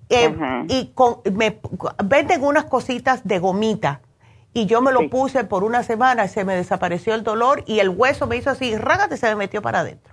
Eh, 0.10 0.36
y 0.68 0.92
con, 0.94 1.22
me 1.32 1.60
venden 2.04 2.44
unas 2.44 2.66
cositas 2.66 3.26
de 3.26 3.40
gomita 3.40 4.02
y 4.54 4.68
yo 4.68 4.82
me 4.82 4.92
lo 4.92 5.10
puse 5.10 5.44
por 5.44 5.64
una 5.64 5.82
semana, 5.82 6.28
se 6.28 6.46
me 6.46 6.56
desapareció 6.56 7.16
el 7.16 7.24
dolor 7.24 7.64
y 7.66 7.80
el 7.80 7.90
hueso 7.90 8.28
me 8.28 8.36
hizo 8.36 8.52
así, 8.52 8.78
rágate, 8.78 9.18
se 9.18 9.28
me 9.30 9.36
metió 9.36 9.62
para 9.62 9.80
adentro. 9.80 10.13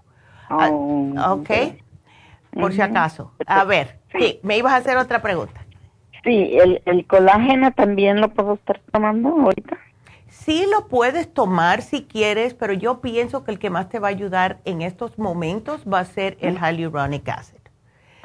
Ah, 0.51 0.69
oh, 0.71 1.15
ok, 1.35 1.51
por 2.53 2.73
si 2.73 2.83
acaso. 2.83 3.33
A 3.47 3.65
ver, 3.65 4.01
sí. 4.19 4.41
me 4.43 4.59
ibas 4.59 4.73
a 4.73 4.77
hacer 4.77 4.97
otra 4.97 5.23
pregunta. 5.23 5.65
Sí, 6.25 6.59
el, 6.59 6.83
el 6.85 7.07
colágeno 7.07 7.73
también 7.73 8.21
lo 8.21 8.29
puedo 8.31 8.55
estar 8.55 8.81
tomando 8.93 9.29
ahorita. 9.31 9.79
Sí 10.29 10.67
lo 10.71 10.89
puedes 10.89 11.33
tomar 11.33 11.83
si 11.83 12.05
quieres, 12.05 12.55
pero 12.55 12.73
yo 12.73 13.01
pienso 13.01 13.45
que 13.45 13.53
el 13.53 13.59
que 13.59 13.71
más 13.71 13.89
te 13.89 13.99
va 13.99 14.09
a 14.09 14.11
ayudar 14.11 14.59
en 14.65 14.83
estos 14.83 15.19
momentos 15.19 15.85
va 15.91 16.01
a 16.01 16.05
ser 16.05 16.37
el 16.41 16.59
hyaluronic 16.59 17.29
acid. 17.29 17.61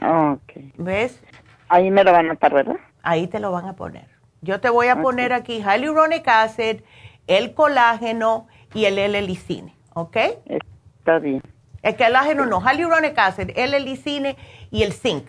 Ok. 0.01 0.53
¿Ves? 0.77 1.21
Ahí 1.69 1.89
me 1.91 2.03
lo 2.03 2.11
van 2.11 2.29
a 2.29 2.35
poner, 2.35 2.65
¿verdad? 2.65 2.79
Ahí 3.03 3.27
te 3.27 3.39
lo 3.39 3.51
van 3.51 3.65
a 3.65 3.75
poner. 3.75 4.07
Yo 4.41 4.59
te 4.59 4.69
voy 4.69 4.87
a 4.87 5.01
poner 5.01 5.33
aquí 5.33 5.61
hyaluronic 5.61 6.27
acid, 6.27 6.81
el 7.27 7.53
colágeno 7.53 8.47
y 8.73 8.85
el 8.85 8.99
L-licine, 8.99 9.75
¿ok? 9.93 10.17
Está 10.99 11.19
bien. 11.19 11.41
El 11.85 11.95
colágeno 11.95 12.47
no, 12.47 12.59
hyaluronic 12.59 13.15
acid, 13.15 13.51
el 13.55 13.75
helicine 13.75 14.35
y 14.71 14.81
el 14.81 14.91
zinc. 14.91 15.27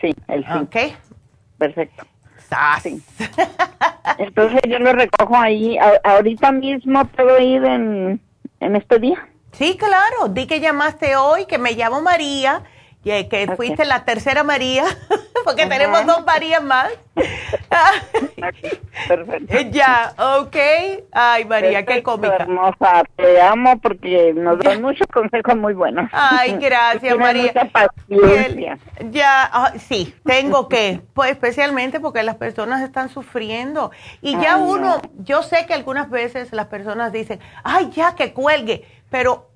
Sí, 0.00 0.14
el 0.28 0.46
zinc. 0.46 0.68
Ok. 0.68 0.76
Perfecto. 1.58 2.06
Entonces 4.18 4.60
yo 4.68 4.78
lo 4.78 4.92
recojo 4.92 5.36
ahí. 5.36 5.76
ahorita 6.04 6.52
mismo 6.52 7.04
puedo 7.06 7.40
ir 7.40 7.64
en, 7.64 8.20
en 8.60 8.76
este 8.76 9.00
día. 9.00 9.28
Sí, 9.50 9.76
claro. 9.76 10.28
Di 10.28 10.46
que 10.46 10.60
llamaste 10.60 11.16
hoy, 11.16 11.46
que 11.46 11.58
me 11.58 11.72
llamo 11.72 12.00
María 12.00 12.62
que, 13.04 13.52
fuiste 13.56 13.84
la 13.84 14.04
tercera 14.04 14.44
María, 14.44 14.84
porque 15.44 15.66
tenemos 15.66 16.06
dos 16.06 16.24
Marías 16.24 16.62
más. 16.62 16.88
Perfecto. 19.08 19.54
Ya, 19.70 20.14
ok. 20.40 20.56
Ay, 21.12 21.44
María, 21.44 21.84
qué 21.84 22.02
cómica. 22.02 22.36
Hermosa, 22.36 23.04
te 23.16 23.40
amo 23.40 23.78
porque 23.80 24.32
nos 24.34 24.58
dan 24.58 24.82
muchos 24.82 25.06
consejos 25.08 25.56
muy 25.56 25.74
buenos. 25.74 26.08
Ay, 26.12 26.56
gracias, 26.60 27.16
María. 27.16 27.52
Mucha 27.54 27.64
paciencia. 27.66 28.78
Ya, 29.10 29.48
ah, 29.52 29.72
sí, 29.78 30.14
tengo 30.24 30.68
que, 30.68 31.00
pues 31.12 31.32
especialmente 31.32 32.00
porque 32.00 32.22
las 32.22 32.36
personas 32.36 32.82
están 32.82 33.08
sufriendo. 33.08 33.90
Y 34.22 34.38
ya 34.40 34.56
uno, 34.56 35.00
yo 35.18 35.42
sé 35.42 35.66
que 35.66 35.74
algunas 35.74 36.10
veces 36.10 36.52
las 36.52 36.66
personas 36.66 37.12
dicen, 37.12 37.40
ay, 37.62 37.90
ya 37.90 38.14
que 38.14 38.32
cuelgue 38.32 38.84
pero 39.14 39.52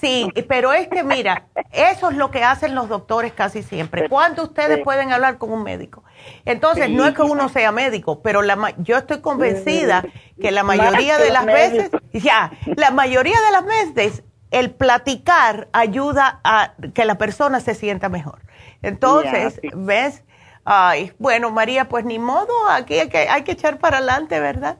sí, 0.00 0.28
pero 0.46 0.72
es 0.72 0.86
que 0.86 1.02
mira, 1.02 1.48
eso 1.72 2.08
es 2.08 2.16
lo 2.16 2.30
que 2.30 2.44
hacen 2.44 2.76
los 2.76 2.88
doctores 2.88 3.32
casi 3.32 3.64
siempre. 3.64 4.08
¿Cuándo 4.08 4.44
ustedes 4.44 4.78
pueden 4.84 5.12
hablar 5.12 5.38
con 5.38 5.52
un 5.52 5.64
médico? 5.64 6.04
Entonces, 6.44 6.88
no 6.88 7.04
es 7.04 7.14
que 7.16 7.22
uno 7.22 7.48
sea 7.48 7.72
médico, 7.72 8.22
pero 8.22 8.42
la, 8.42 8.72
yo 8.78 8.96
estoy 8.96 9.22
convencida 9.22 10.04
que 10.40 10.52
la 10.52 10.62
mayoría 10.62 11.18
de 11.18 11.32
las 11.32 11.46
veces, 11.46 11.90
ya, 12.12 12.52
la 12.76 12.92
mayoría 12.92 13.40
de 13.40 13.50
las 13.50 13.64
veces 13.64 14.22
el 14.52 14.70
platicar 14.70 15.66
ayuda 15.72 16.38
a 16.44 16.74
que 16.94 17.04
la 17.04 17.18
persona 17.18 17.58
se 17.58 17.74
sienta 17.74 18.08
mejor. 18.08 18.38
Entonces, 18.82 19.58
¿ves? 19.74 20.22
Ay, 20.64 21.12
bueno, 21.18 21.50
María, 21.50 21.88
pues 21.88 22.04
ni 22.04 22.20
modo, 22.20 22.52
aquí 22.68 23.00
hay 23.00 23.08
que, 23.08 23.28
hay 23.28 23.42
que 23.42 23.50
echar 23.50 23.78
para 23.78 23.96
adelante, 23.96 24.38
¿verdad? 24.38 24.76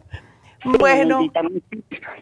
Bueno, 0.64 1.26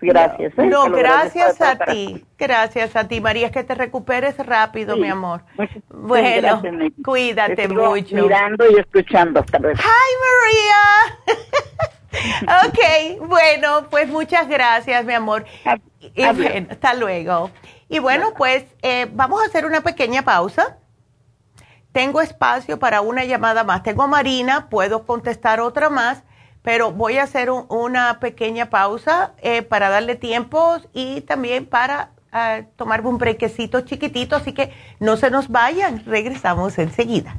gracias. 0.00 0.52
¿eh? 0.58 0.66
No, 0.66 0.90
gracias 0.90 1.60
a 1.60 1.76
ti. 1.76 2.24
Gracias 2.38 2.94
a 2.94 3.08
ti, 3.08 3.20
María, 3.20 3.50
que 3.50 3.64
te 3.64 3.74
recuperes 3.74 4.36
rápido, 4.38 4.96
mi 4.96 5.08
amor. 5.08 5.42
bueno, 5.90 6.62
cuídate 7.04 7.68
mucho. 7.68 8.14
Mirando 8.14 8.64
y 8.70 8.78
escuchando. 8.78 9.40
Hasta 9.40 9.58
Hi, 9.58 10.12
María. 10.36 10.78
ok, 12.66 13.26
bueno, 13.26 13.88
pues 13.90 14.08
muchas 14.08 14.48
gracias, 14.48 15.04
mi 15.04 15.14
amor. 15.14 15.44
Y, 16.14 16.22
hasta 16.22 16.94
luego. 16.94 17.50
Y 17.88 17.98
bueno, 17.98 18.34
pues 18.36 18.64
eh, 18.82 19.08
vamos 19.12 19.42
a 19.42 19.46
hacer 19.46 19.66
una 19.66 19.80
pequeña 19.80 20.22
pausa. 20.22 20.78
Tengo 21.90 22.20
espacio 22.20 22.78
para 22.78 23.00
una 23.00 23.24
llamada 23.24 23.64
más. 23.64 23.82
Tengo 23.82 24.04
a 24.04 24.06
Marina, 24.06 24.68
puedo 24.68 25.04
contestar 25.04 25.60
otra 25.60 25.90
más 25.90 26.22
pero 26.68 26.92
voy 26.92 27.16
a 27.16 27.22
hacer 27.22 27.48
una 27.50 28.20
pequeña 28.20 28.68
pausa 28.68 29.32
eh, 29.40 29.62
para 29.62 29.88
darle 29.88 30.16
tiempo 30.16 30.76
y 30.92 31.22
también 31.22 31.64
para 31.64 32.10
uh, 32.30 32.62
tomar 32.76 33.06
un 33.06 33.16
brequecito 33.16 33.80
chiquitito, 33.80 34.36
así 34.36 34.52
que 34.52 34.70
no 35.00 35.16
se 35.16 35.30
nos 35.30 35.48
vayan, 35.48 36.04
regresamos 36.04 36.78
enseguida. 36.78 37.38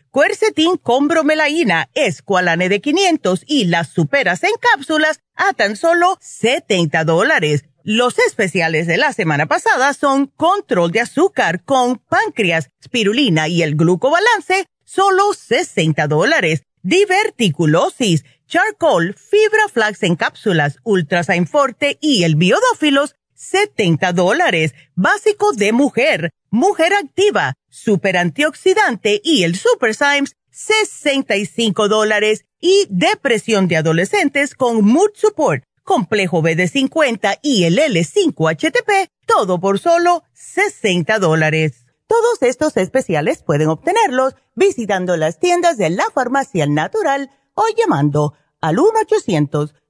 Quercetin 0.13 0.75
con 0.75 1.07
bromelaína, 1.07 1.89
Esqualane 1.93 2.67
de 2.67 2.81
500 2.81 3.43
y 3.47 3.65
las 3.65 3.87
superas 3.89 4.43
en 4.43 4.51
cápsulas 4.59 5.21
a 5.35 5.53
tan 5.53 5.77
solo 5.77 6.17
70 6.19 7.05
dólares. 7.05 7.63
Los 7.83 8.19
especiales 8.19 8.87
de 8.87 8.97
la 8.97 9.13
semana 9.13 9.45
pasada 9.45 9.93
son 9.93 10.27
control 10.27 10.91
de 10.91 10.99
azúcar 10.99 11.63
con 11.63 11.97
páncreas, 11.97 12.69
spirulina 12.83 13.47
y 13.47 13.63
el 13.63 13.75
glucobalance, 13.75 14.65
solo 14.83 15.33
60 15.33 16.07
dólares. 16.07 16.63
Diverticulosis, 16.83 18.25
charcoal, 18.47 19.15
fibra 19.15 19.69
flax 19.71 20.03
en 20.03 20.17
cápsulas, 20.17 20.79
ultrasign 20.83 21.47
forte 21.47 21.97
y 22.01 22.23
el 22.23 22.35
biodófilos, 22.35 23.15
70 23.41 24.13
dólares. 24.13 24.73
Básico 24.95 25.51
de 25.53 25.73
mujer, 25.73 26.31
mujer 26.51 26.93
activa, 26.93 27.55
super 27.69 28.17
antioxidante 28.17 29.19
y 29.23 29.43
el 29.43 29.55
Super 29.55 29.95
Symes, 29.95 30.35
65 30.51 31.87
dólares. 31.87 32.45
Y 32.59 32.85
depresión 32.89 33.67
de 33.67 33.77
adolescentes 33.77 34.53
con 34.53 34.85
Mood 34.85 35.09
Support, 35.15 35.63
complejo 35.83 36.43
BD50 36.43 37.39
y 37.41 37.63
el 37.63 37.79
L5HTP, 37.79 39.07
todo 39.25 39.59
por 39.59 39.79
solo 39.79 40.23
60 40.33 41.17
dólares. 41.17 41.85
Todos 42.05 42.41
estos 42.41 42.77
especiales 42.77 43.41
pueden 43.41 43.69
obtenerlos 43.69 44.35
visitando 44.53 45.17
las 45.17 45.39
tiendas 45.39 45.77
de 45.77 45.89
la 45.89 46.05
farmacia 46.13 46.67
natural 46.67 47.31
o 47.55 47.63
llamando 47.75 48.35
al 48.59 48.77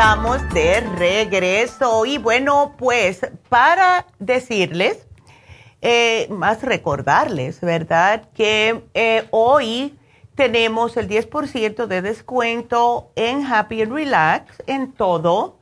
Estamos 0.00 0.40
de 0.54 0.80
regreso. 0.96 2.06
Y 2.06 2.16
bueno, 2.16 2.74
pues 2.78 3.20
para 3.50 4.06
decirles 4.18 5.06
eh, 5.82 6.26
más 6.30 6.62
recordarles, 6.62 7.60
¿verdad? 7.60 8.30
Que 8.32 8.82
eh, 8.94 9.26
hoy 9.30 9.98
tenemos 10.36 10.96
el 10.96 11.06
10% 11.06 11.86
de 11.86 12.00
descuento 12.00 13.12
en 13.14 13.44
Happy 13.44 13.82
and 13.82 13.92
Relax, 13.92 14.62
en 14.66 14.92
todo, 14.92 15.58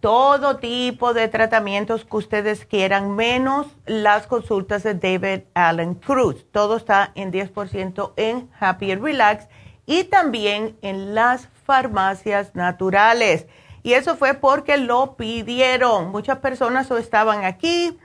todo 0.00 0.58
tipo 0.58 1.14
de 1.14 1.28
tratamientos 1.28 2.04
que 2.04 2.16
ustedes 2.18 2.66
quieran, 2.66 3.16
menos 3.16 3.68
las 3.86 4.26
consultas 4.26 4.82
de 4.82 4.96
David 4.96 5.44
Allen 5.54 5.94
Cruz. 5.94 6.44
Todo 6.52 6.76
está 6.76 7.12
en 7.14 7.32
10% 7.32 8.12
en 8.16 8.50
Happy 8.60 8.92
and 8.92 9.02
Relax 9.02 9.48
y 9.86 10.04
también 10.04 10.76
en 10.82 11.14
las 11.14 11.48
farmacias 11.64 12.54
naturales. 12.54 13.46
Y 13.82 13.94
eso 13.94 14.16
fue 14.16 14.34
porque 14.34 14.76
lo 14.76 15.16
pidieron. 15.16 16.10
Muchas 16.10 16.38
personas 16.38 16.90
estaban 16.90 17.44
aquí 17.44 17.98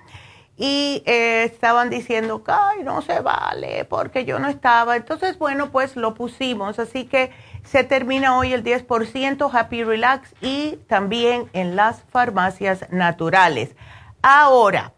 y 0.58 1.04
eh, 1.06 1.44
estaban 1.44 1.92
diciendo 1.92 2.44
Ay, 2.48 2.84
no 2.84 3.04
se 3.04 3.20
vale 3.20 3.86
porque 3.86 4.26
yo 4.26 4.40
no 4.40 4.48
estaba. 4.48 4.96
Entonces, 4.96 5.38
bueno, 5.38 5.70
pues 5.72 5.96
lo 5.96 6.16
pusimos. 6.16 6.80
Así 6.80 7.06
que 7.06 7.32
se 7.64 7.84
termina 7.84 8.38
hoy 8.38 8.54
el 8.54 8.64
10% 8.64 9.50
Happy 9.54 9.84
Relax 9.84 10.34
y 10.42 10.78
también 10.88 11.50
en 11.54 11.76
las 11.76 12.04
farmacias 12.12 12.92
naturales. 12.92 13.76
Ahora, 14.24 14.94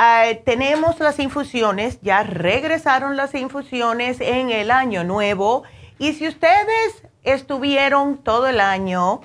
eh, 0.00 0.42
tenemos 0.44 0.98
las 1.00 1.18
infusiones, 1.20 2.00
ya 2.02 2.22
regresaron 2.22 3.16
las 3.16 3.34
infusiones 3.34 4.20
en 4.20 4.50
el 4.50 4.70
año 4.72 5.04
nuevo. 5.04 5.62
Y 5.98 6.14
si 6.14 6.26
ustedes 6.26 7.02
estuvieron 7.22 8.18
todo 8.18 8.46
el 8.48 8.60
año 8.60 9.20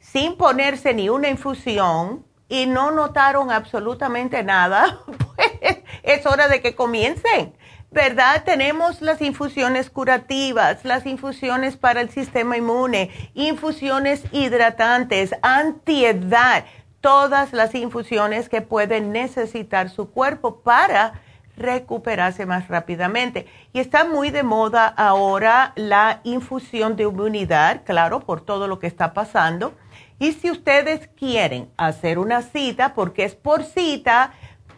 sin 0.00 0.36
ponerse 0.36 0.92
ni 0.94 1.08
una 1.08 1.28
infusión, 1.28 2.24
y 2.50 2.66
no 2.66 2.90
notaron 2.90 3.50
absolutamente 3.50 4.42
nada, 4.42 4.98
pues 5.36 5.78
es 6.02 6.26
hora 6.26 6.48
de 6.48 6.60
que 6.60 6.74
comiencen. 6.74 7.54
¿Verdad? 7.92 8.44
Tenemos 8.44 9.02
las 9.02 9.20
infusiones 9.20 9.90
curativas, 9.90 10.84
las 10.84 11.06
infusiones 11.06 11.76
para 11.76 12.00
el 12.00 12.08
sistema 12.08 12.56
inmune, 12.56 13.10
infusiones 13.34 14.22
hidratantes, 14.30 15.34
antiedad, 15.42 16.66
todas 17.00 17.52
las 17.52 17.74
infusiones 17.74 18.48
que 18.48 18.62
pueden 18.62 19.10
necesitar 19.10 19.90
su 19.90 20.12
cuerpo 20.12 20.60
para 20.60 21.20
recuperarse 21.56 22.46
más 22.46 22.68
rápidamente. 22.68 23.48
Y 23.72 23.80
está 23.80 24.04
muy 24.04 24.30
de 24.30 24.44
moda 24.44 24.86
ahora 24.86 25.72
la 25.74 26.20
infusión 26.22 26.94
de 26.94 27.02
inmunidad, 27.02 27.82
claro, 27.84 28.20
por 28.20 28.40
todo 28.40 28.68
lo 28.68 28.78
que 28.78 28.86
está 28.86 29.14
pasando 29.14 29.74
y 30.20 30.32
si 30.34 30.48
ustedes 30.50 31.08
quieren 31.16 31.72
hacer 31.78 32.18
una 32.18 32.42
cita, 32.42 32.92
porque 32.94 33.24
es 33.24 33.34
por 33.34 33.64
cita, 33.64 34.34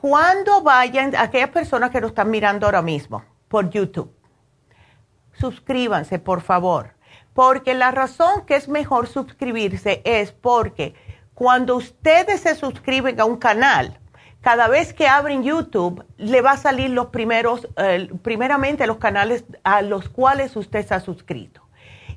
Cuando 0.02 0.64
vayan, 0.64 1.16
aquellas 1.16 1.50
personas 1.50 1.92
que 1.92 2.02
nos 2.02 2.10
están 2.10 2.32
mirando 2.32 2.66
ahora 2.66 2.82
mismo 2.82 3.24
por 3.48 3.70
YouTube, 3.70 4.12
suscríbanse, 5.34 6.18
por 6.18 6.42
favor. 6.42 6.96
Porque 7.34 7.76
la 7.76 7.92
razón 7.92 8.48
que 8.48 8.56
es 8.56 8.68
mejor 8.68 9.06
suscribirse 9.08 10.02
es 10.06 10.32
porque 10.32 10.96
cuando 11.36 11.76
ustedes 11.76 12.42
se 12.42 12.56
suscriben 12.56 13.22
a 13.22 13.26
un 13.26 13.38
canal, 13.38 14.00
cada 14.42 14.68
vez 14.68 14.94
que 14.94 15.08
abren 15.08 15.44
YouTube, 15.44 16.06
le 16.18 16.42
va 16.42 16.52
a 16.52 16.58
salir 16.58 16.90
los 16.92 17.08
primeros, 17.08 17.68
primeramente 18.22 18.88
los 18.88 18.98
canales 18.98 19.44
a 19.64 19.82
los 19.82 20.10
cuales 20.10 20.56
usted 20.56 20.86
se 20.88 20.94
ha 20.94 21.00
suscrito. 21.00 21.62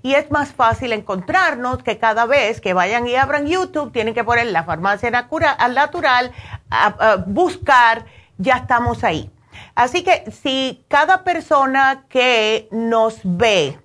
Y 0.03 0.15
es 0.15 0.31
más 0.31 0.53
fácil 0.53 0.93
encontrarnos 0.93 1.83
que 1.83 1.99
cada 1.99 2.25
vez 2.25 2.61
que 2.61 2.73
vayan 2.73 3.07
y 3.07 3.17
abran 3.17 3.47
YouTube, 3.47 3.93
tienen 3.93 4.15
que 4.15 4.25
poner 4.25 4.47
la 4.47 4.65
farmacia 4.65 5.11
natural, 5.11 6.33
a, 6.71 7.17
buscar, 7.27 8.07
ya 8.39 8.57
estamos 8.57 9.05
ahí. 9.05 9.31
Así 9.75 10.03
que 10.03 10.31
si 10.31 10.85
cada 10.89 11.23
persona 11.23 12.05
que 12.09 12.69
nos 12.71 13.21
ve 13.25 13.79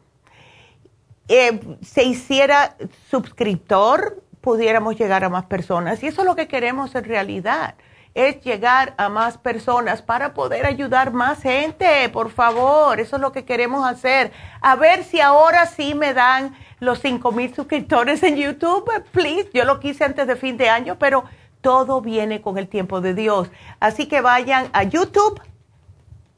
eh, 1.28 1.60
se 1.82 2.04
hiciera 2.04 2.78
suscriptor, 3.10 4.24
pudiéramos 4.40 4.96
llegar 4.98 5.24
a 5.24 5.30
más 5.30 5.46
personas. 5.46 6.02
Y 6.04 6.08
eso 6.08 6.22
es 6.22 6.28
lo 6.28 6.36
que 6.36 6.48
queremos 6.48 6.96
en 6.96 7.04
realidad 7.04 7.76
es 8.16 8.42
llegar 8.42 8.96
a 8.98 9.10
más 9.10 9.38
personas 9.38 10.02
para 10.02 10.34
poder 10.34 10.66
ayudar 10.66 11.12
más 11.12 11.42
gente, 11.42 12.10
por 12.10 12.32
favor, 12.32 13.00
eso 13.02 13.18
es 13.18 13.22
lo 13.22 13.34
que 13.34 13.44
queremos 13.44 13.86
hacer. 13.86 14.32
A 14.62 14.78
ver 14.78 15.04
si 15.04 15.20
ahora 15.20 15.66
sí 15.66 15.94
me 15.94 16.14
dan 16.14 16.56
los 16.80 17.00
5 17.00 17.32
mil 17.34 17.54
suscriptores 17.54 18.24
en 18.24 18.38
YouTube, 18.38 18.90
please, 19.12 19.50
yo 19.54 19.66
lo 19.66 19.82
quise 19.82 20.06
antes 20.06 20.28
de 20.28 20.38
fin 20.38 20.56
de 20.56 20.70
año, 20.70 20.98
pero 20.98 21.26
todo 21.60 22.00
viene 22.00 22.42
con 22.42 22.58
el 22.58 22.70
tiempo 22.70 23.02
de 23.02 23.14
Dios. 23.14 23.52
Así 23.82 24.08
que 24.08 24.22
vayan 24.22 24.70
a 24.72 24.84
YouTube, 24.84 25.42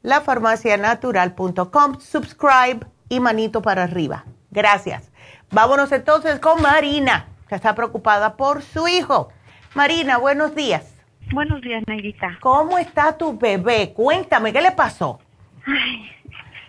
lafarmacianatural.com, 0.02 2.00
subscribe 2.00 2.80
y 3.08 3.20
manito 3.20 3.62
para 3.62 3.84
arriba. 3.84 4.24
Gracias. 4.50 5.12
Vámonos 5.52 5.92
entonces 5.92 6.40
con 6.40 6.60
Marina, 6.60 7.28
que 7.48 7.54
está 7.54 7.76
preocupada 7.76 8.36
por 8.36 8.62
su 8.62 8.88
hijo. 8.88 9.28
Marina, 9.74 10.18
buenos 10.18 10.56
días. 10.56 10.97
Buenos 11.32 11.60
días, 11.60 11.82
Negrita. 11.86 12.38
¿Cómo 12.40 12.78
está 12.78 13.16
tu 13.16 13.38
bebé? 13.38 13.92
Cuéntame, 13.94 14.52
¿qué 14.52 14.62
le 14.62 14.72
pasó? 14.72 15.20
Ay, 15.66 16.10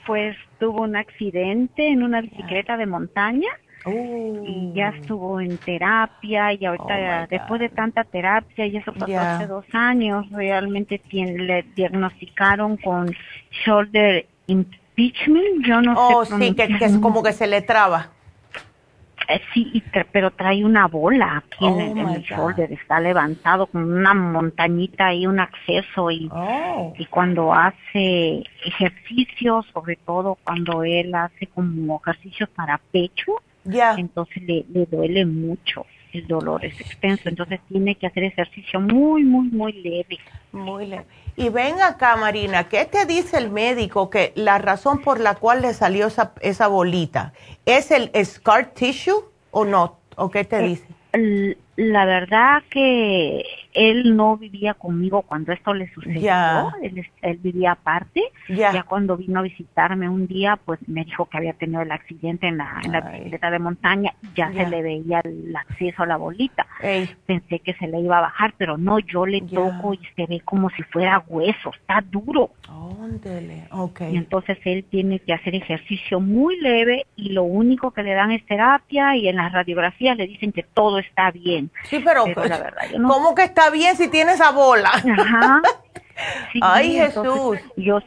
pues 0.06 0.36
tuvo 0.60 0.82
un 0.82 0.96
accidente 0.96 1.88
en 1.88 2.04
una 2.04 2.22
bicicleta 2.22 2.76
de 2.76 2.86
montaña 2.86 3.50
y 3.86 4.74
ya 4.74 4.90
estuvo 4.90 5.40
en 5.40 5.58
terapia 5.58 6.54
y 6.54 6.66
ahorita 6.66 7.24
oh, 7.24 7.28
después 7.30 7.62
de 7.62 7.70
tanta 7.70 8.04
terapia 8.04 8.66
y 8.66 8.78
eso 8.78 8.94
pasó 8.94 9.18
hace 9.18 9.48
dos 9.48 9.66
años 9.72 10.30
realmente 10.32 11.02
le 11.12 11.64
diagnosticaron 11.76 12.76
con 12.78 13.16
shoulder 13.64 14.26
impeachment 14.48 15.66
yo 15.66 15.82
no 15.82 15.94
oh, 15.96 16.26
sé 16.26 16.38
sí 16.38 16.56
que, 16.56 16.78
es 16.82 16.98
como 16.98 17.24
que 17.24 17.32
se 17.32 17.48
le 17.48 17.62
traba 17.62 18.10
eh, 19.30 19.42
sí 19.54 19.84
pero 20.12 20.32
trae 20.32 20.66
una 20.66 20.88
bola 20.88 21.38
aquí 21.38 21.66
en, 21.66 21.98
oh, 22.00 22.14
el, 22.14 22.22
shoulder 22.22 22.72
está 22.72 23.00
levantado 23.00 23.68
con 23.68 23.92
una 23.92 24.14
montañita 24.14 25.14
y 25.14 25.28
un 25.28 25.40
acceso 25.40 26.12
y 26.12 26.30
oh. 26.32 26.94
y 26.98 27.06
cuando 27.06 27.54
hace 27.54 28.44
ejercicios 28.66 29.66
sobre 29.74 29.96
todo 29.98 30.38
cuando 30.44 30.84
él 30.84 31.14
hace 31.16 31.48
como 31.48 32.02
ejercicios 32.04 32.50
para 32.50 32.80
pecho 32.92 33.42
entonces 33.98 34.42
le, 34.44 34.66
le 34.70 34.86
duele 34.86 35.26
mucho, 35.26 35.86
el 36.14 36.28
dolor 36.28 36.66
es 36.66 36.80
extenso, 36.80 37.30
entonces 37.30 37.60
tiene 37.68 37.96
que 37.96 38.08
hacer 38.08 38.24
ejercicio 38.24 38.80
muy, 38.80 39.24
muy, 39.24 39.48
muy 39.50 39.74
leve. 39.74 40.18
Muy 40.52 40.88
leve. 40.88 41.06
Y 41.36 41.50
ven 41.50 41.82
acá, 41.82 42.16
Marina, 42.18 42.68
¿qué 42.68 42.86
te 42.86 43.06
dice 43.06 43.38
el 43.38 43.50
médico 43.50 44.10
que 44.10 44.34
la 44.36 44.58
razón 44.58 45.02
por 45.02 45.20
la 45.20 45.36
cual 45.36 45.62
le 45.62 45.74
salió 45.74 46.08
esa, 46.08 46.34
esa 46.42 46.68
bolita 46.68 47.34
es 47.66 47.92
el 47.92 48.12
scar 48.26 48.74
tissue 48.74 49.24
o 49.52 49.66
no? 49.66 49.98
¿O 50.16 50.30
qué 50.30 50.44
te 50.44 50.58
eh, 50.58 50.68
dice? 50.68 51.58
La 51.80 52.04
verdad 52.04 52.62
que 52.70 53.46
él 53.74 54.18
no 54.18 54.36
vivía 54.36 54.74
conmigo 54.74 55.22
cuando 55.22 55.54
esto 55.54 55.74
le 55.74 55.90
sucedió, 55.94 56.74
él, 56.82 57.38
vivía 57.38 57.72
aparte, 57.72 58.22
ya. 58.50 58.84
Cuando 58.84 59.16
vino 59.16 59.40
a 59.40 59.44
visitarme 59.44 60.10
un 60.10 60.28
día, 60.28 60.58
pues 60.58 60.80
me 60.88 61.06
dijo 61.06 61.28
que 61.28 61.38
había 61.38 61.54
tenido 61.54 61.82
el 61.82 61.92
accidente 61.92 62.48
en 62.48 62.58
la, 62.58 62.82
en 62.84 62.92
la 62.92 63.00
bicicleta 63.00 63.50
de 63.50 63.60
montaña, 63.60 64.14
ya 64.36 64.52
se 64.52 64.68
le 64.68 64.82
veía 64.82 65.22
el 65.24 65.56
acceso 65.56 66.04
a 66.04 66.06
la 66.06 66.18
bolita, 66.18 66.68
pensé 67.26 67.60
que 67.60 67.74
se 67.76 67.88
le 67.88 68.02
iba 68.02 68.18
a 68.18 68.22
bajar, 68.22 68.54
pero 68.58 68.78
no, 68.78 69.00
yo 69.00 69.26
le 69.26 69.42
toco 69.42 69.94
y 69.94 70.02
se 70.18 70.26
ve 70.26 70.42
como 70.44 70.70
si 70.72 70.84
fuera 70.84 71.24
hueso, 71.28 71.72
está 71.74 72.02
duro. 72.02 72.52
okay. 73.72 74.14
Y 74.14 74.18
entonces 74.18 74.58
él 74.66 74.84
tiene 74.90 75.20
que 75.20 75.34
hacer 75.34 75.56
ejercicio 75.56 76.20
muy 76.20 76.60
leve 76.60 77.06
y 77.16 77.30
lo 77.30 77.44
único 77.44 77.92
que 77.92 78.04
le 78.04 78.14
dan 78.14 78.32
es 78.32 78.46
terapia 78.46 79.16
y 79.16 79.30
en 79.30 79.38
las 79.38 79.54
radiografías 79.54 80.18
le 80.18 80.28
dicen 80.28 80.52
que 80.52 80.64
todo 80.64 81.00
está 81.00 81.32
bien. 81.32 81.69
Sí, 81.84 82.00
pero, 82.04 82.26
¿cómo 83.08 83.36
que 83.36 83.44
está 83.44 83.70
bien 83.70 83.96
si 83.96 84.08
tiene 84.10 84.34
esa 84.34 84.52
bola? 84.52 84.90
Ajá. 84.90 85.62
Ay, 86.62 86.94
Jesús. 86.94 87.60
Yo, 87.78 88.00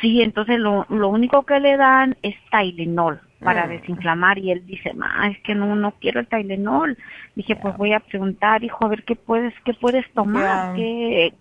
sí, 0.00 0.22
entonces 0.22 0.58
lo, 0.58 0.86
lo 0.88 1.08
único 1.08 1.44
que 1.44 1.60
le 1.60 1.76
dan 1.76 2.16
es 2.22 2.34
Tylenol 2.50 3.20
para 3.40 3.66
mm. 3.66 3.70
desinflamar 3.70 4.38
y 4.38 4.52
él 4.52 4.64
dice, 4.66 4.94
ma, 4.94 5.28
es 5.28 5.38
que 5.40 5.54
no, 5.54 5.74
no 5.76 5.92
quiero 6.00 6.20
el 6.20 6.28
Tylenol. 6.28 6.96
Dije, 7.34 7.56
pues 7.56 7.76
voy 7.76 7.92
a 7.92 8.00
preguntar, 8.00 8.64
hijo, 8.64 8.84
a 8.84 8.88
ver 8.88 9.04
qué 9.04 9.16
puedes, 9.16 9.54
qué 9.64 9.74
puedes 9.74 10.10
tomar 10.12 10.76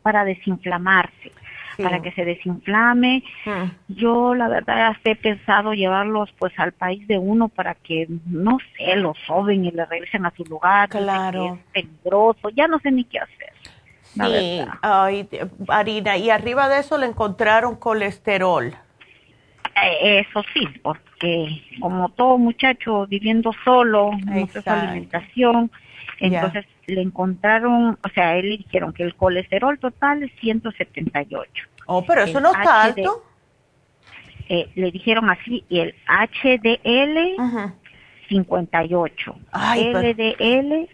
para 0.02 0.26
desinflamarse 0.26 1.32
para 1.78 2.02
que 2.02 2.12
se 2.12 2.26
desinflame. 2.26 3.24
Mm. 3.46 3.94
Yo 3.94 4.36
la 4.36 4.48
verdad 4.48 4.96
he 5.04 5.16
pensado 5.16 5.74
llevarlos 5.74 6.30
pues 6.38 6.54
al 6.58 6.72
país 6.72 7.08
de 7.08 7.18
uno 7.18 7.48
para 7.48 7.76
que, 7.76 8.08
no 8.26 8.58
sé, 8.78 8.96
los 8.96 9.18
soben 9.26 9.66
y 9.66 9.72
le 9.72 9.86
regresen 9.86 10.26
a 10.26 10.32
su 10.32 10.44
lugar. 10.46 10.90
Claro. 10.90 11.60
Es 11.74 11.84
peligroso, 11.84 12.50
ya 12.50 12.68
no 12.68 12.80
sé 12.80 12.92
ni 12.92 13.04
qué 13.06 13.20
hacer. 13.20 13.54
Sí, 14.14 14.62
ay, 14.82 15.28
harina. 15.70 16.18
Y 16.18 16.30
arriba 16.30 16.68
de 16.68 16.80
eso 16.80 16.98
le 16.98 17.06
encontraron 17.08 17.76
colesterol. 17.76 18.74
Eh, 19.82 20.20
eso 20.20 20.44
sí, 20.54 20.68
porque 20.82 21.62
como 21.80 22.10
todo 22.10 22.38
muchacho 22.38 23.08
viviendo 23.08 23.52
solo, 23.64 24.12
mucha 24.12 24.62
alimentación, 24.66 25.72
entonces 26.22 26.66
le 26.86 27.02
encontraron, 27.02 27.98
o 28.04 28.10
sea, 28.14 28.36
él 28.38 28.50
le 28.50 28.58
dijeron 28.58 28.94
que 28.94 29.04
el 29.04 29.16
colesterol 29.16 29.80
total 29.80 30.24
es 30.24 30.32
178. 30.40 31.68
Oh, 31.88 32.06
pero 32.06 32.24
eso 32.24 32.40
no 32.40 32.52
está 32.52 32.84
alto. 32.84 33.24
Eh, 34.48 34.70
le 34.76 34.92
dijeron 34.92 35.30
así, 35.30 35.66
y 35.70 35.80
el 35.80 35.96
HDL 36.08 37.38
58, 38.30 39.36
LDL 39.54 40.90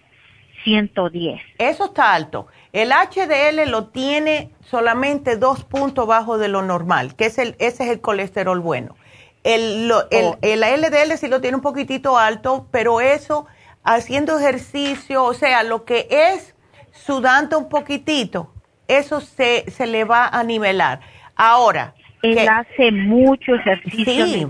110. 0.64 1.42
Eso 1.58 1.86
está 1.86 2.14
alto. 2.14 2.48
El 2.72 2.92
HDL 2.92 3.70
lo 3.70 3.88
tiene 3.88 4.52
solamente 4.62 5.38
dos 5.38 5.64
puntos 5.64 6.08
bajo 6.08 6.38
de 6.38 6.48
lo 6.48 6.62
normal, 6.62 7.16
que 7.16 7.26
es 7.26 7.38
el, 7.38 7.56
ese 7.60 7.86
es 7.86 7.90
el 7.90 8.02
colesterol 8.02 8.60
bueno. 8.60 8.96
El, 9.44 9.92
el, 10.12 10.26
oh. 10.26 10.38
el 10.42 10.60
LDL 10.60 11.18
sí 11.18 11.28
lo 11.28 11.42
tiene 11.42 11.56
un 11.56 11.62
poquitito 11.62 12.18
alto, 12.18 12.68
pero 12.72 13.02
eso 13.02 13.48
haciendo 13.88 14.38
ejercicio, 14.38 15.24
o 15.24 15.34
sea, 15.34 15.64
lo 15.64 15.86
que 15.86 16.08
es 16.10 16.56
sudando 16.92 17.58
un 17.58 17.70
poquitito, 17.70 18.52
eso 18.88 19.22
se, 19.22 19.70
se 19.72 19.88
le 19.88 20.04
va 20.04 20.28
a 20.28 20.44
nivelar. 20.44 21.00
Ahora. 21.36 21.94
Él 22.22 22.48
hace 22.50 22.92
mucho 22.92 23.56
ejercicio. 23.56 24.26
Sí. 24.26 24.48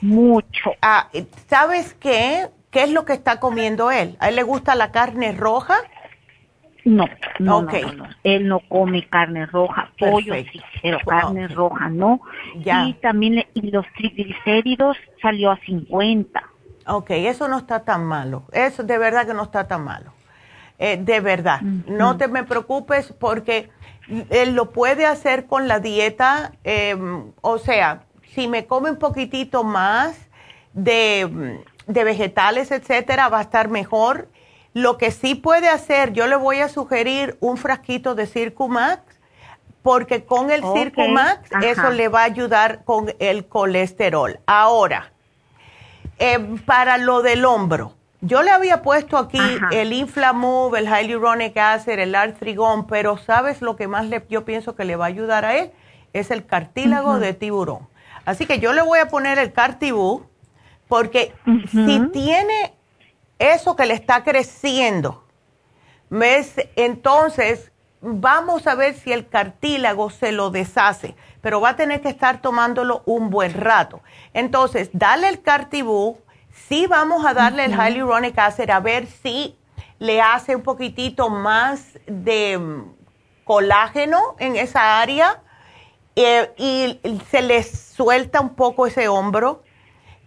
Mucho. 0.00 0.72
Ah, 0.80 1.08
¿Sabes 1.48 1.94
qué? 1.94 2.48
¿Qué 2.70 2.84
es 2.84 2.90
lo 2.90 3.04
que 3.04 3.12
está 3.12 3.38
comiendo 3.38 3.90
él? 3.90 4.16
¿A 4.20 4.30
él 4.30 4.36
le 4.36 4.42
gusta 4.42 4.74
la 4.74 4.90
carne 4.90 5.32
roja? 5.32 5.76
No, 6.84 7.04
no, 7.38 7.62
no, 7.62 7.68
Él 8.24 8.48
no 8.48 8.60
come 8.60 9.06
carne 9.06 9.44
roja, 9.44 9.90
pollo 9.98 10.34
sí, 10.34 10.62
pero 10.80 10.98
carne 11.00 11.46
roja 11.48 11.90
no. 11.90 12.22
Ya. 12.64 12.86
Y 12.88 12.94
también 12.94 13.44
y 13.52 13.70
los 13.70 13.84
triglicéridos 13.96 14.96
salió 15.20 15.50
a 15.50 15.58
50. 15.58 16.42
Ok, 16.90 17.10
eso 17.10 17.46
no 17.48 17.58
está 17.58 17.80
tan 17.80 18.04
malo. 18.04 18.42
Eso 18.52 18.82
de 18.82 18.98
verdad 18.98 19.26
que 19.26 19.34
no 19.34 19.44
está 19.44 19.68
tan 19.68 19.84
malo. 19.84 20.12
Eh, 20.78 20.98
de 21.00 21.20
verdad. 21.20 21.60
No 21.60 22.16
te 22.16 22.26
me 22.26 22.42
preocupes 22.42 23.12
porque 23.18 23.70
él 24.30 24.54
lo 24.54 24.72
puede 24.72 25.06
hacer 25.06 25.46
con 25.46 25.68
la 25.68 25.78
dieta. 25.78 26.52
Em, 26.64 27.32
o 27.42 27.58
sea, 27.58 28.04
si 28.34 28.48
me 28.48 28.66
come 28.66 28.90
un 28.90 28.96
poquitito 28.96 29.62
más 29.62 30.16
de, 30.72 31.60
de 31.86 32.04
vegetales, 32.04 32.70
etcétera, 32.70 33.28
va 33.28 33.38
a 33.38 33.42
estar 33.42 33.68
mejor. 33.68 34.28
Lo 34.72 34.98
que 34.98 35.10
sí 35.10 35.34
puede 35.34 35.68
hacer, 35.68 36.12
yo 36.12 36.26
le 36.26 36.36
voy 36.36 36.60
a 36.60 36.68
sugerir 36.68 37.36
un 37.40 37.56
frasquito 37.56 38.14
de 38.14 38.26
Circumax, 38.26 39.02
porque 39.82 40.24
con 40.24 40.50
el 40.50 40.62
Circumax 40.62 41.50
eso 41.62 41.90
le 41.90 42.08
va 42.08 42.20
a 42.22 42.24
ayudar 42.24 42.84
con 42.84 43.12
el 43.18 43.46
colesterol. 43.46 44.38
Ahora, 44.46 45.12
eh, 46.20 46.38
para 46.66 46.98
lo 46.98 47.22
del 47.22 47.44
hombro, 47.44 47.96
yo 48.20 48.42
le 48.42 48.50
había 48.50 48.82
puesto 48.82 49.16
aquí 49.16 49.40
el 49.72 49.94
Inflamove, 49.94 50.78
el 50.78 50.86
Hyaluronic 50.86 51.56
Acid, 51.56 51.98
el 51.98 52.14
Artrigón, 52.14 52.86
pero 52.86 53.16
¿sabes 53.16 53.62
lo 53.62 53.76
que 53.76 53.88
más 53.88 54.06
le, 54.06 54.24
yo 54.28 54.44
pienso 54.44 54.76
que 54.76 54.84
le 54.84 54.96
va 54.96 55.06
a 55.06 55.08
ayudar 55.08 55.46
a 55.46 55.56
él? 55.56 55.72
Es 56.12 56.30
el 56.30 56.44
cartílago 56.44 57.18
de 57.18 57.32
tiburón. 57.32 57.88
Así 58.26 58.44
que 58.44 58.58
yo 58.58 58.74
le 58.74 58.82
voy 58.82 58.98
a 58.98 59.08
poner 59.08 59.38
el 59.38 59.52
Cartibú, 59.52 60.26
porque 60.88 61.32
si 61.70 62.00
tiene 62.12 62.74
eso 63.38 63.74
que 63.74 63.86
le 63.86 63.94
está 63.94 64.22
creciendo, 64.22 65.24
¿ves? 66.10 66.56
entonces 66.76 67.72
vamos 68.02 68.66
a 68.66 68.74
ver 68.74 68.94
si 68.94 69.12
el 69.12 69.28
cartílago 69.28 70.10
se 70.10 70.32
lo 70.32 70.50
deshace 70.50 71.14
pero 71.40 71.60
va 71.60 71.70
a 71.70 71.76
tener 71.76 72.00
que 72.00 72.08
estar 72.08 72.40
tomándolo 72.42 73.02
un 73.06 73.30
buen 73.30 73.54
rato. 73.54 74.00
Entonces, 74.34 74.90
dale 74.92 75.28
el 75.28 75.42
Cartibú, 75.42 76.18
sí 76.68 76.86
vamos 76.86 77.24
a 77.24 77.34
darle 77.34 77.64
el 77.64 77.72
Hyaluronic 77.72 78.38
Acid 78.38 78.70
a 78.70 78.80
ver 78.80 79.06
si 79.06 79.56
le 79.98 80.20
hace 80.20 80.56
un 80.56 80.62
poquitito 80.62 81.28
más 81.28 81.98
de 82.06 82.58
mm, 82.58 82.94
colágeno 83.44 84.36
en 84.38 84.56
esa 84.56 85.00
área 85.00 85.42
eh, 86.16 86.52
y 86.56 87.20
se 87.30 87.42
le 87.42 87.62
suelta 87.62 88.40
un 88.40 88.54
poco 88.54 88.86
ese 88.86 89.08
hombro, 89.08 89.62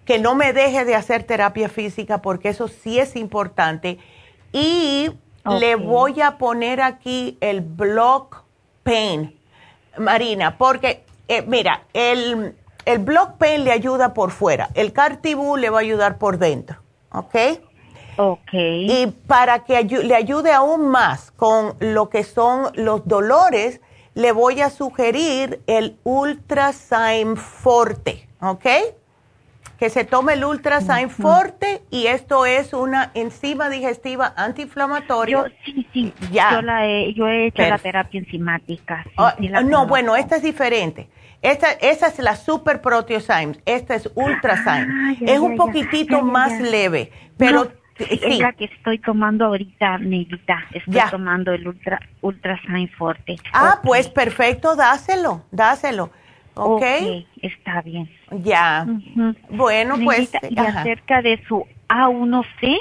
que 0.05 0.19
no 0.19 0.35
me 0.35 0.53
deje 0.53 0.85
de 0.85 0.95
hacer 0.95 1.23
terapia 1.23 1.69
física 1.69 2.21
porque 2.21 2.49
eso 2.49 2.67
sí 2.67 2.99
es 2.99 3.15
importante. 3.15 3.99
Y 4.51 5.11
le 5.45 5.75
voy 5.75 6.21
a 6.21 6.37
poner 6.37 6.81
aquí 6.81 7.37
el 7.41 7.61
block 7.61 8.43
pain, 8.83 9.37
Marina, 9.97 10.57
porque, 10.57 11.02
eh, 11.27 11.41
mira, 11.43 11.83
el, 11.93 12.55
el 12.85 12.99
block 12.99 13.37
pain 13.37 13.63
le 13.63 13.71
ayuda 13.71 14.13
por 14.13 14.31
fuera, 14.31 14.69
el 14.73 14.93
cartibú 14.93 15.57
le 15.57 15.69
va 15.69 15.77
a 15.77 15.81
ayudar 15.81 16.17
por 16.17 16.37
dentro, 16.37 16.77
¿ok? 17.11 17.35
Ok. 18.17 18.53
Y 18.53 19.07
para 19.27 19.63
que 19.63 19.83
le 19.83 20.15
ayude 20.15 20.51
aún 20.51 20.87
más 20.87 21.31
con 21.31 21.75
lo 21.79 22.09
que 22.09 22.23
son 22.23 22.71
los 22.75 23.07
dolores, 23.07 23.81
le 24.13 24.31
voy 24.31 24.61
a 24.61 24.69
sugerir 24.69 25.61
el 25.65 25.97
Ultrasign 26.03 27.37
Forte, 27.37 28.27
¿ok? 28.41 28.65
Que 29.83 29.89
se 29.89 30.05
tome 30.05 30.31
el 30.31 30.45
Ultrasign 30.45 31.09
Forte 31.09 31.81
y 31.91 32.07
esto 32.07 32.45
es 32.45 32.71
una 32.71 33.11
enzima 33.15 33.67
digestiva 33.67 34.33
antiinflamatoria. 34.37 35.35
Yo, 35.35 35.45
sí, 35.65 35.85
sí, 35.91 36.13
ya. 36.31 36.53
Yo, 36.53 36.61
la 36.61 36.87
he, 36.87 37.13
yo 37.13 37.27
he 37.27 37.47
hecho 37.47 37.63
la 37.63 37.77
terapia 37.77 38.21
enzimática. 38.21 39.05
Ah, 39.17 39.35
no, 39.65 39.85
bueno, 39.85 40.15
esta 40.15 40.37
es 40.37 40.41
diferente. 40.41 41.09
Esta, 41.41 41.73
esa 41.73 42.07
es 42.07 42.17
la 42.19 42.37
Super 42.37 42.81
Proteosyme, 42.81 43.57
esta 43.65 43.95
es 43.95 44.09
Ultrasign. 44.15 44.89
Ah, 44.89 45.15
es 45.19 45.39
un 45.39 45.57
poquitito 45.57 46.21
más 46.21 46.61
leve, 46.61 47.11
pero... 47.35 47.69
Es 47.97 48.39
la 48.39 48.53
que 48.53 48.65
estoy 48.65 48.99
tomando 48.99 49.47
ahorita, 49.47 49.97
Negrita. 49.97 50.59
Estoy 50.71 51.01
tomando 51.11 51.51
el 51.51 51.67
Ultra, 51.67 51.99
Ultra 52.21 52.57
Sign 52.65 52.89
Forte. 52.97 53.35
Ah, 53.51 53.81
pues 53.83 54.07
perfecto, 54.07 54.77
dáselo, 54.77 55.43
dáselo. 55.51 56.09
¿Ok? 56.55 56.75
okay 56.77 57.27
está 57.41 57.81
bien. 57.81 58.09
Ya. 58.31 58.85
Bueno, 59.49 59.95
pues. 60.03 60.31
Y 60.49 60.59
acerca 60.59 61.21
de 61.21 61.43
su 61.47 61.65
A1C, 61.89 62.77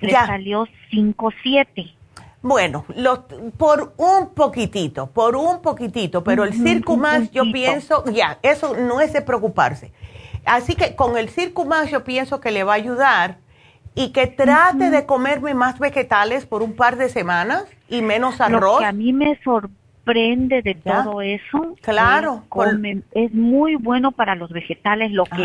le 0.00 0.10
ya. 0.10 0.26
salió 0.26 0.66
5-7. 0.90 1.94
Bueno, 2.42 2.84
lo, 2.96 3.24
por 3.56 3.94
un 3.98 4.34
poquitito, 4.34 5.06
por 5.06 5.36
un 5.36 5.62
poquitito, 5.62 6.24
pero 6.24 6.42
el 6.42 6.52
Circumax 6.54 7.30
yo 7.30 7.44
pienso, 7.52 8.04
ya, 8.10 8.38
eso 8.42 8.76
no 8.76 9.00
es 9.00 9.12
de 9.12 9.22
preocuparse. 9.22 9.92
Así 10.44 10.74
que 10.74 10.96
con 10.96 11.16
el 11.16 11.28
Circumax 11.28 11.92
yo 11.92 12.02
pienso 12.02 12.40
que 12.40 12.50
le 12.50 12.64
va 12.64 12.72
a 12.72 12.76
ayudar 12.76 13.38
y 13.94 14.10
que 14.10 14.26
trate 14.26 14.90
de 14.90 15.06
comerme 15.06 15.54
más 15.54 15.78
vegetales 15.78 16.44
por 16.44 16.62
un 16.64 16.74
par 16.74 16.96
de 16.96 17.10
semanas 17.10 17.64
y 17.88 18.02
menos 18.02 18.40
arroz. 18.40 18.74
Lo 18.74 18.78
que 18.80 18.86
a 18.86 18.92
mí 18.92 19.12
me 19.12 19.38
sorprende 19.44 19.81
de 20.04 20.76
todo 20.84 21.22
eso, 21.22 21.76
claro, 21.80 22.44
es, 23.12 23.32
muy 23.32 23.76
bueno 23.76 24.12
para 24.12 24.34
los 24.34 24.50
vegetales. 24.50 25.12
Lo 25.12 25.24
que 25.24 25.44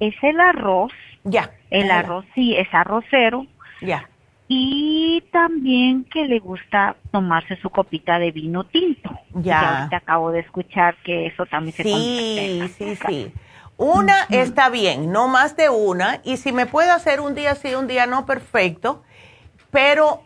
es, 0.00 0.14
el 0.22 0.40
arroz, 0.40 0.92
ya, 1.24 1.50
el 1.70 1.90
arroz 1.90 2.24
sí 2.34 2.54
es 2.56 2.68
arrocero, 2.72 3.46
ya, 3.80 4.08
y 4.48 5.22
también 5.32 6.04
que 6.04 6.26
le 6.26 6.38
gusta 6.38 6.96
tomarse 7.10 7.56
su 7.56 7.70
copita 7.70 8.18
de 8.18 8.32
vino 8.32 8.64
tinto. 8.64 9.10
Ya, 9.34 9.86
te 9.88 9.96
acabo 9.96 10.30
de 10.30 10.40
escuchar 10.40 10.96
que 11.04 11.26
eso 11.26 11.46
también 11.46 11.74
se 11.74 11.82
Sí, 11.84 12.62
sí, 12.76 12.96
sí. 13.06 13.32
Una 13.78 14.26
está 14.28 14.68
bien, 14.68 15.10
no 15.10 15.28
más 15.28 15.56
de 15.56 15.70
una, 15.70 16.20
y 16.22 16.36
si 16.36 16.52
me 16.52 16.66
puedo 16.66 16.92
hacer 16.92 17.20
un 17.20 17.34
día 17.34 17.54
sí, 17.54 17.74
un 17.74 17.86
día 17.86 18.06
no, 18.06 18.26
perfecto, 18.26 19.02
pero 19.72 20.20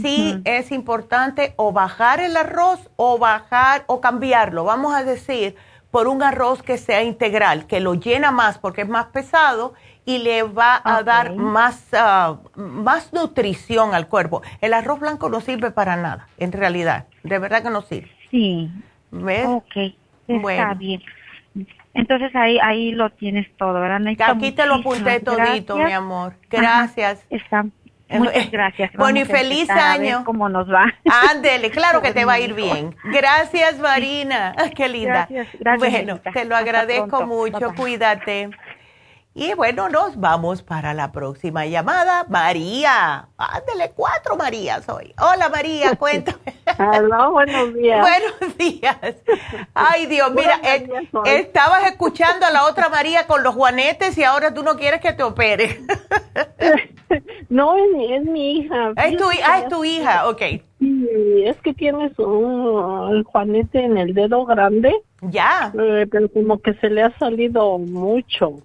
sí 0.00 0.40
es 0.44 0.72
importante 0.72 1.52
o 1.56 1.72
bajar 1.72 2.20
el 2.20 2.36
arroz 2.38 2.90
o 2.96 3.18
bajar 3.18 3.84
o 3.86 4.00
cambiarlo, 4.00 4.64
vamos 4.64 4.94
a 4.94 5.04
decir, 5.04 5.56
por 5.90 6.08
un 6.08 6.22
arroz 6.22 6.62
que 6.62 6.78
sea 6.78 7.02
integral, 7.02 7.66
que 7.66 7.80
lo 7.80 7.94
llena 7.94 8.30
más 8.30 8.58
porque 8.58 8.82
es 8.82 8.88
más 8.88 9.06
pesado 9.06 9.74
y 10.06 10.18
le 10.18 10.42
va 10.42 10.80
a 10.82 11.02
dar 11.02 11.36
más, 11.36 11.88
ah, 11.92 12.38
más 12.54 13.12
nutrición 13.12 13.94
al 13.94 14.08
cuerpo. 14.08 14.40
El 14.62 14.72
arroz 14.72 15.00
blanco 15.00 15.28
no 15.28 15.42
sirve 15.42 15.70
para 15.70 15.96
nada, 15.96 16.26
en 16.38 16.52
realidad, 16.52 17.04
de 17.22 17.38
verdad 17.38 17.62
que 17.62 17.70
no 17.70 17.82
sirve. 17.82 18.10
Sí. 18.30 18.70
¿Ves? 19.10 19.46
Ok, 19.46 19.94
está 20.28 20.72
bien. 20.72 21.02
Entonces 21.92 22.34
ahí 22.36 22.58
ahí 22.62 22.92
lo 22.92 23.10
tienes 23.10 23.54
todo, 23.56 23.80
¿verdad? 23.80 24.00
Aquí 24.28 24.52
te 24.52 24.66
lo 24.66 24.76
apunté 24.76 25.20
todito, 25.20 25.76
mi 25.76 25.92
amor. 25.92 26.36
Gracias. 26.48 27.26
está. 27.28 27.66
Muchas 28.10 28.50
gracias. 28.50 28.92
bueno, 28.94 29.20
y 29.20 29.24
feliz 29.24 29.68
año. 29.70 30.22
¿Cómo 30.24 30.48
nos 30.48 30.70
va? 30.70 30.92
Ándele, 31.30 31.70
claro 31.70 32.00
que 32.00 32.12
te 32.12 32.24
va 32.24 32.34
a 32.34 32.40
ir 32.40 32.54
bien. 32.54 32.96
Gracias, 33.04 33.78
Marina. 33.78 34.54
Qué 34.74 34.88
linda. 34.88 35.26
Gracias, 35.28 35.48
gracias. 35.60 35.92
Bueno, 35.92 36.20
te 36.32 36.44
lo 36.44 36.56
agradezco 36.56 37.26
mucho. 37.26 37.74
Cuídate. 37.74 38.50
Y 39.40 39.54
bueno, 39.54 39.88
nos 39.88 40.18
vamos 40.18 40.62
para 40.64 40.94
la 40.94 41.12
próxima 41.12 41.64
llamada. 41.64 42.26
María, 42.28 43.28
ándele 43.36 43.92
cuatro 43.94 44.36
Marías 44.36 44.88
hoy. 44.88 45.14
Hola 45.16 45.48
María, 45.48 45.94
cuéntame. 45.98 46.54
Hola, 46.76 47.28
buenos 47.28 47.72
días. 47.72 48.00
buenos 48.00 48.58
días. 48.58 48.98
Ay 49.74 50.06
Dios, 50.06 50.32
mira, 50.34 50.58
eh, 50.64 50.88
estabas 51.26 51.86
escuchando 51.86 52.46
a 52.46 52.50
la 52.50 52.66
otra 52.66 52.88
María 52.88 53.28
con 53.28 53.44
los 53.44 53.54
juanetes 53.54 54.18
y 54.18 54.24
ahora 54.24 54.52
tú 54.52 54.64
no 54.64 54.74
quieres 54.74 55.00
que 55.00 55.12
te 55.12 55.22
opere. 55.22 55.82
no, 57.48 57.76
es, 57.76 58.24
mi 58.24 58.58
hija. 58.58 58.92
Es 58.96 59.16
tu, 59.16 59.24
ah, 59.46 59.60
es 59.60 59.68
tu 59.68 59.84
hija, 59.84 60.28
ok. 60.28 60.42
Sí, 60.80 61.44
es 61.44 61.56
que 61.58 61.74
tienes 61.74 62.18
un 62.18 63.22
juanete 63.22 63.84
en 63.84 63.98
el 63.98 64.14
dedo 64.14 64.44
grande. 64.46 64.92
Ya. 65.22 65.72
Eh, 65.78 66.08
pero 66.10 66.28
como 66.28 66.60
que 66.60 66.74
se 66.74 66.90
le 66.90 67.02
ha 67.02 67.16
salido 67.18 67.78
mucho. 67.78 68.64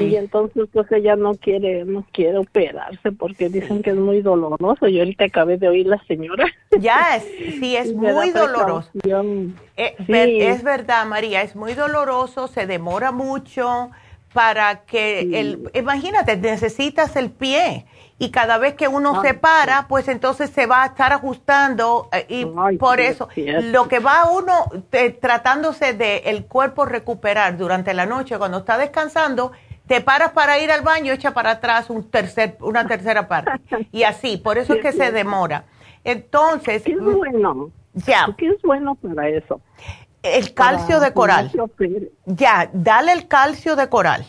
Y 0.00 0.16
entonces 0.16 0.68
pues 0.72 0.90
ella 0.92 1.16
no 1.16 1.34
quiere, 1.34 1.84
no 1.84 2.04
quiere 2.12 2.38
operarse 2.38 3.12
porque 3.12 3.48
dicen 3.48 3.82
que 3.82 3.90
es 3.90 3.96
muy 3.96 4.20
doloroso. 4.20 4.88
Yo 4.88 5.00
ahorita 5.00 5.24
acabé 5.24 5.56
de 5.56 5.68
oír 5.68 5.86
la 5.86 6.02
señora. 6.04 6.46
Ya, 6.78 7.20
sí, 7.60 7.76
es 7.76 7.94
muy 7.94 8.30
doloroso. 8.30 8.90
Eh, 9.76 9.94
es 10.06 10.62
verdad, 10.62 11.06
María, 11.06 11.42
es 11.42 11.56
muy 11.56 11.74
doloroso, 11.74 12.46
se 12.46 12.66
demora 12.66 13.10
mucho 13.10 13.90
para 14.34 14.84
que 14.84 15.40
el, 15.40 15.70
imagínate, 15.74 16.36
necesitas 16.36 17.16
el 17.16 17.30
pie 17.30 17.86
y 18.24 18.30
cada 18.30 18.56
vez 18.56 18.72
que 18.74 18.88
uno 18.88 19.20
se 19.20 19.34
para, 19.34 19.86
pues 19.86 20.08
entonces 20.08 20.48
se 20.48 20.64
va 20.64 20.82
a 20.82 20.86
estar 20.86 21.12
ajustando 21.12 22.08
eh, 22.10 22.24
y 22.28 22.46
por 22.76 22.98
eso 22.98 23.28
lo 23.36 23.86
que 23.86 23.98
va 23.98 24.30
uno 24.30 24.64
tratándose 25.20 25.92
de 25.92 26.22
el 26.24 26.46
cuerpo 26.46 26.86
recuperar 26.86 27.58
durante 27.58 27.92
la 27.92 28.06
noche 28.06 28.38
cuando 28.38 28.58
está 28.58 28.78
descansando, 28.78 29.52
te 29.86 30.00
paras 30.00 30.32
para 30.32 30.58
ir 30.58 30.72
al 30.72 30.80
baño, 30.80 31.12
echa 31.12 31.34
para 31.34 31.50
atrás 31.50 31.90
un 31.90 32.10
tercer, 32.10 32.56
una 32.60 32.86
tercera 32.88 33.28
parte 33.28 33.60
y 33.92 34.04
así, 34.04 34.38
por 34.38 34.56
eso 34.56 34.72
es 34.72 34.80
que 34.80 34.92
se 34.92 35.12
demora. 35.12 35.64
Entonces, 36.02 36.82
¿qué 36.82 36.92
es 36.92 37.00
bueno? 37.00 37.70
Ya. 37.92 38.26
¿Qué 38.38 38.48
es 38.48 38.62
bueno 38.62 38.94
para 38.94 39.28
eso? 39.28 39.60
El 40.22 40.54
calcio 40.54 40.98
de 41.00 41.12
coral. 41.12 41.52
Ya, 42.24 42.70
dale 42.72 43.12
el 43.12 43.28
calcio 43.28 43.76
de 43.76 43.90
coral. 43.90 44.24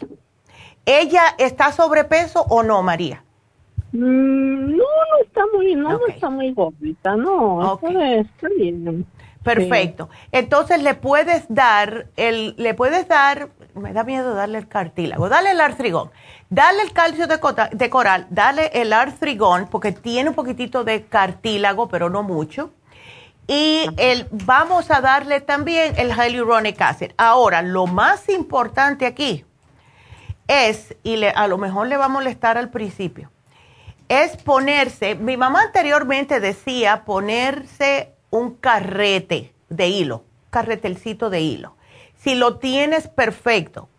¿Ella 0.86 1.24
está 1.38 1.72
sobrepeso 1.72 2.46
o 2.50 2.62
no, 2.62 2.84
María? 2.84 3.25
Mm, 3.96 4.72
no, 4.72 4.78
no 4.78 5.24
está 5.24 5.42
muy, 5.54 5.76
no, 5.76 6.00
está 6.08 6.30
muy 6.30 6.54
gordita, 6.54 7.16
no, 7.16 7.80
está 7.92 8.50
bien. 8.58 9.06
Perfecto. 9.42 10.10
Entonces 10.32 10.82
le 10.82 10.96
puedes 10.96 11.46
dar 11.50 12.08
el, 12.18 12.56
le 12.58 12.74
puedes 12.74 13.08
dar, 13.08 13.50
me 13.76 13.94
da 13.94 14.04
miedo 14.04 14.34
darle 14.34 14.58
el 14.58 14.68
cartílago, 14.68 15.30
dale 15.30 15.52
el 15.52 15.62
artrigón, 15.62 16.10
dale 16.50 16.82
el 16.82 16.92
calcio 16.92 17.28
de, 17.28 17.40
de 17.72 17.90
coral, 17.90 18.26
dale 18.32 18.72
el 18.74 18.92
artrigón 18.92 19.68
porque 19.70 19.92
tiene 19.92 20.30
un 20.30 20.36
poquitito 20.36 20.84
de 20.84 21.04
cartílago, 21.06 21.88
pero 21.88 22.10
no 22.10 22.24
mucho. 22.24 22.72
Y 23.48 23.86
el, 23.98 24.28
vamos 24.32 24.90
a 24.90 25.00
darle 25.02 25.40
también 25.40 25.94
el 25.98 26.12
hyaluronic 26.12 26.82
acid. 26.82 27.12
Ahora, 27.16 27.62
lo 27.62 27.86
más 27.86 28.28
importante 28.30 29.06
aquí 29.06 29.46
es, 30.48 30.96
y 31.04 31.18
le, 31.18 31.30
a 31.30 31.48
lo 31.48 31.60
mejor 31.60 31.88
le 31.88 31.98
va 31.98 32.06
a 32.06 32.10
molestar 32.10 32.58
al 32.58 32.70
principio, 32.70 33.30
es 34.10 34.38
ponerse, 34.38 35.16
mi 35.16 35.38
mamá 35.38 35.64
anteriormente 35.64 36.40
decía 36.40 37.06
ponerse 37.06 38.14
un 38.30 38.56
carrete 38.56 39.54
de 39.70 39.88
hilo, 39.88 40.24
carretelcito 40.50 41.30
de 41.30 41.42
hilo. 41.42 41.76
Si 42.16 42.36
lo 42.36 42.58
tienes, 42.58 43.08
perfecto. 43.08 43.90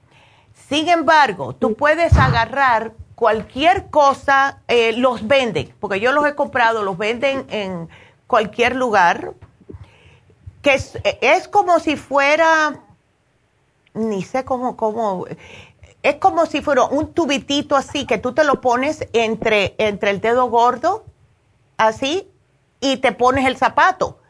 Sin 0.68 0.88
embargo, 0.88 1.54
tú 1.54 1.74
puedes 1.74 2.16
agarrar 2.16 2.94
cualquier 3.14 3.90
cosa, 3.90 4.60
eh, 4.68 4.92
los 4.92 5.26
venden, 5.26 5.74
porque 5.80 6.00
yo 6.00 6.12
los 6.12 6.26
he 6.26 6.34
comprado, 6.34 6.82
los 6.82 6.98
venden 6.98 7.46
en 7.50 7.88
cualquier 8.26 8.76
lugar, 8.76 9.32
que 10.62 10.74
es, 10.74 10.98
es 11.20 11.48
como 11.48 11.78
si 11.78 11.96
fuera, 11.96 12.80
ni 13.94 14.22
sé 14.22 14.44
cómo, 14.44 14.76
cómo, 14.76 15.26
es 16.08 16.16
como 16.16 16.46
si 16.46 16.62
fuera 16.62 16.84
un 16.84 17.12
tubitito 17.12 17.74
así 17.74 18.06
que 18.06 18.18
tú 18.18 18.32
te 18.32 18.44
lo 18.44 18.60
pones 18.60 19.08
entre, 19.12 19.74
entre 19.78 20.10
el 20.10 20.20
dedo 20.20 20.48
gordo, 20.48 21.04
así, 21.78 22.30
y 22.80 22.98
te 22.98 23.10
pones 23.10 23.44
el 23.44 23.56
zapato. 23.56 24.20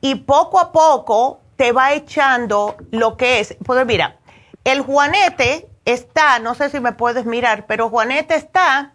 Y 0.00 0.14
poco 0.14 0.60
a 0.60 0.70
poco 0.70 1.40
te 1.56 1.72
va 1.72 1.94
echando 1.94 2.76
lo 2.92 3.16
que 3.16 3.40
es. 3.40 3.56
Pues 3.64 3.84
mira, 3.86 4.18
el 4.62 4.82
juanete 4.82 5.68
está, 5.84 6.38
no 6.38 6.54
sé 6.54 6.70
si 6.70 6.78
me 6.78 6.92
puedes 6.92 7.26
mirar, 7.26 7.66
pero 7.66 7.90
juanete 7.90 8.36
está 8.36 8.92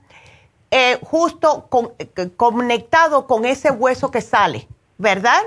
eh, 0.70 1.00
justo 1.04 1.68
con, 1.68 1.94
conectado 2.38 3.28
con 3.28 3.44
ese 3.44 3.72
hueso 3.72 4.10
que 4.10 4.22
sale, 4.22 4.70
¿verdad? 4.98 5.42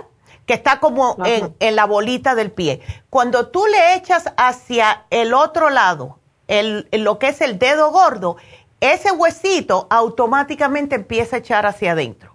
que 0.45 0.53
está 0.53 0.79
como 0.79 1.17
en, 1.25 1.57
en, 1.59 1.75
la 1.75 1.87
bolita 1.87 2.35
del 2.35 2.53
pie. 2.53 2.83
Cuando 3.09 3.49
tú 3.49 3.65
le 3.65 3.95
echas 3.95 4.31
hacia 4.37 5.07
el 5.09 5.33
otro 5.33 5.71
lado, 5.71 6.19
el, 6.49 6.89
lo 6.93 7.19
que 7.19 7.29
es 7.29 7.41
el 7.41 7.59
dedo 7.59 7.91
gordo, 7.91 8.37
ese 8.81 9.13
huesito 9.13 9.87
automáticamente 9.91 10.95
empieza 10.95 11.37
a 11.37 11.39
echar 11.39 11.67
hacia 11.67 11.93
adentro. 11.93 12.35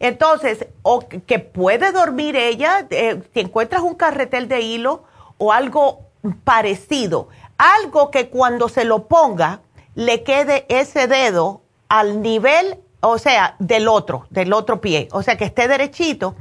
Entonces, 0.00 0.66
o 0.82 1.00
que 1.00 1.38
puede 1.40 1.90
dormir 1.90 2.36
ella, 2.36 2.86
eh, 2.90 3.22
si 3.34 3.40
encuentras 3.40 3.82
un 3.82 3.94
carretel 3.94 4.46
de 4.46 4.60
hilo 4.60 5.04
o 5.38 5.52
algo 5.52 6.02
parecido, 6.44 7.28
algo 7.56 8.10
que 8.10 8.28
cuando 8.28 8.68
se 8.68 8.84
lo 8.84 9.08
ponga 9.08 9.60
le 9.94 10.22
quede 10.22 10.66
ese 10.68 11.08
dedo 11.08 11.62
al 11.88 12.22
nivel, 12.22 12.78
o 13.00 13.18
sea, 13.18 13.56
del 13.58 13.88
otro, 13.88 14.26
del 14.30 14.52
otro 14.52 14.80
pie, 14.80 15.08
o 15.10 15.22
sea, 15.22 15.36
que 15.36 15.44
esté 15.44 15.66
derechito, 15.66 16.36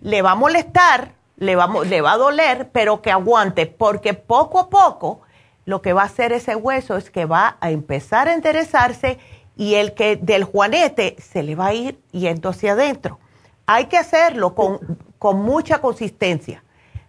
le 0.00 0.22
va 0.22 0.32
a 0.32 0.36
molestar, 0.36 1.12
le 1.36 1.56
va, 1.56 1.68
le 1.84 2.00
va 2.00 2.12
a 2.12 2.16
doler, 2.16 2.70
pero 2.72 3.02
que 3.02 3.10
aguante, 3.10 3.66
porque 3.66 4.14
poco 4.14 4.58
a 4.58 4.70
poco 4.70 5.20
lo 5.66 5.82
que 5.82 5.92
va 5.92 6.02
a 6.02 6.06
hacer 6.06 6.32
ese 6.32 6.56
hueso 6.56 6.96
es 6.96 7.10
que 7.10 7.24
va 7.24 7.56
a 7.60 7.70
empezar 7.70 8.28
a 8.28 8.34
enderezarse 8.34 9.18
y 9.56 9.74
el 9.74 9.94
que 9.94 10.16
del 10.16 10.44
juanete 10.44 11.16
se 11.18 11.42
le 11.42 11.54
va 11.54 11.66
a 11.66 11.74
ir 11.74 11.98
yendo 12.12 12.50
hacia 12.50 12.72
adentro. 12.72 13.18
Hay 13.66 13.86
que 13.86 13.96
hacerlo 13.96 14.54
con, 14.54 14.78
con 15.18 15.40
mucha 15.40 15.80
consistencia, 15.80 16.62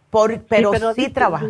por, 0.09 0.41
pero 0.43 0.71
sí, 0.93 1.09
trabaja. 1.09 1.47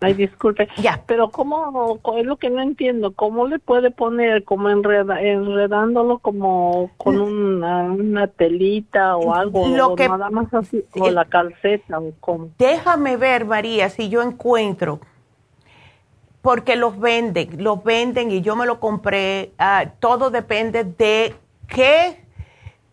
Ay, 0.00 0.14
disculpe. 0.14 0.68
Ya. 0.80 1.02
Pero 1.06 1.30
¿cómo, 1.30 1.98
es 2.16 2.24
lo 2.24 2.36
que 2.36 2.50
no 2.50 2.62
entiendo, 2.62 3.12
cómo 3.12 3.48
le 3.48 3.58
puede 3.58 3.90
poner, 3.90 4.44
como 4.44 4.70
enredándolo 4.70 6.18
como 6.18 6.92
con 6.96 7.20
una, 7.20 7.82
una 7.82 8.28
telita 8.28 9.16
o 9.16 9.34
algo, 9.34 9.66
lo 9.66 9.96
que, 9.96 10.08
nada 10.08 10.30
más 10.30 10.54
así, 10.54 10.84
o 10.94 11.10
la 11.10 11.24
calceta 11.24 11.98
o 11.98 12.12
como. 12.20 12.50
Déjame 12.58 13.16
ver, 13.16 13.44
María, 13.44 13.90
si 13.90 14.08
yo 14.08 14.22
encuentro 14.22 15.00
porque 16.48 16.76
los 16.76 16.98
venden, 16.98 17.62
los 17.62 17.84
venden 17.84 18.30
y 18.30 18.40
yo 18.40 18.56
me 18.56 18.64
lo 18.64 18.80
compré. 18.80 19.52
Ah, 19.58 19.84
todo 20.00 20.30
depende 20.30 20.82
de 20.82 21.36
qué 21.66 22.24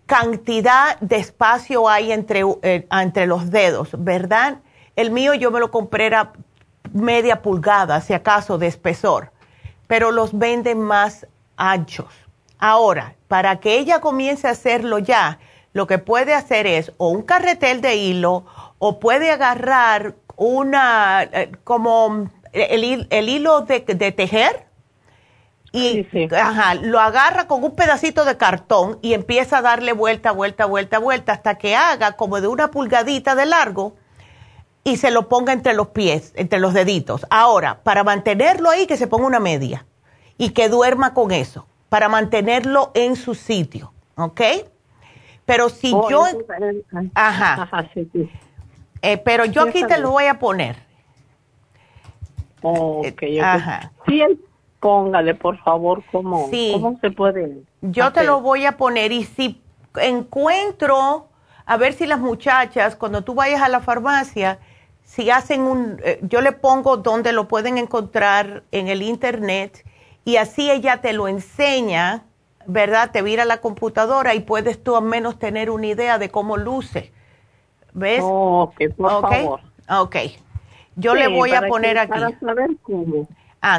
cantidad 0.06 1.00
de 1.00 1.16
espacio 1.16 1.88
hay 1.88 2.12
entre, 2.12 2.42
eh, 2.64 2.86
entre 2.92 3.28
los 3.28 3.52
dedos, 3.52 3.92
¿verdad? 3.98 4.58
El 4.98 5.10
mío 5.12 5.36
yo 5.36 5.52
me 5.52 5.62
lo 5.62 5.72
compré 5.72 6.08
era 6.08 6.34
media 6.92 7.42
pulgada, 7.42 8.02
si 8.02 8.14
acaso, 8.14 8.58
de 8.58 8.68
espesor, 8.68 9.32
pero 9.88 10.12
los 10.12 10.38
venden 10.38 10.82
más 10.82 11.26
anchos. 11.56 12.14
Ahora, 12.60 13.16
para 13.30 13.62
que 13.62 13.80
ella 13.80 14.02
comience 14.02 14.50
a 14.50 14.52
hacerlo 14.52 15.00
ya, 15.00 15.40
lo 15.72 15.88
que 15.88 15.98
puede 15.98 16.34
hacer 16.34 16.68
es 16.68 16.92
o 16.98 17.08
un 17.08 17.22
carretel 17.22 17.80
de 17.80 17.96
hilo 17.96 18.44
o 18.80 19.00
puede 19.00 19.32
agarrar 19.32 20.16
una, 20.36 21.24
eh, 21.24 21.52
como 21.64 22.30
el, 22.56 23.30
hilo 23.30 23.62
de, 23.62 23.82
tejer 23.82 24.66
y 25.72 26.08
lo 26.82 27.00
agarra 27.02 27.48
con 27.48 27.64
un 27.64 27.76
pedacito 27.76 28.24
de 28.24 28.38
cartón 28.38 28.98
y 29.02 29.14
empieza 29.14 29.58
a 29.58 29.62
darle 29.62 29.92
vuelta, 29.92 30.32
vuelta, 30.32 30.66
vuelta, 30.66 31.00
vuelta 31.00 31.34
hasta 31.34 31.58
que 31.58 31.76
haga 31.76 32.14
como 32.14 32.40
de 32.40 32.48
una 32.48 32.72
pulgadita 32.72 33.36
de 33.36 33.46
largo 33.46 33.96
y 34.86 34.98
se 34.98 35.12
lo 35.12 35.28
ponga 35.28 35.52
entre 35.52 35.74
los 35.74 35.90
pies, 35.90 36.32
entre 36.36 36.60
los 36.60 36.74
deditos. 36.74 37.26
Ahora, 37.30 37.84
para 37.84 38.04
mantenerlo 38.04 38.70
ahí, 38.70 38.88
que 38.88 38.96
se 38.96 39.08
ponga 39.08 39.28
una 39.28 39.40
media 39.40 39.86
y 40.38 40.52
que 40.52 40.70
duerma 40.70 41.14
con 41.14 41.32
eso, 41.32 41.68
para 41.90 42.08
mantenerlo 42.08 42.92
en 42.94 43.16
su 43.16 43.36
sitio, 43.36 43.92
¿ok? 44.16 44.42
Pero 45.46 45.70
si 45.70 45.92
oh, 45.94 46.10
yo... 46.10 46.26
Ajá. 47.16 47.68
Eh, 49.02 49.18
pero 49.18 49.46
yo 49.46 49.64
aquí 49.64 49.84
te 49.86 49.98
lo 49.98 50.12
voy 50.12 50.26
a 50.26 50.40
poner. 50.40 50.78
Ok, 52.68 53.24
Ajá. 53.42 53.92
Sí, 54.08 54.24
póngale, 54.80 55.36
por 55.36 55.58
favor, 55.64 56.04
cómo, 56.12 56.50
cómo 56.72 56.98
se 57.00 57.12
puede. 57.12 57.62
Yo 57.82 58.12
te 58.12 58.24
lo 58.24 58.42
voy 58.42 58.66
a 58.66 58.78
poner 58.78 59.12
y 59.12 59.24
si 59.24 59.62
encuentro, 59.98 61.28
a 61.66 61.78
ver 61.78 61.94
si 61.94 62.08
las 62.08 62.20
muchachas, 62.20 62.96
cuando 62.96 63.24
tú 63.24 63.36
vayas 63.36 63.62
a 63.62 63.70
la 63.70 63.82
farmacia, 63.82 64.60
si 65.04 65.30
hacen 65.30 65.62
un, 65.62 66.02
eh, 66.04 66.20
yo 66.24 66.42
le 66.42 66.52
pongo 66.52 66.98
donde 66.98 67.34
lo 67.34 67.48
pueden 67.48 67.78
encontrar 67.78 68.64
en 68.72 68.88
el 68.88 69.04
internet 69.04 69.86
y 70.24 70.38
así 70.38 70.72
ella 70.72 71.02
te 71.02 71.14
lo 71.14 71.28
enseña, 71.28 72.24
¿verdad? 72.66 73.12
Te 73.12 73.22
vira 73.22 73.46
la 73.46 73.62
computadora 73.62 74.34
y 74.34 74.40
puedes 74.40 74.84
tú 74.84 74.96
al 74.96 75.04
menos 75.04 75.38
tener 75.38 75.70
una 75.70 75.86
idea 75.86 76.18
de 76.18 76.30
cómo 76.30 76.58
luce. 76.58 77.12
¿Ves? 77.94 78.22
ok, 78.24 78.82
por 78.98 79.22
favor. 79.22 79.60
Ok. 79.88 80.16
Yo 80.96 81.16
le 81.16 81.28
voy 81.28 81.52
a 81.52 81.68
poner 81.68 81.98
aquí. 81.98 82.12
Para 82.12 82.40
saber 82.40 82.72
cómo. 82.82 83.28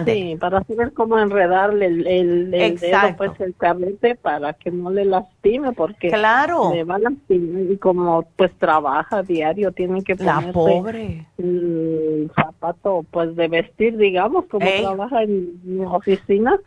Sí, 0.04 0.36
para 0.40 0.64
saber 0.64 0.92
cómo 0.92 1.18
enredarle 1.18 1.86
el, 1.86 2.06
el, 2.06 2.80
dedo, 2.80 3.16
pues 3.16 3.30
el 3.40 3.54
carrete 3.54 4.16
para 4.16 4.52
que 4.52 4.72
no 4.72 4.90
le 4.90 5.04
lastime, 5.04 5.72
porque 5.72 6.08
claro. 6.08 6.72
le 6.74 6.82
va 6.82 6.96
a 6.96 6.98
lastimar 6.98 7.70
y 7.70 7.76
como 7.76 8.24
pues 8.34 8.52
trabaja 8.58 9.22
diario, 9.22 9.70
tiene 9.70 10.02
que 10.02 10.16
ponerse 10.16 10.46
La 10.46 10.52
pobre. 10.52 11.26
el 11.38 12.30
zapato 12.34 13.04
pues 13.12 13.36
de 13.36 13.46
vestir, 13.46 13.96
digamos, 13.96 14.46
como 14.46 14.66
trabaja 14.68 15.22
en, 15.22 15.84
oficina. 15.86 16.58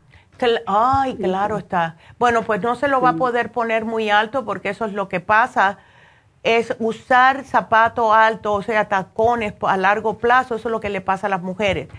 Ay, 0.65 1.15
claro 1.15 1.57
está. 1.57 1.97
Bueno, 2.17 2.43
pues 2.43 2.61
no 2.61 2.75
se 2.75 2.87
lo 2.87 3.01
va 3.01 3.09
a 3.09 3.15
poder 3.17 3.51
poner 3.51 3.83
muy 3.83 4.09
alto 4.09 4.45
porque 4.45 4.69
eso 4.69 4.85
es 4.85 4.93
lo 4.93 5.09
que 5.09 5.19
pasa 5.19 5.79
es 6.43 6.73
usar 6.79 7.43
zapato 7.43 8.13
alto, 8.13 8.53
o 8.53 8.61
sea, 8.61 8.87
tacones 8.87 9.53
a 9.61 9.77
largo 9.77 10.17
plazo, 10.17 10.55
eso 10.55 10.69
es 10.69 10.71
lo 10.71 10.79
que 10.79 10.89
le 10.89 11.01
pasa 11.01 11.27
a 11.27 11.29
las 11.29 11.41
mujeres. 11.41 11.89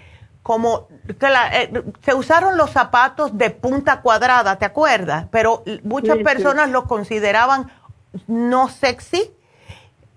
Como 0.42 0.88
eh, 1.08 1.82
se 2.02 2.14
usaron 2.14 2.56
los 2.56 2.70
zapatos 2.70 3.36
de 3.36 3.50
punta 3.50 4.00
cuadrada, 4.00 4.56
¿te 4.56 4.64
acuerdas? 4.64 5.26
Pero 5.30 5.62
muchas 5.82 6.18
personas 6.18 6.70
los 6.70 6.84
consideraban 6.84 7.70
no 8.26 8.68
sexy. 8.68 9.30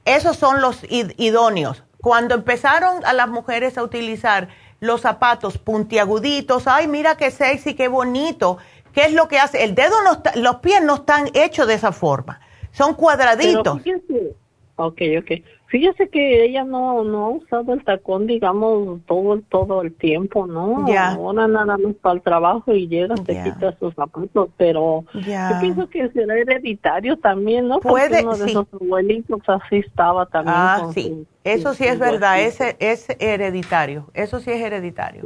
Esos 0.05 0.37
son 0.37 0.61
los 0.61 0.79
idóneos. 0.89 1.83
Cuando 2.01 2.35
empezaron 2.35 3.05
a 3.05 3.13
las 3.13 3.27
mujeres 3.27 3.77
a 3.77 3.83
utilizar 3.83 4.47
los 4.79 5.01
zapatos 5.01 5.57
puntiaguditos, 5.57 6.67
ay, 6.67 6.87
mira 6.87 7.15
qué 7.15 7.29
sexy, 7.29 7.73
qué 7.73 7.89
bonito. 7.89 8.57
¿Qué 8.93 9.05
es 9.05 9.13
lo 9.13 9.27
que 9.27 9.39
hace? 9.39 9.63
El 9.63 9.75
dedo 9.75 9.95
no 10.03 10.21
los 10.35 10.57
pies 10.57 10.81
no 10.83 10.95
están 10.95 11.29
hechos 11.33 11.67
de 11.67 11.73
esa 11.73 11.91
forma 11.91 12.39
son 12.73 12.95
cuadraditos. 12.95 13.81
Fíjese, 13.81 14.35
ok, 14.75 15.01
ok. 15.19 15.31
Fíjese 15.67 16.07
que 16.09 16.45
ella 16.45 16.63
no, 16.63 17.03
no 17.03 17.25
ha 17.25 17.29
usado 17.29 17.73
el 17.73 17.83
tacón, 17.83 18.27
digamos, 18.27 18.99
todo, 19.07 19.41
todo 19.49 19.81
el 19.81 19.91
tiempo, 19.91 20.45
¿no? 20.45 20.87
Ya. 20.87 21.13
Ahora 21.13 21.47
nada 21.47 21.77
más 21.77 21.95
para 21.99 22.15
el 22.15 22.21
trabajo 22.21 22.73
y 22.73 22.87
llega, 22.87 23.15
te 23.15 23.41
quita 23.41 23.75
sus 23.79 23.93
zapatos, 23.95 24.49
pero 24.55 25.03
yo 25.13 25.59
pienso 25.61 25.89
que 25.89 26.09
será 26.09 26.37
hereditario 26.37 27.17
también, 27.17 27.67
¿no? 27.67 27.79
Puede, 27.79 28.21
uno 28.21 28.37
de 28.37 28.51
esos 28.51 28.67
abuelitos 28.71 29.41
así 29.47 29.77
estaba 29.77 30.27
también. 30.27 30.55
Ah, 30.55 30.89
sí. 30.93 31.25
Eso 31.43 31.73
sí 31.73 31.85
es 31.85 31.97
verdad, 31.97 32.39
ese 32.39 32.75
es 32.79 33.07
hereditario, 33.19 34.11
eso 34.13 34.39
sí 34.39 34.51
es 34.51 34.61
hereditario. 34.61 35.25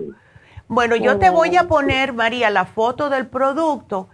Bueno, 0.70 0.96
yo 0.96 1.18
te 1.18 1.30
voy 1.30 1.58
a 1.58 1.64
oh. 1.64 1.68
poner, 1.68 2.14
María, 2.14 2.50
la 2.50 2.66
foto 2.66 3.10
del 3.10 3.28
producto 3.28 4.08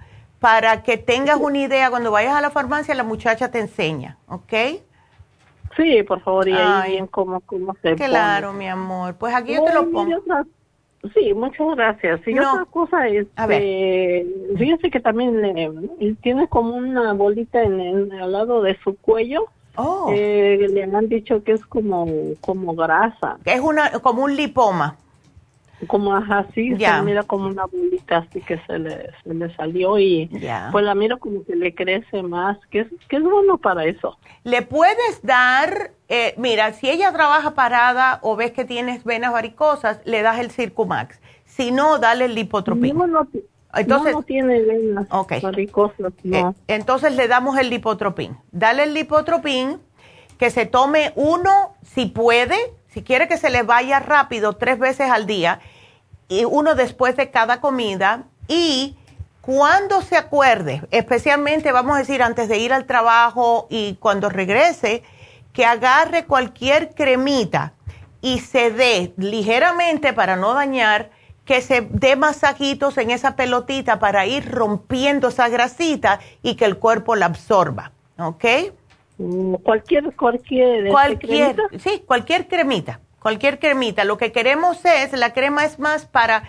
para 0.44 0.84
que 0.84 0.98
tengas 0.98 1.38
una 1.40 1.57
idea, 1.57 1.90
cuando 1.90 2.11
vayas 2.11 2.36
a 2.36 2.41
la 2.41 2.49
farmacia, 2.49 2.94
la 2.95 3.06
muchacha 3.06 3.49
te 3.49 3.60
enseña, 3.60 4.18
¿ok? 4.28 4.53
Sí, 5.78 6.03
por 6.03 6.20
favor, 6.20 6.49
y 6.49 6.52
ahí 6.52 6.91
bien 6.91 7.07
cómo, 7.07 7.40
cómo 7.40 7.74
se 7.82 7.95
Claro, 7.95 8.52
mi 8.52 8.68
amor. 8.68 9.15
Pues 9.15 9.34
aquí 9.34 9.53
yo 9.53 9.64
te 9.64 9.74
lo 9.74 9.90
pongo. 9.90 10.22
sí, 11.14 11.34
muchas 11.34 11.65
gracias. 11.78 12.28
Y 12.28 12.38
otra 12.38 12.65
cosa 12.70 13.07
es, 13.07 13.26
eh, 13.52 14.28
fíjese 14.57 14.91
que 14.91 14.99
también 14.99 15.45
eh, 15.45 16.15
tiene 16.22 16.49
como 16.49 16.76
una 16.76 17.14
bolita 17.14 17.64
en, 17.64 18.11
al 18.11 18.34
lado 18.34 18.61
de 18.64 18.78
su 18.84 18.98
cuello. 18.98 19.45
Oh. 19.78 20.11
Eh, 20.14 20.68
le 20.70 20.84
han 20.84 21.07
dicho 21.07 21.41
que 21.41 21.53
es 21.53 21.65
como, 21.65 22.06
como 22.41 22.76
grasa. 22.76 23.38
Es 23.45 23.61
una, 23.61 23.91
como 24.02 24.26
un 24.26 24.36
lipoma 24.36 24.98
como 25.85 26.15
así, 26.15 26.76
se 26.77 27.01
mira 27.03 27.23
como 27.23 27.47
una 27.47 27.65
bolita 27.65 28.18
así 28.18 28.41
que 28.41 28.60
se 28.68 28.80
le, 28.80 29.10
se 29.23 29.34
le 29.34 29.55
salió 29.55 29.97
y 29.99 30.30
pues 30.72 30.85
la 30.85 30.95
miro 30.95 31.19
como 31.19 31.43
que 31.43 31.55
le 31.55 31.73
crece 31.73 32.23
más, 32.23 32.57
que 32.69 32.81
es, 32.81 32.88
que 33.07 33.18
es 33.18 33.23
bueno 33.23 33.57
para 33.57 33.85
eso. 33.85 34.18
Le 34.43 34.61
puedes 34.61 35.22
dar, 35.23 35.91
eh, 36.10 36.34
mira, 36.38 36.73
si 36.73 36.89
ella 36.89 37.11
trabaja 37.11 37.55
parada 37.55 38.19
o 38.22 38.35
ves 38.35 38.51
que 38.51 38.65
tienes 38.65 39.03
venas 39.03 39.31
varicosas, 39.31 39.99
le 40.05 40.22
das 40.22 40.39
el 40.39 40.51
Circumax. 40.51 41.19
Si 41.45 41.72
no, 41.72 41.99
dale 41.99 42.26
el 42.26 42.35
lipotropín. 42.35 42.97
No, 42.97 43.27
entonces, 43.76 44.14
no, 44.14 44.22
tiene 44.23 44.61
venas 44.61 45.07
varicosas, 45.41 46.14
no. 46.23 46.49
Eh, 46.49 46.53
entonces 46.68 47.15
le 47.15 47.27
damos 47.27 47.57
el 47.57 47.69
lipotropín. 47.69 48.38
Dale 48.51 48.84
el 48.84 48.93
lipotropín, 48.93 49.80
que 50.38 50.49
se 50.49 50.65
tome 50.65 51.11
uno, 51.15 51.76
si 51.81 52.05
puede, 52.05 52.55
si 52.94 53.02
quiere 53.02 53.28
que 53.28 53.38
se 53.38 53.49
le 53.49 53.64
vaya 53.64 53.99
rápido, 53.99 54.53
tres 54.53 54.78
veces 54.78 55.10
al 55.10 55.26
día 55.26 55.60
y 56.28 56.45
uno 56.45 56.76
después 56.76 57.18
de 57.18 57.32
cada 57.32 57.60
comida 57.60 58.26
y 58.48 58.95
cuando 59.41 60.02
se 60.02 60.15
acuerde, 60.15 60.84
especialmente 60.91 61.72
vamos 61.72 61.95
a 61.95 61.99
decir 61.99 62.22
antes 62.22 62.48
de 62.48 62.60
ir 62.60 62.72
al 62.72 62.86
trabajo 62.86 63.68
y 63.70 63.95
cuando 63.95 64.30
regrese, 64.30 65.03
que 65.53 65.65
agarre 65.65 66.26
cualquier 66.26 66.94
cremita 66.94 67.74
y 68.22 68.40
se 68.40 68.72
dé 68.72 69.14
ligeramente 69.18 70.14
para 70.14 70.36
no 70.36 70.53
dañar, 70.53 71.10
que 71.45 71.61
se 71.61 71.82
dé 71.82 72.15
masajitos 72.15 72.98
en 72.98 73.11
esa 73.11 73.36
pelotita 73.36 73.99
para 73.99 74.26
ir 74.26 74.49
rompiendo 74.49 75.28
esa 75.28 75.49
grasita 75.49 76.20
y 76.41 76.56
que 76.56 76.65
el 76.65 76.78
cuerpo 76.78 77.15
la 77.15 77.26
absorba, 77.26 77.91
¿ok? 78.18 78.45
Mm, 79.18 79.56
cualquier, 79.56 80.15
cualquier, 80.15 80.90
cualquier, 80.90 81.56
sí, 81.77 82.03
cualquier 82.06 82.48
cremita, 82.48 82.99
cualquier 83.19 83.60
cremita. 83.60 84.03
Lo 84.03 84.18
que 84.18 84.31
queremos 84.31 84.84
es, 84.85 85.14
la 85.14 85.34
crema 85.34 85.65
es 85.65 85.80
más 85.80 86.06
para, 86.06 86.44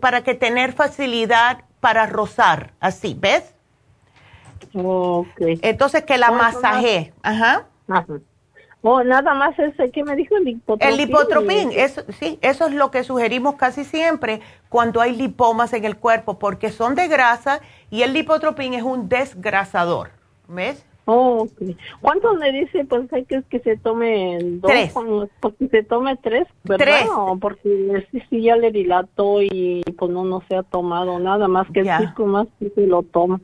para 0.00 0.22
que 0.22 0.34
tener 0.34 0.72
facilidad 0.72 1.64
para 1.80 2.06
rozar, 2.06 2.72
así, 2.80 3.16
¿ves? 3.18 3.54
Okay. 4.74 5.58
Entonces 5.62 6.04
que 6.04 6.18
la 6.18 6.30
masaje, 6.30 7.12
ajá. 7.22 7.66
Ajá. 7.88 8.06
Oh, 8.82 9.02
nada 9.02 9.34
más 9.34 9.58
ese 9.58 9.90
que 9.90 10.04
me 10.04 10.14
dijo 10.14 10.36
el 10.36 10.44
lipotropín. 10.44 10.88
El 10.88 10.96
lipotropín, 10.96 11.72
eso, 11.72 12.02
sí, 12.20 12.38
eso 12.42 12.66
es 12.66 12.74
lo 12.74 12.92
que 12.92 13.02
sugerimos 13.02 13.56
casi 13.56 13.84
siempre 13.84 14.40
cuando 14.68 15.00
hay 15.00 15.16
lipomas 15.16 15.72
en 15.72 15.84
el 15.84 15.96
cuerpo, 15.96 16.38
porque 16.38 16.70
son 16.70 16.94
de 16.94 17.08
grasa 17.08 17.60
y 17.90 18.02
el 18.02 18.12
lipotropín 18.12 18.74
es 18.74 18.84
un 18.84 19.08
desgrasador, 19.08 20.10
¿ves? 20.46 20.84
Oh, 21.10 21.44
okay. 21.44 21.74
¿Cuántos 22.02 22.38
le 22.38 22.52
dice? 22.52 22.84
Pues 22.84 23.10
hay 23.14 23.24
que, 23.24 23.42
que 23.48 23.60
se 23.60 23.78
tome 23.78 24.36
dos. 24.42 24.70
Tres. 24.70 24.92
Porque 25.40 25.68
se 25.68 25.82
tome 25.82 26.16
tres, 26.16 26.46
¿verdad? 26.64 26.84
Tres. 26.84 27.08
porque 27.40 28.06
sí, 28.12 28.22
sí 28.28 28.42
ya 28.42 28.56
le 28.56 28.70
dilató 28.70 29.40
y 29.40 29.82
pues 29.96 30.10
no, 30.10 30.24
no 30.24 30.42
se 30.46 30.56
ha 30.56 30.62
tomado 30.62 31.18
nada 31.18 31.48
más 31.48 31.66
que 31.72 31.80
el 31.80 31.96
circo 31.96 32.26
más 32.26 32.46
que 32.58 32.68
se 32.74 32.86
lo 32.86 33.02
toma. 33.04 33.40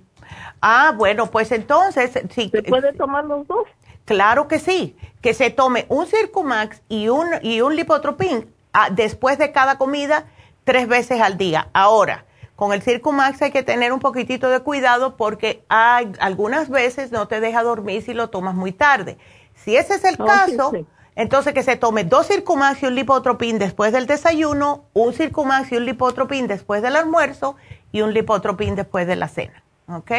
Ah, 0.61 0.93
bueno, 0.95 1.31
pues 1.31 1.53
entonces... 1.53 2.13
Sí, 2.29 2.51
¿Se 2.51 2.63
puede 2.63 2.93
tomar 2.93 3.25
los 3.25 3.47
dos? 3.47 3.67
Claro 4.05 4.47
que 4.47 4.59
sí, 4.59 4.95
que 5.23 5.33
se 5.33 5.49
tome 5.49 5.87
un 5.89 6.05
Circumax 6.05 6.83
y 6.91 7.09
un, 7.09 7.29
y 7.41 7.63
un 7.63 7.77
Lipotropin 7.77 8.47
ah, 8.75 8.91
después 8.91 9.39
de 9.39 9.53
cada 9.53 9.79
comida 9.79 10.27
tres 10.65 10.87
veces 10.87 11.23
al 11.23 11.39
día. 11.39 11.69
Ahora, 11.73 12.27
con 12.57 12.73
el 12.73 12.83
Circumax 12.83 13.43
hay 13.43 13.51
que 13.51 13.63
tener 13.63 13.93
un 13.93 14.01
poquitito 14.01 14.49
de 14.49 14.61
cuidado 14.61 15.17
porque 15.17 15.65
hay, 15.69 16.13
algunas 16.21 16.69
veces 16.71 17.13
no 17.13 17.27
te 17.29 17.41
deja 17.41 17.63
dormir 17.63 18.03
si 18.03 18.15
lo 18.15 18.31
tomas 18.31 18.55
muy 18.55 18.73
tarde. 18.73 19.19
Si 19.55 19.77
ese 19.77 19.95
es 19.95 20.05
el 20.05 20.17
Oh, 20.19 20.25
caso, 20.25 20.71
sí, 20.71 20.79
sí. 20.81 20.87
entonces 21.17 21.53
que 21.55 21.63
se 21.63 21.77
tome 21.77 22.05
dos 22.05 22.29
Circumax 22.29 22.83
y 22.83 22.87
un 22.87 22.95
Lipotropin 22.95 23.59
después 23.59 23.93
del 23.93 24.07
desayuno, 24.07 24.85
un 24.93 25.13
Circumax 25.13 25.73
y 25.73 25.77
un 25.77 25.85
Lipotropin 25.87 26.47
después 26.47 26.83
del 26.83 26.97
almuerzo 26.97 27.57
y 27.93 28.03
un 28.03 28.13
Lipotropin 28.15 28.77
después 28.77 29.07
de 29.07 29.17
la 29.17 29.29
cena. 29.29 29.63
¿Ok? 29.89 30.13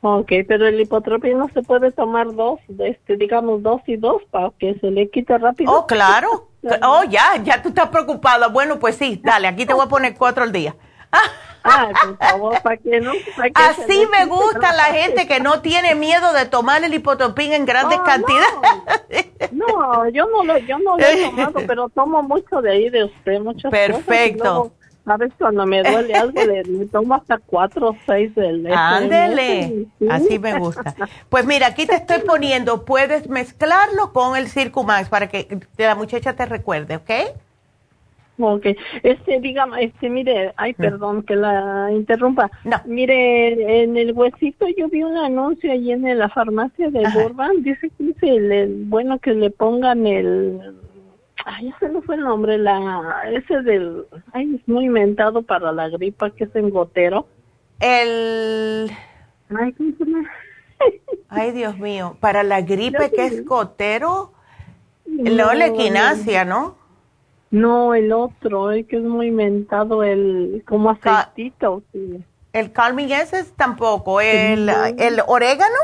Ok, 0.00 0.30
pero 0.46 0.68
el 0.68 0.76
lipotropín 0.78 1.38
no 1.38 1.48
se 1.48 1.62
puede 1.62 1.90
tomar 1.90 2.32
dos, 2.32 2.60
este, 2.78 3.16
digamos 3.16 3.62
dos 3.64 3.82
y 3.86 3.96
dos 3.96 4.22
para 4.30 4.50
que 4.58 4.78
se 4.78 4.90
le 4.92 5.10
quite 5.10 5.36
rápido. 5.38 5.72
Oh, 5.72 5.86
claro. 5.86 6.46
Oh, 6.82 7.04
ya, 7.04 7.36
ya 7.44 7.62
tú 7.62 7.68
estás 7.68 7.88
preocupada. 7.88 8.48
Bueno, 8.48 8.80
pues 8.80 8.96
sí, 8.96 9.20
dale, 9.24 9.46
aquí 9.46 9.64
te 9.64 9.74
voy 9.74 9.86
a 9.86 9.88
poner 9.88 10.16
cuatro 10.16 10.42
al 10.42 10.50
día. 10.52 10.74
Ah, 11.64 11.90
por 12.02 12.16
favor, 12.18 12.62
para 12.62 12.78
no. 13.02 13.12
Así 13.54 14.06
me 14.10 14.26
gusta 14.26 14.72
la 14.72 14.84
gente 14.84 15.26
que 15.26 15.40
no 15.40 15.60
tiene 15.60 15.94
miedo 15.94 16.32
de 16.32 16.46
tomar 16.46 16.82
el 16.84 16.94
hipotropín 16.94 17.52
en 17.52 17.66
grandes 17.66 17.98
Oh, 18.00 18.04
cantidades. 18.04 19.26
No, 19.52 20.08
yo 20.10 20.26
no 20.26 20.44
lo, 20.44 20.58
yo 20.58 20.78
no 20.78 20.96
lo 20.96 21.04
he 21.04 21.24
tomado, 21.24 21.60
pero 21.66 21.88
tomo 21.94 22.22
mucho 22.22 22.62
de 22.62 22.70
ahí 22.70 22.90
de 22.90 23.04
usted, 23.04 23.40
muchas 23.40 23.70
Perfecto. 23.70 24.38
cosas. 24.38 24.54
luego, 24.54 24.72
Sabes, 25.04 25.32
cuando 25.38 25.64
me 25.64 25.82
duele 25.82 26.14
algo, 26.14 26.44
le, 26.44 26.64
me 26.64 26.84
tomo 26.84 27.14
hasta 27.14 27.38
cuatro 27.38 27.90
o 27.90 27.96
seis 28.06 28.34
del 28.34 28.70
Ándele, 28.70 29.86
sí. 29.98 30.06
así 30.10 30.38
me 30.38 30.58
gusta. 30.58 30.94
Pues 31.30 31.46
mira, 31.46 31.68
aquí 31.68 31.86
te 31.86 31.94
estoy 31.94 32.18
poniendo, 32.20 32.84
puedes 32.84 33.26
mezclarlo 33.26 34.12
con 34.12 34.36
el 34.36 34.48
Circumax 34.48 35.08
para 35.08 35.28
que 35.28 35.60
la 35.78 35.94
muchacha 35.94 36.34
te 36.34 36.44
recuerde, 36.44 36.96
¿ok? 36.96 37.10
Ok, 38.40 38.66
este, 39.02 39.40
dígame, 39.40 39.82
este, 39.84 40.08
mire, 40.08 40.52
ay, 40.56 40.72
Mm. 40.78 40.80
perdón 40.82 41.22
que 41.24 41.34
la 41.34 41.88
interrumpa. 41.90 42.48
Mire, 42.86 43.82
en 43.82 43.96
el 43.96 44.12
huesito 44.12 44.66
yo 44.76 44.88
vi 44.88 45.02
un 45.02 45.16
anuncio 45.16 45.72
allí 45.72 45.90
en 45.90 46.16
la 46.16 46.28
farmacia 46.28 46.88
de 46.90 47.04
Ajá. 47.04 47.18
Burbank, 47.18 47.58
dice 47.58 47.90
que 47.98 48.10
es 48.10 48.22
el, 48.22 48.52
el- 48.52 48.84
bueno 48.86 49.18
que 49.18 49.32
le 49.34 49.50
pongan 49.50 50.06
el, 50.06 50.60
ay, 51.46 51.72
ese 51.76 51.88
no 51.92 52.00
fue 52.02 52.14
el 52.14 52.20
nombre, 52.22 52.58
la, 52.58 53.24
ese 53.32 53.60
del, 53.62 54.04
ay, 54.32 54.54
es 54.54 54.68
muy 54.68 54.84
inventado 54.84 55.42
para 55.42 55.72
la 55.72 55.88
gripa, 55.88 56.30
que 56.30 56.44
es 56.44 56.54
en 56.54 56.70
gotero. 56.70 57.26
El... 57.80 58.88
Ay, 59.50 59.72
¿cómo 59.72 59.90
se 59.98 60.04
llama? 60.04 60.30
Ay, 61.28 61.50
Dios 61.50 61.76
mío, 61.78 62.16
para 62.20 62.44
la 62.44 62.60
gripe 62.60 63.10
que 63.10 63.26
es 63.26 63.44
gotero, 63.44 64.32
no, 65.06 65.52
la 65.54 65.66
equinacia, 65.66 66.44
¿no? 66.44 66.77
No, 67.50 67.94
el 67.94 68.12
otro, 68.12 68.70
el 68.72 68.86
que 68.86 68.96
es 68.96 69.02
muy 69.02 69.28
inventado, 69.28 70.02
el, 70.04 70.62
como 70.66 70.90
aceitito, 70.90 71.82
sí. 71.92 72.22
El 72.52 72.72
Calming 72.72 73.10
Essence 73.12 73.52
tampoco, 73.56 74.20
el, 74.20 74.68
el 74.98 75.22
orégano. 75.26 75.74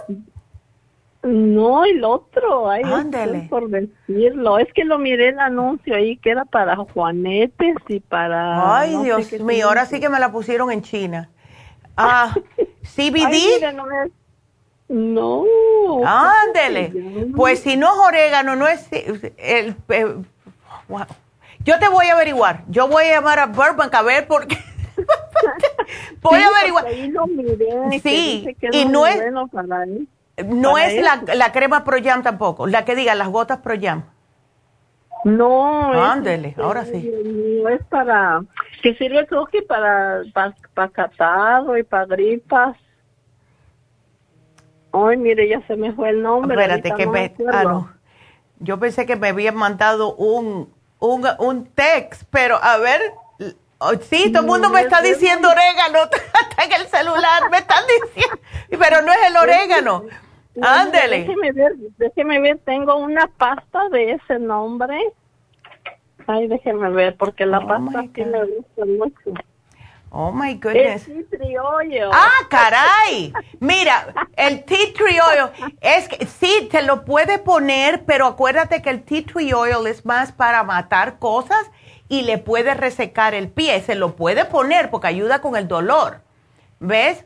No, 1.22 1.86
el 1.86 2.04
otro, 2.04 2.68
ay, 2.68 2.82
Ándele. 2.84 3.38
estoy 3.44 3.48
por 3.48 3.68
decirlo. 3.70 4.58
Es 4.58 4.70
que 4.74 4.84
lo 4.84 4.98
miré 4.98 5.28
el 5.30 5.38
anuncio 5.38 5.96
ahí 5.96 6.18
que 6.18 6.30
era 6.30 6.44
para 6.44 6.76
juanetes 6.76 7.76
y 7.88 8.00
para... 8.00 8.78
Ay, 8.78 8.92
no 8.92 9.02
Dios 9.04 9.32
mío, 9.40 9.68
ahora 9.68 9.86
sí 9.86 10.00
que 10.00 10.10
me 10.10 10.20
la 10.20 10.30
pusieron 10.30 10.70
en 10.70 10.82
China. 10.82 11.30
Ah, 11.96 12.34
CBD. 12.82 13.24
Ay, 13.24 13.46
mira, 13.54 13.72
no 13.72 13.86
me- 13.86 14.10
No. 14.88 15.44
Ándele. 16.06 16.92
Pues 17.34 17.60
si 17.60 17.76
no 17.78 17.86
es 17.94 17.98
orégano, 18.06 18.54
no 18.54 18.66
es 18.68 18.86
el, 18.92 19.76
eh, 19.88 20.14
wow. 20.88 21.06
Yo 21.64 21.78
te 21.78 21.88
voy 21.88 22.06
a 22.06 22.14
averiguar. 22.14 22.64
Yo 22.68 22.88
voy 22.88 23.04
a 23.04 23.14
llamar 23.14 23.38
a 23.38 23.46
Burbank 23.46 23.94
a 23.94 24.02
ver 24.02 24.26
por 24.26 24.46
qué. 24.46 24.56
voy 26.22 26.38
Sí, 26.38 26.44
a 26.44 26.48
averiguar. 26.48 26.84
porque 26.84 27.00
ahí 27.00 27.10
lo 27.10 27.26
miré, 27.26 27.68
que 27.90 28.00
Sí, 28.00 28.56
que 28.60 28.68
y 28.72 28.84
no 28.86 29.06
es 29.06 29.16
bueno 29.16 29.48
para 29.48 29.84
él. 29.84 30.08
no 30.46 30.72
para 30.72 30.86
es 30.86 31.02
la, 31.02 31.22
la 31.34 31.52
crema 31.52 31.84
Pro 31.84 31.96
Jam 32.02 32.22
tampoco, 32.22 32.66
la 32.66 32.84
que 32.84 32.94
diga 32.94 33.14
las 33.14 33.28
gotas 33.28 33.58
Pro 33.58 33.74
Jam. 33.80 34.04
No. 35.24 35.90
Ándele, 35.92 36.48
este, 36.48 36.60
ahora 36.62 36.84
sí. 36.84 37.10
Mío, 37.24 37.68
es 37.70 37.82
para... 37.86 38.42
Que 38.82 38.94
sirve 38.96 39.26
creo 39.26 39.46
que 39.46 39.62
para, 39.62 40.22
para, 40.34 40.54
para 40.74 40.88
catarro 40.90 41.78
y 41.78 41.82
para 41.82 42.04
gripas. 42.04 42.76
Ay, 44.92 45.16
mire, 45.16 45.48
ya 45.48 45.66
se 45.66 45.76
me 45.76 45.94
fue 45.94 46.10
el 46.10 46.20
nombre. 46.22 46.54
Espérate, 46.60 46.92
que 46.94 47.06
no 47.06 47.12
me, 47.12 47.34
ah, 47.50 47.64
no. 47.64 47.90
Yo 48.58 48.78
pensé 48.78 49.06
que 49.06 49.16
me 49.16 49.28
habían 49.28 49.56
mandado 49.56 50.14
un, 50.14 50.73
un, 51.06 51.26
un 51.38 51.66
text, 51.66 52.22
pero 52.30 52.56
a 52.62 52.78
ver, 52.78 53.00
oh, 53.78 53.92
sí, 54.00 54.32
todo 54.32 54.42
el 54.42 54.48
mundo 54.48 54.70
me 54.70 54.80
está 54.80 55.00
diciendo 55.02 55.48
orégano, 55.50 56.04
está 56.50 56.64
en 56.64 56.72
el 56.80 56.86
celular, 56.88 57.50
me 57.50 57.58
están 57.58 57.84
diciendo, 57.86 58.38
pero 58.70 59.02
no 59.02 59.12
es 59.12 59.18
el 59.28 59.36
orégano. 59.42 60.04
No, 60.54 60.68
Ándele. 60.68 61.20
Déjeme 61.20 61.52
ver, 61.52 61.72
déjeme 61.98 62.40
ver, 62.40 62.58
tengo 62.64 62.96
una 62.96 63.26
pasta 63.26 63.88
de 63.90 64.12
ese 64.12 64.38
nombre. 64.38 64.96
Ay, 66.28 66.46
déjeme 66.46 66.90
ver, 66.90 67.16
porque 67.16 67.44
la 67.44 67.60
pasta 67.66 68.02
sí 68.14 68.24
me 68.24 68.44
gusta 68.44 68.84
mucho. 68.86 69.40
Oh 70.16 70.30
my 70.30 70.52
El 70.52 70.60
goodness. 70.60 71.06
tea 71.06 71.24
tree 71.28 71.58
oil. 71.58 72.08
Ah, 72.12 72.46
caray. 72.48 73.32
Mira, 73.58 74.14
el 74.36 74.64
tea 74.64 74.92
tree 74.96 75.18
oil 75.20 75.50
es 75.80 76.08
que 76.08 76.24
sí 76.26 76.68
te 76.70 76.82
lo 76.82 77.04
puede 77.04 77.38
poner, 77.40 78.04
pero 78.04 78.26
acuérdate 78.26 78.80
que 78.80 78.90
el 78.90 79.02
tea 79.02 79.24
tree 79.26 79.52
oil 79.54 79.86
es 79.88 80.06
más 80.06 80.30
para 80.30 80.62
matar 80.62 81.18
cosas 81.18 81.68
y 82.08 82.22
le 82.22 82.38
puede 82.38 82.74
resecar 82.74 83.34
el 83.34 83.48
pie. 83.48 83.80
Se 83.82 83.96
lo 83.96 84.14
puede 84.14 84.44
poner 84.44 84.88
porque 84.90 85.08
ayuda 85.08 85.40
con 85.40 85.56
el 85.56 85.66
dolor. 85.66 86.20
¿Ves? 86.78 87.24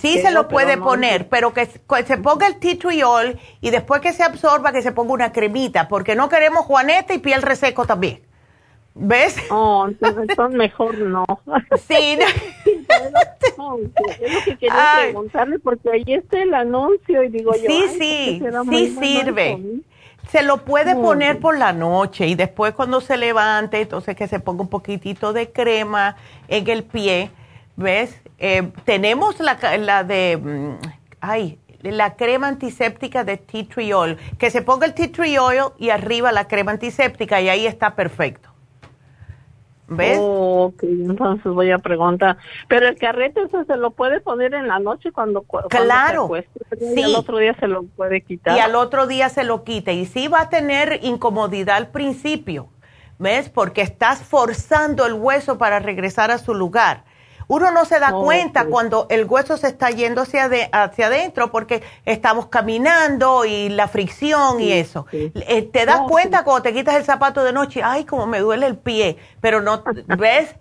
sí 0.00 0.16
ok, 0.16 0.22
se 0.22 0.30
lo 0.32 0.48
puede 0.48 0.76
no- 0.76 0.84
poner, 0.84 1.28
pero 1.28 1.54
que 1.54 1.64
se- 1.66 1.80
que 1.80 2.04
se 2.04 2.18
ponga 2.18 2.46
el 2.48 2.56
tea 2.58 2.76
tree 2.78 3.04
oil 3.04 3.38
y 3.60 3.70
después 3.70 4.00
que 4.02 4.12
se 4.12 4.22
absorba 4.24 4.72
que 4.72 4.82
se 4.82 4.92
ponga 4.92 5.12
una 5.14 5.32
cremita, 5.32 5.88
porque 5.88 6.14
no 6.16 6.28
queremos 6.28 6.66
juanete 6.66 7.14
y 7.14 7.18
piel 7.18 7.40
reseco 7.40 7.86
también. 7.86 8.20
¿Ves? 9.02 9.34
Oh, 9.50 9.86
entonces 9.88 10.36
mejor 10.50 10.98
no. 10.98 11.24
Sí. 11.88 12.18
No, 13.56 13.78
es 13.78 14.32
lo 14.32 14.44
que 14.44 14.56
quería 14.58 14.94
Ay. 14.94 15.04
preguntarle, 15.04 15.58
porque 15.58 15.90
ahí 15.90 16.04
está 16.06 16.42
el 16.42 16.52
anuncio 16.52 17.22
y 17.22 17.28
digo 17.28 17.52
yo. 17.54 17.70
Sí, 17.70 17.84
sí, 17.98 17.98
¿por 17.98 17.98
qué 17.98 18.38
será 18.40 18.62
muy 18.62 18.88
sí 18.88 18.96
sirve. 19.00 19.58
Se 20.28 20.42
lo 20.42 20.58
puede 20.64 20.94
poner 20.94 21.40
por 21.40 21.58
la 21.58 21.72
noche 21.72 22.26
y 22.26 22.34
después 22.34 22.74
cuando 22.74 23.00
se 23.00 23.16
levante, 23.16 23.80
entonces 23.80 24.14
que 24.14 24.28
se 24.28 24.38
ponga 24.38 24.62
un 24.62 24.68
poquitito 24.68 25.32
de 25.32 25.50
crema 25.50 26.16
en 26.46 26.68
el 26.68 26.84
pie, 26.84 27.30
¿ves? 27.76 28.20
Eh, 28.38 28.70
tenemos 28.84 29.40
la, 29.40 29.58
la 29.78 30.04
de, 30.04 30.36
mm, 30.36 30.74
ay, 31.20 31.58
la 31.82 32.16
crema 32.16 32.48
antiséptica 32.48 33.24
de 33.24 33.38
tea 33.38 33.64
tree 33.66 33.94
oil, 33.94 34.18
que 34.38 34.50
se 34.50 34.60
ponga 34.60 34.86
el 34.86 34.92
tea 34.92 35.10
tree 35.10 35.38
oil 35.38 35.72
y 35.78 35.88
arriba 35.88 36.32
la 36.32 36.46
crema 36.46 36.72
antiséptica 36.72 37.40
y 37.40 37.48
ahí 37.48 37.66
está 37.66 37.96
perfecto. 37.96 38.50
¿Ves? 39.92 40.18
Oh, 40.20 40.66
ok, 40.66 40.84
entonces 40.84 41.52
voy 41.52 41.72
a 41.72 41.78
preguntar. 41.78 42.38
Pero 42.68 42.86
el 42.86 42.96
carrete 42.96 43.42
eso 43.42 43.64
se 43.64 43.76
lo 43.76 43.90
puede 43.90 44.20
poner 44.20 44.54
en 44.54 44.68
la 44.68 44.78
noche 44.78 45.10
cuando, 45.10 45.44
claro, 45.68 46.30
sí. 46.78 46.94
y 46.96 47.02
al 47.02 47.16
otro 47.16 47.38
día 47.38 47.54
se 47.58 47.66
lo 47.66 47.82
puede 47.82 48.20
quitar. 48.20 48.56
Y 48.56 48.60
al 48.60 48.76
otro 48.76 49.08
día 49.08 49.28
se 49.28 49.42
lo 49.42 49.64
quita. 49.64 49.90
Y 49.90 50.06
sí 50.06 50.28
va 50.28 50.42
a 50.42 50.48
tener 50.48 51.00
incomodidad 51.02 51.76
al 51.76 51.88
principio, 51.88 52.68
¿ves? 53.18 53.48
Porque 53.48 53.82
estás 53.82 54.22
forzando 54.22 55.04
el 55.06 55.14
hueso 55.14 55.58
para 55.58 55.80
regresar 55.80 56.30
a 56.30 56.38
su 56.38 56.54
lugar. 56.54 57.02
Uno 57.50 57.72
no 57.72 57.84
se 57.84 57.98
da 57.98 58.12
cuenta 58.12 58.66
cuando 58.66 59.08
el 59.10 59.24
hueso 59.24 59.56
se 59.56 59.66
está 59.66 59.90
yendo 59.90 60.22
hacia, 60.22 60.48
hacia 60.70 61.06
adentro 61.08 61.50
porque 61.50 61.82
estamos 62.04 62.46
caminando 62.46 63.44
y 63.44 63.68
la 63.70 63.88
fricción 63.88 64.60
y 64.60 64.70
eso. 64.70 65.06
Eh, 65.10 65.62
te 65.62 65.84
das 65.84 66.02
cuenta 66.08 66.44
cuando 66.44 66.62
te 66.62 66.72
quitas 66.72 66.94
el 66.94 67.02
zapato 67.02 67.42
de 67.42 67.52
noche, 67.52 67.82
ay, 67.82 68.04
como 68.04 68.28
me 68.28 68.38
duele 68.38 68.66
el 68.66 68.76
pie, 68.76 69.16
pero 69.40 69.60
no, 69.60 69.82
¿ves? 70.16 70.54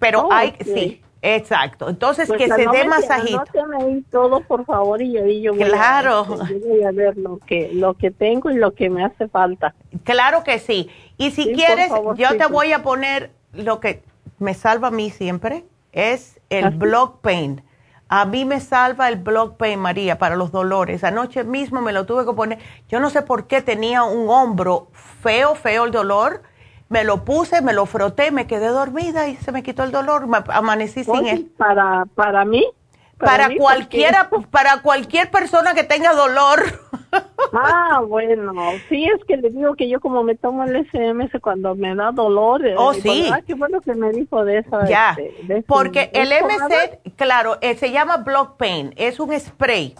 Pero 0.00 0.32
hay, 0.32 0.56
sí. 0.64 1.00
Exacto. 1.22 1.88
Entonces, 1.88 2.26
pues 2.26 2.36
que 2.36 2.48
se 2.48 2.66
dé 2.66 2.84
masajito. 2.84 3.44
ahí 3.78 4.04
todo, 4.10 4.40
por 4.40 4.64
favor, 4.64 5.00
y 5.00 5.12
yo 5.40 5.54
voy, 5.54 5.62
claro. 5.62 6.26
a, 6.28 6.48
yo 6.48 6.58
voy 6.66 6.82
a 6.82 6.90
ver 6.90 7.16
lo 7.16 7.38
que, 7.38 7.70
lo 7.72 7.94
que 7.94 8.10
tengo 8.10 8.50
y 8.50 8.56
lo 8.56 8.74
que 8.74 8.90
me 8.90 9.04
hace 9.04 9.28
falta. 9.28 9.72
Claro 10.02 10.42
que 10.42 10.58
sí. 10.58 10.90
Y 11.16 11.30
si 11.30 11.52
quieres, 11.52 11.92
yo 12.16 12.36
te 12.36 12.46
voy 12.46 12.72
a 12.72 12.82
poner 12.82 13.30
lo 13.52 13.78
que 13.78 14.02
me 14.40 14.54
salva 14.54 14.88
a 14.88 14.90
mí 14.90 15.10
siempre, 15.10 15.64
es 15.92 16.40
el 16.50 16.70
block 16.70 17.20
pain. 17.20 17.62
A 18.08 18.26
mí 18.26 18.44
me 18.44 18.60
salva 18.60 19.08
el 19.08 19.16
block 19.16 19.56
pain, 19.56 19.78
María, 19.78 20.18
para 20.18 20.36
los 20.36 20.52
dolores. 20.52 21.02
Anoche 21.02 21.44
mismo 21.44 21.80
me 21.80 21.92
lo 21.92 22.04
tuve 22.04 22.26
que 22.26 22.32
poner. 22.34 22.58
Yo 22.88 23.00
no 23.00 23.08
sé 23.08 23.22
por 23.22 23.46
qué 23.46 23.62
tenía 23.62 24.02
un 24.02 24.28
hombro 24.28 24.88
feo, 24.92 25.54
feo 25.54 25.86
el 25.86 25.92
dolor. 25.92 26.42
Me 26.90 27.04
lo 27.04 27.24
puse, 27.24 27.62
me 27.62 27.72
lo 27.72 27.86
froté, 27.86 28.30
me 28.30 28.46
quedé 28.46 28.66
dormida 28.66 29.28
y 29.28 29.36
se 29.36 29.50
me 29.50 29.62
quitó 29.62 29.82
el 29.82 29.92
dolor. 29.92 30.26
Me 30.26 30.38
amanecí 30.48 31.04
sin 31.04 31.26
él. 31.26 31.50
Para, 31.56 32.04
para 32.14 32.44
mí, 32.44 32.66
para, 33.22 33.48
cualquiera, 33.56 34.30
para 34.50 34.82
cualquier 34.82 35.30
persona 35.30 35.74
que 35.74 35.84
tenga 35.84 36.12
dolor. 36.12 36.62
Ah, 37.54 38.00
bueno, 38.08 38.54
sí, 38.88 39.04
es 39.04 39.22
que 39.26 39.36
le 39.36 39.50
digo 39.50 39.74
que 39.74 39.86
yo 39.86 40.00
como 40.00 40.22
me 40.22 40.34
tomo 40.34 40.64
el 40.64 40.88
SMS 40.90 41.38
cuando 41.42 41.74
me 41.74 41.94
da 41.94 42.10
dolor. 42.10 42.66
Eh, 42.66 42.74
oh, 42.78 42.94
sí. 42.94 43.28
Ah, 43.30 43.42
qué 43.46 43.52
bueno 43.52 43.82
que 43.82 43.92
me 43.92 44.10
dijo 44.12 44.42
de 44.46 44.60
eso. 44.60 44.80
Ya, 44.88 45.14
este, 45.18 45.62
porque 45.66 46.10
el 46.14 46.28
MC, 46.28 47.14
claro, 47.16 47.58
eh, 47.60 47.76
se 47.76 47.90
llama 47.90 48.16
Block 48.18 48.56
Pain, 48.56 48.94
es 48.96 49.20
un 49.20 49.38
spray 49.38 49.94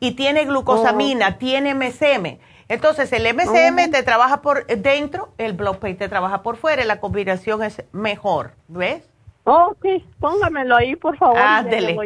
y 0.00 0.12
tiene 0.12 0.44
glucosamina, 0.44 1.28
oh. 1.28 1.38
tiene 1.38 1.74
MSM. 1.74 2.38
Entonces, 2.68 3.10
el 3.14 3.34
MSM 3.34 3.88
oh. 3.88 3.90
te 3.90 4.02
trabaja 4.02 4.42
por 4.42 4.66
dentro, 4.66 5.30
el 5.38 5.54
Block 5.54 5.78
Pain 5.78 5.96
te 5.96 6.10
trabaja 6.10 6.42
por 6.42 6.58
fuera, 6.58 6.84
la 6.84 7.00
combinación 7.00 7.62
es 7.62 7.82
mejor, 7.92 8.52
¿ves? 8.66 9.08
Ok, 9.50 9.86
póngamelo 10.20 10.76
ahí, 10.76 10.94
por 10.94 11.16
favor. 11.16 11.38
Ándele. 11.38 11.96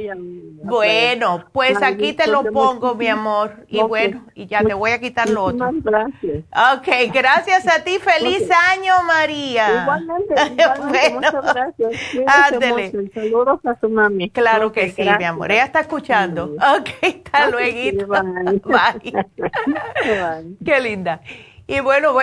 bueno, 0.63 1.45
pues 1.51 1.83
aquí 1.83 2.13
te 2.13 2.29
lo 2.29 2.45
pongo, 2.45 2.95
mi 2.95 3.09
amor. 3.09 3.67
Y 3.67 3.83
bueno, 3.83 4.25
y 4.37 4.47
ya 4.47 4.63
te 4.63 4.75
voy 4.75 4.93
a 4.93 5.01
quitar 5.01 5.29
lo 5.29 5.47
otro. 5.47 5.69
gracias. 5.83 6.45
Ok, 6.77 7.13
gracias 7.13 7.67
a 7.67 7.83
ti. 7.83 7.99
Feliz 7.99 8.49
año, 8.71 8.95
María. 9.09 9.83
Igualmente, 9.83 10.35
igualmente 10.53 11.15
muchas 11.15 11.55
gracias. 11.55 11.93
Ándele. 12.29 13.11
Saludos 13.13 13.59
a 13.67 13.81
su 13.81 13.89
mami. 13.89 14.31
Claro 14.31 14.71
que 14.71 14.93
sí, 14.93 15.03
mi 15.03 15.25
amor. 15.25 15.51
Ella 15.51 15.65
está 15.65 15.81
escuchando. 15.81 16.45
Ok, 16.45 16.91
hasta 17.33 17.51
luego. 17.51 18.07
bye. 18.07 19.11
bye. 19.11 20.57
Qué 20.65 20.81
linda. 20.81 21.21
Y 21.67 21.81
bueno, 21.81 22.15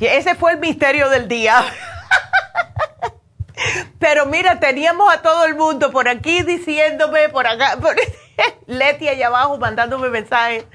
ese 0.00 0.34
fue 0.34 0.54
el 0.54 0.58
misterio 0.58 1.08
del 1.08 1.28
día. 1.28 1.60
Pero 3.98 4.26
mira, 4.26 4.60
teníamos 4.60 5.12
a 5.12 5.22
todo 5.22 5.44
el 5.44 5.54
mundo 5.54 5.90
por 5.90 6.08
aquí 6.08 6.42
diciéndome, 6.42 7.28
por 7.28 7.46
acá, 7.46 7.76
por 7.80 7.96
Leti 8.66 9.08
allá 9.08 9.28
abajo 9.28 9.58
mandándome 9.58 10.08
mensajes. 10.08 10.66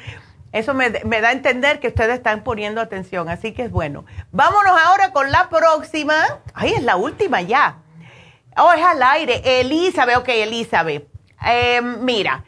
Eso 0.51 0.73
me, 0.73 0.89
da 0.89 1.29
a 1.29 1.31
entender 1.31 1.79
que 1.79 1.87
ustedes 1.87 2.15
están 2.15 2.43
poniendo 2.43 2.81
atención, 2.81 3.29
así 3.29 3.53
que 3.53 3.63
es 3.63 3.71
bueno. 3.71 4.05
Vámonos 4.31 4.73
ahora 4.85 5.13
con 5.13 5.31
la 5.31 5.49
próxima. 5.49 6.13
Ay, 6.53 6.73
es 6.73 6.83
la 6.83 6.97
última 6.97 7.41
ya. 7.41 7.77
Oh, 8.57 8.73
es 8.73 8.83
al 8.83 9.01
aire. 9.01 9.41
Elizabeth, 9.61 10.17
ok, 10.17 10.27
Elizabeth. 10.27 11.07
Em, 11.41 12.03
mira, 12.03 12.43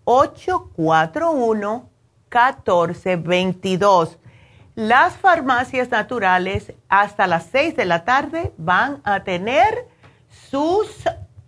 841 0.04 1.90
1422 2.30 4.18
las 4.76 5.16
farmacias 5.16 5.90
naturales 5.90 6.74
hasta 6.90 7.26
las 7.26 7.46
6 7.50 7.76
de 7.76 7.86
la 7.86 8.04
tarde 8.04 8.52
van 8.58 9.00
a 9.04 9.24
tener 9.24 9.88
sus 10.50 10.86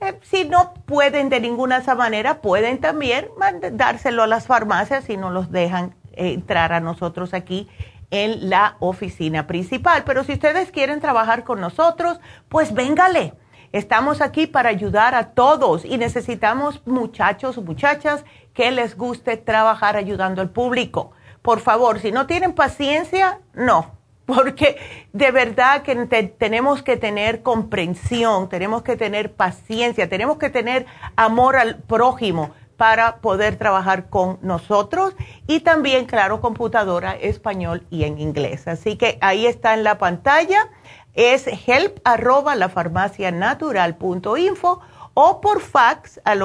Eh, 0.00 0.18
si 0.22 0.44
no 0.44 0.74
pueden 0.84 1.30
de 1.30 1.40
ninguna 1.40 1.78
esa 1.78 1.94
manera, 1.94 2.42
pueden 2.42 2.78
también 2.78 3.30
dárselo 3.72 4.24
a 4.24 4.26
las 4.26 4.46
farmacias 4.46 5.08
y 5.08 5.16
no 5.16 5.30
los 5.30 5.50
dejan 5.50 5.94
entrar 6.12 6.74
a 6.74 6.80
nosotros 6.80 7.32
aquí 7.32 7.66
en 8.10 8.50
la 8.50 8.76
oficina 8.80 9.46
principal. 9.46 10.04
Pero 10.04 10.22
si 10.22 10.34
ustedes 10.34 10.70
quieren 10.70 11.00
trabajar 11.00 11.44
con 11.44 11.60
nosotros, 11.60 12.20
pues 12.48 12.74
véngale. 12.74 13.32
Estamos 13.72 14.20
aquí 14.20 14.46
para 14.46 14.68
ayudar 14.68 15.14
a 15.14 15.30
todos 15.30 15.84
y 15.84 15.98
necesitamos 15.98 16.82
muchachos 16.86 17.58
o 17.58 17.62
muchachas 17.62 18.24
que 18.54 18.70
les 18.70 18.96
guste 18.96 19.36
trabajar 19.36 19.96
ayudando 19.96 20.40
al 20.40 20.50
público. 20.50 21.10
Por 21.42 21.60
favor, 21.60 22.00
si 22.00 22.12
no 22.12 22.26
tienen 22.26 22.54
paciencia, 22.54 23.40
no, 23.54 23.95
porque 24.26 24.76
de 25.12 25.30
verdad 25.30 25.82
que 25.82 25.94
tenemos 26.38 26.82
que 26.82 26.96
tener 26.96 27.42
comprensión, 27.42 28.48
tenemos 28.48 28.82
que 28.82 28.96
tener 28.96 29.32
paciencia, 29.32 30.08
tenemos 30.08 30.36
que 30.36 30.50
tener 30.50 30.84
amor 31.14 31.56
al 31.56 31.76
prójimo 31.76 32.50
para 32.76 33.16
poder 33.18 33.56
trabajar 33.56 34.10
con 34.10 34.38
nosotros 34.42 35.14
y 35.46 35.60
también, 35.60 36.04
claro, 36.04 36.40
computadora, 36.40 37.14
español 37.14 37.86
y 37.88 38.04
en 38.04 38.18
inglés. 38.18 38.68
Así 38.68 38.96
que 38.96 39.16
ahí 39.22 39.46
está 39.46 39.72
en 39.74 39.84
la 39.84 39.96
pantalla, 39.96 40.68
es 41.14 41.46
help 41.66 41.98
arroba 42.04 42.54
la 42.54 42.68
info 44.36 44.80
o 45.14 45.40
por 45.40 45.60
fax 45.62 46.20
al 46.24 46.42